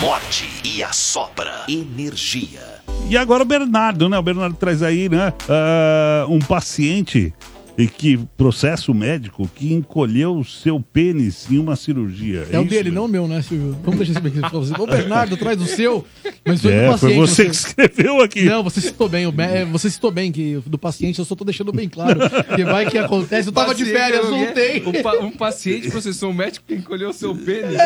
Morde 0.00 0.46
e 0.64 0.82
assopra. 0.82 1.64
Energia. 1.68 2.60
E 3.08 3.16
agora 3.16 3.42
o 3.42 3.46
Bernardo, 3.46 4.08
né? 4.08 4.18
O 4.18 4.22
Bernardo 4.22 4.56
traz 4.56 4.82
aí, 4.82 5.08
né? 5.08 5.32
ah, 5.48 6.26
um 6.28 6.38
paciente 6.38 7.32
e 7.78 7.86
que 7.86 8.16
processo 8.36 8.92
médico 8.94 9.48
que 9.54 9.72
encolheu 9.72 10.36
o 10.38 10.44
seu 10.44 10.80
pênis 10.80 11.46
em 11.50 11.58
uma 11.58 11.76
cirurgia. 11.76 12.46
É 12.50 12.58
o 12.58 12.62
isso 12.62 12.70
dele, 12.70 12.84
mesmo? 12.84 12.94
não 12.94 13.04
o 13.04 13.08
meu, 13.08 13.28
né, 13.28 13.42
Silvio? 13.42 13.76
Vamos 13.84 13.98
deixar 13.98 14.12
isso 14.12 14.20
bem 14.22 14.32
claro 14.32 14.50
pra 14.50 14.58
você. 14.60 14.72
O 14.80 14.86
Bernardo 14.86 15.36
traz 15.36 15.60
o 15.60 15.66
seu, 15.66 16.04
mas 16.44 16.60
foi 16.62 16.72
É, 16.72 16.90
do 16.90 16.98
foi 16.98 17.10
paciente. 17.10 17.16
você 17.18 17.44
que 17.44 17.50
escreveu 17.50 18.20
aqui. 18.22 18.44
Não, 18.44 18.62
você 18.62 18.80
citou 18.80 19.08
bem. 19.08 19.26
o 19.26 19.34
é, 19.40 19.64
Você 19.66 19.90
citou 19.90 20.10
bem 20.10 20.32
que 20.32 20.60
do 20.66 20.78
paciente, 20.78 21.18
eu 21.18 21.24
só 21.24 21.34
tô 21.34 21.44
deixando 21.44 21.72
bem 21.72 21.88
claro. 21.88 22.20
Que 22.54 22.64
vai 22.64 22.86
que 22.88 22.96
acontece. 22.98 23.48
Eu 23.48 23.52
tava 23.52 23.74
de 23.74 23.84
Paciente, 23.84 23.98
férias, 24.00 24.24
alguém- 24.26 24.44
soltei. 24.46 24.82
Um, 24.86 25.02
pa- 25.02 25.16
um 25.18 25.30
paciente 25.30 25.90
processou 25.90 26.30
um 26.30 26.34
médico 26.34 26.64
que 26.66 26.74
encolheu 26.74 27.12
seu 27.12 27.34
pênis. 27.34 27.76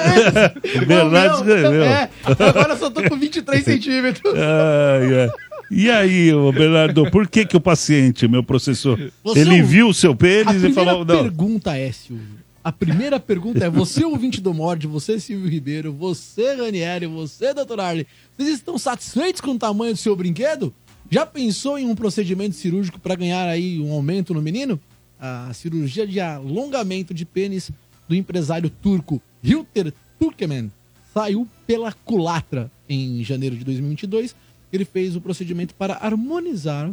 O 0.83 0.87
Bernardo 0.87 1.35
escreveu. 1.39 1.83
É, 1.83 2.11
agora 2.25 2.75
eu 2.75 2.79
só 2.79 2.91
tô 2.91 3.03
com 3.09 3.17
23 3.19 3.63
centímetros. 3.65 4.33
Ai, 4.35 5.23
ai. 5.23 5.31
E 5.71 5.89
aí, 5.91 6.31
Bernardo, 6.53 7.09
por 7.11 7.29
que 7.29 7.47
que 7.47 7.57
o 7.57 7.61
paciente, 7.61 8.27
meu 8.27 8.43
professor, 8.43 8.99
Você 9.23 9.41
ele 9.41 9.61
ouv- 9.61 9.69
viu 9.71 9.89
o 9.89 9.95
seu 9.95 10.13
A 10.13 10.17
pênis 10.17 10.63
e 10.65 10.73
falou, 10.73 11.05
não, 11.05 11.23
pergunta 11.23 11.77
é, 11.77 11.93
Silvio. 11.93 12.41
A 12.63 12.71
primeira 12.73 13.19
pergunta 13.21 13.65
é: 13.65 13.71
você, 13.71 14.05
ouvinte 14.05 14.41
do 14.41 14.53
Mord, 14.53 14.87
você, 14.87 15.19
Silvio 15.19 15.49
Ribeiro, 15.49 15.93
você, 15.93 16.55
Ranieri, 16.57 17.07
você, 17.07 17.55
Dr. 17.55 17.81
Arley, 17.81 18.07
vocês 18.37 18.51
estão 18.55 18.77
satisfeitos 18.77 19.41
com 19.41 19.53
o 19.53 19.59
tamanho 19.59 19.93
do 19.95 19.99
seu 19.99 20.15
brinquedo? 20.17 20.75
Já 21.11 21.25
pensou 21.25 21.79
em 21.79 21.87
um 21.87 21.95
procedimento 21.95 22.55
cirúrgico 22.55 22.99
para 23.01 23.15
ganhar 23.15 23.49
aí 23.49 23.81
um 23.81 23.93
aumento 23.93 24.35
no 24.35 24.43
menino? 24.43 24.79
A 25.19 25.53
cirurgia 25.55 26.07
de 26.07 26.21
alongamento 26.21 27.15
de 27.15 27.25
pênis 27.25 27.71
do 28.09 28.15
empresário 28.15 28.69
turco 28.71 29.21
Hilter 29.43 29.93
Turkmen 30.19 30.71
saiu 31.15 31.47
pela 31.67 31.93
culatra 31.93 32.71
em 32.89 33.23
janeiro 33.25 33.57
de 33.57 33.65
2022. 33.65 34.35
Ele 34.73 34.85
fez 34.85 35.17
o 35.17 35.21
procedimento 35.21 35.75
para 35.75 35.95
harmonizar 35.95 36.93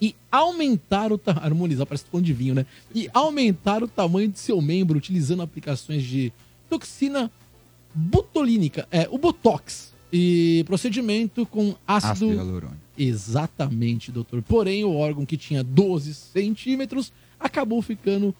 e 0.00 0.14
aumentar 0.30 1.12
o 1.12 1.18
tamanho. 1.18 1.46
Harmonizar, 1.46 1.86
parece 1.86 2.04
falando 2.10 2.26
de 2.26 2.32
vinho, 2.32 2.54
né? 2.54 2.66
E 2.94 3.08
aumentar 3.12 3.82
o 3.82 3.88
tamanho 3.88 4.28
de 4.28 4.38
seu 4.38 4.60
membro 4.60 4.98
utilizando 4.98 5.42
aplicações 5.42 6.02
de 6.02 6.32
toxina 6.68 7.30
botulínica, 7.94 8.88
é, 8.90 9.08
o 9.10 9.18
Botox. 9.18 9.92
E 10.12 10.62
procedimento 10.66 11.44
com 11.46 11.74
ácido. 11.86 12.12
Ácido 12.12 12.32
hialurônico. 12.32 12.84
Exatamente, 12.96 14.12
doutor. 14.12 14.42
Porém, 14.42 14.84
o 14.84 14.94
órgão 14.94 15.26
que 15.26 15.36
tinha 15.36 15.64
12 15.64 16.14
centímetros 16.14 17.12
acabou 17.40 17.82
ficando 17.82 18.34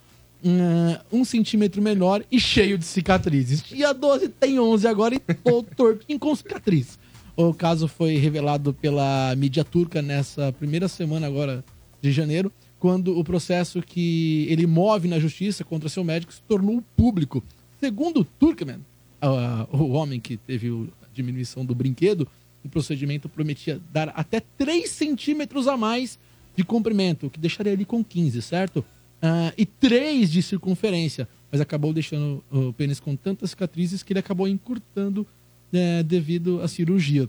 hum, 0.45 0.97
um 1.11 1.25
centímetro 1.25 1.83
menor 1.83 2.25
e 2.31 2.39
cheio 2.39 2.79
de 2.79 2.85
cicatrizes. 2.85 3.63
Tinha 3.63 3.93
12, 3.93 4.29
tem 4.29 4.61
11 4.61 4.87
agora 4.87 5.17
e 5.17 5.19
todo 5.19 5.67
tortinho 5.75 6.19
com 6.21 6.35
cicatriz. 6.35 6.99
O 7.37 7.53
caso 7.53 7.89
foi 7.89 8.17
revelado 8.17 8.73
pela 8.73 9.35
mídia 9.37 9.65
turca 9.65 10.01
nessa 10.01 10.53
primeira 10.53 10.87
semana 10.87 11.27
agora 11.27 11.65
de 12.01 12.13
janeiro, 12.13 12.53
quando 12.79 13.19
o 13.19 13.25
processo 13.25 13.81
que 13.83 14.47
ele 14.49 14.67
move 14.67 15.09
na 15.09 15.19
justiça 15.19 15.65
contra 15.65 15.89
seu 15.89 16.05
médico 16.05 16.33
se 16.33 16.43
tornou 16.43 16.83
público. 16.97 17.43
Segundo 17.81 18.25
Turkmen, 18.25 18.79
ah, 19.21 19.67
o 19.73 19.89
homem 19.91 20.21
que 20.21 20.37
teve 20.37 20.71
o- 20.71 20.89
a 21.03 21.07
diminuição 21.13 21.65
do 21.65 21.75
brinquedo, 21.75 22.29
o 22.65 22.69
procedimento 22.69 23.29
prometia 23.29 23.81
dar 23.93 24.11
até 24.15 24.41
3 24.57 24.91
centímetros 24.91 25.67
a 25.67 25.77
mais 25.77 26.19
de 26.57 26.63
comprimento, 26.63 27.27
o 27.27 27.31
que 27.31 27.41
deixaria 27.41 27.73
ele 27.73 27.85
com 27.85 28.05
15, 28.05 28.41
certo? 28.43 28.85
Ah, 29.21 29.53
e 29.59 29.67
3 29.67 30.31
de 30.31 30.41
circunferência, 30.43 31.27
mas 31.51 31.61
acabou 31.61 31.93
deixando 31.93 32.45
o 32.53 32.73
pênis 32.73 33.01
com 33.01 33.17
tantas 33.17 33.51
cicatrizes 33.51 34.03
que 34.03 34.13
ele 34.13 34.21
acabou 34.21 34.47
encurtando 34.47 35.27
eh, 35.73 36.03
devido 36.03 36.61
à 36.63 36.69
cirurgia. 36.69 37.29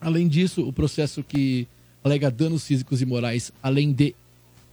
Além 0.00 0.28
disso, 0.28 0.66
o 0.66 0.72
processo 0.72 1.22
que 1.22 1.66
alega 2.04 2.30
danos 2.30 2.66
físicos 2.66 3.02
e 3.02 3.06
morais, 3.06 3.52
além 3.62 3.92
de 3.92 4.14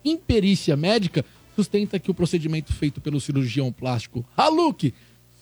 imperícia 0.06 0.76
médica, 0.76 1.26
sustenta 1.56 2.00
que 2.00 2.12
o 2.12 2.14
procedimento 2.14 2.74
feito 2.74 3.00
pelo 3.00 3.22
cirurgião 3.22 3.72
plástico 3.72 4.26
Haluk 4.36 4.94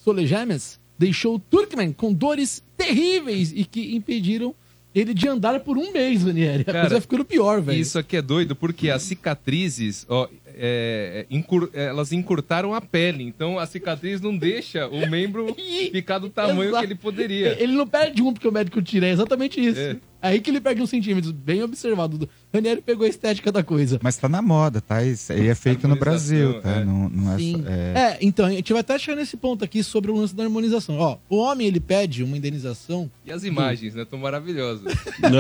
Solegemes 0.04 0.80
deixou 0.98 1.40
Turkmen 1.40 1.92
com 1.92 2.14
dores 2.14 2.64
terríveis 2.78 3.52
e 3.56 3.66
que 3.66 3.96
impediram 3.96 4.54
ele 4.94 5.14
de 5.14 5.28
andar 5.28 5.60
por 5.62 5.78
um 5.78 5.92
mês, 5.92 6.24
Ranieri. 6.24 6.62
A 6.62 6.66
Cara, 6.66 6.82
coisa 6.82 7.02
ficando 7.02 7.24
pior, 7.24 7.62
velho. 7.62 7.80
Isso 7.80 7.98
aqui 7.98 8.18
é 8.18 8.22
doido 8.22 8.56
porque 8.56 8.90
as 8.90 9.02
cicatrizes, 9.04 10.06
ó, 10.10 10.28
é, 10.58 11.26
é, 11.30 11.36
encur- 11.36 11.70
elas 11.74 12.12
encurtaram 12.12 12.74
a 12.74 12.82
pele. 12.82 13.24
Então 13.24 13.58
a 13.60 13.66
cicatriz 13.66 14.20
não 14.22 14.36
deixa 14.36 14.88
o 14.88 15.10
membro 15.10 15.56
ficar 15.92 16.20
do 16.20 16.30
tamanho 16.30 16.70
Exato. 16.70 16.80
que 16.80 16.94
ele 16.94 17.00
poderia. 17.00 17.62
Ele 17.62 17.74
não 17.74 17.88
perde 17.88 18.22
um 18.22 18.34
porque 18.34 18.48
o 18.48 18.52
médico 18.52 18.82
tira, 18.82 19.08
é 19.08 19.12
exatamente 19.12 19.60
isso. 19.60 19.80
É. 19.80 19.96
Aí 20.24 20.40
que 20.40 20.52
ele 20.52 20.62
perde 20.62 20.80
uns 20.84 20.90
centímetros, 20.92 21.32
bem 21.32 21.64
observado. 21.64 22.30
Ranieri 22.54 22.80
pegou 22.80 23.08
a 23.08 23.10
estética 23.10 23.52
da 23.52 23.64
coisa. 23.64 24.00
Mas 24.04 24.18
tá 24.18 24.30
na 24.30 24.40
moda, 24.40 24.80
tá? 24.80 25.04
Isso 25.04 25.34
aí 25.34 25.48
é 25.48 25.56
feito 25.56 25.88
no 25.88 25.96
Brasil, 25.96 26.62
tá? 26.62 26.86
Não, 26.86 27.10
não 27.10 27.34
é 27.34 27.38
Sim. 27.40 27.54
só. 27.64 27.68
É... 27.68 27.94
É, 28.12 28.18
então, 28.22 28.46
a 28.46 28.52
gente 28.52 28.72
vai 28.72 28.82
até 28.82 29.00
chegar 29.00 29.18
nesse 29.18 29.36
ponto 29.36 29.66
aqui 29.66 29.82
sobre 29.82 30.12
o 30.12 30.16
lance 30.16 30.36
da 30.36 30.44
harmonização. 30.44 31.00
Ó, 31.00 31.18
o 31.28 31.38
homem, 31.38 31.66
ele 31.66 31.80
pede 31.80 32.24
uma 32.24 32.38
indenização. 32.38 33.10
E 33.26 33.32
as 33.32 33.44
imagens, 33.44 33.96
né? 33.96 34.06
Tão 34.06 34.20
maravilhosas. 34.20 34.94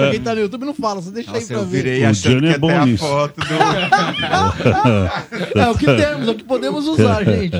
Quem 0.09 0.19
tá 0.19 0.33
no 0.33 0.41
YouTube 0.41 0.65
não 0.65 0.73
fala, 0.73 0.99
você 0.99 1.11
deixa 1.11 1.29
aí 1.29 1.35
Nossa, 1.35 1.47
pra 1.53 1.57
eu 1.57 1.65
ver. 1.67 1.83
virei 1.83 2.01
O 2.03 2.09
achando 2.09 2.33
Johnny 2.39 2.47
que 2.47 2.53
é 2.55 2.57
bom 2.57 2.69
até 2.69 2.77
a 2.79 2.85
nisso. 2.87 3.03
foto 3.05 3.39
do... 3.39 3.45
É 5.55 5.69
o 5.69 5.77
que 5.77 5.85
temos, 5.85 6.27
é 6.27 6.31
o 6.31 6.35
que 6.35 6.43
podemos 6.43 6.87
usar, 6.87 7.23
gente. 7.23 7.55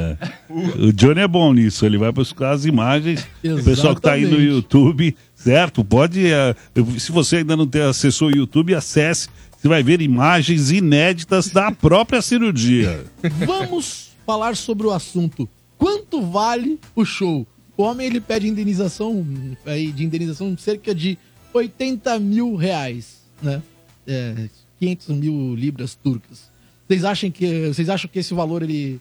O 0.49 0.91
Johnny 0.93 1.21
é 1.21 1.27
bom 1.27 1.53
nisso, 1.53 1.85
ele 1.85 1.97
vai 1.97 2.11
buscar 2.11 2.51
as 2.51 2.65
imagens. 2.65 3.25
O 3.43 3.63
pessoal 3.63 3.95
que 3.95 4.01
tá 4.01 4.13
aí 4.13 4.21
no 4.21 4.27
Exatamente. 4.29 4.53
YouTube, 4.55 5.15
certo? 5.35 5.83
Pode. 5.83 6.25
eh, 6.25 6.55
se 6.97 7.11
você 7.11 7.37
ainda 7.37 7.55
não 7.55 7.67
tem 7.67 7.81
acessou 7.81 8.29
o 8.29 8.35
YouTube, 8.35 8.75
acesse. 8.75 9.29
Você 9.57 9.67
vai 9.67 9.83
ver 9.83 10.01
imagens 10.01 10.71
inéditas 10.71 11.49
da 11.49 11.71
própria 11.71 12.21
cirurgia. 12.21 13.05
Vamos 13.45 14.09
falar 14.25 14.55
sobre 14.55 14.87
o 14.87 14.91
assunto. 14.91 15.47
Quanto 15.77 16.21
vale 16.21 16.79
o 16.95 17.05
show? 17.05 17.45
O 17.77 17.83
homem 17.83 18.07
ele 18.07 18.19
pede 18.21 18.47
indenização 18.47 19.25
aí 19.65 19.91
de 19.91 20.03
indenização 20.03 20.53
de 20.53 20.61
cerca 20.61 20.93
de 20.93 21.17
80 21.53 22.19
mil 22.19 22.55
reais, 22.55 23.21
né? 23.41 23.61
É, 24.07 24.49
500 24.79 25.07
mil 25.09 25.55
libras 25.55 25.95
turcas. 25.95 26.50
Vocês 26.91 27.05
acham 27.05 27.31
que 27.31 27.67
vocês 27.67 27.89
acham 27.89 28.09
que 28.11 28.19
esse 28.19 28.33
valor 28.33 28.63
ele 28.63 28.99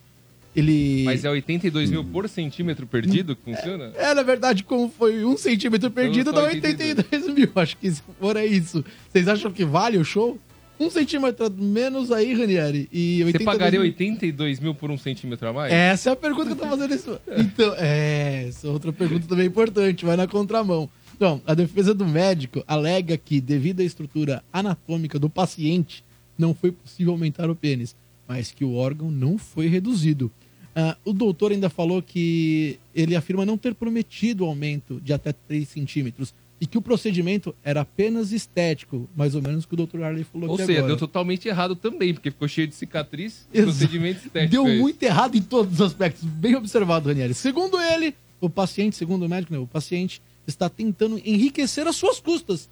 ele 0.55 1.03
Mas 1.05 1.25
é 1.25 1.31
82 1.31 1.91
mil 1.91 2.05
por 2.05 2.29
centímetro 2.29 2.87
perdido 2.87 3.35
que 3.35 3.43
funciona? 3.43 3.93
é, 3.97 4.15
na 4.15 4.23
verdade, 4.23 4.63
como 4.63 4.89
foi 4.89 5.25
um 5.25 5.37
centímetro 5.37 5.91
perdido, 5.91 6.33
dá 6.33 6.43
82 6.45 7.35
mil. 7.35 7.51
Acho 7.57 7.77
que 7.77 7.91
se 7.91 8.03
for 8.21 8.37
é 8.37 8.47
isso. 8.47 8.85
Vocês 9.11 9.27
acham 9.27 9.51
que 9.51 9.65
vale 9.65 9.99
o 9.99 10.05
show? 10.05 10.39
Um 10.79 10.89
centímetro 10.89 11.53
menos 11.53 12.11
aí, 12.13 12.33
Ranieri. 12.33 12.89
E 12.93 13.19
Você 13.19 13.25
82 13.25 13.45
pagaria 13.45 13.81
mil. 13.81 13.89
82 13.91 14.61
mil 14.61 14.75
por 14.75 14.91
um 14.91 14.97
centímetro 14.97 15.49
a 15.49 15.53
mais? 15.53 15.73
Essa 15.73 16.11
é 16.11 16.13
a 16.13 16.17
pergunta 16.17 16.47
que 16.47 16.53
eu 16.53 16.57
tô 16.57 16.67
fazendo 16.69 16.95
isso. 16.95 17.21
Então, 17.37 17.75
é, 17.77 18.47
essa 18.49 18.67
é 18.69 18.71
outra 18.71 18.93
pergunta 18.93 19.27
também 19.27 19.47
importante, 19.47 20.05
vai 20.05 20.17
na 20.17 20.27
contramão. 20.29 20.89
Então, 21.15 21.43
a 21.45 21.55
defesa 21.55 21.93
do 21.93 22.07
médico 22.07 22.65
alega 22.67 23.17
que, 23.19 23.41
devido 23.41 23.81
à 23.81 23.85
estrutura 23.85 24.43
anatômica 24.53 25.19
do 25.19 25.29
paciente, 25.29 26.03
não 26.41 26.55
foi 26.55 26.73
possível 26.73 27.13
aumentar 27.13 27.51
o 27.51 27.55
pênis, 27.55 27.95
mas 28.27 28.51
que 28.51 28.65
o 28.65 28.75
órgão 28.75 29.11
não 29.11 29.37
foi 29.39 29.69
reduzido. 29.69 30.31
Ah, 30.75 30.97
o 31.05 31.13
doutor 31.13 31.53
ainda 31.53 31.69
falou 31.69 32.01
que 32.01 32.79
ele 32.95 33.15
afirma 33.15 33.45
não 33.45 33.59
ter 33.59 33.75
prometido 33.75 34.45
aumento 34.45 35.01
de 35.01 35.13
até 35.13 35.33
3 35.33 35.69
centímetros 35.69 36.33
e 36.61 36.67
que 36.67 36.79
o 36.79 36.83
procedimento 36.83 37.55
era 37.65 37.81
apenas 37.81 38.33
estético, 38.33 39.09
mais 39.17 39.35
ou 39.35 39.43
menos 39.43 39.65
o 39.65 39.69
que 39.69 39.75
o 39.75 39.77
doutor 39.77 40.03
Arley 40.03 40.25
falou 40.25 40.51
Ou 40.51 40.55
aqui 40.57 40.67
seja, 40.67 40.79
agora. 40.81 40.93
deu 40.93 40.99
totalmente 40.99 41.49
errado 41.49 41.75
também, 41.75 42.13
porque 42.13 42.31
ficou 42.31 42.47
cheio 42.47 42.69
de 42.69 42.75
cicatriz, 42.75 43.47
Exato. 43.53 43.77
procedimento 43.79 44.27
estético. 44.27 44.51
Deu 44.51 44.67
é 44.67 44.77
muito 44.79 45.03
errado 45.03 45.37
em 45.37 45.43
todos 45.43 45.75
os 45.75 45.81
aspectos. 45.81 46.23
Bem 46.23 46.55
observado, 46.55 47.09
Ranieri. 47.09 47.33
Segundo 47.35 47.81
ele, 47.81 48.15
o 48.41 48.51
paciente, 48.51 48.95
segundo 48.95 49.25
o 49.25 49.29
médico, 49.29 49.55
né, 49.55 49.59
o 49.59 49.67
paciente 49.67 50.21
está 50.47 50.69
tentando 50.69 51.19
enriquecer 51.25 51.87
as 51.87 51.97
suas 51.97 52.21
custas. 52.21 52.69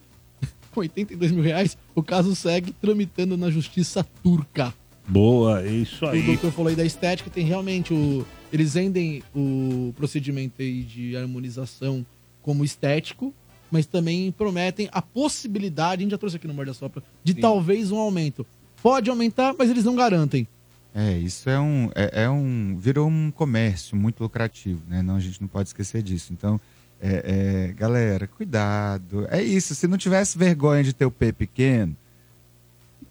Com 0.72 0.80
82 0.80 1.32
mil 1.32 1.42
reais, 1.42 1.76
o 1.94 2.02
caso 2.02 2.34
segue 2.36 2.72
tramitando 2.72 3.36
na 3.36 3.50
justiça 3.50 4.06
turca. 4.22 4.72
Boa, 5.06 5.62
é 5.62 5.70
isso 5.70 6.04
O 6.04 6.08
aí. 6.08 6.22
doutor 6.22 6.52
falou 6.52 6.68
aí 6.68 6.76
da 6.76 6.84
estética, 6.84 7.30
tem 7.30 7.44
realmente 7.44 7.94
o, 7.94 8.26
eles 8.52 8.74
vendem 8.74 9.22
o 9.34 9.92
procedimento 9.96 10.60
aí 10.60 10.82
de 10.82 11.16
harmonização 11.16 12.04
como 12.42 12.64
estético, 12.64 13.32
mas 13.70 13.86
também 13.86 14.30
prometem 14.32 14.88
a 14.92 15.00
possibilidade, 15.00 16.00
a 16.00 16.04
gente 16.04 16.10
já 16.10 16.18
trouxe 16.18 16.36
aqui 16.36 16.46
no 16.46 16.54
Morda 16.54 16.74
Sopra, 16.74 17.02
de 17.24 17.32
Sim. 17.32 17.40
talvez 17.40 17.90
um 17.90 17.98
aumento. 17.98 18.46
Pode 18.82 19.08
aumentar, 19.10 19.54
mas 19.58 19.70
eles 19.70 19.84
não 19.84 19.96
garantem. 19.96 20.46
É, 20.94 21.16
isso 21.18 21.48
é 21.50 21.60
um, 21.60 21.90
é, 21.94 22.24
é 22.24 22.30
um. 22.30 22.76
Virou 22.78 23.08
um 23.08 23.30
comércio 23.30 23.96
muito 23.96 24.20
lucrativo, 24.22 24.82
né? 24.88 25.02
Não, 25.02 25.16
a 25.16 25.20
gente 25.20 25.40
não 25.40 25.48
pode 25.48 25.68
esquecer 25.68 26.02
disso. 26.02 26.32
Então, 26.32 26.58
é, 27.00 27.68
é, 27.68 27.72
galera, 27.72 28.26
cuidado. 28.26 29.26
É 29.30 29.42
isso. 29.42 29.74
Se 29.74 29.86
não 29.86 29.96
tivesse 29.98 30.36
vergonha 30.38 30.82
de 30.82 30.92
ter 30.92 31.04
o 31.04 31.10
P 31.10 31.32
pequeno, 31.32 31.96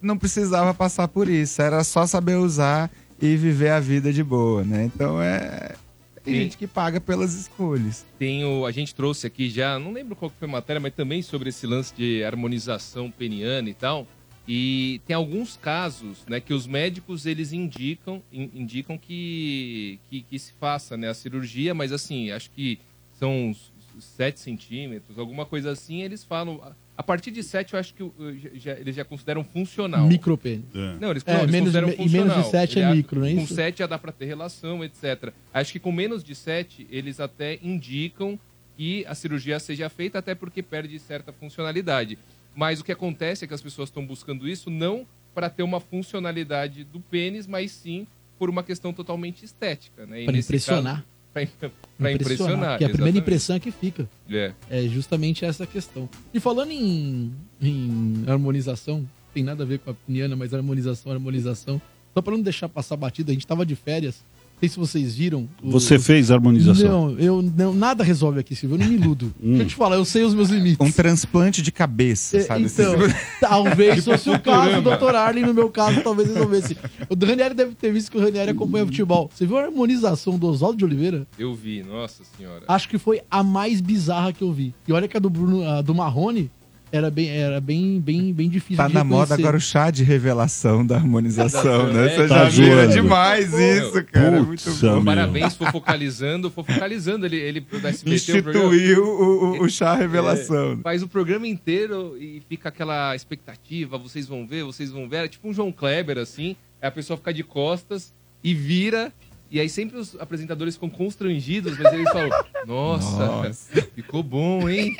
não 0.01 0.17
precisava 0.17 0.73
passar 0.73 1.07
por 1.07 1.27
isso. 1.29 1.61
Era 1.61 1.83
só 1.83 2.05
saber 2.05 2.35
usar 2.35 2.91
e 3.21 3.35
viver 3.35 3.69
a 3.69 3.79
vida 3.79 4.11
de 4.13 4.23
boa, 4.23 4.63
né? 4.63 4.85
Então 4.85 5.21
é. 5.21 5.75
Tem 6.23 6.33
Sim. 6.33 6.41
gente 6.41 6.57
que 6.57 6.67
paga 6.67 6.99
pelas 6.99 7.33
escolhas. 7.33 8.05
Tem 8.19 8.43
o, 8.43 8.65
a 8.65 8.71
gente 8.71 8.93
trouxe 8.93 9.25
aqui 9.25 9.49
já, 9.49 9.79
não 9.79 9.93
lembro 9.93 10.13
qual 10.13 10.29
foi 10.37 10.45
a 10.47 10.51
matéria, 10.51 10.79
mas 10.79 10.93
também 10.93 11.21
sobre 11.21 11.49
esse 11.49 11.65
lance 11.65 11.93
de 11.95 12.21
harmonização 12.23 13.09
peniana 13.09 13.69
e 13.69 13.73
tal. 13.73 14.05
E 14.45 14.99
tem 15.07 15.15
alguns 15.15 15.57
casos, 15.57 16.19
né, 16.27 16.39
que 16.41 16.53
os 16.53 16.67
médicos 16.67 17.25
eles 17.25 17.53
indicam, 17.53 18.21
in- 18.31 18.49
indicam 18.53 18.97
que, 18.97 19.99
que, 20.09 20.21
que 20.21 20.37
se 20.39 20.51
faça, 20.59 20.95
né, 20.97 21.09
a 21.09 21.13
cirurgia, 21.13 21.73
mas 21.73 21.91
assim, 21.93 22.29
acho 22.31 22.49
que 22.51 22.77
são 23.19 23.47
uns 23.49 23.71
7 24.03 24.39
centímetros, 24.39 25.17
alguma 25.19 25.45
coisa 25.45 25.71
assim, 25.71 26.01
eles 26.03 26.23
falam. 26.23 26.61
a- 26.63 27.03
partir 27.03 27.29
de 27.31 27.43
7, 27.43 27.73
eu 27.73 27.79
acho 27.79 27.93
que 27.93 28.03
já- 28.41 28.49
já- 28.73 28.79
eles 28.79 28.95
já 28.95 29.05
consideram 29.05 29.43
funcional. 29.43 30.07
Micropênis. 30.07 30.65
Não, 30.99 31.11
eles, 31.11 31.23
É, 31.25 31.33
não, 31.33 31.41
eles 31.43 31.51
menos 31.51 31.71
de- 31.71 31.79
consideram 31.81 31.87
e 31.89 31.97
menos 31.97 32.09
de 32.09 32.19
funcional. 32.43 32.49
sete 32.51 32.79
é 32.79 32.81
Ele- 32.83 32.95
micro, 32.97 33.19
não 33.19 33.27
é 33.27 33.33
Com 33.35 33.41
isso? 33.41 33.53
7 33.55 33.77
já 33.79 33.87
dá 33.87 33.99
pra 33.99 34.11
ter 34.11 34.25
relação, 34.25 34.83
etc. 34.83 35.31
Acho 35.53 35.71
que 35.71 35.79
com 35.79 35.91
menos 35.91 36.23
de 36.23 36.33
7, 36.33 36.87
eles 36.89 37.19
até 37.19 37.59
indicam 37.61 38.39
que 38.75 39.05
a 39.05 39.13
cirurgia 39.15 39.59
seja 39.59 39.89
feita, 39.89 40.17
até 40.19 40.33
porque 40.35 40.61
perde 40.63 40.97
certa 40.99 41.31
funcionalidade. 41.31 42.17
Mas 42.55 42.79
o 42.79 42.83
que 42.83 42.91
acontece 42.91 43.45
é 43.45 43.47
que 43.47 43.53
as 43.53 43.61
pessoas 43.61 43.89
estão 43.89 44.03
buscando 44.05 44.47
isso 44.47 44.69
não 44.71 45.05
para 45.35 45.49
ter 45.51 45.61
uma 45.63 45.79
funcionalidade 45.79 46.83
do 46.83 46.99
pênis, 46.99 47.45
mas 47.45 47.71
sim 47.71 48.07
por 48.39 48.49
uma 48.49 48.63
questão 48.63 48.91
totalmente 48.91 49.43
estética. 49.45 50.05
Né? 50.07 50.23
Pra 50.23 50.33
nesse 50.33 50.47
impressionar. 50.49 50.95
caso- 50.97 51.07
Pra, 51.37 51.67
im- 51.67 51.71
pra 51.97 52.11
impressionar. 52.13 52.69
Porque 52.71 52.83
a 52.85 52.89
primeira 52.89 53.17
impressão 53.19 53.55
é 53.55 53.59
que 53.59 53.71
fica. 53.71 54.09
É. 54.29 54.53
É 54.69 54.81
justamente 54.87 55.45
essa 55.45 55.65
questão. 55.65 56.09
E 56.33 56.39
falando 56.39 56.71
em, 56.71 57.31
em 57.61 58.23
harmonização, 58.27 59.07
tem 59.33 59.43
nada 59.43 59.63
a 59.63 59.65
ver 59.65 59.79
com 59.79 59.91
a 59.91 59.93
peniana, 59.93 60.35
mas 60.35 60.53
harmonização, 60.53 61.11
harmonização. 61.11 61.81
Só 62.13 62.21
pra 62.21 62.33
não 62.35 62.41
deixar 62.41 62.67
passar 62.69 62.95
batida, 62.97 63.31
a 63.31 63.33
gente 63.33 63.45
tava 63.45 63.65
de 63.65 63.75
férias. 63.75 64.23
Não 64.57 64.61
sei 64.61 64.69
se 64.69 64.79
vocês 64.79 65.15
viram. 65.15 65.47
o- 65.61 65.69
Você 65.69 65.99
fez 65.99 66.31
a 66.31 66.33
harmonização? 66.35 67.11
Não, 67.11 67.19
eu 67.19 67.41
não, 67.55 67.73
nada 67.75 68.03
resolve 68.03 68.39
aqui, 68.39 68.55
Silvio. 68.55 68.73
Eu 68.75 68.79
não 68.79 68.87
me 68.87 68.95
iludo. 68.95 69.31
Deixa 69.39 69.61
eu 69.63 69.67
te 69.67 69.75
falar, 69.75 69.97
eu 69.97 70.03
sei 70.05 70.23
os 70.23 70.33
meus 70.33 70.49
limites. 70.49 70.79
Um 70.85 70.91
transplante 70.91 71.61
de 71.61 71.71
cabeça, 71.71 72.37
É, 72.37 72.39
sabe? 72.41 72.63
Então, 72.63 72.95
talvez 73.39 74.03
fosse 74.03 74.29
o 74.31 74.39
caso 74.39 74.81
do 74.81 74.89
Dr. 74.97 75.15
Arlen, 75.15 75.45
no 75.45 75.53
meu 75.53 75.69
caso, 75.69 76.01
talvez 76.01 76.29
resolvesse. 76.29 76.75
O 77.07 77.25
Ranieri 77.25 77.53
deve 77.53 77.75
ter 77.75 77.91
visto 77.93 78.09
que 78.11 78.17
o 78.17 78.21
Ranieri 78.21 78.49
acompanha 78.51 78.83
futebol. 78.85 79.29
Você 79.33 79.45
viu 79.45 79.57
a 79.59 79.63
harmonização 79.65 80.37
do 80.39 80.47
Oswaldo 80.47 80.77
de 80.77 80.85
Oliveira? 80.85 81.27
Eu 81.37 81.53
vi, 81.53 81.83
nossa 81.83 82.23
senhora. 82.35 82.63
Acho 82.67 82.89
que 82.89 82.97
foi 82.97 83.21
a 83.29 83.43
mais 83.43 83.79
bizarra 83.79 84.33
que 84.33 84.43
eu 84.43 84.51
vi. 84.51 84.73
E 84.87 84.91
olha 84.91 85.07
que 85.07 85.15
a 85.15 85.19
do 85.19 85.29
Bruno, 85.29 85.63
a 85.67 85.81
do 85.83 85.93
Marrone 85.93 86.49
era 86.91 87.11
bem, 87.11 87.29
era 87.29 87.59
bem, 87.59 87.99
bem, 87.99 88.33
bem 88.33 88.49
difícil 88.49 88.77
Tá 88.77 88.87
de 88.87 88.93
na 88.93 89.03
moda 89.03 89.33
agora 89.33 89.57
o 89.57 89.59
chá 89.59 89.91
de 89.91 90.03
revelação 90.03 90.85
da 90.85 90.95
harmonização, 90.95 91.91
né? 91.91 92.07
Você 92.09 92.21
É, 92.23 92.27
já 92.27 92.35
tá 92.35 92.43
viu 92.49 92.65
zoando. 92.75 92.93
demais 92.93 93.53
isso, 93.53 94.03
cara. 94.05 94.41
Muito 94.43 94.63
Putz, 94.63 94.81
bom. 94.81 94.93
meu. 94.95 95.03
Parabéns, 95.05 95.55
for 95.55 95.71
focalizando, 95.71 96.49
for 96.49 96.65
focalizando 96.65 97.25
ele, 97.25 97.35
ele 97.37 97.59
do 97.59 97.85
SBT. 97.87 98.15
Instituiu 98.15 99.03
o, 99.03 99.57
o, 99.59 99.63
o 99.63 99.69
chá 99.69 99.95
revelação. 99.95 100.73
É, 100.73 100.77
faz 100.77 101.03
o 101.03 101.07
programa 101.07 101.47
inteiro 101.47 102.15
e 102.19 102.41
fica 102.47 102.69
aquela 102.69 103.15
expectativa, 103.15 103.97
vocês 103.97 104.27
vão 104.27 104.47
ver, 104.47 104.63
vocês 104.63 104.91
vão 104.91 105.07
ver. 105.09 105.25
É 105.25 105.27
tipo 105.27 105.47
um 105.49 105.53
João 105.53 105.71
Kleber, 105.71 106.17
assim. 106.17 106.55
Aí 106.81 106.87
a 106.87 106.91
pessoa 106.91 107.17
fica 107.17 107.33
de 107.33 107.43
costas 107.43 108.13
e 108.43 108.53
vira. 108.53 109.11
E 109.49 109.61
aí 109.61 109.69
sempre 109.69 109.97
os 109.97 110.13
apresentadores 110.19 110.75
ficam 110.75 110.89
constrangidos, 110.89 111.77
mas 111.77 111.93
eles 111.93 112.09
falam, 112.11 112.29
nossa, 112.67 113.25
Nossa. 113.25 113.81
ficou 113.95 114.21
bom, 114.21 114.67
hein? 114.67 114.93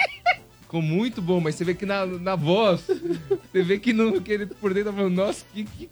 Ficou 0.68 0.82
muito 0.82 1.22
bom, 1.22 1.40
mas 1.40 1.56
você 1.56 1.64
vê 1.64 1.74
que 1.74 1.86
na, 1.86 2.06
na 2.06 2.36
voz, 2.36 2.82
você 2.82 3.64
vê 3.64 3.80
que, 3.80 3.94
no, 3.94 4.20
que 4.20 4.34
ele 4.34 4.46
por 4.48 4.74
dentro 4.74 4.92
tá 4.92 4.98
falando, 4.98 5.16
nossa, 5.16 5.46
que, 5.54 5.64
que, 5.64 5.90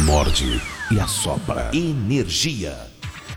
Morde 0.06 0.62
e 0.92 1.00
assopra. 1.00 1.72
Energia. 1.74 2.91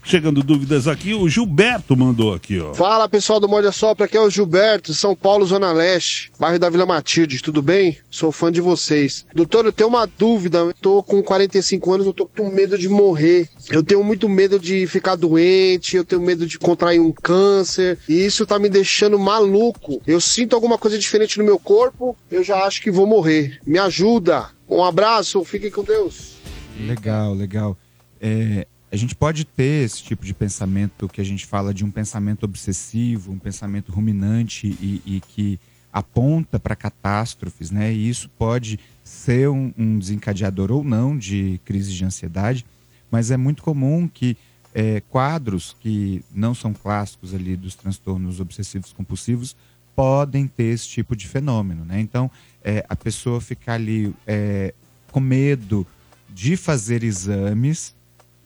Chegando 0.06 0.42
dúvidas 0.42 0.86
aqui, 0.86 1.14
o 1.14 1.26
Gilberto 1.26 1.96
mandou 1.96 2.34
aqui, 2.34 2.60
ó. 2.60 2.74
Fala 2.74 3.08
pessoal 3.08 3.40
do 3.40 3.48
Morde 3.48 3.68
a 3.68 3.72
Sopra, 3.72 4.04
aqui 4.04 4.18
é 4.18 4.20
o 4.20 4.28
Gilberto, 4.28 4.92
São 4.92 5.16
Paulo, 5.16 5.46
Zona 5.46 5.72
Leste, 5.72 6.30
bairro 6.38 6.58
da 6.58 6.68
Vila 6.68 6.84
Matilde, 6.84 7.42
tudo 7.42 7.62
bem? 7.62 7.96
Sou 8.10 8.30
fã 8.30 8.52
de 8.52 8.60
vocês. 8.60 9.24
Doutor, 9.34 9.64
eu 9.64 9.72
tenho 9.72 9.88
uma 9.88 10.06
dúvida, 10.06 10.58
eu 10.58 10.74
tô 10.74 11.02
com 11.02 11.22
45 11.22 11.94
anos, 11.94 12.06
eu 12.06 12.12
tô 12.12 12.26
com 12.26 12.50
medo 12.50 12.76
de 12.76 12.86
morrer. 12.86 13.48
Eu 13.70 13.82
tenho 13.82 14.04
muito 14.04 14.28
medo 14.28 14.58
de 14.58 14.86
ficar 14.86 15.16
doente, 15.16 15.96
eu 15.96 16.04
tenho 16.04 16.20
medo 16.20 16.46
de 16.46 16.58
contrair 16.58 17.00
um 17.00 17.10
câncer, 17.10 17.98
e 18.06 18.26
isso 18.26 18.44
tá 18.44 18.58
me 18.58 18.68
deixando 18.68 19.18
maluco. 19.18 20.02
Eu 20.06 20.20
sinto 20.20 20.54
alguma 20.54 20.76
coisa 20.76 20.98
diferente 20.98 21.38
no 21.38 21.44
meu 21.44 21.58
corpo, 21.58 22.14
eu 22.30 22.44
já 22.44 22.64
acho 22.64 22.82
que 22.82 22.90
vou 22.90 23.06
morrer. 23.06 23.58
Me 23.66 23.78
ajuda. 23.78 24.50
Um 24.68 24.84
abraço, 24.84 25.42
fiquem 25.44 25.70
com 25.70 25.82
Deus. 25.82 26.34
Legal, 26.78 27.32
legal. 27.32 27.78
É, 28.20 28.66
a 28.94 28.96
gente 28.96 29.16
pode 29.16 29.44
ter 29.44 29.84
esse 29.84 30.04
tipo 30.04 30.24
de 30.24 30.32
pensamento 30.32 31.08
que 31.08 31.20
a 31.20 31.24
gente 31.24 31.44
fala 31.44 31.74
de 31.74 31.84
um 31.84 31.90
pensamento 31.90 32.44
obsessivo, 32.44 33.32
um 33.32 33.38
pensamento 33.40 33.90
ruminante 33.90 34.68
e, 34.68 35.02
e 35.04 35.20
que 35.20 35.58
aponta 35.92 36.60
para 36.60 36.76
catástrofes, 36.76 37.72
né? 37.72 37.92
E 37.92 38.08
isso 38.08 38.30
pode 38.38 38.78
ser 39.02 39.48
um, 39.48 39.74
um 39.76 39.98
desencadeador 39.98 40.70
ou 40.70 40.84
não 40.84 41.18
de 41.18 41.60
crise 41.64 41.92
de 41.92 42.04
ansiedade, 42.04 42.64
mas 43.10 43.32
é 43.32 43.36
muito 43.36 43.64
comum 43.64 44.06
que 44.06 44.36
é, 44.72 45.00
quadros 45.00 45.74
que 45.80 46.24
não 46.32 46.54
são 46.54 46.72
clássicos 46.72 47.34
ali 47.34 47.56
dos 47.56 47.74
transtornos 47.74 48.38
obsessivos 48.38 48.92
compulsivos 48.92 49.56
podem 49.96 50.46
ter 50.46 50.72
esse 50.72 50.86
tipo 50.86 51.16
de 51.16 51.26
fenômeno, 51.26 51.84
né? 51.84 52.00
Então, 52.00 52.30
é, 52.62 52.86
a 52.88 52.94
pessoa 52.94 53.40
ficar 53.40 53.74
ali 53.74 54.14
é, 54.24 54.72
com 55.10 55.18
medo 55.18 55.84
de 56.32 56.56
fazer 56.56 57.02
exames 57.02 57.92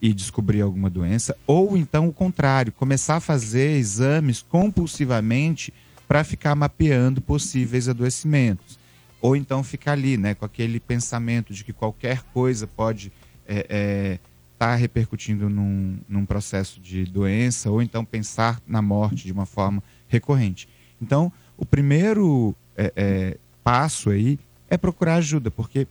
e 0.01 0.13
descobrir 0.13 0.61
alguma 0.61 0.89
doença, 0.89 1.35
ou 1.45 1.77
então 1.77 2.07
o 2.07 2.13
contrário, 2.13 2.71
começar 2.71 3.17
a 3.17 3.19
fazer 3.19 3.77
exames 3.77 4.41
compulsivamente 4.41 5.73
para 6.07 6.23
ficar 6.23 6.55
mapeando 6.55 7.21
possíveis 7.21 7.89
adoecimentos. 7.89 8.79
Ou 9.21 9.35
então 9.35 9.63
ficar 9.63 9.91
ali, 9.91 10.17
né, 10.17 10.33
com 10.33 10.45
aquele 10.45 10.79
pensamento 10.79 11.53
de 11.53 11.63
que 11.63 11.73
qualquer 11.73 12.23
coisa 12.33 12.65
pode 12.65 13.11
estar 13.45 14.75
repercutindo 14.75 15.49
num, 15.49 15.99
num 16.07 16.25
processo 16.25 16.79
de 16.79 17.03
doença, 17.05 17.69
ou 17.69 17.81
então 17.81 18.05
pensar 18.05 18.61
na 18.65 18.81
morte 18.81 19.25
de 19.25 19.33
uma 19.33 19.45
forma 19.45 19.83
recorrente. 20.07 20.69
Então, 21.01 21.31
o 21.57 21.65
primeiro 21.65 22.55
é, 22.77 22.93
é, 22.95 23.37
passo 23.63 24.09
aí 24.09 24.39
é 24.69 24.77
procurar 24.77 25.15
ajuda, 25.15 25.51
porque 25.51 25.87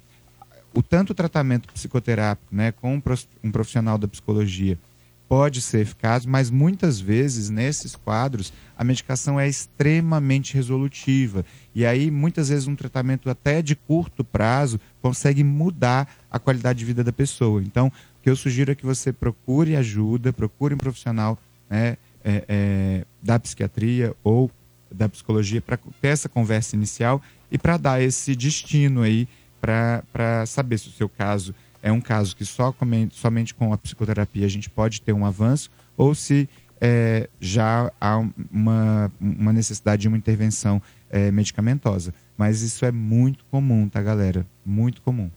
o 0.79 0.83
tanto 0.83 1.13
tratamento 1.13 1.73
psicoterápico, 1.73 2.55
né, 2.55 2.71
com 2.71 2.95
um 2.95 3.03
um 3.43 3.51
profissional 3.51 3.99
da 3.99 4.07
psicologia 4.07 4.79
pode 5.29 5.61
ser 5.61 5.81
eficaz, 5.81 6.25
mas 6.25 6.51
muitas 6.51 7.01
vezes 7.01 7.51
nesses 7.51 7.97
quadros 7.97 8.53
a 8.77 8.85
medicação 8.85 9.41
é 9.41 9.49
extremamente 9.49 10.55
resolutiva 10.55 11.45
e 11.75 11.85
aí 11.85 12.13
muitas 12.13 12.49
vezes 12.49 12.69
um 12.69 12.77
tratamento 12.77 13.29
até 13.29 13.61
de 13.61 13.75
curto 13.75 14.23
prazo 14.23 14.79
consegue 15.03 15.43
mudar 15.43 16.09
a 16.31 16.39
qualidade 16.39 16.79
de 16.79 16.85
vida 16.85 17.03
da 17.03 17.13
pessoa. 17.13 17.61
Então, 17.61 17.89
o 17.89 18.23
que 18.23 18.31
eu 18.31 18.37
sugiro 18.37 18.71
é 18.71 18.77
que 18.77 18.87
você 18.87 19.13
procure 19.13 19.75
ajuda, 19.75 20.33
procure 20.33 20.75
um 20.75 20.79
profissional 20.79 21.37
né, 21.69 21.97
é, 22.25 22.45
é, 22.49 23.05
da 23.21 23.37
psiquiatria 23.41 24.15
ou 24.23 24.49
da 24.95 25.09
psicologia 25.09 25.61
para 25.61 25.77
ter 25.77 26.09
essa 26.09 26.29
conversa 26.29 26.77
inicial 26.77 27.21
e 27.51 27.59
para 27.59 27.77
dar 27.77 28.01
esse 28.01 28.37
destino 28.37 29.03
aí 29.03 29.27
para 29.61 30.45
saber 30.47 30.79
se 30.79 30.89
o 30.89 30.93
seu 30.93 31.09
caso 31.09 31.55
é 31.83 31.93
um 31.93 32.01
caso 32.01 32.37
que 32.37 32.45
só 32.45 32.73
come- 32.73 33.09
somente 33.13 33.55
com 33.55 33.73
a 33.73 33.79
psicoterapia 33.79 34.45
a 34.45 34.49
gente 34.49 34.69
pode 34.69 35.01
ter 35.01 35.13
um 35.13 35.25
avanço, 35.25 35.71
ou 35.97 36.15
se 36.15 36.49
é, 36.81 37.29
já 37.41 37.91
há 38.01 38.25
uma, 38.53 39.13
uma 39.21 39.53
necessidade 39.53 40.03
de 40.03 40.09
uma 40.09 40.17
intervenção 40.17 40.81
é, 41.11 41.31
medicamentosa. 41.31 42.15
Mas 42.37 42.63
isso 42.63 42.85
é 42.85 42.93
muito 42.93 43.45
comum, 43.51 43.89
tá, 43.89 44.01
galera? 44.01 44.47
Muito 44.65 45.03
comum. 45.03 45.29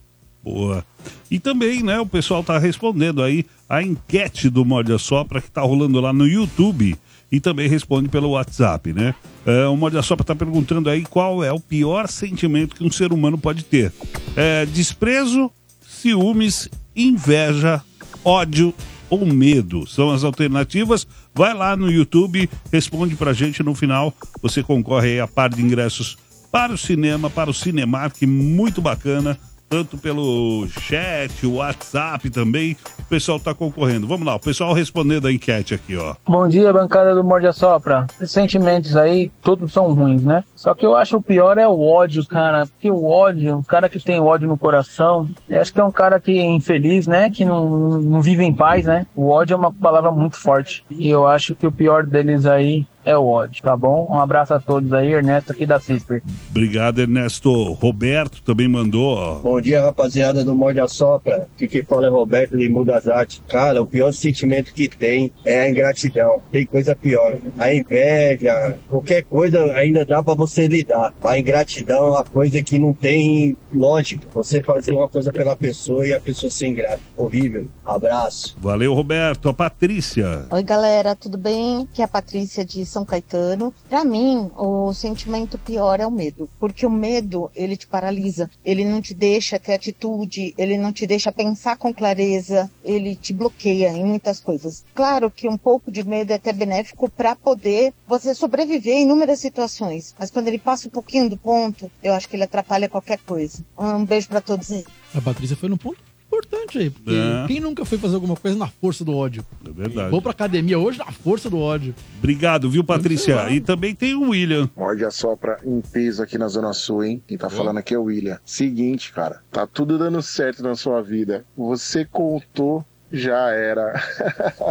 Boa. 0.43 0.85
E 1.29 1.39
também, 1.39 1.83
né, 1.83 1.99
o 1.99 2.05
pessoal 2.05 2.43
tá 2.43 2.57
respondendo 2.57 3.21
aí 3.23 3.45
a 3.69 3.81
enquete 3.81 4.49
do 4.49 4.65
Morde 4.65 4.97
Sopra 4.99 5.41
que 5.41 5.49
tá 5.49 5.61
rolando 5.61 5.99
lá 5.99 6.11
no 6.11 6.27
YouTube 6.27 6.97
e 7.31 7.39
também 7.39 7.69
responde 7.69 8.09
pelo 8.09 8.31
WhatsApp, 8.31 8.91
né? 8.91 9.15
É, 9.45 9.65
o 9.65 9.75
Morde 9.75 9.97
a 9.97 10.01
Sopra 10.01 10.25
tá 10.25 10.35
perguntando 10.35 10.89
aí 10.89 11.03
qual 11.03 11.43
é 11.43 11.51
o 11.51 11.59
pior 11.59 12.07
sentimento 12.07 12.75
que 12.75 12.83
um 12.83 12.91
ser 12.91 13.13
humano 13.13 13.37
pode 13.37 13.63
ter. 13.63 13.91
É, 14.35 14.65
desprezo, 14.65 15.49
ciúmes, 15.81 16.69
inveja, 16.95 17.81
ódio 18.23 18.73
ou 19.09 19.25
medo. 19.25 19.87
São 19.87 20.11
as 20.11 20.23
alternativas. 20.23 21.07
Vai 21.33 21.53
lá 21.53 21.75
no 21.75 21.89
YouTube, 21.89 22.49
responde 22.71 23.15
pra 23.15 23.33
gente 23.33 23.63
no 23.63 23.73
final. 23.73 24.13
Você 24.41 24.61
concorre 24.61 25.13
aí 25.13 25.19
a 25.19 25.27
par 25.27 25.49
de 25.49 25.61
ingressos 25.61 26.17
para 26.51 26.73
o 26.73 26.77
cinema, 26.77 27.29
para 27.29 27.49
o 27.49 27.53
Cinemark, 27.53 28.21
muito 28.23 28.81
bacana. 28.81 29.39
Tanto 29.71 29.97
pelo 29.97 30.67
chat, 30.67 31.47
o 31.47 31.55
WhatsApp 31.55 32.29
também. 32.29 32.75
O 32.99 33.05
pessoal 33.05 33.39
tá 33.39 33.53
concorrendo. 33.53 34.05
Vamos 34.05 34.27
lá, 34.27 34.35
o 34.35 34.39
pessoal 34.39 34.73
respondendo 34.73 35.27
a 35.27 35.31
enquete 35.31 35.73
aqui, 35.73 35.95
ó. 35.95 36.13
Bom 36.27 36.45
dia, 36.45 36.73
bancada 36.73 37.15
do 37.15 37.23
Morde 37.23 37.53
Sopra. 37.53 38.05
Sentimentos 38.25 38.97
aí, 38.97 39.31
todos 39.41 39.71
são 39.71 39.93
ruins, 39.93 40.25
né? 40.25 40.43
Só 40.57 40.73
que 40.73 40.85
eu 40.85 40.93
acho 40.93 41.15
o 41.15 41.21
pior 41.21 41.57
é 41.57 41.65
o 41.65 41.79
ódio, 41.79 42.27
cara. 42.27 42.67
Porque 42.67 42.91
o 42.91 43.05
ódio, 43.05 43.59
o 43.59 43.63
cara 43.63 43.87
que 43.87 43.97
tem 43.97 44.19
ódio 44.19 44.45
no 44.45 44.57
coração, 44.57 45.29
acho 45.49 45.73
que 45.73 45.79
é 45.79 45.83
um 45.85 45.91
cara 45.91 46.19
que 46.19 46.37
é 46.37 46.43
infeliz, 46.43 47.07
né? 47.07 47.29
Que 47.29 47.45
não, 47.45 48.01
não 48.01 48.21
vive 48.21 48.43
em 48.43 48.53
paz, 48.53 48.85
né? 48.85 49.07
O 49.15 49.29
ódio 49.29 49.53
é 49.53 49.57
uma 49.57 49.71
palavra 49.71 50.11
muito 50.11 50.35
forte. 50.35 50.83
E 50.89 51.09
eu 51.09 51.25
acho 51.25 51.55
que 51.55 51.65
o 51.65 51.71
pior 51.71 52.05
deles 52.05 52.45
aí 52.45 52.85
é 53.05 53.17
o 53.17 53.25
ódio, 53.25 53.63
tá 53.63 53.75
bom? 53.75 54.07
Um 54.09 54.19
abraço 54.19 54.53
a 54.53 54.59
todos 54.59 54.91
aí, 54.93 55.13
Ernesto 55.13 55.51
aqui 55.51 55.65
da 55.65 55.79
CISPER. 55.79 56.21
Obrigado, 56.49 56.99
Ernesto. 56.99 57.73
Roberto 57.73 58.41
também 58.43 58.67
mandou, 58.67 59.15
ó. 59.15 59.35
Bom 59.39 59.59
dia, 59.59 59.81
rapaziada 59.81 60.43
do 60.43 60.53
Morde 60.55 60.79
a 60.79 60.87
Sopra. 60.87 61.47
Aqui 61.55 61.67
quem 61.67 61.83
fala 61.83 62.07
é 62.07 62.09
Roberto 62.09 62.57
de 62.57 62.69
Mudazati. 62.69 63.41
Cara, 63.47 63.81
o 63.81 63.85
pior 63.85 64.11
sentimento 64.11 64.73
que 64.73 64.87
tem 64.87 65.31
é 65.45 65.61
a 65.61 65.69
ingratidão. 65.69 66.41
Tem 66.51 66.65
coisa 66.65 66.95
pior. 66.95 67.37
A 67.57 67.73
inveja, 67.73 68.77
qualquer 68.89 69.23
coisa 69.23 69.73
ainda 69.73 70.05
dá 70.05 70.21
pra 70.21 70.33
você 70.33 70.67
lidar. 70.67 71.13
A 71.23 71.39
ingratidão 71.39 72.07
é 72.07 72.09
uma 72.11 72.23
coisa 72.23 72.61
que 72.61 72.77
não 72.77 72.93
tem 72.93 73.55
lógica. 73.73 74.27
Você 74.33 74.61
fazer 74.61 74.91
uma 74.91 75.07
coisa 75.07 75.31
pela 75.31 75.55
pessoa 75.55 76.05
e 76.05 76.13
a 76.13 76.19
pessoa 76.19 76.49
ser 76.49 76.67
ingrata. 76.67 76.99
Horrível. 77.17 77.67
Abraço. 77.85 78.57
Valeu, 78.59 78.93
Roberto. 78.93 79.49
A 79.49 79.53
Patrícia. 79.53 80.45
Oi, 80.49 80.63
galera, 80.63 81.15
tudo 81.15 81.37
bem? 81.37 81.87
Aqui 81.91 82.01
é 82.01 82.05
a 82.05 82.07
Patrícia 82.07 82.63
de 82.63 82.85
São 82.91 83.05
Caetano. 83.05 83.73
Pra 83.89 84.03
mim, 84.03 84.51
o 84.57 84.93
sentimento 84.93 85.57
pior 85.57 85.99
é 85.99 86.05
o 86.05 86.11
medo, 86.11 86.49
porque 86.59 86.85
o 86.85 86.89
medo, 86.89 87.49
ele 87.55 87.77
te 87.77 87.87
paralisa, 87.87 88.49
ele 88.63 88.83
não 88.85 89.01
te 89.01 89.13
deixa 89.13 89.57
ter 89.57 89.73
atitude, 89.73 90.53
ele 90.57 90.77
não 90.77 90.91
te 90.91 91.07
deixa 91.07 91.31
pensar 91.31 91.77
com 91.77 91.93
clareza, 91.93 92.69
ele 92.83 93.15
te 93.15 93.33
bloqueia 93.33 93.89
em 93.89 94.05
muitas 94.05 94.39
coisas. 94.39 94.83
Claro 94.93 95.31
que 95.31 95.47
um 95.47 95.57
pouco 95.57 95.91
de 95.91 96.03
medo 96.03 96.31
é 96.31 96.35
até 96.35 96.51
benéfico 96.51 97.09
para 97.09 97.35
poder 97.35 97.93
você 98.07 98.35
sobreviver 98.35 98.95
em 98.95 99.03
inúmeras 99.03 99.39
situações, 99.39 100.13
mas 100.19 100.29
quando 100.29 100.47
ele 100.47 100.59
passa 100.59 100.87
um 100.87 100.91
pouquinho 100.91 101.29
do 101.29 101.37
ponto, 101.37 101.89
eu 102.03 102.13
acho 102.13 102.27
que 102.27 102.35
ele 102.35 102.43
atrapalha 102.43 102.89
qualquer 102.89 103.19
coisa. 103.19 103.63
Um 103.77 104.05
beijo 104.05 104.27
pra 104.27 104.41
todos 104.41 104.71
aí. 104.71 104.85
A 105.15 105.21
Patrícia 105.21 105.55
foi 105.55 105.69
num 105.69 105.77
ponto 105.77 106.10
importante 106.41 106.77
aí, 106.79 106.89
porque 106.89 107.11
É. 107.11 107.47
quem 107.47 107.59
nunca 107.59 107.85
foi 107.85 107.97
fazer 107.97 108.15
alguma 108.15 108.35
coisa 108.35 108.57
na 108.57 108.67
força 108.67 109.05
do 109.05 109.15
ódio? 109.15 109.45
É 109.65 109.71
verdade. 109.71 110.09
Vou 110.11 110.21
pra 110.21 110.31
academia 110.31 110.77
hoje 110.79 110.97
na 110.97 111.11
força 111.11 111.49
do 111.49 111.59
ódio. 111.59 111.93
Obrigado, 112.17 112.69
viu, 112.69 112.83
Patrícia? 112.83 113.49
E 113.49 113.59
também 113.61 113.93
tem 113.95 114.15
o 114.15 114.29
William. 114.29 114.69
Morde 114.75 115.05
a 115.05 115.11
sopra 115.11 115.59
em 115.65 115.81
peso 115.81 116.23
aqui 116.23 116.37
na 116.37 116.47
Zona 116.47 116.73
Sul, 116.73 117.03
hein? 117.03 117.23
Quem 117.27 117.37
tá 117.37 117.49
falando 117.49 117.77
aqui 117.77 117.93
é 117.93 117.97
o 117.97 118.03
William. 118.03 118.39
Seguinte, 118.45 119.11
cara, 119.13 119.41
tá 119.51 119.65
tudo 119.67 119.97
dando 119.97 120.21
certo 120.21 120.63
na 120.63 120.75
sua 120.75 121.01
vida. 121.01 121.45
Você 121.55 122.05
contou, 122.05 122.83
já 123.11 123.49
era. 123.49 124.01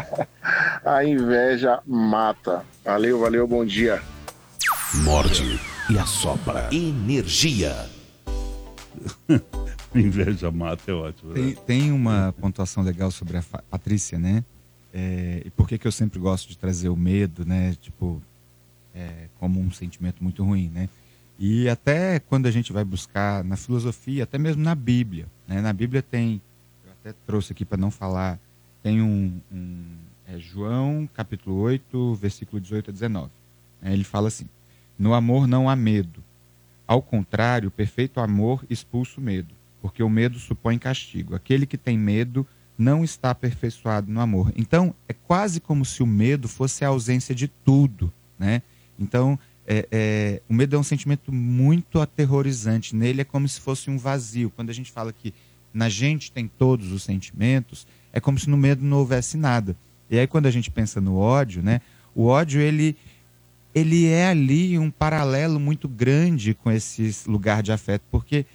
a 0.85 1.05
inveja 1.05 1.81
mata. 1.87 2.63
Valeu, 2.85 3.21
valeu, 3.21 3.47
bom 3.47 3.65
dia. 3.65 4.01
Morde 5.05 5.61
e 5.89 5.99
assopra. 5.99 6.69
Energia. 6.73 7.75
Inveja 9.95 10.51
mata 10.51 10.91
é 10.91 10.95
ótimo. 10.95 11.33
Tem, 11.33 11.47
né? 11.47 11.57
tem 11.67 11.93
uma 11.93 12.35
pontuação 12.41 12.83
legal 12.83 13.11
sobre 13.11 13.37
a 13.37 13.43
Patrícia, 13.43 14.19
né? 14.19 14.45
É, 14.93 15.43
e 15.45 15.51
por 15.51 15.69
que, 15.69 15.79
que 15.79 15.87
eu 15.87 15.93
sempre 15.93 16.19
gosto 16.19 16.49
de 16.49 16.59
trazer 16.59 16.89
o 16.89 16.97
medo, 16.97 17.45
né? 17.45 17.77
Tipo, 17.81 18.23
é, 18.95 19.27
como 19.39 19.61
um 19.61 19.71
sentimento 19.71 20.23
muito 20.23 20.45
ruim, 20.45 20.69
né? 20.69 20.89
E 21.39 21.69
até 21.69 22.19
quando 22.21 22.47
a 22.47 22.51
gente 22.51 22.73
vai 22.73 22.85
buscar 22.85 23.43
na 23.45 23.57
filosofia, 23.57 24.25
até 24.25 24.37
mesmo 24.37 24.63
na 24.63 24.75
Bíblia, 24.75 25.27
né? 25.47 25.61
Na 25.61 25.73
Bíblia 25.73 26.03
tem, 26.03 26.41
eu 26.85 26.93
até 26.93 27.15
trouxe 27.27 27.53
aqui 27.53 27.65
para 27.65 27.79
não 27.79 27.91
falar, 27.91 28.39
tem 28.83 29.01
um, 29.01 29.41
um 29.51 29.85
é 30.33 30.39
João 30.39 31.09
capítulo 31.13 31.57
8, 31.57 32.15
versículo 32.15 32.61
18 32.61 32.91
a 32.91 32.93
19. 32.93 33.31
né? 33.83 33.93
Ele 33.93 34.05
fala 34.05 34.29
assim: 34.29 34.47
No 34.97 35.13
amor 35.13 35.49
não 35.49 35.69
há 35.69 35.75
medo. 35.75 36.23
Ao 36.87 37.03
contrário, 37.03 37.69
o 37.69 37.73
perfeito 37.73 38.21
amor 38.21 38.65
expulsa 38.71 39.21
o 39.21 39.23
medo, 39.23 39.55
porque 39.81 40.03
o 40.03 40.09
medo 40.09 40.39
supõe 40.39 40.79
castigo. 40.79 41.35
Aquele 41.35 41.67
que 41.67 41.79
tem 41.79 41.99
medo 41.99 42.47
não 42.77 43.05
está 43.05 43.31
aperfeiçoado 43.31 44.11
no 44.11 44.21
amor. 44.21 44.53
Então, 44.57 44.95
é 45.07 45.13
quase 45.13 45.61
como 45.61 45.85
se 45.85 46.03
o 46.03 46.07
medo 46.07 46.49
fosse 46.49 46.85
a 46.85 46.89
ausência 46.89 47.35
de 47.35 47.47
tudo, 47.47 48.13
né? 48.39 48.63
Então, 48.99 49.39
é, 49.67 49.87
é, 49.91 50.43
o 50.49 50.55
medo 50.55 50.77
é 50.77 50.79
um 50.79 50.83
sentimento 50.83 51.31
muito 51.31 52.01
aterrorizante. 52.01 52.97
Nele 52.97 53.21
é 53.21 53.25
como 53.25 53.47
se 53.47 53.61
fosse 53.61 53.91
um 53.91 53.99
vazio. 53.99 54.51
Quando 54.51 54.71
a 54.71 54.73
gente 54.73 54.91
fala 54.91 55.13
que 55.13 55.35
na 55.73 55.89
gente 55.89 56.33
tem 56.33 56.49
todos 56.49 56.91
os 56.91 57.03
sentimentos, 57.03 57.87
é 58.13 58.19
como 58.19 58.39
se 58.39 58.49
no 58.49 58.57
medo 58.57 58.85
não 58.85 58.97
houvesse 58.99 59.37
nada. 59.37 59.77
E 60.11 60.19
aí, 60.19 60.27
quando 60.27 60.47
a 60.47 60.51
gente 60.51 60.71
pensa 60.71 61.01
no 61.01 61.17
ódio, 61.17 61.63
né? 61.63 61.81
O 62.15 62.27
ódio, 62.27 62.61
ele, 62.61 62.97
ele 63.75 64.07
é 64.07 64.27
ali 64.27 64.79
um 64.79 64.91
paralelo 64.91 65.61
muito 65.61 65.87
grande 65.87 66.55
com 66.55 66.71
esse 66.71 67.15
lugar 67.27 67.63
de 67.63 67.73
afeto, 67.73 68.03
porque 68.11 68.47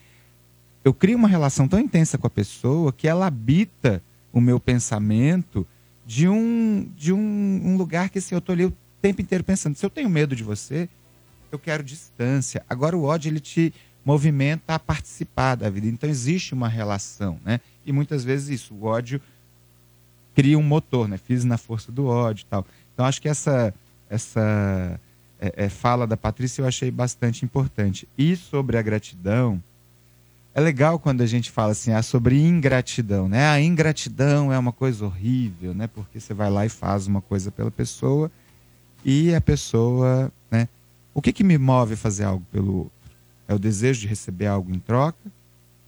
eu 0.86 0.94
crio 0.94 1.18
uma 1.18 1.28
relação 1.28 1.68
tão 1.68 1.80
intensa 1.80 2.16
com 2.16 2.28
a 2.28 2.30
pessoa 2.30 2.94
que 2.94 3.08
ela 3.08 3.26
habita 3.26 4.04
o 4.32 4.40
meu 4.40 4.60
pensamento 4.60 5.68
de 6.06 6.30
um 6.30 6.88
de 6.96 7.12
um, 7.12 7.62
um 7.66 7.76
lugar 7.76 8.12
que 8.12 8.20
assim, 8.20 8.36
eu 8.36 8.40
tô 8.40 8.52
ali 8.52 8.66
o 8.66 8.74
tempo 9.02 9.20
inteiro 9.20 9.44
pensando, 9.44 9.76
se 9.76 9.84
eu 9.84 9.90
tenho 9.90 10.08
medo 10.08 10.36
de 10.36 10.44
você, 10.44 10.88
eu 11.52 11.58
quero 11.58 11.84
distância. 11.84 12.64
Agora 12.70 12.96
o 12.96 13.04
ódio 13.04 13.30
ele 13.30 13.40
te 13.40 13.74
movimenta 14.06 14.76
a 14.76 14.80
participar 14.80 15.56
da 15.56 15.70
vida. 15.72 15.88
Então 15.88 16.08
existe 16.08 16.54
uma 16.54 16.70
relação, 16.70 17.40
né? 17.44 17.60
E 17.84 17.92
muitas 17.92 18.24
vezes 18.24 18.62
isso, 18.62 18.76
o 18.76 18.84
ódio 18.84 19.20
cria 20.36 20.60
um 20.60 20.64
motor, 20.64 21.08
né? 21.08 21.18
Fiz 21.18 21.44
na 21.44 21.58
força 21.58 21.92
do 21.92 22.06
ódio 22.06 22.44
e 22.44 22.46
tal. 22.46 22.64
Então 22.94 23.06
acho 23.08 23.20
que 23.20 23.28
essa 23.28 23.74
essa 24.08 25.00
é, 25.40 25.66
é, 25.66 25.70
fala 25.70 26.06
da 26.06 26.16
Patrícia 26.16 26.62
eu 26.62 26.68
achei 26.68 26.92
bastante 26.92 27.44
importante. 27.44 28.08
E 28.16 28.36
sobre 28.36 28.78
a 28.78 28.84
gratidão, 28.84 29.64
é 30.56 30.62
legal 30.62 30.98
quando 30.98 31.20
a 31.20 31.26
gente 31.26 31.52
fala 31.52 31.74
assim, 31.74 31.92
ah, 31.92 32.02
sobre 32.02 32.42
ingratidão, 32.42 33.28
né? 33.28 33.50
A 33.50 33.62
ingratidão 33.62 34.54
é 34.54 34.58
uma 34.58 34.72
coisa 34.72 35.06
horrível, 35.06 35.74
né? 35.74 35.86
Porque 35.86 36.18
você 36.18 36.34
vai 36.34 36.50
lá 36.50 36.66
e 36.66 36.70
faz 36.70 37.08
uma 37.08 37.22
coisa 37.22 37.52
pela 37.52 37.70
pessoa 37.70 38.32
e 39.04 39.36
a 39.36 39.42
pessoa, 39.42 40.32
né? 40.50 40.70
O 41.14 41.22
que 41.22 41.34
que 41.34 41.44
me 41.44 41.58
move 41.58 41.96
a 41.96 41.98
fazer 41.98 42.24
algo 42.24 42.46
pelo 42.54 42.74
outro? 42.74 42.92
É 43.50 43.54
o 43.54 43.60
desejo 43.60 44.00
de 44.00 44.08
receber 44.08 44.48
algo 44.48 44.74
em 44.74 44.80
troca, 44.80 45.30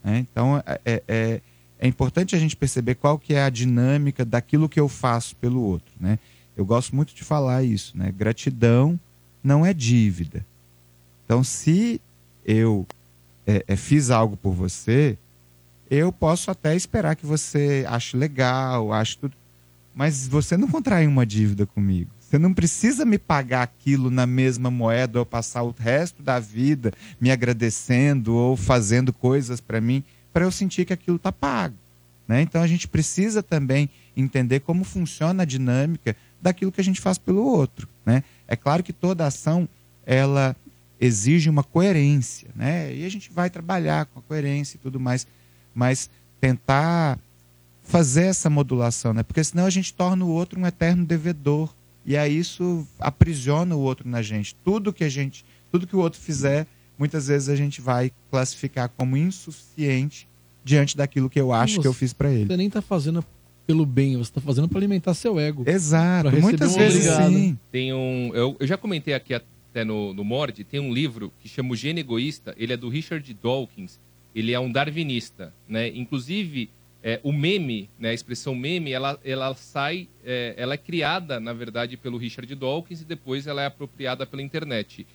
né? 0.04 0.18
Então, 0.18 0.62
é, 0.66 0.80
é, 0.84 1.02
é, 1.08 1.40
é 1.78 1.88
importante 1.88 2.36
a 2.36 2.38
gente 2.38 2.54
perceber 2.54 2.96
qual 2.96 3.18
que 3.18 3.32
é 3.32 3.44
a 3.44 3.50
dinâmica 3.50 4.22
daquilo 4.22 4.68
que 4.68 4.78
eu 4.78 4.86
faço 4.86 5.34
pelo 5.36 5.62
outro, 5.62 5.94
né? 5.98 6.18
Eu 6.54 6.66
gosto 6.66 6.94
muito 6.94 7.14
de 7.14 7.24
falar 7.24 7.62
isso, 7.62 7.96
né? 7.96 8.12
Gratidão 8.14 9.00
não 9.42 9.64
é 9.64 9.72
dívida. 9.72 10.44
Então, 11.24 11.42
se 11.42 12.02
eu 12.44 12.86
é, 13.48 13.64
é, 13.66 13.76
fiz 13.76 14.10
algo 14.10 14.36
por 14.36 14.52
você, 14.52 15.16
eu 15.90 16.12
posso 16.12 16.50
até 16.50 16.76
esperar 16.76 17.16
que 17.16 17.24
você 17.24 17.86
ache 17.88 18.14
legal, 18.14 18.92
ache 18.92 19.16
tudo. 19.16 19.34
Mas 19.94 20.28
você 20.28 20.54
não 20.54 20.68
contrai 20.68 21.06
uma 21.06 21.24
dívida 21.24 21.64
comigo. 21.64 22.10
Você 22.20 22.38
não 22.38 22.52
precisa 22.52 23.06
me 23.06 23.16
pagar 23.16 23.62
aquilo 23.62 24.10
na 24.10 24.26
mesma 24.26 24.70
moeda 24.70 25.18
ou 25.18 25.24
passar 25.24 25.62
o 25.62 25.74
resto 25.76 26.22
da 26.22 26.38
vida 26.38 26.92
me 27.18 27.30
agradecendo 27.30 28.34
ou 28.34 28.54
fazendo 28.54 29.14
coisas 29.14 29.62
para 29.62 29.80
mim 29.80 30.04
para 30.30 30.44
eu 30.44 30.52
sentir 30.52 30.84
que 30.84 30.92
aquilo 30.92 31.16
está 31.16 31.32
pago. 31.32 31.74
Né? 32.28 32.42
Então 32.42 32.60
a 32.60 32.66
gente 32.66 32.86
precisa 32.86 33.42
também 33.42 33.88
entender 34.14 34.60
como 34.60 34.84
funciona 34.84 35.42
a 35.42 35.46
dinâmica 35.46 36.14
daquilo 36.40 36.70
que 36.70 36.82
a 36.82 36.84
gente 36.84 37.00
faz 37.00 37.16
pelo 37.16 37.42
outro. 37.42 37.88
Né? 38.04 38.22
É 38.46 38.54
claro 38.54 38.82
que 38.82 38.92
toda 38.92 39.26
ação 39.26 39.66
ela 40.04 40.54
exige 41.00 41.48
uma 41.48 41.62
coerência, 41.62 42.48
né? 42.54 42.94
E 42.94 43.04
a 43.04 43.08
gente 43.08 43.30
vai 43.32 43.48
trabalhar 43.50 44.06
com 44.06 44.18
a 44.18 44.22
coerência 44.22 44.76
e 44.76 44.80
tudo 44.80 44.98
mais, 44.98 45.26
mas 45.74 46.10
tentar 46.40 47.18
fazer 47.82 48.24
essa 48.24 48.50
modulação, 48.50 49.14
né? 49.14 49.22
Porque 49.22 49.42
senão 49.42 49.64
a 49.64 49.70
gente 49.70 49.94
torna 49.94 50.24
o 50.24 50.28
outro 50.28 50.60
um 50.60 50.66
eterno 50.66 51.04
devedor. 51.04 51.74
E 52.04 52.16
aí 52.16 52.38
isso 52.38 52.86
aprisiona 52.98 53.74
o 53.74 53.80
outro 53.80 54.08
na 54.08 54.22
gente. 54.22 54.54
Tudo 54.64 54.92
que 54.92 55.04
a 55.04 55.08
gente, 55.08 55.44
tudo 55.70 55.86
que 55.86 55.96
o 55.96 55.98
outro 55.98 56.20
fizer, 56.20 56.66
muitas 56.98 57.28
vezes 57.28 57.48
a 57.48 57.56
gente 57.56 57.80
vai 57.80 58.10
classificar 58.30 58.88
como 58.96 59.16
insuficiente 59.16 60.28
diante 60.64 60.96
daquilo 60.96 61.30
que 61.30 61.40
eu 61.40 61.52
acho 61.52 61.80
que 61.80 61.86
eu 61.86 61.92
fiz 61.92 62.12
para 62.12 62.30
ele. 62.30 62.46
Você 62.46 62.56
nem 62.56 62.70
tá 62.70 62.82
fazendo 62.82 63.24
pelo 63.66 63.84
bem, 63.84 64.16
você 64.16 64.32
tá 64.32 64.40
fazendo 64.40 64.68
pra 64.68 64.78
alimentar 64.78 65.12
seu 65.12 65.38
ego. 65.38 65.62
Exato, 65.66 66.30
muitas 66.40 66.74
um 66.74 66.78
vezes 66.78 67.06
obrigado. 67.06 67.32
sim. 67.32 67.58
Tem 67.70 67.92
um. 67.92 68.30
Eu, 68.34 68.56
eu 68.58 68.66
já 68.66 68.78
comentei 68.78 69.12
aqui 69.12 69.34
até 69.70 69.84
no, 69.84 70.14
no 70.14 70.24
Mord, 70.24 70.64
tem 70.64 70.80
um 70.80 70.92
livro 70.92 71.32
que 71.40 71.48
chama 71.48 71.72
O 71.72 71.76
Gênio 71.76 72.00
Egoísta. 72.00 72.54
Ele 72.56 72.72
é 72.72 72.76
do 72.76 72.88
Richard 72.88 73.32
Dawkins. 73.34 74.00
Ele 74.34 74.52
é 74.52 74.60
um 74.60 74.70
darwinista, 74.70 75.52
né? 75.68 75.88
Inclusive, 75.88 76.70
é, 77.02 77.20
o 77.22 77.32
meme, 77.32 77.88
né, 77.98 78.10
a 78.10 78.14
expressão 78.14 78.54
meme, 78.54 78.92
ela, 78.92 79.18
ela 79.24 79.54
sai, 79.54 80.08
é, 80.24 80.54
ela 80.56 80.74
é 80.74 80.76
criada, 80.76 81.38
na 81.38 81.52
verdade, 81.52 81.96
pelo 81.96 82.18
Richard 82.18 82.52
Dawkins 82.54 83.02
e 83.02 83.04
depois 83.04 83.46
ela 83.46 83.62
é 83.62 83.66
apropriada 83.66 84.26
pela 84.26 84.42
internet. 84.42 85.06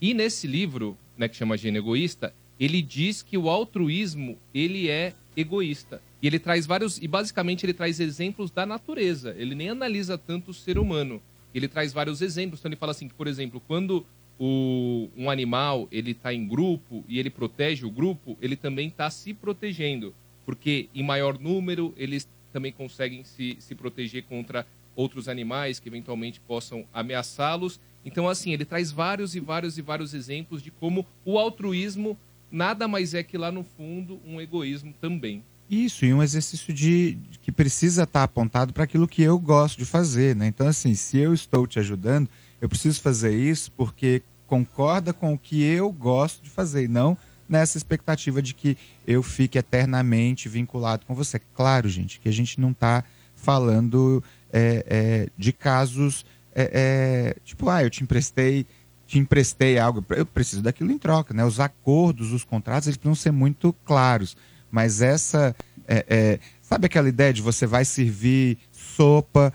E 0.00 0.14
nesse 0.14 0.46
livro, 0.46 0.96
né, 1.16 1.28
que 1.28 1.36
chama 1.36 1.56
Gênio 1.56 1.80
Egoísta, 1.80 2.34
ele 2.58 2.82
diz 2.82 3.22
que 3.22 3.38
o 3.38 3.48
altruísmo, 3.48 4.36
ele 4.52 4.88
é 4.88 5.14
egoísta. 5.36 6.02
E 6.20 6.26
ele 6.26 6.38
traz 6.38 6.66
vários, 6.66 6.98
e 6.98 7.06
basicamente 7.06 7.64
ele 7.64 7.72
traz 7.72 8.00
exemplos 8.00 8.50
da 8.50 8.66
natureza. 8.66 9.34
Ele 9.38 9.54
nem 9.54 9.68
analisa 9.70 10.18
tanto 10.18 10.50
o 10.50 10.54
ser 10.54 10.78
humano. 10.78 11.22
Ele 11.54 11.68
traz 11.68 11.92
vários 11.92 12.22
exemplos. 12.22 12.60
Então 12.60 12.68
ele 12.68 12.76
fala 12.76 12.92
assim 12.92 13.08
que, 13.08 13.14
por 13.14 13.26
exemplo, 13.26 13.60
quando 13.66 14.04
o, 14.38 15.08
um 15.16 15.28
animal 15.28 15.88
ele 15.90 16.12
está 16.12 16.32
em 16.32 16.46
grupo 16.46 17.04
e 17.08 17.18
ele 17.18 17.30
protege 17.30 17.84
o 17.84 17.90
grupo, 17.90 18.36
ele 18.40 18.56
também 18.56 18.88
está 18.88 19.10
se 19.10 19.34
protegendo. 19.34 20.14
Porque 20.46 20.88
em 20.94 21.02
maior 21.02 21.38
número 21.38 21.92
eles 21.96 22.28
também 22.52 22.72
conseguem 22.72 23.24
se, 23.24 23.56
se 23.60 23.74
proteger 23.74 24.24
contra 24.24 24.66
outros 24.96 25.28
animais 25.28 25.78
que 25.78 25.88
eventualmente 25.88 26.40
possam 26.40 26.84
ameaçá-los. 26.92 27.78
Então, 28.04 28.28
assim, 28.28 28.52
ele 28.52 28.64
traz 28.64 28.90
vários 28.90 29.36
e 29.36 29.40
vários 29.40 29.78
e 29.78 29.82
vários 29.82 30.14
exemplos 30.14 30.62
de 30.62 30.70
como 30.70 31.06
o 31.24 31.38
altruísmo 31.38 32.18
nada 32.50 32.88
mais 32.88 33.14
é 33.14 33.22
que 33.22 33.36
lá 33.36 33.52
no 33.52 33.62
fundo 33.62 34.20
um 34.24 34.40
egoísmo 34.40 34.94
também. 35.00 35.44
Isso, 35.70 36.04
e 36.04 36.14
um 36.14 36.22
exercício 36.22 36.72
de 36.72 37.18
que 37.42 37.52
precisa 37.52 38.04
estar 38.04 38.22
apontado 38.22 38.72
para 38.72 38.84
aquilo 38.84 39.08
que 39.08 39.22
eu 39.22 39.38
gosto 39.38 39.78
de 39.78 39.84
fazer, 39.84 40.34
né? 40.34 40.46
Então, 40.46 40.66
assim, 40.66 40.94
se 40.94 41.18
eu 41.18 41.34
estou 41.34 41.66
te 41.66 41.78
ajudando, 41.78 42.28
eu 42.60 42.68
preciso 42.68 43.00
fazer 43.00 43.34
isso 43.34 43.70
porque 43.72 44.22
concorda 44.46 45.12
com 45.12 45.34
o 45.34 45.38
que 45.38 45.62
eu 45.62 45.92
gosto 45.92 46.42
de 46.42 46.48
fazer, 46.48 46.84
e 46.84 46.88
não 46.88 47.16
nessa 47.48 47.78
expectativa 47.78 48.42
de 48.42 48.52
que 48.54 48.76
eu 49.06 49.22
fique 49.22 49.58
eternamente 49.58 50.48
vinculado 50.48 51.06
com 51.06 51.14
você. 51.14 51.40
Claro, 51.54 51.88
gente, 51.88 52.20
que 52.20 52.28
a 52.28 52.32
gente 52.32 52.60
não 52.60 52.70
está 52.70 53.02
falando 53.34 54.22
é, 54.52 54.84
é, 54.86 55.28
de 55.36 55.52
casos 55.52 56.26
é, 56.54 56.70
é, 56.72 57.36
tipo, 57.44 57.68
ah, 57.68 57.82
eu 57.82 57.90
te 57.90 58.02
emprestei, 58.02 58.66
te 59.06 59.18
emprestei 59.18 59.78
algo, 59.78 60.04
eu 60.10 60.26
preciso 60.26 60.60
daquilo 60.60 60.90
em 60.90 60.98
troca, 60.98 61.32
né? 61.32 61.44
Os 61.44 61.60
acordos, 61.60 62.32
os 62.32 62.44
contratos, 62.44 62.88
eles 62.88 62.96
precisam 62.96 63.14
ser 63.14 63.30
muito 63.30 63.72
claros. 63.84 64.36
Mas 64.70 65.00
essa, 65.02 65.54
é, 65.86 66.04
é, 66.08 66.38
sabe 66.60 66.86
aquela 66.86 67.08
ideia 67.08 67.32
de 67.32 67.40
você 67.42 67.66
vai 67.66 67.84
servir 67.84 68.58
sopa 68.72 69.52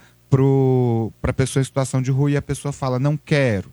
para 1.20 1.30
a 1.30 1.34
pessoa 1.34 1.60
em 1.60 1.64
situação 1.64 2.02
de 2.02 2.10
rua 2.10 2.30
e 2.32 2.36
a 2.36 2.42
pessoa 2.42 2.72
fala, 2.72 2.98
não 2.98 3.16
quero, 3.16 3.72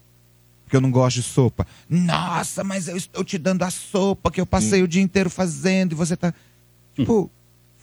porque 0.63 0.75
eu 0.75 0.81
não 0.81 0.91
gosto 0.91 1.15
de 1.17 1.23
sopa. 1.23 1.65
Nossa, 1.89 2.63
mas 2.63 2.87
eu 2.87 2.95
estou 2.95 3.23
te 3.23 3.37
dando 3.37 3.63
a 3.63 3.71
sopa 3.71 4.29
que 4.31 4.39
eu 4.39 4.45
passei 4.45 4.83
o 4.83 4.87
dia 4.87 5.01
inteiro 5.01 5.29
fazendo 5.29 5.93
e 5.93 5.95
você 5.95 6.15
tá. 6.15 6.33
Tipo, 6.95 7.31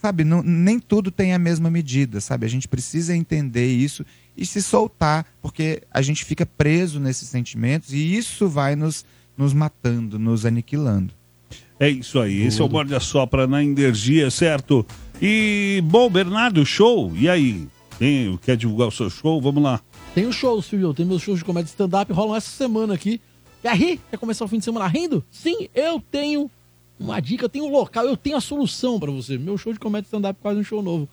sabe, 0.01 0.23
não- 0.23 0.41
nem 0.43 0.79
tudo 0.79 1.11
tem 1.11 1.33
a 1.33 1.39
mesma 1.39 1.69
medida, 1.69 2.21
sabe? 2.21 2.45
A 2.45 2.49
gente 2.49 2.67
precisa 2.67 3.13
entender 3.15 3.67
isso 3.67 4.05
e 4.37 4.45
se 4.45 4.61
soltar, 4.61 5.25
porque 5.41 5.83
a 5.91 6.01
gente 6.01 6.23
fica 6.23 6.45
preso 6.45 6.99
nesses 7.01 7.27
sentimentos 7.27 7.91
e 7.91 8.15
isso 8.15 8.47
vai 8.47 8.75
nos, 8.77 9.03
nos 9.37 9.51
matando, 9.53 10.17
nos 10.17 10.45
aniquilando. 10.45 11.13
É 11.79 11.89
isso 11.89 12.19
aí, 12.19 12.41
esse 12.43 12.61
é 12.61 12.65
o 12.65 12.69
Morde 12.69 12.93
a 12.93 12.99
Sopra 12.99 13.47
na 13.47 13.63
energia, 13.63 14.29
certo? 14.29 14.85
E, 15.21 15.81
bom, 15.85 16.09
Bernardo, 16.09 16.65
show, 16.65 17.11
e 17.15 17.29
aí? 17.29 17.67
Tem, 17.97 18.37
quer 18.37 18.55
divulgar 18.55 18.87
o 18.87 18.91
seu 18.91 19.09
show? 19.09 19.41
Vamos 19.41 19.61
lá. 19.61 19.81
Tem 20.15 20.25
os 20.25 20.35
shows, 20.35 20.65
Silvio. 20.65 20.93
Tem 20.93 21.05
meus 21.05 21.21
shows 21.21 21.39
de 21.39 21.45
comédia 21.45 21.69
stand-up, 21.69 22.11
rolam 22.13 22.35
essa 22.35 22.49
semana 22.49 22.93
aqui. 22.93 23.19
Quer 23.61 23.75
rir? 23.75 23.99
Quer 24.09 24.17
começar 24.17 24.45
o 24.45 24.47
fim 24.47 24.57
de 24.57 24.65
semana 24.65 24.87
rindo? 24.87 25.23
Sim, 25.29 25.67
eu 25.75 26.01
tenho 26.09 26.49
uma 26.97 27.19
dica, 27.19 27.45
eu 27.45 27.49
tenho 27.49 27.65
um 27.65 27.71
local, 27.71 28.05
eu 28.05 28.15
tenho 28.15 28.37
a 28.37 28.41
solução 28.41 28.99
pra 28.99 29.11
você. 29.11 29.37
Meu 29.37 29.57
show 29.57 29.73
de 29.73 29.79
comédia 29.79 30.07
stand-up 30.07 30.39
quase 30.41 30.59
um 30.59 30.63
show 30.63 30.81
novo. 30.81 31.09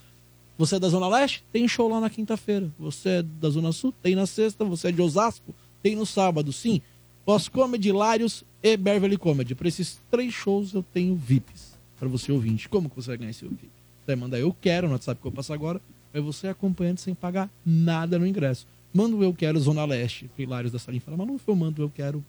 Você 0.59 0.77
é 0.77 0.79
da 0.79 0.89
Zona 0.89 1.09
Leste? 1.09 1.45
Tem 1.53 1.67
show 1.69 1.89
lá 1.89 2.01
na 2.01 2.09
quinta-feira. 2.09 2.71
Você 2.79 3.09
é 3.09 3.23
da 3.23 3.51
Zona 3.51 3.73
Sul? 3.73 3.93
Tem 4.03 4.15
na 4.15 4.27
sexta. 4.27 4.65
Você 4.65 4.89
é 4.89 4.93
de 4.93 5.03
Osasco? 5.03 5.55
Tem 5.83 5.95
no 5.95 6.07
sábado, 6.07 6.53
sim. 6.53 6.81
Pós 7.27 7.49
Comedy, 7.49 7.89
Hilários 7.89 8.45
e 8.63 8.77
Beverly 8.77 9.19
Comedy. 9.19 9.57
Pra 9.57 9.67
esses 9.67 10.01
três 10.09 10.33
shows 10.33 10.73
eu 10.73 10.81
tenho 10.81 11.17
VIPs. 11.17 11.77
Pra 11.99 12.09
você 12.09 12.31
ouvinte. 12.31 12.69
Como 12.69 12.89
que 12.89 12.95
você 12.95 13.09
vai 13.09 13.17
ganhar 13.19 13.31
esse 13.31 13.45
VIP? 13.45 13.65
Você 13.65 14.07
vai 14.07 14.15
mandar 14.15 14.39
eu 14.39 14.55
quero 14.61 14.87
no 14.87 14.93
WhatsApp 14.93 15.21
que 15.21 15.27
eu 15.27 15.33
passo 15.33 15.53
agora. 15.53 15.81
Aí 16.15 16.21
você 16.21 16.47
é 16.47 16.51
acompanhante 16.51 17.01
sem 17.01 17.17
pagar 17.17 17.51
nada 17.65 18.17
no 18.17 18.25
ingresso. 18.25 18.65
Manda 18.95 19.17
eu 19.17 19.35
quero 19.35 19.59
Zona 19.59 19.85
Leste. 19.85 20.31
Hilários 20.39 20.71
da 20.71 20.79
Salinha 20.79 21.01
fala, 21.01 21.17
Maluf, 21.17 21.43
eu 21.49 21.57
mando 21.57 21.83
eu 21.83 21.91
quero 21.91 22.25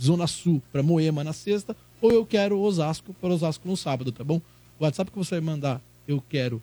Zona 0.00 0.28
Sul 0.28 0.62
pra 0.70 0.80
Moema 0.80 1.24
na 1.24 1.32
sexta. 1.32 1.76
Ou 2.00 2.12
eu 2.12 2.24
quero 2.24 2.60
Osasco 2.60 3.12
para 3.14 3.34
Osasco 3.34 3.66
no 3.66 3.76
sábado, 3.76 4.12
tá 4.12 4.22
bom? 4.22 4.40
O 4.78 4.84
WhatsApp 4.84 5.10
que 5.10 5.18
você 5.18 5.34
vai 5.34 5.40
mandar 5.40 5.82
eu 6.06 6.22
quero 6.28 6.62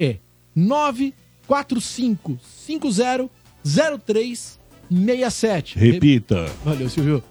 é 0.00 0.16
945500367. 4.92 5.76
Repita. 5.76 6.46
Valeu, 6.64 6.88
Silvio. 6.88 7.22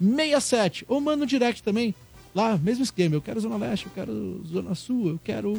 945500367. 0.00 0.84
Ou 0.88 1.00
manda 1.00 1.24
um 1.24 1.26
direct 1.26 1.62
também. 1.62 1.94
Lá, 2.34 2.58
mesmo 2.58 2.82
esquema. 2.82 3.14
Eu 3.14 3.22
quero 3.22 3.40
Zona 3.40 3.56
Leste, 3.56 3.86
eu 3.86 3.92
quero 3.94 4.42
Zona 4.46 4.74
Sul, 4.74 5.08
eu 5.08 5.20
quero 5.22 5.54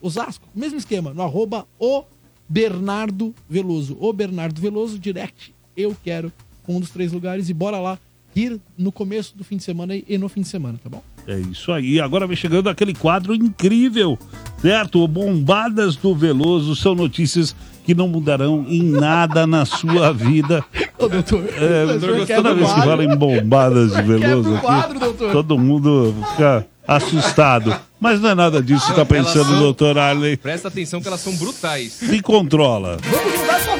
Osasco. 0.00 0.46
Mesmo 0.54 0.78
esquema. 0.78 1.14
No 1.14 1.22
arroba 1.22 1.66
o 1.78 2.04
Bernardo 2.48 3.34
Veloso. 3.48 3.96
O 3.98 4.12
Bernardo 4.12 4.60
Veloso, 4.60 4.98
direct. 4.98 5.54
Eu 5.76 5.96
quero 6.04 6.32
um 6.68 6.80
dos 6.80 6.90
três 6.90 7.12
lugares. 7.12 7.48
E 7.48 7.54
bora 7.54 7.78
lá 7.78 7.98
ir 8.36 8.60
no 8.76 8.92
começo 8.92 9.36
do 9.36 9.44
fim 9.44 9.56
de 9.56 9.64
semana 9.64 9.94
e 9.96 10.18
no 10.18 10.28
fim 10.28 10.42
de 10.42 10.48
semana, 10.48 10.78
tá 10.82 10.90
bom? 10.90 11.02
É 11.26 11.38
isso 11.38 11.72
aí. 11.72 12.00
Agora 12.00 12.26
vem 12.26 12.36
chegando 12.36 12.68
aquele 12.68 12.92
quadro 12.94 13.34
incrível, 13.34 14.18
certo? 14.60 15.02
O 15.02 15.08
Bombadas 15.08 15.96
do 15.96 16.14
Veloso 16.14 16.76
são 16.76 16.94
notícias 16.94 17.54
que 17.84 17.94
não 17.94 18.08
mudarão 18.08 18.64
em 18.68 18.82
nada 18.82 19.46
na 19.46 19.64
sua 19.64 20.12
vida. 20.12 20.64
Ô, 20.98 21.08
doutor. 21.08 21.44
É, 21.56 21.84
o 21.96 22.26
quebra 22.26 22.36
toda 22.36 22.52
o 22.52 22.54
vez 22.56 22.68
que 22.68 22.74
quadro. 22.74 22.90
fala 22.90 23.04
em 23.04 23.16
Bombadas 23.16 23.92
de 23.92 24.00
o 24.00 24.04
Veloso 24.04 24.58
quadro, 24.58 24.90
aqui, 24.90 24.98
doutor. 25.00 25.32
todo 25.32 25.58
mundo 25.58 26.14
fica 26.32 26.66
assustado. 26.86 27.74
Mas 28.00 28.20
não 28.20 28.28
é 28.30 28.34
nada 28.34 28.62
disso 28.62 28.86
que 28.86 28.94
tá 28.94 29.04
pensando, 29.06 29.46
são- 29.48 29.58
doutor 29.60 29.96
Arley. 29.96 30.36
Presta 30.36 30.68
atenção 30.68 31.00
que 31.00 31.08
elas 31.08 31.20
são 31.20 31.34
brutais. 31.36 31.92
Se 31.92 32.20
controla. 32.20 32.98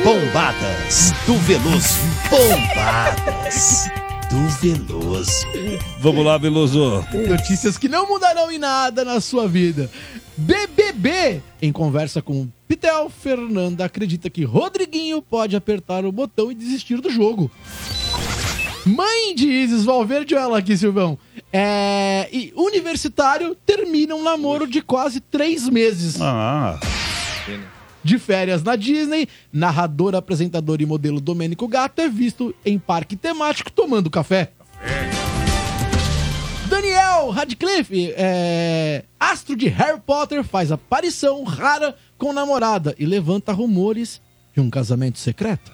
Bombadas 0.03 1.13
do 1.27 1.35
Veloso. 1.39 1.99
Bombadas 2.31 3.91
do 4.35 4.49
Veloso. 4.49 5.47
Vamos 6.01 6.25
lá, 6.25 6.37
Veloso. 6.37 7.05
Notícias 7.29 7.79
que 7.79 7.89
não 7.89 8.09
mudarão 8.09 8.51
em 8.51 8.59
nada 8.59 9.05
na 9.05 9.21
sua 9.21 9.47
vida. 9.47 9.89
BBB, 10.37 11.41
em 11.63 11.71
conversa 11.71 12.21
com 12.21 12.49
Pitel, 12.67 13.09
Fernanda 13.09 13.85
acredita 13.85 14.29
que 14.29 14.43
Rodriguinho 14.43 15.23
pode 15.23 15.55
apertar 15.55 16.05
o 16.05 16.11
botão 16.11 16.51
e 16.51 16.55
desistir 16.55 17.01
do 17.01 17.09
jogo. 17.11 17.49
Mãe 18.85 19.35
de 19.37 19.47
Isis 19.49 19.85
Valverde, 19.85 20.35
olha 20.35 20.43
ela 20.43 20.59
aqui, 20.59 20.77
Silvão. 20.77 21.17
É, 21.53 22.29
e 22.33 22.53
universitário 22.57 23.55
termina 23.65 24.17
um 24.17 24.23
namoro 24.25 24.67
de 24.67 24.83
quase 24.83 25.21
três 25.21 25.69
meses. 25.69 26.21
Ah. 26.21 26.81
De 28.05 28.19
férias 28.19 28.63
na 28.63 28.77
Disney, 28.77 29.27
narrador, 29.51 30.15
apresentador 30.15 30.83
e 30.83 30.87
modelo 30.87 31.23
Domênico 31.23 31.67
Gato 31.67 32.01
é 32.03 32.09
visto 32.09 32.55
em 32.65 32.79
parque 32.79 33.17
temático 33.17 33.73
tomando 33.73 34.11
café. 34.11 34.53
Daniel 36.69 37.31
Radcliffe, 37.31 38.13
é, 38.15 39.05
astro 39.19 39.57
de 39.57 39.69
Harry 39.69 40.01
Potter, 40.05 40.45
faz 40.45 40.71
aparição 40.71 41.43
rara 41.45 41.97
com 42.19 42.33
namorada 42.33 42.95
e 42.99 43.07
levanta 43.07 43.53
rumores 43.53 44.21
de 44.53 44.61
um 44.61 44.69
casamento 44.69 45.19
secreto. 45.19 45.73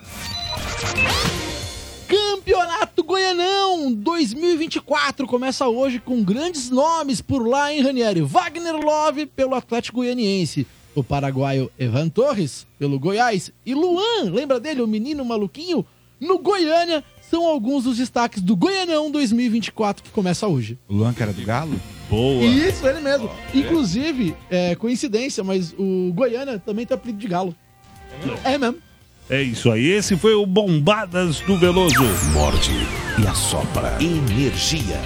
Campeonato 2.07 3.02
Goianão 3.02 3.93
2024 3.93 5.27
começa 5.27 5.66
hoje 5.69 5.98
com 5.98 6.23
grandes 6.23 6.70
nomes 6.70 7.20
por 7.20 7.47
lá 7.47 7.73
em 7.73 7.82
Ranieri. 7.82 8.20
Wagner 8.20 8.77
Love 8.77 9.27
pelo 9.27 9.55
Atlético 9.55 9.98
Goianiense, 9.98 10.66
o 10.95 11.05
paraguaio 11.05 11.71
Evan 11.79 12.09
Torres 12.09 12.67
pelo 12.79 12.99
Goiás 12.99 13.53
e 13.65 13.75
Luan, 13.75 14.31
lembra 14.31 14.59
dele, 14.59 14.83
o 14.83 14.87
menino 14.87 15.25
maluquinho? 15.25 15.85
No 16.21 16.39
Goiânia 16.39 17.03
são 17.31 17.47
alguns 17.47 17.85
dos 17.85 17.97
destaques 17.97 18.43
do 18.43 18.57
Goianão 18.57 19.11
2024 19.11 20.03
que 20.03 20.11
começa 20.11 20.47
hoje. 20.47 20.79
O 20.89 20.95
Luan, 20.95 21.15
que 21.15 21.23
era 21.23 21.33
do 21.33 21.43
Galo? 21.43 21.81
Boa. 22.11 22.45
Isso, 22.45 22.87
ele 22.87 23.01
mesmo. 23.01 23.31
Inclusive, 23.55 24.35
é 24.51 24.75
coincidência, 24.75 25.45
mas 25.45 25.73
o 25.79 26.12
Goiânia 26.12 26.59
também 26.59 26.85
tem 26.85 26.95
apelido 26.97 27.21
de 27.21 27.29
galo. 27.29 27.55
É 28.43 28.59
mesmo. 28.59 28.79
É 29.31 29.41
isso 29.41 29.71
aí. 29.71 29.87
Esse 29.87 30.17
foi 30.17 30.35
o 30.35 30.45
Bombadas 30.45 31.39
do 31.41 31.57
Veloso. 31.57 32.03
Morde 32.33 32.73
e 33.23 33.27
assopra. 33.29 33.97
Energia. 34.03 35.01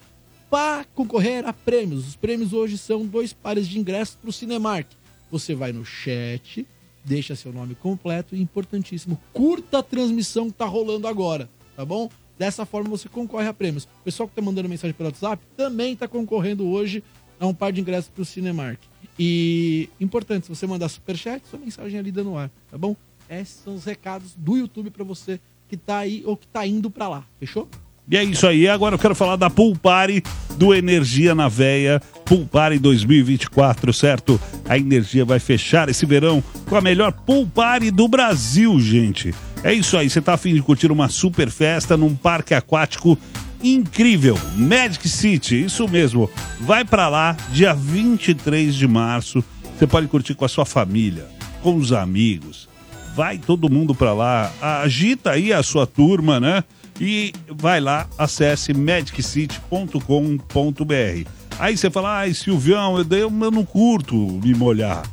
Para 0.50 0.86
concorrer 0.94 1.48
a 1.48 1.54
prêmios. 1.54 2.08
Os 2.08 2.16
prêmios 2.16 2.54
hoje 2.54 2.78
são 2.78 3.06
dois 3.06 3.34
pares 3.34 3.68
de 3.68 3.80
ingressos 3.80 4.16
pro 4.16 4.32
Cinemark. 4.32 4.88
Você 5.34 5.56
vai 5.56 5.74
no 5.74 5.84
chat, 5.84 6.64
deixa 7.04 7.36
seu 7.36 7.52
nome 7.52 7.74
completo 7.74 8.36
e 8.36 8.40
importantíssimo, 8.40 9.20
curta 9.34 9.80
a 9.80 9.84
transmissão 9.84 10.52
que 10.52 10.58
tá 10.58 10.66
rolando 10.66 11.08
agora, 11.08 11.50
tá 11.76 11.84
bom? 11.84 12.08
Dessa 12.38 12.68
forma 12.68 12.88
você 12.88 13.10
concorre 13.10 13.48
a 13.48 13.54
prêmios. 13.54 13.86
O 13.86 14.04
pessoal 14.04 14.30
que 14.30 14.36
tá 14.36 14.44
mandando 14.44 14.70
mensagem 14.70 14.94
pelo 14.94 15.10
WhatsApp 15.10 15.44
também 15.58 15.96
tá 15.96 16.08
concorrendo 16.08 16.68
hoje 16.68 17.04
a 17.40 17.48
um 17.48 17.54
par 17.54 17.72
de 17.72 17.82
ingressos 17.82 18.12
pro 18.12 18.24
Cinemark. 18.24 18.80
E 19.18 19.90
importante, 20.00 20.44
se 20.44 20.50
você 20.50 20.68
mandar 20.68 20.88
superchat, 20.88 21.48
sua 21.48 21.58
mensagem 21.58 21.98
é 21.98 22.04
lida 22.04 22.24
no 22.24 22.38
ar, 22.38 22.52
tá 22.70 22.78
bom? 22.78 22.96
Esses 23.28 23.56
são 23.56 23.74
os 23.74 23.86
recados 23.86 24.36
do 24.38 24.56
YouTube 24.56 24.92
para 24.92 25.04
você 25.04 25.40
que 25.68 25.76
tá 25.76 25.98
aí 25.98 26.22
ou 26.28 26.38
que 26.38 26.46
tá 26.46 26.68
indo 26.68 26.92
para 26.92 27.10
lá, 27.10 27.28
fechou? 27.40 27.68
E 28.10 28.18
é 28.18 28.24
isso 28.24 28.46
aí. 28.46 28.68
Agora 28.68 28.96
eu 28.96 29.00
quero 29.00 29.16
falar 29.16 29.36
da 29.36 29.50
Pool 29.50 29.76
Party 29.76 30.22
do 30.58 30.74
Energia 30.74 31.34
na 31.34 31.48
Veia. 31.48 32.02
Pool 32.26 32.46
Party 32.46 32.80
2024, 32.80 33.94
certo? 33.94 34.40
A 34.68 34.78
Energia 34.78 35.26
vai 35.26 35.40
fechar 35.40 35.90
esse 35.90 36.06
verão 36.06 36.44
com 36.68 36.76
a 36.76 36.82
melhor 36.82 37.12
Pool 37.12 37.48
Party 37.48 37.92
do 37.92 38.08
Brasil, 38.08 38.80
gente. 38.80 39.34
É 39.64 39.74
isso 39.74 39.98
aí. 39.98 40.10
Você 40.10 40.22
tá 40.22 40.34
afim 40.34 40.54
de 40.54 40.62
curtir 40.62 40.92
uma 40.92 41.08
super 41.08 41.50
festa 41.50 41.96
num 41.96 42.16
parque 42.16 42.54
aquático 42.54 43.18
incrível. 43.64 44.38
Magic 44.56 45.08
City, 45.08 45.64
isso 45.64 45.88
mesmo. 45.88 46.30
Vai 46.60 46.84
para 46.84 47.08
lá 47.08 47.38
dia 47.52 47.74
23 47.74 48.76
de 48.76 48.88
março. 48.88 49.44
Você 49.78 49.88
pode 49.88 50.08
curtir 50.08 50.36
com 50.36 50.46
a 50.46 50.50
sua 50.50 50.66
família, 50.66 51.26
com 51.62 51.76
os 51.76 51.94
amigos. 51.94 52.68
Vai 53.16 53.38
todo 53.38 53.70
mundo 53.70 53.96
para 53.96 54.14
lá. 54.14 54.52
Agita 54.62 55.32
aí 55.32 55.54
a 55.54 55.64
sua 55.64 55.88
turma, 55.88 56.40
né? 56.40 56.64
E 57.00 57.34
vai 57.50 57.80
lá, 57.80 58.08
acesse 58.18 58.74
magiccity.com.br. 58.74 61.30
Aí 61.60 61.78
você 61.78 61.90
fala, 61.90 62.20
ai, 62.20 62.34
Silvião, 62.34 62.98
eu, 62.98 63.20
eu 63.20 63.30
não 63.30 63.66
curto 63.66 64.16
me 64.16 64.54
molhar. 64.54 65.04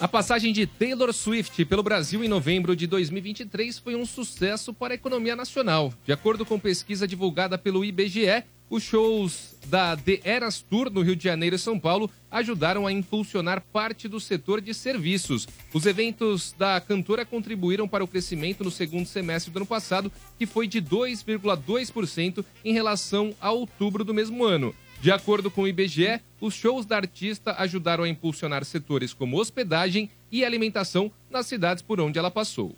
A 0.00 0.08
passagem 0.08 0.52
de 0.52 0.66
Taylor 0.66 1.12
Swift 1.12 1.64
pelo 1.64 1.82
Brasil 1.82 2.24
em 2.24 2.28
novembro 2.28 2.74
de 2.74 2.88
2023 2.88 3.78
foi 3.78 3.94
um 3.94 4.04
sucesso 4.04 4.74
para 4.74 4.92
a 4.92 4.96
economia 4.96 5.36
nacional. 5.36 5.94
De 6.04 6.12
acordo 6.12 6.44
com 6.44 6.58
pesquisa 6.58 7.06
divulgada 7.06 7.56
pelo 7.56 7.84
IBGE, 7.84 8.42
os 8.68 8.82
shows 8.82 9.56
da 9.66 9.96
The 9.96 10.20
Eras 10.24 10.60
Tour 10.60 10.90
no 10.90 11.02
Rio 11.02 11.16
de 11.16 11.24
Janeiro 11.24 11.56
e 11.56 11.58
São 11.58 11.78
Paulo 11.78 12.10
ajudaram 12.30 12.86
a 12.86 12.92
impulsionar 12.92 13.62
parte 13.72 14.08
do 14.08 14.20
setor 14.20 14.60
de 14.60 14.74
serviços. 14.74 15.46
Os 15.72 15.86
eventos 15.86 16.54
da 16.58 16.80
cantora 16.80 17.24
contribuíram 17.24 17.86
para 17.86 18.04
o 18.04 18.08
crescimento 18.08 18.64
no 18.64 18.70
segundo 18.70 19.06
semestre 19.06 19.52
do 19.52 19.56
ano 19.58 19.66
passado, 19.66 20.10
que 20.38 20.46
foi 20.46 20.66
de 20.66 20.82
2,2% 20.82 22.44
em 22.64 22.72
relação 22.72 23.34
a 23.40 23.50
outubro 23.50 24.04
do 24.04 24.14
mesmo 24.14 24.44
ano. 24.44 24.74
De 25.00 25.10
acordo 25.10 25.50
com 25.50 25.62
o 25.62 25.68
IBGE, 25.68 26.20
os 26.40 26.54
shows 26.54 26.86
da 26.86 26.96
artista 26.96 27.54
ajudaram 27.58 28.04
a 28.04 28.08
impulsionar 28.08 28.64
setores 28.64 29.12
como 29.12 29.38
hospedagem 29.38 30.08
e 30.32 30.44
alimentação 30.44 31.12
nas 31.30 31.46
cidades 31.46 31.82
por 31.82 32.00
onde 32.00 32.18
ela 32.18 32.30
passou. 32.30 32.74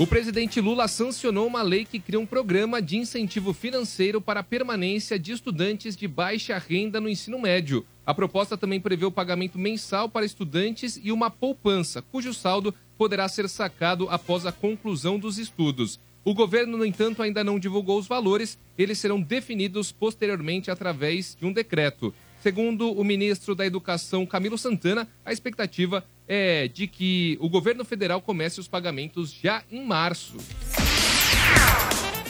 O 0.00 0.06
presidente 0.06 0.60
Lula 0.60 0.86
sancionou 0.86 1.44
uma 1.44 1.60
lei 1.60 1.84
que 1.84 1.98
cria 1.98 2.20
um 2.20 2.24
programa 2.24 2.80
de 2.80 2.96
incentivo 2.96 3.52
financeiro 3.52 4.20
para 4.20 4.38
a 4.38 4.44
permanência 4.44 5.18
de 5.18 5.32
estudantes 5.32 5.96
de 5.96 6.06
baixa 6.06 6.56
renda 6.56 7.00
no 7.00 7.08
ensino 7.08 7.36
médio. 7.36 7.84
A 8.06 8.14
proposta 8.14 8.56
também 8.56 8.80
prevê 8.80 9.04
o 9.04 9.10
pagamento 9.10 9.58
mensal 9.58 10.08
para 10.08 10.24
estudantes 10.24 11.00
e 11.02 11.10
uma 11.10 11.32
poupança, 11.32 12.00
cujo 12.00 12.32
saldo 12.32 12.72
poderá 12.96 13.28
ser 13.28 13.48
sacado 13.48 14.08
após 14.08 14.46
a 14.46 14.52
conclusão 14.52 15.18
dos 15.18 15.36
estudos. 15.36 15.98
O 16.24 16.32
governo, 16.32 16.78
no 16.78 16.84
entanto, 16.84 17.20
ainda 17.20 17.42
não 17.42 17.58
divulgou 17.58 17.98
os 17.98 18.06
valores, 18.06 18.56
eles 18.78 19.00
serão 19.00 19.20
definidos 19.20 19.90
posteriormente 19.90 20.70
através 20.70 21.34
de 21.34 21.44
um 21.44 21.52
decreto. 21.52 22.14
Segundo 22.40 22.92
o 22.92 23.02
ministro 23.02 23.54
da 23.54 23.66
Educação, 23.66 24.24
Camilo 24.24 24.56
Santana, 24.56 25.08
a 25.24 25.32
expectativa 25.32 26.04
é 26.26 26.68
de 26.68 26.86
que 26.86 27.36
o 27.40 27.48
governo 27.48 27.84
federal 27.84 28.20
comece 28.20 28.60
os 28.60 28.68
pagamentos 28.68 29.32
já 29.32 29.64
em 29.70 29.84
março. 29.84 30.36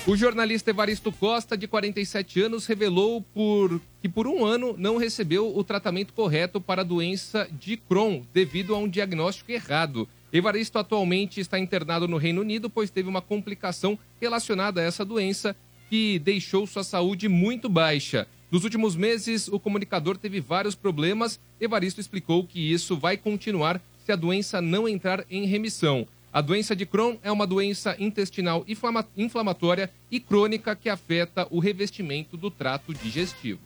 O 0.07 0.17
jornalista 0.17 0.71
Evaristo 0.71 1.13
Costa, 1.13 1.55
de 1.55 1.69
47 1.69 2.41
anos, 2.41 2.65
revelou 2.65 3.21
por, 3.21 3.79
que 4.01 4.09
por 4.09 4.27
um 4.27 4.43
ano 4.43 4.75
não 4.79 4.97
recebeu 4.97 5.55
o 5.55 5.63
tratamento 5.63 6.15
correto 6.15 6.59
para 6.59 6.81
a 6.81 6.85
doença 6.85 7.47
de 7.61 7.77
Crohn, 7.77 8.23
devido 8.33 8.75
a 8.75 8.79
um 8.79 8.89
diagnóstico 8.89 9.53
errado. 9.53 10.09
Evaristo 10.33 10.79
atualmente 10.79 11.41
está 11.41 11.59
internado 11.59 12.09
no 12.09 12.17
Reino 12.17 12.41
Unido, 12.41 12.71
pois 12.71 12.89
teve 12.89 13.07
uma 13.07 13.21
complicação 13.21 13.99
relacionada 14.19 14.81
a 14.81 14.85
essa 14.85 15.05
doença 15.05 15.55
que 15.91 16.19
deixou 16.19 16.67
sua 16.67 16.85
saúde 16.85 17.29
muito 17.29 17.69
baixa. 17.69 18.27
Nos 18.51 18.65
últimos 18.65 18.97
meses, 18.97 19.47
o 19.49 19.59
comunicador 19.61 20.17
teve 20.17 20.41
vários 20.41 20.75
problemas. 20.75 21.39
Evaristo 21.61 22.01
explicou 22.01 22.45
que 22.45 22.73
isso 22.73 22.97
vai 22.97 23.17
continuar 23.17 23.81
se 24.05 24.11
a 24.13 24.17
doença 24.17 24.61
não 24.63 24.89
entrar 24.89 25.25
em 25.31 25.45
remissão. 25.47 26.07
A 26.33 26.41
doença 26.41 26.75
de 26.77 26.87
Crohn 26.87 27.17
é 27.23 27.31
uma 27.33 27.47
doença 27.47 27.97
intestinal 27.99 28.65
inflama- 28.69 29.07
inflamatória 29.17 29.91
e 30.11 30.19
crônica 30.21 30.75
que 30.77 30.89
afeta 30.89 31.47
o 31.51 31.59
revestimento 31.59 32.37
do 32.37 32.51
trato 32.51 32.95
digestivo. 32.95 33.61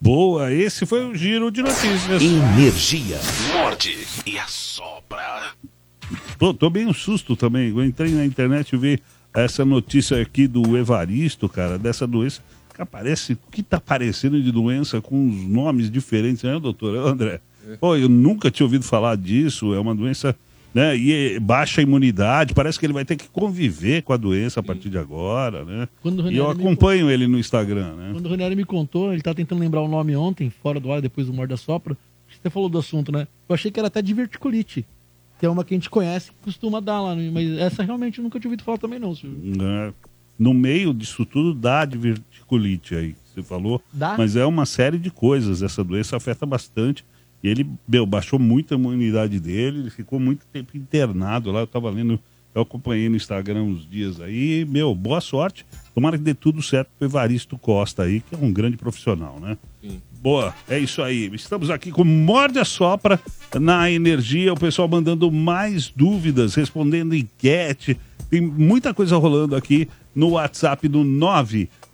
Boa, 0.00 0.52
esse 0.52 0.86
foi 0.86 1.04
o 1.04 1.14
giro 1.16 1.50
de 1.50 1.60
notícias. 1.62 2.22
Energia. 2.22 3.18
Morde 3.52 3.96
e 4.24 4.38
assopra. 4.38 5.52
Tô, 6.38 6.54
tô 6.54 6.70
bem 6.70 6.86
um 6.86 6.92
susto 6.94 7.34
também. 7.34 7.70
Eu 7.70 7.84
entrei 7.84 8.12
na 8.12 8.24
internet 8.24 8.72
e 8.72 8.78
vi 8.78 9.02
essa 9.34 9.64
notícia 9.64 10.20
aqui 10.20 10.46
do 10.46 10.76
Evaristo, 10.76 11.48
cara, 11.48 11.76
dessa 11.78 12.06
doença 12.06 12.40
aparece, 12.82 13.34
o 13.34 13.50
que 13.50 13.62
tá 13.62 13.76
aparecendo 13.78 14.42
de 14.42 14.50
doença 14.52 15.00
com 15.00 15.16
uns 15.26 15.46
nomes 15.46 15.90
diferentes, 15.90 16.42
né, 16.42 16.58
doutor 16.58 16.96
André? 16.96 17.40
Pô, 17.80 17.96
eu 17.96 18.08
nunca 18.08 18.50
tinha 18.50 18.64
ouvido 18.64 18.84
falar 18.84 19.16
disso, 19.16 19.74
é 19.74 19.78
uma 19.80 19.94
doença, 19.94 20.34
né, 20.74 20.96
e 20.96 21.12
é 21.12 21.40
baixa 21.40 21.82
imunidade, 21.82 22.54
parece 22.54 22.78
que 22.78 22.86
ele 22.86 22.92
vai 22.92 23.04
ter 23.04 23.16
que 23.16 23.28
conviver 23.28 24.02
com 24.02 24.12
a 24.12 24.16
doença 24.16 24.60
a 24.60 24.62
partir 24.62 24.88
de 24.88 24.96
agora, 24.98 25.64
né? 25.64 25.88
Quando 26.00 26.22
o 26.22 26.32
E 26.32 26.36
eu 26.36 26.50
acompanho 26.50 27.10
ele 27.10 27.26
no 27.26 27.38
Instagram, 27.38 27.94
né? 27.94 28.10
Quando 28.12 28.26
o 28.26 28.28
Ranieri 28.30 28.56
me 28.56 28.64
contou, 28.64 29.12
ele 29.12 29.22
tá 29.22 29.34
tentando 29.34 29.60
lembrar 29.60 29.82
o 29.82 29.88
nome 29.88 30.16
ontem, 30.16 30.50
fora 30.50 30.80
do 30.80 30.90
ar, 30.92 31.02
depois 31.02 31.26
do 31.26 31.32
Morda 31.34 31.56
Sopra. 31.56 31.96
Você 32.30 32.50
falou 32.50 32.68
do 32.68 32.78
assunto, 32.78 33.10
né? 33.10 33.26
Eu 33.48 33.54
achei 33.54 33.70
que 33.70 33.80
era 33.80 33.88
até 33.88 34.00
diverticulite. 34.00 34.84
Que 35.40 35.46
é 35.46 35.48
uma 35.48 35.64
que 35.64 35.72
a 35.74 35.76
gente 35.76 35.88
conhece 35.88 36.30
que 36.30 36.36
costuma 36.42 36.80
dar 36.80 37.00
lá. 37.00 37.14
né? 37.14 37.30
Mas 37.32 37.50
essa 37.58 37.82
realmente 37.82 38.18
eu 38.18 38.24
nunca 38.24 38.38
tinha 38.38 38.48
ouvido 38.48 38.62
falar 38.64 38.78
também, 38.78 38.98
não, 38.98 39.14
senhor. 39.14 39.34
né? 39.36 39.92
No 40.38 40.52
meio 40.54 40.92
disso 40.94 41.24
tudo 41.26 41.52
dá 41.54 41.84
diverticulite 42.48 42.94
aí, 42.94 43.12
que 43.12 43.34
você 43.34 43.42
falou. 43.42 43.82
Dá? 43.92 44.16
Mas 44.16 44.34
é 44.34 44.44
uma 44.46 44.64
série 44.64 44.98
de 44.98 45.10
coisas. 45.10 45.62
Essa 45.62 45.84
doença 45.84 46.16
afeta 46.16 46.46
bastante. 46.46 47.04
E 47.42 47.48
ele, 47.48 47.68
meu, 47.86 48.04
baixou 48.04 48.38
muito 48.38 48.74
a 48.74 48.76
imunidade 48.76 49.38
dele, 49.38 49.80
ele 49.80 49.90
ficou 49.90 50.18
muito 50.18 50.44
tempo 50.52 50.76
internado 50.76 51.52
lá. 51.52 51.60
Eu 51.60 51.66
tava 51.66 51.88
lendo, 51.88 52.18
eu 52.52 52.62
acompanhei 52.62 53.08
no 53.08 53.16
Instagram 53.16 53.62
uns 53.62 53.88
dias 53.88 54.20
aí. 54.20 54.64
Meu, 54.64 54.92
boa 54.94 55.20
sorte. 55.20 55.64
Tomara 55.94 56.18
que 56.18 56.24
dê 56.24 56.34
tudo 56.34 56.60
certo 56.62 56.88
pro 56.98 57.06
Evaristo 57.06 57.56
Costa 57.56 58.02
aí, 58.02 58.20
que 58.20 58.34
é 58.34 58.38
um 58.38 58.52
grande 58.52 58.76
profissional, 58.76 59.38
né? 59.38 59.56
Sim. 59.80 60.00
Boa, 60.20 60.52
é 60.68 60.76
isso 60.80 61.00
aí. 61.00 61.30
Estamos 61.32 61.70
aqui 61.70 61.92
com 61.92 62.02
Morde 62.02 62.58
a 62.58 62.64
Sopra 62.64 63.20
na 63.54 63.88
Energia. 63.88 64.52
O 64.52 64.58
pessoal 64.58 64.88
mandando 64.88 65.30
mais 65.30 65.92
dúvidas, 65.94 66.56
respondendo 66.56 67.14
enquete. 67.14 67.96
Tem 68.28 68.40
muita 68.40 68.92
coisa 68.92 69.16
rolando 69.16 69.54
aqui 69.54 69.88
no 70.14 70.30
WhatsApp 70.30 70.88
do 70.88 71.04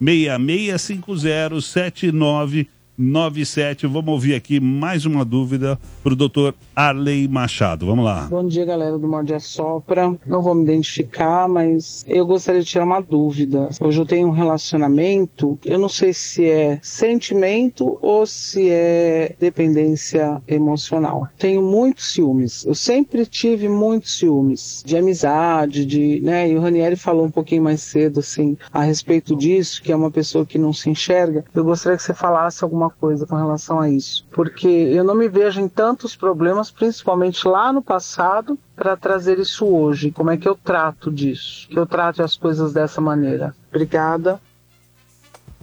665079 0.01 2.67
966507997. 2.99 3.89
Vamos 3.89 4.13
ouvir 4.13 4.35
aqui 4.35 4.61
mais 4.61 5.05
uma 5.05 5.25
dúvida 5.25 5.79
para 6.03 6.13
o 6.13 6.17
doutor 6.17 6.55
Arley 6.75 7.29
Machado. 7.29 7.87
Vamos 7.87 8.05
lá. 8.05 8.27
Bom 8.31 8.47
dia, 8.47 8.65
galera 8.65 8.99
do 8.99 9.09
Morde 9.09 9.39
Sopra. 9.41 10.17
Não 10.27 10.43
vou 10.43 10.55
me 10.55 10.63
identificar, 10.63 11.49
mas 11.49 12.05
eu 12.07 12.27
gostaria 12.27 12.61
de 12.61 12.67
tirar 12.67 12.85
uma 12.85 13.01
dúvida. 13.01 13.69
Hoje 13.81 14.01
eu 14.01 14.07
tenho 14.07 14.29
um 14.29 14.33
relacionamento, 14.33 15.59
eu 15.65 15.79
não 15.79 15.89
sei 15.89 16.13
se 16.13 16.45
é 16.49 16.79
sentimento 16.83 17.99
ou 18.01 18.27
se 18.27 18.71
é 18.71 19.35
dependência 19.39 20.41
emocional. 20.47 21.29
Tenho 21.39 21.63
muitos 21.63 22.13
ciúmes. 22.13 22.65
Eu 22.65 22.75
sempre 22.75 23.27
tive 23.27 23.69
muitos 23.69 24.19
ciúmes 24.19 24.83
de 24.85 24.97
amizade, 24.97 25.85
de, 25.85 26.21
né? 26.21 26.49
E 26.49 26.57
o 26.57 26.61
Ranieri 26.61 26.97
falou 26.97 27.25
um 27.25 27.31
pouquinho 27.31 27.63
mais 27.63 27.83
cedo 27.83 28.21
assim 28.21 28.57
a 28.73 28.83
respeito 28.83 29.37
disso, 29.37 29.83
que 29.83 29.93
é 29.93 29.97
uma 29.97 30.11
pessoa 30.11 30.47
que 30.47 30.59
não 30.59 30.73
se 30.73 30.91
enxerga. 30.91 31.45
Eu 31.55 31.65
gostaria 31.65 31.97
que 31.97 32.03
você 32.03 32.15
falasse 32.15 32.63
alguma 32.63 32.84
coisa 32.91 33.27
com 33.27 33.37
relação 33.37 33.81
a 33.81 33.91
isso, 33.91 34.27
porque 34.31 34.69
eu 34.69 35.05
não 35.05 35.15
me 35.15 35.29
vejo 35.29 35.61
em 35.61 35.69
tantos 35.69 36.15
problemas, 36.17 36.71
principalmente 36.71 37.47
lá 37.47 37.73
no 37.73 37.83
passado, 37.83 38.59
para 38.75 38.97
trazer 38.97 39.39
isso 39.39 39.67
hoje. 39.67 40.11
Como 40.11 40.31
é 40.31 40.37
que 40.37 40.49
eu 40.49 40.55
trato 40.55 41.11
disso? 41.11 41.69
Que 41.69 41.79
eu 41.79 41.87
trato 41.87 42.23
as 42.23 42.37
coisas 42.37 42.73
dessa 42.73 43.01
maneira. 43.01 43.55
Obrigada. 43.69 44.41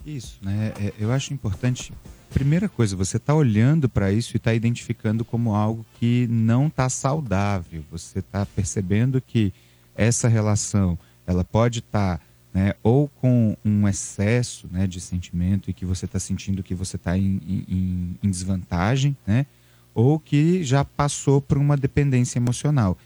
Isso, 0.06 0.38
né? 0.42 0.74
É, 0.80 0.94
eu 1.00 1.12
acho 1.12 1.34
importante. 1.34 1.94
Primeira 2.34 2.70
coisa, 2.70 2.96
você 2.96 3.18
está 3.18 3.36
olhando 3.36 3.90
para 3.90 4.12
isso 4.12 4.36
e 4.36 4.38
está 4.38 4.54
identificando 4.54 5.26
como 5.26 5.54
algo 5.54 5.86
que 6.00 6.28
não 6.30 6.68
está 6.68 6.88
saudável. 6.88 7.84
Você 7.92 8.20
está 8.20 8.46
percebendo 8.46 9.22
que 9.22 9.54
essa 9.96 10.28
relação 10.28 10.98
ela 11.28 11.44
pode 11.44 11.80
estar 11.80 12.22
né, 12.54 12.74
ou 12.84 13.08
com 13.08 13.56
um 13.64 13.88
excesso 13.88 14.68
né, 14.72 14.86
de 14.86 15.00
sentimento 15.00 15.70
e 15.70 15.74
que 15.74 15.86
você 15.86 16.06
está 16.06 16.20
sentindo 16.20 16.62
que 16.64 16.76
você 16.76 16.98
está 16.98 17.18
em, 17.18 17.40
em- 17.48 18.18
em 18.22 18.30
desvantagem, 18.30 19.16
né, 19.26 19.46
ou 19.94 20.20
que 20.20 20.64
já 20.64 20.84
passou 20.84 21.42
por 21.42 21.58
uma 21.58 21.78
dependência 21.78 22.40
emocional 22.40 22.98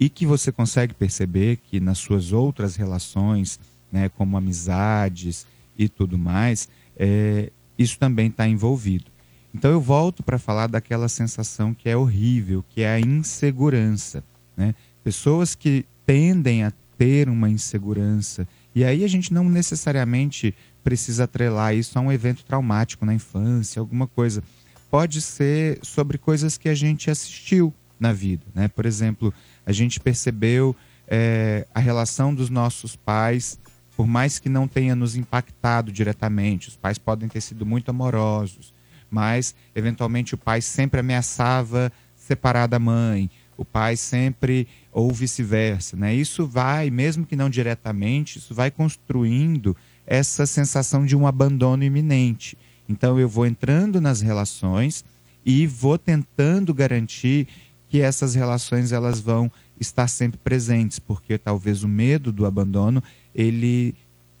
e 0.00 0.08
que 0.08 0.26
você 0.26 0.50
consegue 0.50 0.92
perceber 0.94 1.56
que 1.56 1.80
nas 1.80 1.98
suas 1.98 2.32
outras 2.32 2.76
relações, 2.76 3.60
né, 3.92 4.08
como 4.08 4.36
amizades 4.36 5.46
e 5.78 5.88
tudo 5.88 6.16
mais, 6.18 6.68
é, 6.96 7.50
isso 7.78 7.98
também 7.98 8.28
está 8.28 8.46
envolvido. 8.48 9.06
Então 9.54 9.70
eu 9.70 9.80
volto 9.80 10.22
para 10.22 10.38
falar 10.38 10.66
daquela 10.66 11.08
sensação 11.08 11.72
que 11.72 11.88
é 11.88 11.96
horrível, 11.96 12.64
que 12.70 12.82
é 12.82 12.94
a 12.94 13.00
insegurança. 13.00 14.24
Né? 14.56 14.74
Pessoas 15.02 15.54
que 15.54 15.84
tendem 16.06 16.64
a 16.64 16.72
ter 16.98 17.28
uma 17.28 17.48
insegurança, 17.48 18.46
e 18.74 18.84
aí 18.84 19.04
a 19.04 19.08
gente 19.08 19.32
não 19.32 19.48
necessariamente 19.48 20.54
precisa 20.82 21.24
atrelar 21.24 21.74
isso 21.74 21.98
a 21.98 22.02
um 22.02 22.10
evento 22.10 22.44
traumático 22.44 23.06
na 23.06 23.14
infância, 23.14 23.80
alguma 23.80 24.06
coisa. 24.06 24.42
Pode 24.90 25.20
ser 25.20 25.78
sobre 25.82 26.18
coisas 26.18 26.58
que 26.58 26.68
a 26.68 26.74
gente 26.74 27.10
assistiu 27.10 27.72
na 27.98 28.12
vida. 28.12 28.44
Né? 28.54 28.68
Por 28.68 28.84
exemplo, 28.84 29.32
a 29.64 29.72
gente 29.72 30.00
percebeu 30.00 30.74
é, 31.06 31.66
a 31.74 31.80
relação 31.80 32.34
dos 32.34 32.50
nossos 32.50 32.96
pais, 32.96 33.58
por 33.96 34.06
mais 34.06 34.38
que 34.38 34.48
não 34.48 34.66
tenha 34.66 34.96
nos 34.96 35.14
impactado 35.14 35.92
diretamente, 35.92 36.68
os 36.68 36.76
pais 36.76 36.98
podem 36.98 37.28
ter 37.28 37.40
sido 37.40 37.64
muito 37.64 37.90
amorosos, 37.90 38.74
mas 39.10 39.54
eventualmente 39.74 40.34
o 40.34 40.38
pai 40.38 40.60
sempre 40.60 41.00
ameaçava 41.00 41.92
separar 42.16 42.66
da 42.66 42.78
mãe, 42.78 43.30
o 43.56 43.64
pai 43.64 43.96
sempre 43.96 44.66
ou 44.92 45.10
vice-versa, 45.12 45.96
né? 45.96 46.14
Isso 46.14 46.46
vai, 46.46 46.90
mesmo 46.90 47.26
que 47.26 47.36
não 47.36 47.50
diretamente, 47.50 48.38
isso 48.38 48.54
vai 48.54 48.70
construindo 48.70 49.76
essa 50.06 50.46
sensação 50.46 51.04
de 51.04 51.16
um 51.16 51.26
abandono 51.26 51.84
iminente. 51.84 52.56
Então 52.88 53.18
eu 53.18 53.28
vou 53.28 53.46
entrando 53.46 54.00
nas 54.00 54.20
relações 54.20 55.04
e 55.44 55.66
vou 55.66 55.98
tentando 55.98 56.74
garantir 56.74 57.48
que 57.88 58.00
essas 58.00 58.34
relações 58.34 58.92
elas 58.92 59.20
vão 59.20 59.50
estar 59.78 60.08
sempre 60.08 60.38
presentes, 60.38 60.98
porque 60.98 61.38
talvez 61.38 61.82
o 61.82 61.88
medo 61.88 62.32
do 62.32 62.46
abandono 62.46 63.02
ele 63.34 63.94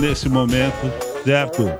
nesse 0.00 0.28
momento, 0.28 0.90
certo? 1.24 1.70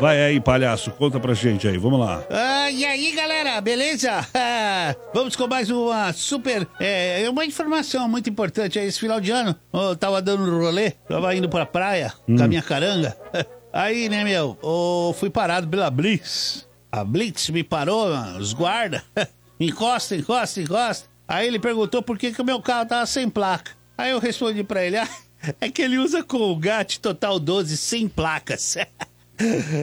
Vai 0.00 0.22
aí, 0.22 0.40
palhaço, 0.40 0.92
conta 0.92 1.18
pra 1.18 1.34
gente 1.34 1.66
aí, 1.66 1.76
vamos 1.76 1.98
lá. 1.98 2.24
Ah, 2.30 2.70
e 2.70 2.84
aí, 2.84 3.12
galera, 3.12 3.60
beleza? 3.60 4.24
Ah, 4.34 4.94
vamos 5.12 5.34
com 5.36 5.46
mais 5.46 5.68
uma 5.70 6.12
super. 6.12 6.66
É, 6.80 7.26
uma 7.28 7.44
informação 7.44 8.08
muito 8.08 8.30
importante 8.30 8.78
aí. 8.78 8.86
Esse 8.86 9.00
final 9.00 9.20
de 9.20 9.30
ano, 9.30 9.54
eu 9.72 9.96
tava 9.96 10.22
dando 10.22 10.44
um 10.44 10.58
rolê, 10.60 10.92
tava 10.92 11.34
indo 11.34 11.48
pra 11.48 11.66
praia 11.66 12.12
com 12.26 12.40
a 12.40 12.44
Hum. 12.44 12.48
minha 12.48 12.62
caranga. 12.62 13.16
Aí, 13.72 14.08
né, 14.08 14.24
meu, 14.24 14.56
eu 14.62 15.14
fui 15.18 15.28
parado 15.28 15.68
pela 15.68 15.90
Blitz. 15.90 16.66
A 16.90 17.04
Blitz 17.04 17.50
me 17.50 17.62
parou, 17.62 18.08
mano, 18.08 18.38
os 18.38 18.52
guarda. 18.54 19.02
encosta, 19.60 20.16
encosta, 20.16 20.60
encosta. 20.62 21.06
Aí 21.26 21.46
ele 21.46 21.58
perguntou 21.58 22.02
por 22.02 22.16
que, 22.16 22.32
que 22.32 22.40
o 22.40 22.44
meu 22.44 22.62
carro 22.62 22.86
tava 22.86 23.04
sem 23.04 23.28
placa. 23.28 23.72
Aí 23.96 24.12
eu 24.12 24.18
respondi 24.18 24.64
pra 24.64 24.82
ele: 24.84 24.96
ah, 24.96 25.08
é 25.60 25.68
que 25.70 25.82
ele 25.82 25.98
usa 25.98 26.22
Colgate 26.22 26.98
Total 27.00 27.38
12 27.38 27.76
sem 27.76 28.08
placas. 28.08 28.76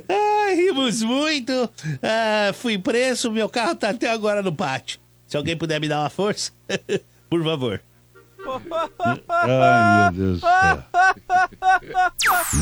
Ah, 0.10 0.54
rimos 0.54 1.02
muito. 1.02 1.70
Ah, 2.04 2.52
fui 2.54 2.78
preso, 2.78 3.32
meu 3.32 3.50
carro 3.50 3.76
tá 3.76 3.90
até 3.90 4.10
agora 4.10 4.42
no 4.42 4.54
pátio. 4.54 5.00
Se 5.28 5.38
alguém 5.38 5.58
puder 5.58 5.80
me 5.80 5.88
dar 5.88 6.02
uma 6.02 6.10
força, 6.10 6.52
por 7.30 7.44
favor. 7.44 7.82
Ai, 9.30 10.12
meu 10.12 10.12
Deus 10.12 10.42
do 10.42 10.48
céu. 10.48 10.84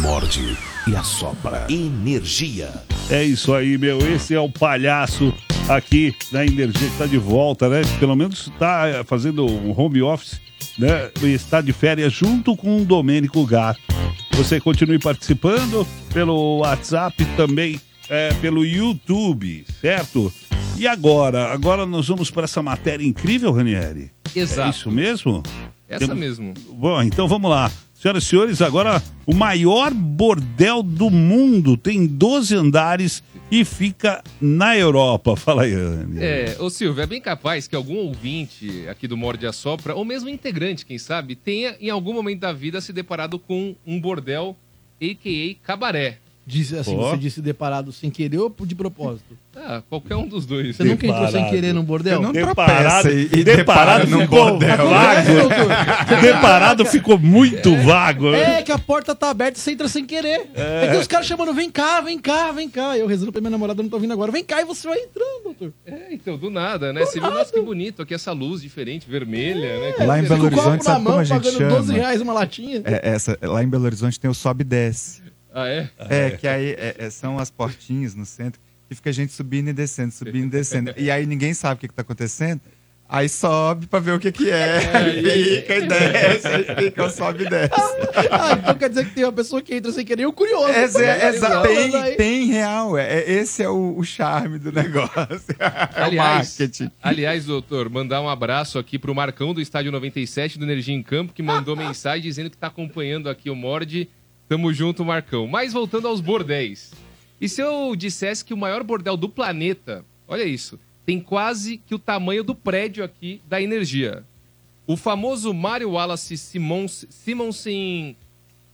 Morde 0.02 0.58
e 0.88 0.96
assopra. 0.96 1.68
Energia. 1.70 2.72
É 3.10 3.22
isso 3.24 3.54
aí, 3.54 3.78
meu. 3.78 4.00
Esse 4.00 4.34
é 4.34 4.40
o 4.40 4.50
palhaço 4.50 5.34
aqui 5.68 6.16
da 6.32 6.46
Energia 6.46 6.90
que 6.90 6.98
tá 6.98 7.06
de 7.06 7.18
volta, 7.18 7.68
né? 7.68 7.82
Pelo 8.00 8.16
menos 8.16 8.48
está 8.48 9.04
fazendo 9.06 9.46
um 9.46 9.78
home 9.78 10.02
office, 10.02 10.40
né? 10.78 11.12
E 11.22 11.34
está 11.34 11.60
de 11.60 11.74
férias 11.74 12.14
junto 12.14 12.56
com 12.56 12.82
o 12.82 12.86
Domênico 12.86 13.46
Gato. 13.46 13.82
Você 14.36 14.60
continue 14.60 14.98
participando 15.00 15.88
pelo 16.12 16.58
WhatsApp 16.60 17.24
também, 17.38 17.80
é, 18.10 18.34
pelo 18.36 18.66
YouTube, 18.66 19.64
certo? 19.80 20.34
E 20.78 20.88
agora? 20.88 21.54
Agora 21.54 21.86
nós 21.86 22.08
vamos 22.08 22.32
para 22.32 22.46
essa 22.46 22.62
matéria 22.62 23.06
incrível, 23.06 23.52
Ranieri. 23.52 24.12
Exato. 24.36 24.68
É 24.68 24.70
isso 24.72 24.92
mesmo? 24.92 25.44
Essa 25.88 26.08
Tem- 26.08 26.16
mesmo. 26.16 26.54
Bom, 26.72 27.02
então 27.04 27.28
vamos 27.28 27.50
lá. 27.50 27.72
Senhoras 28.04 28.26
e 28.26 28.28
senhores, 28.28 28.62
agora 28.62 29.02
o 29.26 29.34
maior 29.34 29.94
bordel 29.94 30.84
do 30.84 31.10
mundo 31.10 31.78
tem 31.78 32.06
12 32.06 32.54
andares 32.54 33.24
e 33.50 33.64
fica 33.64 34.22
na 34.42 34.78
Europa. 34.78 35.38
Fala 35.38 35.64
aí, 35.64 35.74
Anne. 35.74 36.22
É, 36.22 36.58
ô 36.60 36.70
Silvio, 36.70 37.02
é 37.02 37.08
bem 37.08 37.22
capaz 37.22 37.66
que 37.66 37.74
algum 37.74 37.96
ouvinte 37.96 38.86
aqui 38.90 39.08
do 39.08 39.16
Morde 39.16 39.48
a 39.48 39.54
Sopra, 39.54 39.96
ou 39.96 40.04
mesmo 40.04 40.28
integrante, 40.28 40.86
quem 40.86 40.98
sabe, 40.98 41.34
tenha 41.34 41.78
em 41.80 41.90
algum 41.90 42.12
momento 42.12 42.42
da 42.42 42.52
vida 42.52 42.82
se 42.82 42.92
deparado 42.92 43.40
com 43.40 43.74
um 43.88 44.02
bordel, 44.02 44.58
a.k.a. 45.02 45.66
cabaré. 45.66 46.18
Disse 46.46 46.76
assim, 46.78 46.96
você 46.98 47.18
disse 47.18 47.42
deparado 47.42 47.92
sem 47.94 48.10
querer 48.12 48.38
ou 48.38 48.54
de 48.66 48.76
propósito? 48.76 49.38
Ah, 49.56 49.82
qualquer 49.90 50.16
um 50.18 50.28
dos 50.28 50.46
dois. 50.46 50.76
Você 50.76 50.84
nunca 50.84 51.08
entrou 51.08 51.28
sem 51.30 51.50
querer 51.50 51.74
num 51.74 51.84
bordel? 51.84 52.18
Você 52.20 52.24
não 52.26 52.32
Deparado, 52.34 53.10
e- 53.10 53.30
e 53.32 53.44
deparado 53.46 54.06
depara 54.06 54.06
num 54.06 54.28
bordel. 54.28 54.78
vago. 54.90 56.20
deparado 56.22 56.86
ficou 56.86 57.18
muito 57.18 57.74
vago. 57.78 58.32
né? 58.32 58.60
É 58.60 58.62
que 58.62 58.72
a 58.72 58.80
porta 58.80 59.16
tá 59.16 59.30
aberta 59.30 59.58
e 59.58 59.62
você 59.62 59.72
entra 59.72 59.88
sem 59.88 60.06
querer. 60.06 60.50
É. 60.54 60.86
É, 60.86 60.92
que 60.92 60.98
os 60.98 61.08
caras 61.08 61.26
chamando, 61.28 61.54
vem 61.54 61.70
cá, 61.72 62.02
vem 62.02 62.20
cá, 62.20 62.52
vem 62.52 62.68
cá. 62.70 62.98
Eu 62.98 63.08
rezando 63.08 63.32
pra 63.32 63.40
minha 63.40 63.52
namorada, 63.52 63.82
não 63.82 63.90
tô 63.90 64.00
vindo 64.00 64.12
agora. 64.12 64.32
Vem 64.32 64.44
cá 64.44 64.62
e 64.62 64.66
você 64.66 64.88
vai 64.88 64.98
entrando, 65.00 65.44
doutor. 65.46 65.72
É, 65.86 66.14
então, 66.14 66.38
do 66.38 66.50
nada, 66.50 66.92
né? 66.92 67.06
Você 67.06 67.20
viu, 67.22 67.30
nossa, 67.32 67.54
que 67.54 67.62
bonito, 67.62 68.02
aqui 68.02 68.14
essa 68.14 68.32
luz 68.34 68.62
diferente, 68.62 69.10
vermelha, 69.10 69.80
né? 69.80 70.06
Lá 70.06 70.20
em 70.20 70.24
Belo 70.24 70.46
Horizonte, 70.46 70.84
sabe 70.84 71.06
como 71.06 71.20
a 71.20 71.24
gente 71.24 71.52
chama? 71.52 71.70
12 71.70 71.94
reais 71.94 72.20
uma 72.22 72.34
latinha. 72.34 72.82
É, 72.84 73.10
essa, 73.12 73.38
lá 73.42 73.64
em 73.64 73.68
Belo 73.70 73.86
Horizonte 73.86 74.20
tem 74.20 74.30
o 74.30 74.34
sobe 74.34 74.64
e 74.64 74.66
desce. 74.66 75.22
Ah, 75.54 75.68
é? 75.68 75.90
É, 76.10 76.32
que 76.32 76.48
aí 76.48 76.72
é, 76.72 76.96
é, 76.98 77.10
são 77.10 77.38
as 77.38 77.52
portinhas 77.52 78.16
no 78.16 78.26
centro 78.26 78.60
que 78.90 78.96
fica 78.96 79.10
a 79.12 79.14
gente 79.14 79.32
subindo 79.32 79.70
e 79.70 79.74
descendo, 79.74 80.12
subindo 80.12 80.46
e 80.48 80.50
descendo. 80.50 80.94
E 80.98 81.10
aí 81.12 81.26
ninguém 81.26 81.54
sabe 81.54 81.76
o 81.76 81.78
que, 81.80 81.88
que 81.88 81.94
tá 81.94 82.02
acontecendo. 82.02 82.60
Aí 83.08 83.30
sobe 83.30 83.86
pra 83.86 84.00
ver 84.00 84.14
o 84.14 84.20
que, 84.20 84.32
que 84.32 84.50
é. 84.50 84.78
Aí 84.96 85.56
fica 85.62 85.76
e 85.76 85.88
desce, 85.88 86.48
aí 86.48 86.76
fica, 86.86 87.10
sobe 87.12 87.44
e 87.44 87.50
desce. 87.50 87.70
Ah, 88.32 88.54
então 88.58 88.74
quer 88.76 88.90
dizer 88.90 89.06
que 89.06 89.12
tem 89.14 89.24
uma 89.26 89.32
pessoa 89.32 89.62
que 89.62 89.76
entra 89.76 89.92
sem 89.92 90.04
querer 90.04 90.24
e 90.24 90.26
o 90.26 90.34
curioso. 90.34 90.68
É, 90.70 90.84
exa- 90.84 91.50
Falando 91.50 92.16
tem, 92.16 92.46
real. 92.48 92.98
É, 92.98 93.20
é- 93.20 93.32
esse 93.34 93.62
é 93.62 93.70
o, 93.70 93.96
o 93.98 94.04
charme 94.04 94.58
do 94.58 94.72
negócio. 94.72 95.14
É 95.96 96.02
o 96.02 96.06
Aliás, 96.06 96.58
marketing. 96.60 96.90
aliás, 97.04 97.46
doutor, 97.46 97.88
mandar 97.90 98.20
um 98.22 98.30
abraço 98.30 98.80
aqui 98.80 98.98
pro 98.98 99.14
Marcão 99.14 99.54
do 99.54 99.62
Estádio 99.62 99.92
97 99.92 100.58
do 100.58 100.66
Energia 100.66 100.96
em 100.96 101.04
Campo, 101.04 101.34
que 101.34 101.44
mandou 101.44 101.76
mensagem 101.78 102.22
dizendo 102.24 102.50
que 102.50 102.58
tá 102.58 102.68
acompanhando 102.68 103.30
aqui 103.30 103.50
o 103.50 103.56
Morde. 103.56 104.10
Tamo 104.48 104.74
junto, 104.74 105.06
Marcão. 105.06 105.48
Mas 105.48 105.74
voltando 105.74 106.08
aos 106.08 106.22
bordéis. 106.22 106.92
E 107.40 107.50
se 107.50 107.62
eu 107.62 107.96
dissesse 107.96 108.46
que 108.46 108.54
o 108.54 108.58
maior 108.58 108.84
bordel 108.84 109.18
do 109.18 109.28
planeta, 109.28 110.06
olha 110.28 110.44
isso, 110.44 110.80
tem 111.06 111.20
quase 111.20 111.78
que 111.78 111.96
o 111.96 112.00
tamanho 112.00 112.44
do 112.44 112.56
prédio 112.56 113.04
aqui 113.04 113.42
da 113.48 113.62
energia. 113.62 114.24
O 114.86 114.96
famoso 114.96 115.54
Mario 115.54 115.92
Wallace 115.92 116.38
Simons, 116.38 117.06
Simonsen 117.10 118.16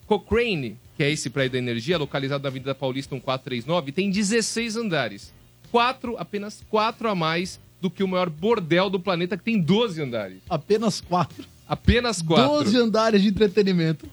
Cochrane, 0.06 0.78
que 0.98 1.04
é 1.04 1.12
esse 1.12 1.30
prédio 1.30 1.54
da 1.54 1.58
energia, 1.60 1.98
localizado 1.98 2.44
na 2.44 2.50
Avenida 2.50 2.76
Paulista 2.76 3.16
1439, 3.16 3.92
tem 3.92 4.10
16 4.10 4.76
andares. 4.76 5.34
Quatro, 5.72 6.18
apenas 6.18 6.64
quatro 6.70 7.08
a 7.08 7.16
mais 7.16 7.60
do 7.80 7.90
que 7.90 8.04
o 8.04 8.08
maior 8.08 8.30
bordel 8.30 8.90
do 8.90 9.00
planeta, 9.00 9.38
que 9.38 9.44
tem 9.44 9.60
12 9.60 10.02
andares. 10.02 10.40
Apenas 10.50 11.00
quatro. 11.00 11.46
Apenas 11.68 12.22
quatro. 12.22 12.66
12 12.66 12.78
andares 12.78 13.22
de 13.22 13.30
entretenimento. 13.30 14.08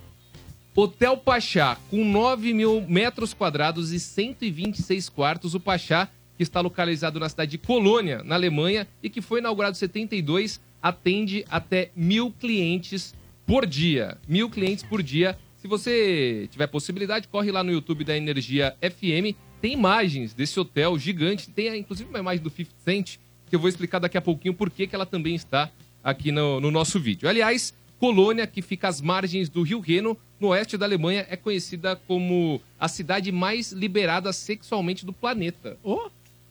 Hotel 0.78 1.16
Pachá, 1.16 1.78
com 1.90 2.05
9 2.05 2.53
mil 2.53 2.82
metros 2.86 3.32
quadrados 3.32 3.93
e 3.93 3.98
126 3.98 5.09
quartos. 5.09 5.55
O 5.55 5.59
Pachá, 5.59 6.07
que 6.36 6.43
está 6.43 6.61
localizado 6.61 7.19
na 7.19 7.31
cidade 7.31 7.53
de 7.53 7.57
Colônia, 7.57 8.23
na 8.23 8.35
Alemanha, 8.35 8.86
e 9.03 9.09
que 9.09 9.23
foi 9.23 9.40
inaugurado 9.40 9.74
em 9.74 9.78
72, 9.78 10.61
atende 10.82 11.47
até 11.48 11.90
mil 11.97 12.31
clientes 12.31 13.15
por 13.47 13.65
dia. 13.65 14.19
Mil 14.28 14.51
clientes 14.51 14.85
por 14.85 15.03
dia. 15.03 15.39
Se 15.57 15.66
você 15.66 16.47
tiver 16.51 16.66
possibilidade, 16.66 17.27
corre 17.27 17.51
lá 17.51 17.65
no 17.65 17.73
YouTube 17.73 18.05
da 18.05 18.15
Energia 18.15 18.77
FM. 18.82 19.35
Tem 19.62 19.73
imagens 19.73 20.35
desse 20.35 20.61
hotel 20.61 20.98
gigante. 20.98 21.48
Tem 21.48 21.74
inclusive 21.74 22.11
uma 22.11 22.19
imagem 22.19 22.43
do 22.43 22.51
50 22.51 22.77
Cent, 22.85 23.16
que 23.48 23.57
eu 23.57 23.61
vou 23.61 23.70
explicar 23.70 23.98
daqui 23.98 24.19
a 24.19 24.23
pouquinho 24.23 24.53
por 24.53 24.69
que 24.69 24.86
ela 24.93 25.07
também 25.07 25.35
está 25.35 25.70
aqui 26.05 26.31
no, 26.31 26.61
no 26.61 26.70
nosso 26.70 27.01
vídeo. 27.01 27.27
Aliás, 27.27 27.73
Colônia, 27.98 28.47
que 28.47 28.61
fica 28.61 28.89
às 28.89 29.01
margens 29.01 29.48
do 29.48 29.62
Rio 29.62 29.81
Reno, 29.81 30.19
no 30.39 30.49
oeste 30.49 30.77
da 30.77 30.87
Alemanha, 30.87 31.27
é 31.29 31.37
conhecida 31.37 31.97
como 31.97 32.61
a 32.79 32.89
cidade 32.89 33.33
mais 33.33 33.73
liberada 33.73 34.33
sexualmente 34.33 35.07
do 35.07 35.13
planeta. 35.13 35.79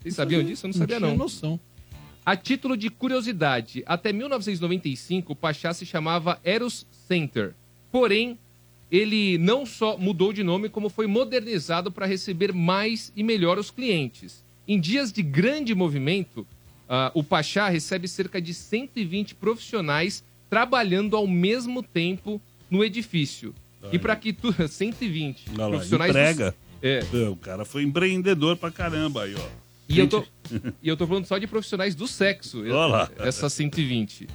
Vocês 0.02 0.16
sabiam 0.16 0.44
disso? 0.44 0.66
Eu 0.66 0.70
não 0.70 0.74
sabia, 0.74 0.98
tinha 0.98 1.10
não. 1.10 1.18
noção. 1.18 1.60
A 2.26 2.36
título 2.36 2.76
de 2.76 2.90
curiosidade, 2.90 3.84
até 3.86 4.12
1995 4.12 5.34
o 5.34 5.36
Pachá 5.36 5.74
se 5.74 5.86
chamava 5.86 6.40
Eros 6.44 6.86
Center. 7.08 7.54
Porém, 7.92 8.38
ele 8.92 9.38
não 9.38 9.66
só 9.66 9.98
mudou 9.98 10.34
de 10.34 10.44
nome, 10.44 10.70
como 10.70 10.90
foi 10.90 11.06
modernizado 11.06 11.92
para 11.92 12.06
receber 12.06 12.52
mais 12.52 13.12
e 13.16 13.24
melhor 13.24 13.60
os 13.60 13.70
clientes. 13.70 14.44
Em 14.68 14.80
dias 14.80 15.12
de 15.12 15.22
grande 15.22 15.76
movimento, 15.76 16.48
ah, 16.90 17.12
o 17.14 17.24
Pachá 17.24 17.70
recebe 17.70 18.08
cerca 18.08 18.42
de 18.42 18.54
120 18.54 19.36
profissionais 19.36 20.24
trabalhando 20.50 21.16
ao 21.16 21.28
mesmo 21.28 21.84
tempo 21.84 22.42
no 22.70 22.84
edifício. 22.84 23.54
E 23.92 24.00
para 24.00 24.16
que 24.16 24.34
tu 24.34 24.54
120 24.68 25.46
Olha 25.54 25.64
lá, 25.64 25.70
profissionais 25.70 26.10
entrega. 26.12 26.56
É. 26.82 27.00
O 27.30 27.36
cara 27.36 27.66
foi 27.66 27.84
empreendedor 27.84 28.58
pra 28.58 28.70
caramba 28.72 29.24
aí, 29.24 29.36
ó. 29.36 29.48
E 29.88 30.00
eu, 30.00 30.08
tô, 30.08 30.24
e 30.82 30.88
eu 30.90 30.98
tô 30.98 31.06
falando 31.08 31.26
só 31.26 31.38
de 31.38 31.46
profissionais 31.48 31.94
do 31.96 32.08
sexo, 32.08 32.62
Olha 32.62 32.74
lá. 32.88 33.10
essas 33.20 33.54
120. 33.54 34.28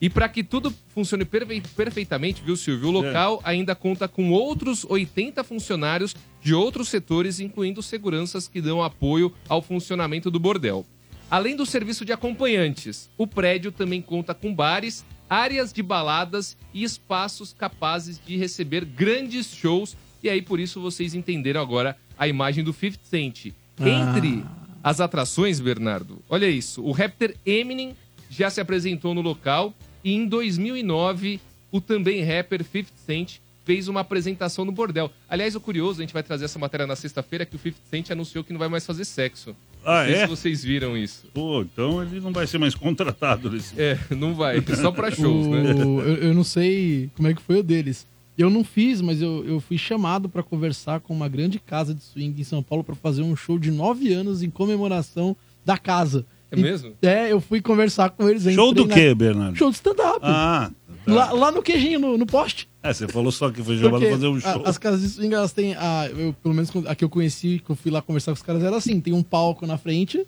E 0.00 0.10
para 0.10 0.28
que 0.28 0.42
tudo 0.44 0.72
funcione 0.94 1.24
perfe- 1.24 1.62
perfeitamente, 1.74 2.42
viu, 2.44 2.56
Silvio? 2.56 2.90
O 2.90 3.02
É. 3.04 3.06
local 3.08 3.40
ainda 3.44 3.74
conta 3.74 4.06
com 4.06 4.30
outros 4.30 4.84
80 4.86 5.42
funcionários 5.42 6.14
de 6.42 6.52
outros 6.54 6.88
setores, 6.88 7.40
incluindo 7.40 7.82
seguranças 7.82 8.46
que 8.48 8.60
dão 8.60 8.82
apoio 8.82 9.32
ao 9.48 9.62
funcionamento 9.62 10.30
do 10.30 10.38
bordel. 10.38 10.84
Além 11.30 11.56
do 11.56 11.64
serviço 11.66 12.04
de 12.04 12.12
acompanhantes, 12.12 13.10
o 13.18 13.26
prédio 13.26 13.72
também 13.72 14.00
conta 14.02 14.32
com 14.34 14.54
bares, 14.54 15.04
áreas 15.28 15.72
de 15.72 15.82
baladas 15.82 16.56
e 16.72 16.82
espaços 16.82 17.52
capazes 17.52 18.20
de 18.24 18.36
receber 18.36 18.84
grandes 18.84 19.54
shows. 19.54 19.96
E 20.22 20.28
aí, 20.28 20.42
por 20.42 20.60
isso, 20.60 20.80
vocês 20.80 21.14
entenderam 21.14 21.60
agora 21.60 21.96
a 22.18 22.26
imagem 22.26 22.64
do 22.64 22.72
50 22.72 22.98
Cent. 23.04 23.46
Entre 23.78 24.44
as 24.82 25.00
atrações, 25.00 25.60
Bernardo, 25.60 26.22
olha 26.28 26.48
isso. 26.48 26.82
O 26.82 26.92
rapper 26.92 27.36
Eminem 27.44 27.94
já 28.30 28.48
se 28.48 28.60
apresentou 28.60 29.14
no 29.14 29.20
local 29.20 29.74
e 30.02 30.14
em 30.14 30.26
2009 30.26 31.40
o 31.70 31.80
também 31.80 32.22
rapper 32.22 32.64
50 32.64 32.92
Cent 33.04 33.38
fez 33.64 33.88
uma 33.88 34.00
apresentação 34.00 34.64
no 34.64 34.70
bordel. 34.70 35.10
Aliás, 35.28 35.56
o 35.56 35.60
curioso, 35.60 36.00
a 36.00 36.02
gente 36.04 36.14
vai 36.14 36.22
trazer 36.22 36.44
essa 36.44 36.58
matéria 36.58 36.86
na 36.86 36.94
sexta-feira, 36.94 37.44
que 37.44 37.56
o 37.56 37.58
50 37.58 37.82
Cent 37.90 38.10
anunciou 38.12 38.44
que 38.44 38.52
não 38.52 38.60
vai 38.60 38.68
mais 38.68 38.86
fazer 38.86 39.04
sexo. 39.04 39.56
Ah, 39.86 40.00
não 40.02 40.06
sei 40.06 40.14
é? 40.16 40.20
se 40.22 40.26
vocês 40.26 40.64
viram 40.64 40.96
isso. 40.96 41.24
Pô, 41.32 41.62
então 41.62 42.02
ele 42.02 42.20
não 42.20 42.32
vai 42.32 42.46
ser 42.46 42.58
mais 42.58 42.74
contratado 42.74 43.50
nesse. 43.50 43.80
É, 43.80 43.98
não 44.10 44.34
vai. 44.34 44.60
Só 44.76 44.90
pra 44.90 45.10
shows, 45.10 45.46
né? 45.46 45.72
O- 45.84 46.00
eu, 46.00 46.14
eu 46.16 46.34
não 46.34 46.42
sei 46.44 47.08
como 47.14 47.28
é 47.28 47.34
que 47.34 47.40
foi 47.40 47.60
o 47.60 47.62
deles. 47.62 48.06
Eu 48.36 48.50
não 48.50 48.62
fiz, 48.64 49.00
mas 49.00 49.22
eu, 49.22 49.44
eu 49.46 49.60
fui 49.60 49.78
chamado 49.78 50.28
pra 50.28 50.42
conversar 50.42 51.00
com 51.00 51.14
uma 51.14 51.28
grande 51.28 51.58
casa 51.58 51.94
de 51.94 52.02
swing 52.02 52.38
em 52.38 52.44
São 52.44 52.62
Paulo 52.62 52.84
pra 52.84 52.94
fazer 52.94 53.22
um 53.22 53.34
show 53.34 53.58
de 53.58 53.70
nove 53.70 54.12
anos 54.12 54.42
em 54.42 54.50
comemoração 54.50 55.34
da 55.64 55.78
casa. 55.78 56.26
É 56.50 56.56
mesmo? 56.56 56.92
É, 57.02 57.32
eu 57.32 57.40
fui 57.40 57.60
conversar 57.62 58.10
com 58.10 58.28
eles. 58.28 58.42
Show 58.54 58.72
do 58.74 58.86
na- 58.86 58.94
quê, 58.94 59.14
Bernardo? 59.14 59.56
Show 59.56 59.70
de 59.70 59.76
stand-up. 59.76 60.20
Ah. 60.22 60.70
Lá, 61.06 61.32
lá 61.32 61.52
no 61.52 61.62
queijinho, 61.62 61.98
no, 62.00 62.18
no 62.18 62.26
poste. 62.26 62.68
É, 62.82 62.92
você 62.92 63.06
falou 63.06 63.30
só 63.30 63.50
que 63.50 63.62
foi 63.62 63.76
chamado 63.76 63.92
Porque 63.92 64.06
pra 64.06 64.14
fazer 64.16 64.26
um 64.28 64.36
a- 64.36 64.40
show. 64.40 64.62
as 64.66 64.78
casas 64.78 65.00
de 65.02 65.08
swing, 65.08 65.34
elas 65.34 65.52
têm. 65.52 65.74
A, 65.74 66.08
eu, 66.14 66.32
pelo 66.42 66.54
menos 66.54 66.70
a 66.86 66.94
que 66.94 67.04
eu 67.04 67.08
conheci, 67.08 67.60
que 67.64 67.70
eu 67.70 67.76
fui 67.76 67.90
lá 67.90 68.02
conversar 68.02 68.32
com 68.32 68.36
os 68.36 68.42
caras, 68.42 68.62
era 68.62 68.76
assim: 68.76 69.00
tem 69.00 69.12
um 69.12 69.22
palco 69.22 69.66
na 69.66 69.78
frente, 69.78 70.26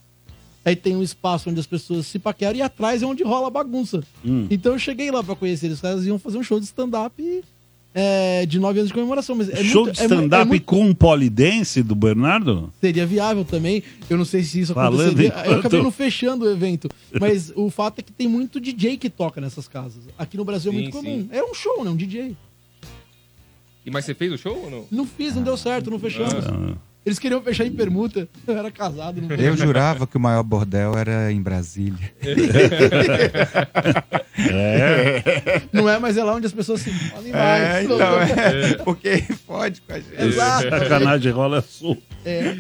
aí 0.64 0.76
tem 0.76 0.94
um 0.96 1.02
espaço 1.02 1.50
onde 1.50 1.58
as 1.60 1.66
pessoas 1.66 2.06
se 2.06 2.18
paqueram 2.18 2.56
e 2.58 2.62
atrás 2.62 3.02
é 3.02 3.06
onde 3.06 3.22
rola 3.24 3.48
a 3.48 3.50
bagunça. 3.50 4.02
Hum. 4.24 4.46
Então 4.50 4.72
eu 4.72 4.78
cheguei 4.78 5.10
lá 5.10 5.22
pra 5.22 5.34
conhecer 5.34 5.66
eles. 5.66 5.78
Os 5.78 5.82
caras 5.82 6.04
iam 6.06 6.18
fazer 6.18 6.38
um 6.38 6.42
show 6.42 6.58
de 6.60 6.66
stand-up 6.66 7.44
é, 7.94 8.46
de 8.46 8.58
nove 8.60 8.78
anos 8.78 8.88
de 8.88 8.94
comemoração. 8.94 9.34
Mas 9.36 9.48
é 9.48 9.62
show 9.64 9.84
muito- 9.84 9.94
de 9.96 10.00
é 10.00 10.04
é 10.04 10.06
stand-up 10.06 10.46
muito- 10.48 10.64
com 10.64 10.94
polidense 10.94 11.82
do 11.82 11.94
Bernardo? 11.94 12.72
Seria 12.80 13.06
viável 13.06 13.44
também. 13.44 13.82
Eu 14.08 14.16
não 14.18 14.24
sei 14.24 14.42
se 14.42 14.60
isso 14.60 14.74
Falando 14.74 15.00
aconteceria. 15.00 15.28
enquanto- 15.28 15.46
Eu 15.46 15.58
acabei 15.58 15.82
não 15.82 15.90
fechando 15.90 16.44
o 16.44 16.50
evento. 16.50 16.88
Mas 17.20 17.52
o 17.56 17.70
fato 17.70 17.98
é 18.00 18.02
que 18.02 18.12
tem 18.12 18.28
muito 18.28 18.60
DJ 18.60 18.96
que 18.96 19.08
toca 19.10 19.40
nessas 19.40 19.66
casas. 19.66 20.02
Aqui 20.18 20.36
no 20.36 20.44
Brasil 20.44 20.70
é 20.70 20.74
Sim, 20.74 20.80
muito 20.82 20.92
comum. 20.92 21.04
sim. 21.22 21.28
É 21.32 21.42
um 21.42 21.54
show, 21.54 21.84
né? 21.84 21.90
Um 21.90 21.96
DJ. 21.96 22.36
E 23.86 23.90
mas 23.90 24.04
você 24.04 24.14
fez 24.14 24.32
o 24.32 24.36
show 24.38 24.56
ou 24.64 24.70
não? 24.70 24.84
Não 24.90 25.06
fiz, 25.06 25.34
não 25.34 25.42
deu 25.42 25.56
certo, 25.56 25.90
não 25.90 25.98
fechamos. 25.98 26.34
Ah. 26.46 26.74
Eles 27.06 27.18
queriam 27.18 27.40
fechar 27.40 27.64
em 27.64 27.72
permuta. 27.72 28.28
Eu 28.46 28.58
era 28.58 28.70
casado. 28.70 29.20
Não 29.20 29.34
Eu 29.36 29.56
jurava 29.56 30.06
que 30.06 30.16
o 30.16 30.20
maior 30.20 30.42
bordel 30.42 30.96
era 30.96 31.32
em 31.32 31.40
Brasília. 31.40 32.12
É. 34.40 35.62
Não 35.72 35.88
é, 35.88 35.98
mas 35.98 36.16
é 36.16 36.22
lá 36.22 36.32
onde 36.32 36.46
as 36.46 36.52
pessoas 36.52 36.80
se 36.80 36.92
podem 37.10 37.32
mais. 37.32 37.62
É, 37.62 37.82
então, 37.82 37.98
é, 38.22 38.74
porque 38.84 39.24
pode 39.44 39.80
com 39.80 39.92
a 39.92 39.98
gente. 39.98 40.14
Exato. 40.16 40.70
Sacanagem 40.70 41.32
rola 41.32 41.60
sul. 41.60 42.00
É. 42.24 42.56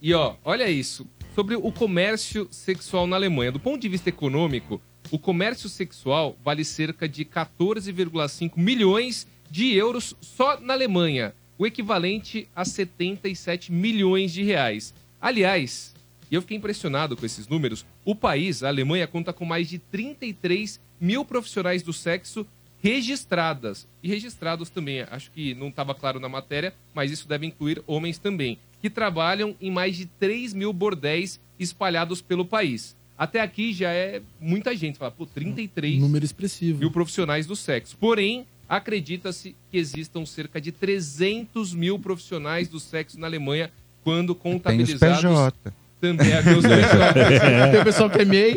E 0.00 0.14
ó, 0.14 0.36
olha 0.42 0.70
isso. 0.70 1.06
Sobre 1.34 1.54
o 1.54 1.70
comércio 1.70 2.48
sexual 2.50 3.06
na 3.06 3.16
Alemanha. 3.16 3.52
Do 3.52 3.60
ponto 3.60 3.78
de 3.78 3.90
vista 3.90 4.08
econômico, 4.08 4.80
o 5.10 5.18
comércio 5.18 5.68
sexual 5.68 6.36
vale 6.44 6.64
cerca 6.64 7.08
de 7.08 7.24
14,5 7.24 8.52
milhões 8.56 9.26
de 9.50 9.74
euros 9.74 10.14
só 10.20 10.60
na 10.60 10.72
Alemanha. 10.72 11.32
O 11.58 11.66
equivalente 11.66 12.48
a 12.54 12.64
77 12.64 13.72
milhões 13.72 14.32
de 14.32 14.42
reais. 14.44 14.94
Aliás, 15.20 15.92
e 16.30 16.34
eu 16.34 16.40
fiquei 16.42 16.56
impressionado 16.56 17.16
com 17.16 17.26
esses 17.26 17.48
números, 17.48 17.84
o 18.04 18.14
país, 18.14 18.62
a 18.62 18.68
Alemanha, 18.68 19.06
conta 19.06 19.32
com 19.32 19.44
mais 19.44 19.68
de 19.68 19.78
33 19.78 20.80
mil 21.00 21.24
profissionais 21.24 21.82
do 21.82 21.92
sexo 21.92 22.46
registradas. 22.80 23.86
E 24.02 24.08
registrados 24.08 24.70
também, 24.70 25.00
acho 25.10 25.30
que 25.32 25.54
não 25.54 25.68
estava 25.68 25.94
claro 25.94 26.20
na 26.20 26.28
matéria, 26.28 26.72
mas 26.94 27.10
isso 27.10 27.26
deve 27.26 27.46
incluir 27.46 27.82
homens 27.86 28.18
também, 28.18 28.58
que 28.80 28.88
trabalham 28.88 29.56
em 29.60 29.70
mais 29.70 29.96
de 29.96 30.06
3 30.06 30.54
mil 30.54 30.72
bordéis 30.72 31.40
espalhados 31.58 32.22
pelo 32.22 32.44
país. 32.44 32.96
Até 33.16 33.40
aqui 33.40 33.72
já 33.72 33.90
é 33.90 34.22
muita 34.40 34.76
gente, 34.76 34.96
fala, 34.96 35.10
pô, 35.10 35.26
33 35.26 35.98
Número 36.00 36.24
expressivo. 36.24 36.78
mil 36.78 36.90
profissionais 36.92 37.46
do 37.46 37.56
sexo. 37.56 37.96
Porém, 37.98 38.46
acredita-se 38.68 39.56
que 39.70 39.78
existam 39.78 40.26
cerca 40.26 40.60
de 40.60 40.70
300 40.70 41.72
mil 41.72 41.98
profissionais 41.98 42.68
do 42.68 42.78
sexo 42.78 43.18
na 43.18 43.26
Alemanha 43.26 43.70
quando 44.04 44.34
Tem 44.34 44.52
os 44.54 44.56
contabilizados... 44.56 45.18
PJ. 45.18 45.72
Também 46.00 46.30
é, 46.30 46.42
tem 46.42 46.54
os 46.56 46.64
PJ. 46.64 47.70
Tem 47.72 47.80
o 47.80 47.84
pessoal 47.84 48.08
que 48.08 48.20
é 48.20 48.24
MEI. 48.24 48.54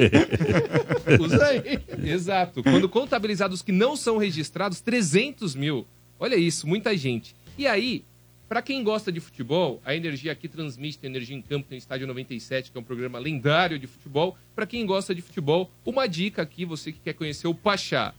Usa 1.20 1.46
aí. 1.46 1.80
Exato. 2.04 2.62
Quando 2.62 2.88
contabilizados 2.88 3.62
que 3.62 3.72
não 3.72 3.96
são 3.96 4.18
registrados, 4.18 4.80
300 4.82 5.56
mil. 5.56 5.88
Olha 6.20 6.36
isso, 6.36 6.68
muita 6.68 6.96
gente. 6.96 7.36
E 7.58 7.66
aí, 7.66 8.06
pra 8.48 8.62
quem 8.62 8.84
gosta 8.84 9.12
de 9.12 9.20
futebol, 9.20 9.82
a 9.84 9.96
Energia 9.96 10.32
aqui 10.32 10.48
transmite 10.48 11.00
tem 11.00 11.10
Energia 11.10 11.36
em 11.36 11.42
Campo, 11.42 11.68
tem 11.68 11.80
Estádio 11.80 12.06
97, 12.06 12.72
que 12.72 12.78
é 12.78 12.80
um 12.80 12.84
programa 12.84 13.18
lendário 13.18 13.80
de 13.80 13.88
futebol. 13.88 14.38
Pra 14.56 14.68
quem 14.68 14.86
gosta 14.86 15.16
de 15.16 15.22
futebol, 15.24 15.72
uma 15.84 16.08
dica 16.08 16.44
aqui, 16.44 16.64
você 16.64 16.92
que 16.92 17.00
quer 17.00 17.14
conhecer 17.14 17.48
o 17.48 17.56
Pachá. 17.56 18.14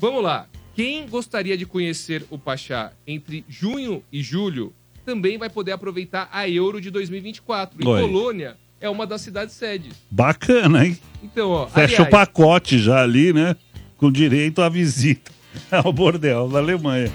Vamos 0.00 0.22
lá. 0.22 0.46
Quem 0.74 1.06
gostaria 1.06 1.58
de 1.58 1.66
conhecer 1.66 2.24
o 2.30 2.38
Pachá 2.38 2.92
entre 3.06 3.44
junho 3.46 4.02
e 4.10 4.22
julho 4.22 4.72
também 5.04 5.36
vai 5.36 5.50
poder 5.50 5.72
aproveitar 5.72 6.26
a 6.32 6.48
Euro 6.48 6.80
de 6.80 6.90
2024. 6.90 7.82
E 7.82 7.86
Oi. 7.86 8.00
Colônia 8.00 8.56
é 8.80 8.88
uma 8.88 9.06
das 9.06 9.20
cidades 9.20 9.54
sedes. 9.54 9.92
Bacana, 10.10 10.86
hein? 10.86 10.98
Então, 11.22 11.50
ó, 11.50 11.66
Fecha 11.66 12.02
o 12.02 12.06
aliás, 12.06 12.10
pacote 12.10 12.78
já 12.78 13.02
ali, 13.02 13.34
né? 13.34 13.54
Com 13.98 14.10
direito 14.10 14.62
à 14.62 14.70
visita 14.70 15.30
ao 15.70 15.92
bordel 15.92 16.48
da 16.48 16.58
Alemanha. 16.60 17.12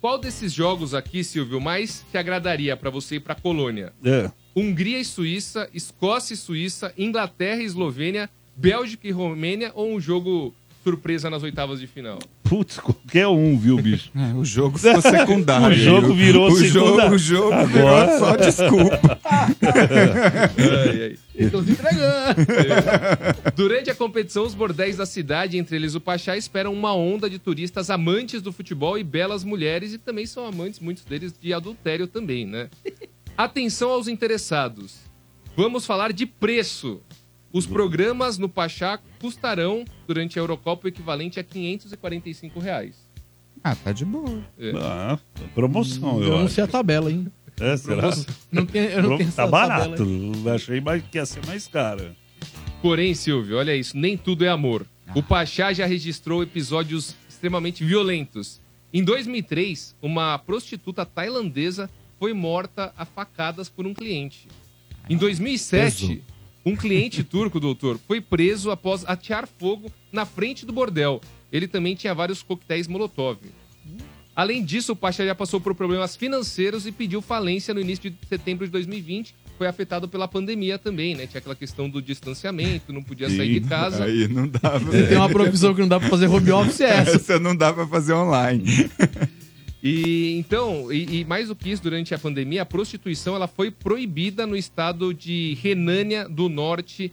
Qual 0.00 0.16
desses 0.16 0.50
jogos 0.50 0.94
aqui, 0.94 1.22
Silvio, 1.22 1.60
mais 1.60 2.06
te 2.10 2.16
agradaria 2.16 2.74
pra 2.74 2.88
você 2.88 3.16
ir 3.16 3.20
pra 3.20 3.34
Colônia? 3.34 3.92
É. 4.02 4.30
Hungria 4.56 4.98
e 4.98 5.04
Suíça, 5.04 5.68
Escócia 5.74 6.32
e 6.32 6.36
Suíça, 6.38 6.94
Inglaterra 6.96 7.60
e 7.60 7.66
Eslovênia, 7.66 8.30
Bélgica 8.56 9.06
e 9.06 9.10
Romênia 9.10 9.72
ou 9.74 9.92
um 9.92 10.00
jogo 10.00 10.54
surpresa 10.88 11.28
nas 11.28 11.42
oitavas 11.42 11.80
de 11.80 11.86
final? 11.86 12.18
Putz, 12.42 12.78
qualquer 12.78 13.28
um, 13.28 13.58
viu, 13.58 13.76
bicho? 13.76 14.10
É, 14.18 14.34
o 14.34 14.44
jogo 14.44 14.78
ficou 14.78 15.00
secundário. 15.00 15.68
o 15.76 15.78
jogo 15.78 16.14
virou 16.14 16.48
o 16.48 16.56
secundário. 16.56 16.96
Jogo, 16.96 17.14
o 17.14 17.18
jogo 17.18 17.52
Agora... 17.52 18.06
virou 18.06 18.18
só 18.18 18.36
desculpa. 18.36 19.20
Ai, 19.24 21.02
ai. 21.02 21.18
Estão 21.34 21.62
se 21.62 21.70
entregando. 21.70 22.34
Durante 23.54 23.90
a 23.90 23.94
competição, 23.94 24.44
os 24.44 24.54
bordéis 24.54 24.96
da 24.96 25.06
cidade, 25.06 25.56
entre 25.56 25.76
eles 25.76 25.94
o 25.94 26.00
Pachá, 26.00 26.36
esperam 26.36 26.72
uma 26.72 26.94
onda 26.94 27.30
de 27.30 27.38
turistas 27.38 27.90
amantes 27.90 28.42
do 28.42 28.52
futebol 28.52 28.98
e 28.98 29.04
belas 29.04 29.44
mulheres, 29.44 29.92
e 29.92 29.98
também 29.98 30.26
são 30.26 30.44
amantes, 30.44 30.80
muitos 30.80 31.04
deles, 31.04 31.34
de 31.38 31.52
adultério 31.52 32.06
também, 32.06 32.44
né? 32.44 32.68
Atenção 33.36 33.90
aos 33.90 34.08
interessados. 34.08 34.96
Vamos 35.56 35.86
falar 35.86 36.12
de 36.12 36.26
preço. 36.26 37.00
Os 37.52 37.66
programas 37.66 38.36
no 38.38 38.48
Pachá 38.48 38.98
custarão, 39.20 39.84
durante 40.06 40.38
a 40.38 40.42
Eurocopa, 40.42 40.86
o 40.86 40.88
equivalente 40.88 41.40
a 41.40 41.44
545 41.44 42.60
reais. 42.60 42.96
Ah, 43.64 43.74
tá 43.74 43.90
de 43.92 44.04
boa. 44.04 44.42
É. 44.58 44.72
Ah, 44.76 45.18
promoção, 45.54 46.18
Eu 46.18 46.24
eu 46.24 46.38
não 46.38 46.44
acho. 46.44 46.54
sei 46.54 46.64
a 46.64 46.66
tabela, 46.66 47.10
hein? 47.10 47.26
É, 47.60 47.76
será? 47.76 48.10
Não 48.52 48.64
tem, 48.64 48.82
eu 48.84 49.02
não 49.02 49.18
tenho 49.18 49.32
tá 49.32 49.46
barato. 49.46 50.04
achei 50.54 50.80
mais, 50.80 51.02
que 51.02 51.18
ia 51.18 51.26
ser 51.26 51.44
mais 51.46 51.66
caro. 51.66 52.14
Porém, 52.80 53.14
Silvio, 53.14 53.56
olha 53.56 53.74
isso, 53.74 53.96
nem 53.96 54.16
tudo 54.16 54.44
é 54.44 54.48
amor. 54.48 54.86
O 55.14 55.22
Pachá 55.22 55.72
já 55.72 55.86
registrou 55.86 56.42
episódios 56.42 57.16
extremamente 57.28 57.82
violentos. 57.84 58.60
Em 58.92 59.02
2003, 59.02 59.96
uma 60.00 60.38
prostituta 60.38 61.04
tailandesa 61.04 61.90
foi 62.18 62.32
morta 62.32 62.92
a 62.96 63.04
facadas 63.04 63.68
por 63.68 63.86
um 63.86 63.94
cliente. 63.94 64.46
Em 65.10 65.16
2007, 65.16 66.22
um 66.64 66.76
cliente 66.76 67.22
turco, 67.22 67.58
doutor, 67.58 67.98
foi 68.06 68.20
preso 68.20 68.70
após 68.70 69.04
atear 69.06 69.48
fogo 69.58 69.90
na 70.12 70.26
frente 70.26 70.66
do 70.66 70.72
bordel. 70.72 71.20
Ele 71.50 71.66
também 71.66 71.94
tinha 71.94 72.14
vários 72.14 72.42
coquetéis 72.42 72.86
Molotov. 72.86 73.38
Além 74.38 74.64
disso, 74.64 74.92
o 74.92 74.96
Pacha 74.96 75.26
já 75.26 75.34
passou 75.34 75.60
por 75.60 75.74
problemas 75.74 76.14
financeiros 76.14 76.86
e 76.86 76.92
pediu 76.92 77.20
falência 77.20 77.74
no 77.74 77.80
início 77.80 78.08
de 78.08 78.16
setembro 78.28 78.64
de 78.66 78.70
2020. 78.70 79.34
Foi 79.56 79.66
afetado 79.66 80.06
pela 80.08 80.28
pandemia 80.28 80.78
também, 80.78 81.16
né? 81.16 81.26
Tinha 81.26 81.40
aquela 81.40 81.56
questão 81.56 81.90
do 81.90 82.00
distanciamento, 82.00 82.92
não 82.92 83.02
podia 83.02 83.28
sair 83.28 83.58
de 83.60 83.68
casa. 83.68 84.04
Aí 84.04 84.28
não 84.28 84.46
dá 84.46 84.78
pra... 84.78 84.92
Se 84.92 85.06
tem 85.08 85.16
uma 85.16 85.28
profissão 85.28 85.74
que 85.74 85.80
não 85.80 85.88
dá 85.88 85.98
pra 85.98 86.08
fazer 86.08 86.28
home 86.28 86.52
office, 86.52 86.80
é 86.82 86.90
essa. 87.02 87.16
Essa 87.16 87.40
não 87.40 87.56
dá 87.56 87.72
pra 87.72 87.84
fazer 87.88 88.12
online. 88.12 88.88
E 89.82 90.36
então, 90.38 90.92
e, 90.92 91.20
e 91.20 91.24
mais 91.24 91.48
do 91.48 91.54
que 91.56 91.70
isso, 91.70 91.82
durante 91.82 92.12
a 92.14 92.18
pandemia, 92.18 92.62
a 92.62 92.66
prostituição 92.66 93.34
ela 93.36 93.46
foi 93.46 93.70
proibida 93.70 94.46
no 94.46 94.56
estado 94.56 95.14
de 95.14 95.56
Renânia 95.62 96.28
do 96.28 96.48
Norte, 96.48 97.12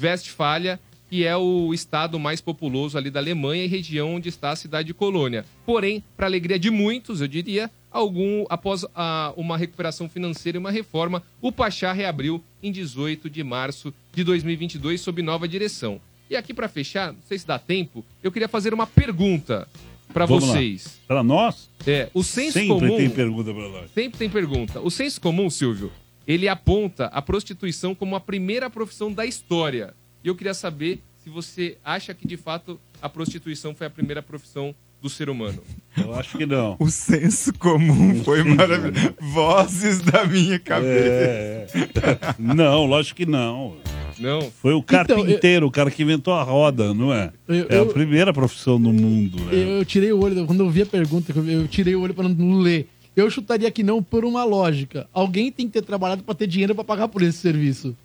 Westfália, 0.00 0.78
que 1.08 1.24
é 1.24 1.36
o 1.36 1.72
estado 1.72 2.18
mais 2.18 2.40
populoso 2.40 2.98
ali 2.98 3.10
da 3.10 3.20
Alemanha 3.20 3.64
e 3.64 3.68
região 3.68 4.14
onde 4.16 4.28
está 4.28 4.50
a 4.50 4.56
cidade 4.56 4.88
de 4.88 4.94
Colônia. 4.94 5.44
Porém, 5.64 6.02
para 6.16 6.26
alegria 6.26 6.58
de 6.58 6.70
muitos, 6.70 7.20
eu 7.20 7.28
diria, 7.28 7.70
algum 7.90 8.44
após 8.48 8.84
a- 8.94 9.32
uma 9.36 9.56
recuperação 9.56 10.08
financeira 10.08 10.58
e 10.58 10.60
uma 10.60 10.70
reforma, 10.70 11.22
o 11.40 11.52
Pachá 11.52 11.92
reabriu 11.92 12.42
em 12.62 12.72
18 12.72 13.30
de 13.30 13.42
março 13.44 13.94
de 14.12 14.24
2022 14.24 15.00
sob 15.00 15.22
nova 15.22 15.46
direção. 15.46 16.00
E 16.28 16.34
aqui 16.34 16.52
para 16.52 16.68
fechar, 16.68 17.12
não 17.12 17.20
sei 17.28 17.38
se 17.38 17.46
dá 17.46 17.56
tempo, 17.56 18.04
eu 18.20 18.32
queria 18.32 18.48
fazer 18.48 18.74
uma 18.74 18.86
pergunta 18.86 19.68
para 20.12 20.26
vocês. 20.26 20.98
Para 21.06 21.22
nós? 21.22 21.68
É, 21.86 22.08
o 22.14 22.22
senso 22.22 22.52
Sempre 22.58 22.68
comum. 22.68 22.96
tem 22.96 23.10
pergunta 23.10 23.52
para 23.52 23.68
nós. 23.68 23.90
Sempre 23.92 24.18
tem 24.18 24.30
pergunta. 24.30 24.80
O 24.80 24.90
senso 24.90 25.20
comum, 25.20 25.48
Silvio, 25.50 25.92
ele 26.26 26.48
aponta 26.48 27.06
a 27.06 27.22
prostituição 27.22 27.94
como 27.94 28.16
a 28.16 28.20
primeira 28.20 28.68
profissão 28.68 29.12
da 29.12 29.24
história. 29.24 29.94
E 30.24 30.28
eu 30.28 30.34
queria 30.34 30.54
saber 30.54 31.00
se 31.22 31.30
você 31.30 31.76
acha 31.84 32.14
que 32.14 32.26
de 32.26 32.36
fato 32.36 32.80
a 33.00 33.08
prostituição 33.08 33.74
foi 33.74 33.86
a 33.86 33.90
primeira 33.90 34.22
profissão 34.22 34.74
do 35.00 35.08
ser 35.08 35.28
humano. 35.28 35.62
Eu 35.96 36.14
acho 36.14 36.36
que 36.38 36.46
não. 36.46 36.76
O 36.80 36.88
senso 36.88 37.52
comum 37.54 38.24
foi 38.24 38.42
maravilhoso. 38.42 39.14
Vozes 39.20 40.00
da 40.00 40.24
minha 40.24 40.58
cabeça. 40.58 41.78
É. 41.78 42.34
Não, 42.38 42.86
lógico 42.86 43.18
que 43.18 43.26
não. 43.26 43.76
Não. 44.18 44.50
Foi 44.50 44.72
o 44.74 44.82
carpinteiro, 44.82 45.66
o 45.66 45.70
cara 45.70 45.90
que 45.90 46.02
inventou 46.02 46.32
a 46.34 46.42
roda, 46.42 46.94
não 46.94 47.12
é? 47.12 47.32
Eu- 47.48 47.66
é 47.68 47.74
a 47.74 47.78
eu- 47.78 47.86
primeira 47.88 48.32
profissão 48.32 48.78
no 48.78 48.92
mundo, 48.92 49.42
né? 49.44 49.54
Eu, 49.54 49.68
eu 49.78 49.84
tirei 49.84 50.12
o 50.12 50.20
olho, 50.22 50.46
quando 50.46 50.60
eu 50.60 50.70
vi 50.70 50.82
a 50.82 50.86
pergunta, 50.86 51.32
eu- 51.36 51.44
eu 51.48 51.68
tirei 51.68 51.94
o 51.94 52.00
olho 52.00 52.14
pra 52.14 52.28
não 52.28 52.58
ler. 52.58 52.88
Eu 53.14 53.30
chutaria 53.30 53.70
que 53.70 53.82
não 53.82 54.02
por 54.02 54.24
uma 54.24 54.44
lógica. 54.44 55.08
Alguém 55.12 55.50
tem 55.50 55.66
que 55.66 55.72
ter 55.72 55.82
trabalhado 55.82 56.22
pra 56.22 56.34
ter 56.34 56.46
dinheiro 56.46 56.74
pra 56.74 56.84
pagar 56.84 57.08
por 57.08 57.22
esse 57.22 57.38
serviço. 57.38 57.96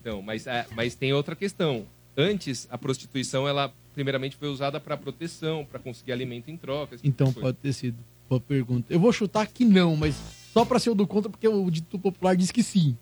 Então, 0.00 0.22
mas, 0.22 0.46
é, 0.46 0.66
mas 0.76 0.94
tem 0.94 1.12
outra 1.12 1.34
questão. 1.36 1.84
Antes, 2.16 2.66
a 2.70 2.78
prostituição, 2.78 3.46
ela 3.46 3.72
primeiramente 3.94 4.36
foi 4.36 4.48
usada 4.48 4.78
para 4.80 4.96
proteção, 4.96 5.66
para 5.68 5.78
conseguir 5.80 6.12
alimento 6.12 6.50
em 6.50 6.56
troca. 6.56 6.96
tipo 6.96 7.06
Então 7.08 7.32
pode 7.32 7.56
ter 7.58 7.72
sido. 7.72 7.96
Boa 8.28 8.40
pergunta. 8.40 8.86
Eu 8.92 9.00
vou 9.00 9.12
chutar 9.12 9.46
que 9.46 9.64
não, 9.64 9.96
mas 9.96 10.14
só 10.52 10.64
pra 10.64 10.78
ser 10.78 10.90
o 10.90 10.94
do 10.94 11.06
contra, 11.06 11.30
porque 11.30 11.48
o 11.48 11.70
dito 11.70 11.98
popular 11.98 12.36
diz 12.36 12.50
que 12.50 12.62
sim. 12.62 12.96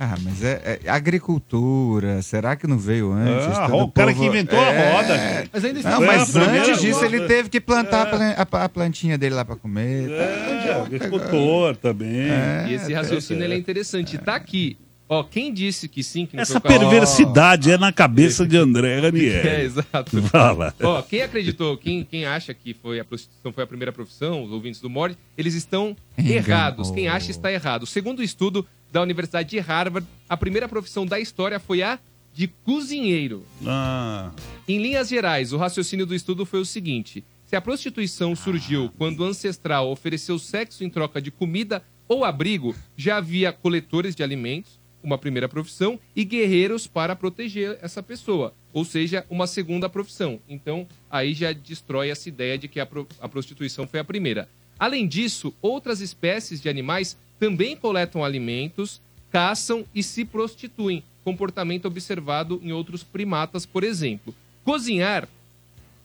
Ah, 0.00 0.14
mas 0.22 0.44
é, 0.44 0.78
é 0.84 0.88
agricultura. 0.90 2.22
Será 2.22 2.54
que 2.54 2.66
não 2.68 2.78
veio 2.78 3.10
antes? 3.12 3.58
Ah, 3.58 3.66
o 3.74 3.90
cara 3.90 4.10
povo- 4.12 4.20
que 4.22 4.26
inventou 4.28 4.58
a 4.60 4.66
roda. 4.66 5.44
Mas 5.52 5.64
ainda 5.64 5.82
Não, 5.90 6.00
mas 6.00 6.36
antes 6.36 6.80
disso 6.80 7.00
roda. 7.00 7.16
ele 7.16 7.26
teve 7.26 7.48
que 7.48 7.60
plantar 7.60 8.02
a 8.02 8.06
plan- 8.06 8.34
a, 8.64 8.68
plantinha 8.68 9.18
dele 9.18 9.34
lá 9.34 9.44
pra 9.44 9.56
comer. 9.56 10.08
É, 10.10 10.72
agricultor 10.80 11.76
também. 11.76 12.28
E 12.68 12.74
esse 12.74 12.92
raciocínio 12.92 13.42
ele 13.42 13.54
é 13.54 13.58
interessante. 13.58 14.16
Tá 14.18 14.36
aqui. 14.36 14.76
Ó, 15.08 15.22
quem 15.22 15.52
disse 15.54 15.88
que 15.88 16.02
sim, 16.02 16.26
que 16.26 16.36
não 16.36 16.42
Essa 16.42 16.60
perversidade 16.60 17.70
é 17.70 17.78
na 17.78 17.90
cabeça 17.92 18.46
de 18.46 18.56
André 18.56 19.00
Ranieri. 19.00 19.48
É, 19.48 19.64
exato. 19.64 20.20
Fala. 20.28 20.74
Ó, 20.82 21.00
quem 21.02 21.22
acreditou, 21.22 21.76
quem, 21.78 22.04
quem 22.04 22.26
acha 22.26 22.52
que 22.52 22.74
foi 22.74 23.00
a 23.00 23.04
prostituição 23.04 23.52
foi 23.52 23.64
a 23.64 23.66
primeira 23.66 23.92
profissão, 23.92 24.42
os 24.44 24.50
ouvintes 24.50 24.80
do 24.80 24.90
Mord, 24.90 25.16
eles 25.36 25.54
estão 25.54 25.96
Enganou. 26.18 26.36
errados. 26.36 26.90
Quem 26.90 27.08
acha 27.08 27.30
está 27.30 27.50
errado. 27.50 27.86
Segundo 27.86 28.18
o 28.18 28.22
estudo 28.22 28.66
da 28.92 29.00
Universidade 29.02 29.48
de 29.48 29.58
Harvard, 29.58 30.06
a 30.28 30.36
primeira 30.36 30.68
profissão 30.68 31.06
da 31.06 31.18
história 31.18 31.58
foi 31.58 31.82
a 31.82 31.98
de 32.34 32.46
cozinheiro. 32.46 33.44
Ah, 33.66 34.30
Em 34.68 34.80
linhas 34.80 35.08
gerais, 35.08 35.52
o 35.52 35.56
raciocínio 35.56 36.06
do 36.06 36.14
estudo 36.14 36.44
foi 36.46 36.60
o 36.60 36.64
seguinte: 36.66 37.24
se 37.46 37.56
a 37.56 37.60
prostituição 37.60 38.36
surgiu 38.36 38.90
quando 38.96 39.20
o 39.20 39.24
ancestral 39.24 39.90
ofereceu 39.90 40.38
sexo 40.38 40.84
em 40.84 40.90
troca 40.90 41.20
de 41.20 41.30
comida 41.30 41.82
ou 42.06 42.24
abrigo, 42.24 42.74
já 42.96 43.16
havia 43.16 43.52
coletores 43.52 44.14
de 44.14 44.22
alimentos, 44.22 44.77
uma 45.02 45.16
primeira 45.18 45.48
profissão, 45.48 45.98
e 46.14 46.24
guerreiros 46.24 46.86
para 46.86 47.14
proteger 47.14 47.78
essa 47.82 48.02
pessoa, 48.02 48.52
ou 48.72 48.84
seja, 48.84 49.24
uma 49.30 49.46
segunda 49.46 49.88
profissão. 49.88 50.40
Então, 50.48 50.86
aí 51.10 51.32
já 51.34 51.52
destrói 51.52 52.10
essa 52.10 52.28
ideia 52.28 52.58
de 52.58 52.68
que 52.68 52.80
a, 52.80 52.86
pro- 52.86 53.06
a 53.20 53.28
prostituição 53.28 53.86
foi 53.86 54.00
a 54.00 54.04
primeira. 54.04 54.48
Além 54.78 55.06
disso, 55.06 55.54
outras 55.62 56.00
espécies 56.00 56.60
de 56.60 56.68
animais 56.68 57.16
também 57.38 57.76
coletam 57.76 58.24
alimentos, 58.24 59.00
caçam 59.30 59.84
e 59.94 60.02
se 60.02 60.24
prostituem, 60.24 61.02
comportamento 61.24 61.86
observado 61.86 62.60
em 62.62 62.72
outros 62.72 63.02
primatas, 63.02 63.66
por 63.66 63.84
exemplo. 63.84 64.34
Cozinhar 64.64 65.28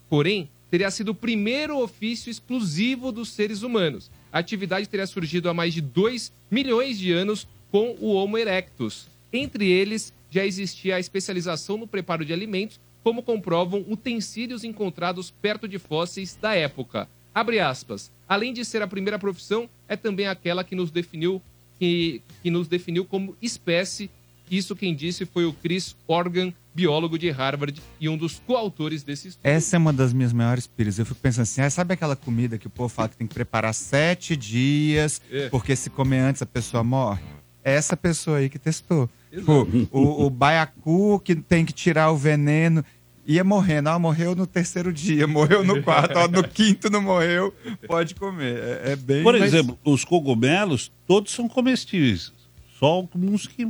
Porém, 0.08 0.48
teria 0.70 0.90
sido 0.90 1.10
o 1.10 1.14
primeiro 1.14 1.78
ofício 1.80 2.30
exclusivo 2.30 3.10
dos 3.10 3.30
seres 3.30 3.62
humanos. 3.62 4.10
A 4.32 4.38
atividade 4.38 4.88
teria 4.88 5.06
surgido 5.06 5.48
há 5.48 5.54
mais 5.54 5.72
de 5.72 5.80
2 5.80 6.32
milhões 6.50 6.98
de 6.98 7.10
anos 7.12 7.46
com 7.74 7.96
o 8.00 8.12
Homo 8.14 8.38
erectus. 8.38 9.08
Entre 9.32 9.68
eles, 9.68 10.12
já 10.30 10.46
existia 10.46 10.94
a 10.94 11.00
especialização 11.00 11.76
no 11.76 11.88
preparo 11.88 12.24
de 12.24 12.32
alimentos, 12.32 12.78
como 13.02 13.20
comprovam 13.20 13.84
utensílios 13.88 14.62
encontrados 14.62 15.32
perto 15.42 15.66
de 15.66 15.76
fósseis 15.76 16.38
da 16.40 16.54
época. 16.54 17.08
Abre 17.34 17.58
aspas. 17.58 18.12
Além 18.28 18.52
de 18.52 18.64
ser 18.64 18.80
a 18.80 18.86
primeira 18.86 19.18
profissão, 19.18 19.68
é 19.88 19.96
também 19.96 20.28
aquela 20.28 20.62
que 20.62 20.76
nos 20.76 20.92
definiu, 20.92 21.42
que, 21.76 22.22
que 22.44 22.48
nos 22.48 22.68
definiu 22.68 23.04
como 23.04 23.36
espécie 23.42 24.08
isso 24.48 24.76
quem 24.76 24.94
disse 24.94 25.24
foi 25.24 25.44
o 25.44 25.52
Chris 25.52 25.96
Organ, 26.06 26.52
biólogo 26.74 27.18
de 27.18 27.28
Harvard 27.30 27.82
e 27.98 28.08
um 28.08 28.16
dos 28.16 28.38
coautores 28.46 29.02
desse 29.02 29.28
estudo. 29.28 29.44
Essa 29.44 29.74
é 29.74 29.78
uma 29.78 29.92
das 29.92 30.12
minhas 30.12 30.32
maiores 30.32 30.66
piras. 30.66 30.98
Eu 30.98 31.06
fico 31.06 31.18
pensando 31.18 31.42
assim, 31.42 31.60
ah, 31.62 31.70
sabe 31.70 31.94
aquela 31.94 32.14
comida 32.14 32.56
que 32.58 32.66
o 32.66 32.70
povo 32.70 32.88
fala 32.88 33.08
que 33.08 33.16
tem 33.16 33.26
que 33.26 33.34
preparar 33.34 33.74
sete 33.74 34.36
dias, 34.36 35.20
É. 35.30 35.48
porque 35.48 35.74
se 35.74 35.90
comer 35.90 36.18
antes 36.18 36.42
a 36.42 36.46
pessoa 36.46 36.84
morre? 36.84 37.22
É 37.64 37.74
essa 37.74 37.96
pessoa 37.96 38.38
aí 38.38 38.48
que 38.50 38.58
testou. 38.58 39.08
Tipo, 39.32 39.66
o, 39.90 40.26
o 40.26 40.30
baiacu 40.30 41.18
que 41.20 41.34
tem 41.34 41.64
que 41.64 41.72
tirar 41.72 42.10
o 42.10 42.16
veneno. 42.16 42.84
Ia 43.26 43.42
morrendo, 43.42 43.88
ah, 43.88 43.98
morreu 43.98 44.34
no 44.36 44.46
terceiro 44.46 44.92
dia, 44.92 45.26
morreu 45.26 45.64
no 45.64 45.82
quarto, 45.82 46.14
ó, 46.18 46.28
no 46.28 46.44
quinto 46.46 46.90
não 46.90 47.00
morreu, 47.00 47.54
pode 47.86 48.14
comer. 48.14 48.58
É, 48.84 48.92
é 48.92 48.96
bem. 48.96 49.22
Por 49.22 49.32
mas- 49.32 49.44
exemplo, 49.54 49.78
os 49.82 50.04
cogumelos, 50.04 50.92
todos 51.06 51.32
são 51.32 51.48
comestíveis. 51.48 52.30
Só 52.78 52.84
alguns 52.84 53.46
que 53.46 53.66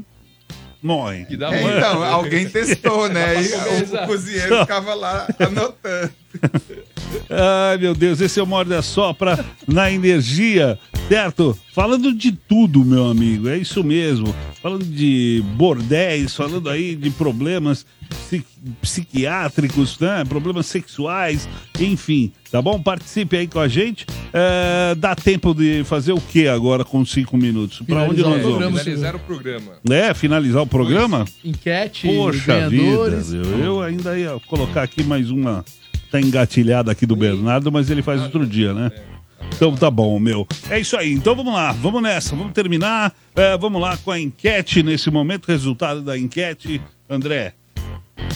morrem. 0.82 1.24
Que 1.24 1.36
dá 1.36 1.54
É, 1.54 1.62
então, 1.62 2.02
alguém 2.02 2.48
testou, 2.48 3.08
né? 3.08 3.34
E 3.40 3.46
o, 3.46 3.82
Exato. 3.82 4.06
cozinheiro 4.08 4.58
ficava 4.62 4.92
lá 4.92 5.28
anotando. 5.38 6.12
Ai, 7.30 7.78
meu 7.78 7.94
Deus, 7.94 8.20
esse 8.20 8.38
é 8.38 8.42
o 8.42 8.46
Morde 8.46 8.74
a 8.74 8.82
Sopra 8.82 9.44
na 9.66 9.90
energia, 9.90 10.78
certo? 11.08 11.56
Falando 11.72 12.12
de 12.12 12.32
tudo, 12.32 12.84
meu 12.84 13.06
amigo, 13.08 13.48
é 13.48 13.56
isso 13.58 13.82
mesmo. 13.82 14.34
Falando 14.62 14.84
de 14.84 15.42
bordéis, 15.56 16.34
falando 16.34 16.70
aí 16.70 16.94
de 16.96 17.10
problemas 17.10 17.84
psi- 18.08 18.44
psiquiátricos, 18.80 19.98
né? 19.98 20.24
Problemas 20.26 20.66
sexuais, 20.66 21.48
enfim, 21.78 22.32
tá 22.50 22.62
bom? 22.62 22.80
Participe 22.80 23.36
aí 23.36 23.46
com 23.46 23.60
a 23.60 23.68
gente. 23.68 24.06
É, 24.32 24.94
dá 24.94 25.14
tempo 25.14 25.52
de 25.54 25.84
fazer 25.84 26.12
o 26.12 26.20
que 26.20 26.48
agora 26.48 26.84
com 26.84 27.04
cinco 27.04 27.36
minutos? 27.36 27.80
Pra 27.86 28.04
onde 28.04 28.22
nós 28.22 28.42
vamos? 28.42 28.80
Finalizar 28.82 29.16
o 29.16 29.18
programa. 29.20 29.72
É, 29.90 30.14
finalizar 30.14 30.62
o 30.62 30.66
programa? 30.66 31.24
Enquete, 31.44 32.06
Poxa 32.06 32.68
vida, 32.68 33.22
eu, 33.32 33.58
eu 33.64 33.82
ainda 33.82 34.18
ia 34.18 34.40
colocar 34.46 34.82
aqui 34.82 35.02
mais 35.02 35.30
uma. 35.30 35.64
Tá 36.14 36.20
engatilhada 36.20 36.92
aqui 36.92 37.06
do 37.06 37.16
Bernardo, 37.16 37.72
mas 37.72 37.90
ele 37.90 38.00
faz 38.00 38.22
outro 38.22 38.46
dia, 38.46 38.72
né? 38.72 38.92
Então 39.52 39.74
tá 39.74 39.90
bom, 39.90 40.16
meu. 40.20 40.46
É 40.70 40.78
isso 40.78 40.96
aí. 40.96 41.12
Então 41.12 41.34
vamos 41.34 41.52
lá, 41.52 41.72
vamos 41.72 42.00
nessa, 42.00 42.36
vamos 42.36 42.52
terminar. 42.52 43.12
É, 43.34 43.58
vamos 43.58 43.82
lá 43.82 43.96
com 43.96 44.12
a 44.12 44.20
enquete 44.20 44.80
nesse 44.80 45.10
momento, 45.10 45.46
resultado 45.46 46.02
da 46.02 46.16
enquete. 46.16 46.80
André. 47.10 47.54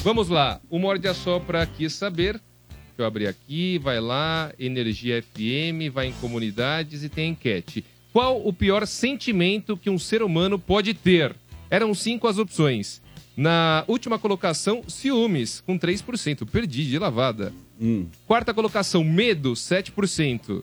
Vamos 0.03 0.29
lá. 0.29 0.61
O 0.69 0.77
Morde 0.77 1.07
a 1.07 1.15
Sopra 1.15 1.65
quis 1.67 1.93
saber. 1.93 2.41
Deixa 2.69 2.95
eu 2.99 3.07
abrir 3.07 3.29
aqui, 3.29 3.79
vai 3.79 4.01
lá, 4.01 4.53
Energia 4.59 5.23
FM, 5.23 5.95
vai 5.95 6.09
em 6.09 6.13
comunidades 6.15 7.05
e 7.05 7.09
tem 7.09 7.31
enquete. 7.31 7.85
Qual 8.13 8.45
o 8.45 8.53
pior 8.53 8.89
sentimento 8.89 9.77
que 9.77 9.89
um 9.89 10.01
ser 10.01 10.21
humano 10.25 10.59
pode 10.59 10.95
ter? 10.95 11.33
Eram 11.71 11.95
cinco 11.95 12.27
as 12.27 12.39
opções. 12.39 13.01
Na 13.37 13.85
última 13.87 14.19
colocação, 14.19 14.83
ciúmes, 14.89 15.63
com 15.65 15.79
3%. 15.79 16.45
Perdi 16.45 16.85
de 16.85 16.99
lavada. 16.99 17.53
Hum. 17.81 18.07
Quarta 18.27 18.53
colocação, 18.53 19.05
medo, 19.05 19.53
7%. 19.53 20.63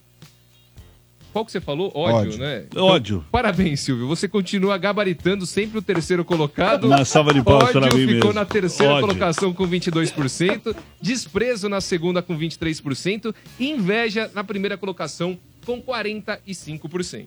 qual 1.32 1.46
que 1.46 1.52
você 1.52 1.60
falou? 1.60 1.92
Ódio, 1.94 2.32
Ódio. 2.32 2.40
né? 2.40 2.66
Ódio. 2.78 3.26
parabéns, 3.32 3.82
Silvio. 3.82 4.08
Você 4.08 4.28
continua 4.28 4.78
gabaritando 4.78 5.46
sempre 5.46 5.78
o 5.78 5.82
terceiro 5.82 6.24
colocado. 6.24 6.86
Uma 6.88 7.04
salva 7.04 7.34
de 7.34 7.42
palmas 7.44 7.72
para 7.72 7.94
mim 7.94 8.08
ficou 8.08 8.14
mesmo. 8.14 8.34
na 8.34 8.46
terceira 8.46 8.94
Ódio. 8.94 9.08
colocação 9.08 9.54
com 9.54 9.68
22%. 9.68 10.76
Desprezo 11.02 11.68
na 11.68 11.82
segunda 11.82 12.22
com 12.22 12.38
23%. 12.38 13.36
E 13.60 13.70
inveja 13.70 14.32
na 14.34 14.44
primeira 14.44 14.78
colocação 14.78 15.38
com 15.66 15.82
45%. 15.82 17.26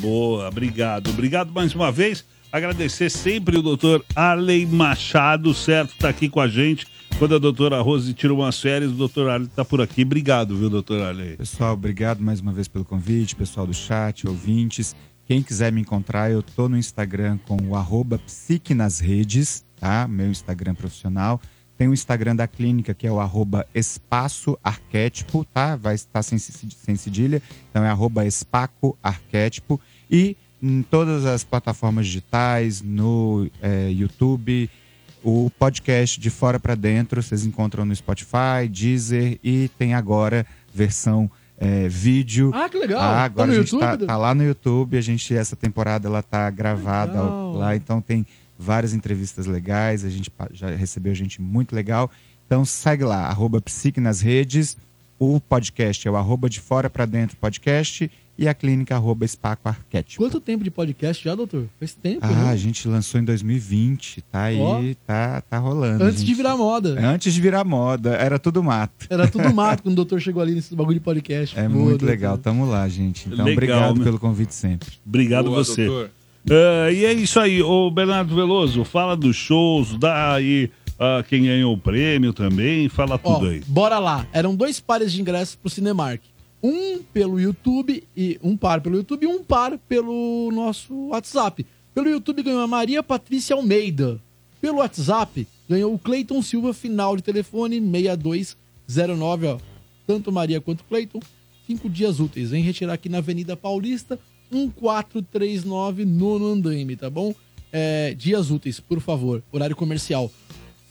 Boa, 0.00 0.48
obrigado. 0.48 1.10
Obrigado 1.10 1.52
mais 1.52 1.74
uma 1.74 1.92
vez. 1.92 2.24
Agradecer 2.50 3.10
sempre 3.10 3.58
o 3.58 3.62
doutor 3.62 4.04
Arley 4.14 4.66
Machado, 4.66 5.52
certo? 5.54 5.94
Tá 5.98 6.08
aqui 6.08 6.28
com 6.28 6.40
a 6.40 6.48
gente. 6.48 6.86
Quando 7.18 7.34
a 7.34 7.38
doutora 7.38 7.80
Rose 7.80 8.12
tira 8.12 8.34
umas 8.34 8.60
férias, 8.60 8.90
o 8.90 8.94
doutor 8.94 9.30
Arley 9.30 9.48
tá 9.48 9.64
por 9.64 9.80
aqui. 9.80 10.02
Obrigado, 10.02 10.56
viu, 10.56 10.68
doutor 10.68 11.00
Arley? 11.00 11.36
Pessoal, 11.36 11.72
obrigado 11.72 12.20
mais 12.20 12.40
uma 12.40 12.52
vez 12.52 12.68
pelo 12.68 12.84
convite, 12.84 13.34
pessoal 13.34 13.66
do 13.66 13.72
chat, 13.72 14.28
ouvintes. 14.28 14.94
Quem 15.26 15.42
quiser 15.42 15.72
me 15.72 15.80
encontrar, 15.80 16.30
eu 16.30 16.42
tô 16.42 16.68
no 16.68 16.76
Instagram 16.76 17.38
com 17.46 17.56
o 17.68 17.74
arroba 17.74 18.18
psique 18.18 18.74
nas 18.74 19.00
redes, 19.00 19.64
tá? 19.80 20.06
Meu 20.06 20.30
Instagram 20.30 20.74
profissional. 20.74 21.40
Tem 21.76 21.88
o 21.88 21.94
Instagram 21.94 22.36
da 22.36 22.46
clínica, 22.46 22.94
que 22.94 23.06
é 23.06 23.12
o 23.12 23.20
arroba 23.20 23.66
espaço 23.74 24.58
arquétipo, 24.62 25.44
tá? 25.44 25.76
Vai 25.76 25.94
estar 25.94 26.22
sem, 26.22 26.38
sem 26.38 26.96
cedilha. 26.96 27.42
Então 27.70 27.84
é 27.84 27.88
arroba 27.88 28.24
espaco 28.24 28.96
arquétipo. 29.02 29.80
E 30.10 30.36
em 30.62 30.82
todas 30.82 31.26
as 31.26 31.44
plataformas 31.44 32.06
digitais, 32.06 32.80
no 32.80 33.50
eh, 33.60 33.90
YouTube, 33.90 34.70
o 35.28 35.50
podcast 35.58 36.20
de 36.20 36.30
fora 36.30 36.60
para 36.60 36.76
dentro, 36.76 37.20
vocês 37.20 37.44
encontram 37.44 37.84
no 37.84 37.94
Spotify, 37.96 38.68
Deezer 38.70 39.40
e 39.42 39.68
tem 39.76 39.92
agora 39.92 40.46
versão 40.72 41.28
eh, 41.58 41.88
vídeo. 41.88 42.52
Ah, 42.54 42.68
que 42.68 42.78
legal. 42.78 43.00
Ah, 43.00 43.14
Tá 43.14 43.24
agora 43.24 43.46
no 43.48 43.52
a 43.54 43.56
gente 43.56 43.76
tá, 43.76 43.90
YouTube? 43.90 44.06
tá 44.06 44.16
lá 44.16 44.32
no 44.36 44.44
YouTube, 44.44 44.96
a 44.96 45.00
gente 45.00 45.34
essa 45.34 45.56
temporada 45.56 46.06
ela 46.06 46.22
tá 46.22 46.48
gravada 46.48 47.20
Legal. 47.20 47.52
lá, 47.54 47.74
então 47.74 48.00
tem 48.00 48.24
várias 48.56 48.94
entrevistas 48.94 49.46
legais, 49.46 50.04
a 50.04 50.08
gente 50.10 50.30
já 50.52 50.70
recebeu 50.70 51.12
gente 51.12 51.42
muito 51.42 51.74
legal. 51.74 52.08
Então 52.46 52.64
segue 52.64 53.02
lá, 53.02 53.26
arroba 53.26 53.60
Psique 53.60 54.00
nas 54.00 54.20
redes, 54.20 54.76
o 55.18 55.40
podcast 55.40 56.06
é 56.06 56.10
o 56.10 56.14
arroba 56.14 56.48
de 56.48 56.60
fora 56.60 56.88
para 56.88 57.04
dentro 57.04 57.36
podcast 57.36 58.08
e 58.38 58.46
a 58.46 58.52
clínica 58.54 58.94
arroba 58.94 59.24
Espaco 59.24 59.68
Arquétipo. 59.68 60.22
Quanto 60.22 60.38
tempo 60.40 60.62
de 60.62 60.70
podcast 60.70 61.24
já, 61.24 61.34
doutor? 61.34 61.66
Faz 61.78 61.94
tempo, 61.94 62.20
Ah, 62.22 62.28
né? 62.28 62.50
a 62.50 62.56
gente 62.56 62.86
lançou 62.86 63.20
em 63.20 63.24
2020, 63.24 64.22
tá 64.30 64.42
aí, 64.42 64.58
Ó. 64.60 64.82
tá, 65.06 65.40
tá 65.40 65.58
rolando. 65.58 66.04
Antes 66.04 66.20
de 66.20 66.26
gente. 66.26 66.36
virar 66.36 66.56
moda. 66.56 66.98
Antes 67.00 67.32
de 67.32 67.40
virar 67.40 67.64
moda, 67.64 68.10
era 68.10 68.38
tudo 68.38 68.62
mato. 68.62 69.06
Era 69.08 69.26
tudo 69.26 69.52
mato 69.54 69.82
quando 69.82 69.92
o 69.94 69.96
doutor 69.96 70.20
chegou 70.20 70.42
ali 70.42 70.54
nesse 70.54 70.74
bagulho 70.74 70.98
de 70.98 71.04
podcast. 71.04 71.58
É 71.58 71.62
Boa, 71.62 71.70
muito 71.70 71.88
doutor. 72.00 72.06
legal, 72.06 72.38
tamo 72.38 72.66
lá, 72.66 72.86
gente. 72.88 73.26
Então, 73.28 73.44
Legal, 73.44 73.52
obrigado 73.52 73.98
né? 73.98 74.04
pelo 74.04 74.18
convite 74.18 74.54
sempre. 74.54 74.88
Obrigado 75.06 75.46
Boa, 75.46 75.64
você. 75.64 76.10
Ah, 76.50 76.92
e 76.92 77.04
é 77.04 77.12
isso 77.12 77.40
aí, 77.40 77.60
ô 77.62 77.90
Bernardo 77.90 78.34
Veloso, 78.34 78.84
fala 78.84 79.16
dos 79.16 79.34
shows, 79.34 79.98
dá 79.98 80.34
aí 80.34 80.70
ah, 80.98 81.24
quem 81.28 81.42
ganhou 81.44 81.74
o 81.74 81.78
prêmio 81.78 82.32
também, 82.32 82.88
fala 82.88 83.18
tudo 83.18 83.48
aí. 83.48 83.62
bora 83.66 83.98
lá. 83.98 84.26
Eram 84.32 84.54
dois 84.54 84.78
pares 84.78 85.12
de 85.12 85.20
ingressos 85.20 85.56
pro 85.56 85.68
Cinemark. 85.68 86.20
Um 86.68 87.00
pelo 87.00 87.38
YouTube 87.38 88.02
e 88.16 88.40
um 88.42 88.56
par 88.56 88.80
pelo 88.80 88.96
YouTube 88.96 89.22
e 89.22 89.26
um 89.28 89.40
par 89.40 89.78
pelo 89.78 90.50
nosso 90.52 91.10
WhatsApp. 91.10 91.64
Pelo 91.94 92.08
YouTube 92.08 92.42
ganhou 92.42 92.60
a 92.60 92.66
Maria 92.66 93.04
Patrícia 93.04 93.54
Almeida. 93.54 94.20
Pelo 94.60 94.78
WhatsApp 94.78 95.46
ganhou 95.68 95.94
o 95.94 95.98
Cleiton 95.98 96.42
Silva, 96.42 96.74
final 96.74 97.16
de 97.16 97.22
telefone 97.22 97.78
6209, 97.78 99.46
ó. 99.46 99.58
Tanto 100.08 100.32
Maria 100.32 100.60
quanto 100.60 100.82
Cleiton, 100.82 101.20
cinco 101.68 101.88
dias 101.88 102.18
úteis. 102.18 102.50
Vem 102.50 102.64
retirar 102.64 102.94
aqui 102.94 103.08
na 103.08 103.18
Avenida 103.18 103.56
Paulista, 103.56 104.18
1439, 104.50 106.04
nono 106.04 106.46
andaime, 106.46 106.96
tá 106.96 107.08
bom? 107.08 107.32
É, 107.72 108.12
dias 108.14 108.50
úteis, 108.50 108.80
por 108.80 108.98
favor. 108.98 109.40
Horário 109.52 109.76
comercial. 109.76 110.32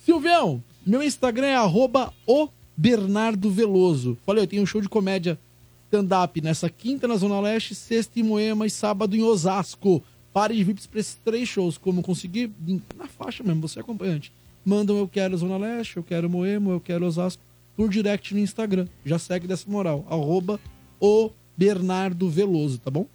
Silvião, 0.05 0.63
meu 0.85 1.03
Instagram 1.03 1.47
é 1.47 1.55
arroba 1.57 2.13
o 2.25 2.47
Bernardo 2.77 3.51
Veloso. 3.51 4.17
Falei, 4.25 4.43
eu 4.43 4.47
tenho 4.47 4.63
um 4.63 4.65
show 4.65 4.79
de 4.79 4.87
comédia 4.87 5.37
stand-up 5.85 6.41
nessa 6.41 6.69
quinta 6.69 7.07
na 7.07 7.15
Zona 7.15 7.39
Leste, 7.39 7.75
sexta 7.75 8.19
em 8.19 8.23
Moema 8.23 8.65
e 8.65 8.69
sábado 8.69 9.15
em 9.15 9.23
Osasco. 9.23 10.03
Pare 10.33 10.55
de 10.55 10.63
VIPs 10.63 10.87
para 10.87 10.99
esses 10.99 11.15
três 11.23 11.47
shows. 11.47 11.77
Como 11.77 12.01
conseguir? 12.01 12.51
Na 12.97 13.07
faixa 13.07 13.43
mesmo, 13.43 13.61
você 13.61 13.79
é 13.79 13.81
acompanhante. 13.81 14.33
Mandam 14.65 14.97
eu 14.97 15.07
quero 15.07 15.37
Zona 15.37 15.57
Leste, 15.57 15.97
eu 15.97 16.03
quero 16.03 16.29
Moema, 16.29 16.71
eu 16.71 16.79
quero 16.79 17.05
Osasco, 17.05 17.41
por 17.75 17.89
direct 17.89 18.33
no 18.33 18.39
Instagram. 18.39 18.87
Já 19.05 19.17
segue 19.17 19.47
dessa 19.47 19.69
moral. 19.69 20.05
Arroba 20.09 20.59
o 20.99 21.31
Bernardo 21.55 22.29
Veloso, 22.29 22.79
tá 22.79 22.91
bom? 22.91 23.07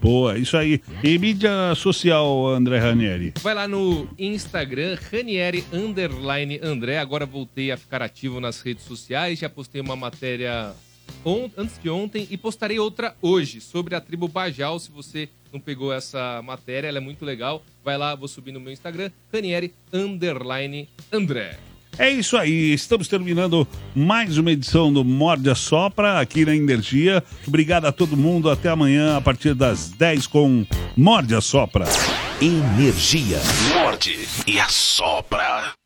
Boa, 0.00 0.38
isso 0.38 0.56
aí. 0.56 0.80
E 1.04 1.18
mídia 1.18 1.74
social, 1.74 2.46
André 2.48 2.78
Ranieri? 2.78 3.34
Vai 3.42 3.54
lá 3.54 3.68
no 3.68 4.08
Instagram, 4.18 4.98
Ranieri 5.10 5.62
Underline 5.72 6.58
André. 6.62 6.98
Agora 6.98 7.26
voltei 7.26 7.70
a 7.70 7.76
ficar 7.76 8.00
ativo 8.00 8.40
nas 8.40 8.62
redes 8.62 8.84
sociais. 8.84 9.38
Já 9.38 9.48
postei 9.50 9.80
uma 9.80 9.94
matéria 9.94 10.72
antes 11.56 11.78
de 11.78 11.88
ontem 11.90 12.26
e 12.30 12.36
postarei 12.36 12.78
outra 12.78 13.14
hoje 13.20 13.60
sobre 13.60 13.94
a 13.94 14.00
tribo 14.00 14.28
Bajal. 14.28 14.78
Se 14.78 14.90
você 14.90 15.28
não 15.52 15.60
pegou 15.60 15.92
essa 15.92 16.40
matéria, 16.42 16.88
ela 16.88 16.98
é 16.98 17.00
muito 17.00 17.24
legal. 17.24 17.62
Vai 17.84 17.96
lá, 17.96 18.14
vou 18.14 18.28
subir 18.28 18.52
no 18.52 18.60
meu 18.60 18.72
Instagram, 18.72 19.10
Ranieri 19.32 19.72
Underline 19.92 20.88
André. 21.12 21.58
É 21.98 22.08
isso 22.08 22.36
aí, 22.36 22.72
estamos 22.72 23.08
terminando 23.08 23.66
mais 23.94 24.38
uma 24.38 24.52
edição 24.52 24.92
do 24.92 25.04
Morde 25.04 25.50
a 25.50 25.54
Sopra 25.54 26.20
aqui 26.20 26.44
na 26.44 26.54
Energia. 26.54 27.22
Obrigado 27.46 27.84
a 27.86 27.92
todo 27.92 28.16
mundo, 28.16 28.48
até 28.48 28.68
amanhã 28.68 29.16
a 29.16 29.20
partir 29.20 29.54
das 29.54 29.90
10 29.90 30.26
com 30.26 30.64
Morde 30.96 31.34
a 31.34 31.40
Sopra. 31.40 31.84
Energia. 32.40 33.38
Morde 33.74 34.16
e 34.46 34.58
assopra. 34.58 35.79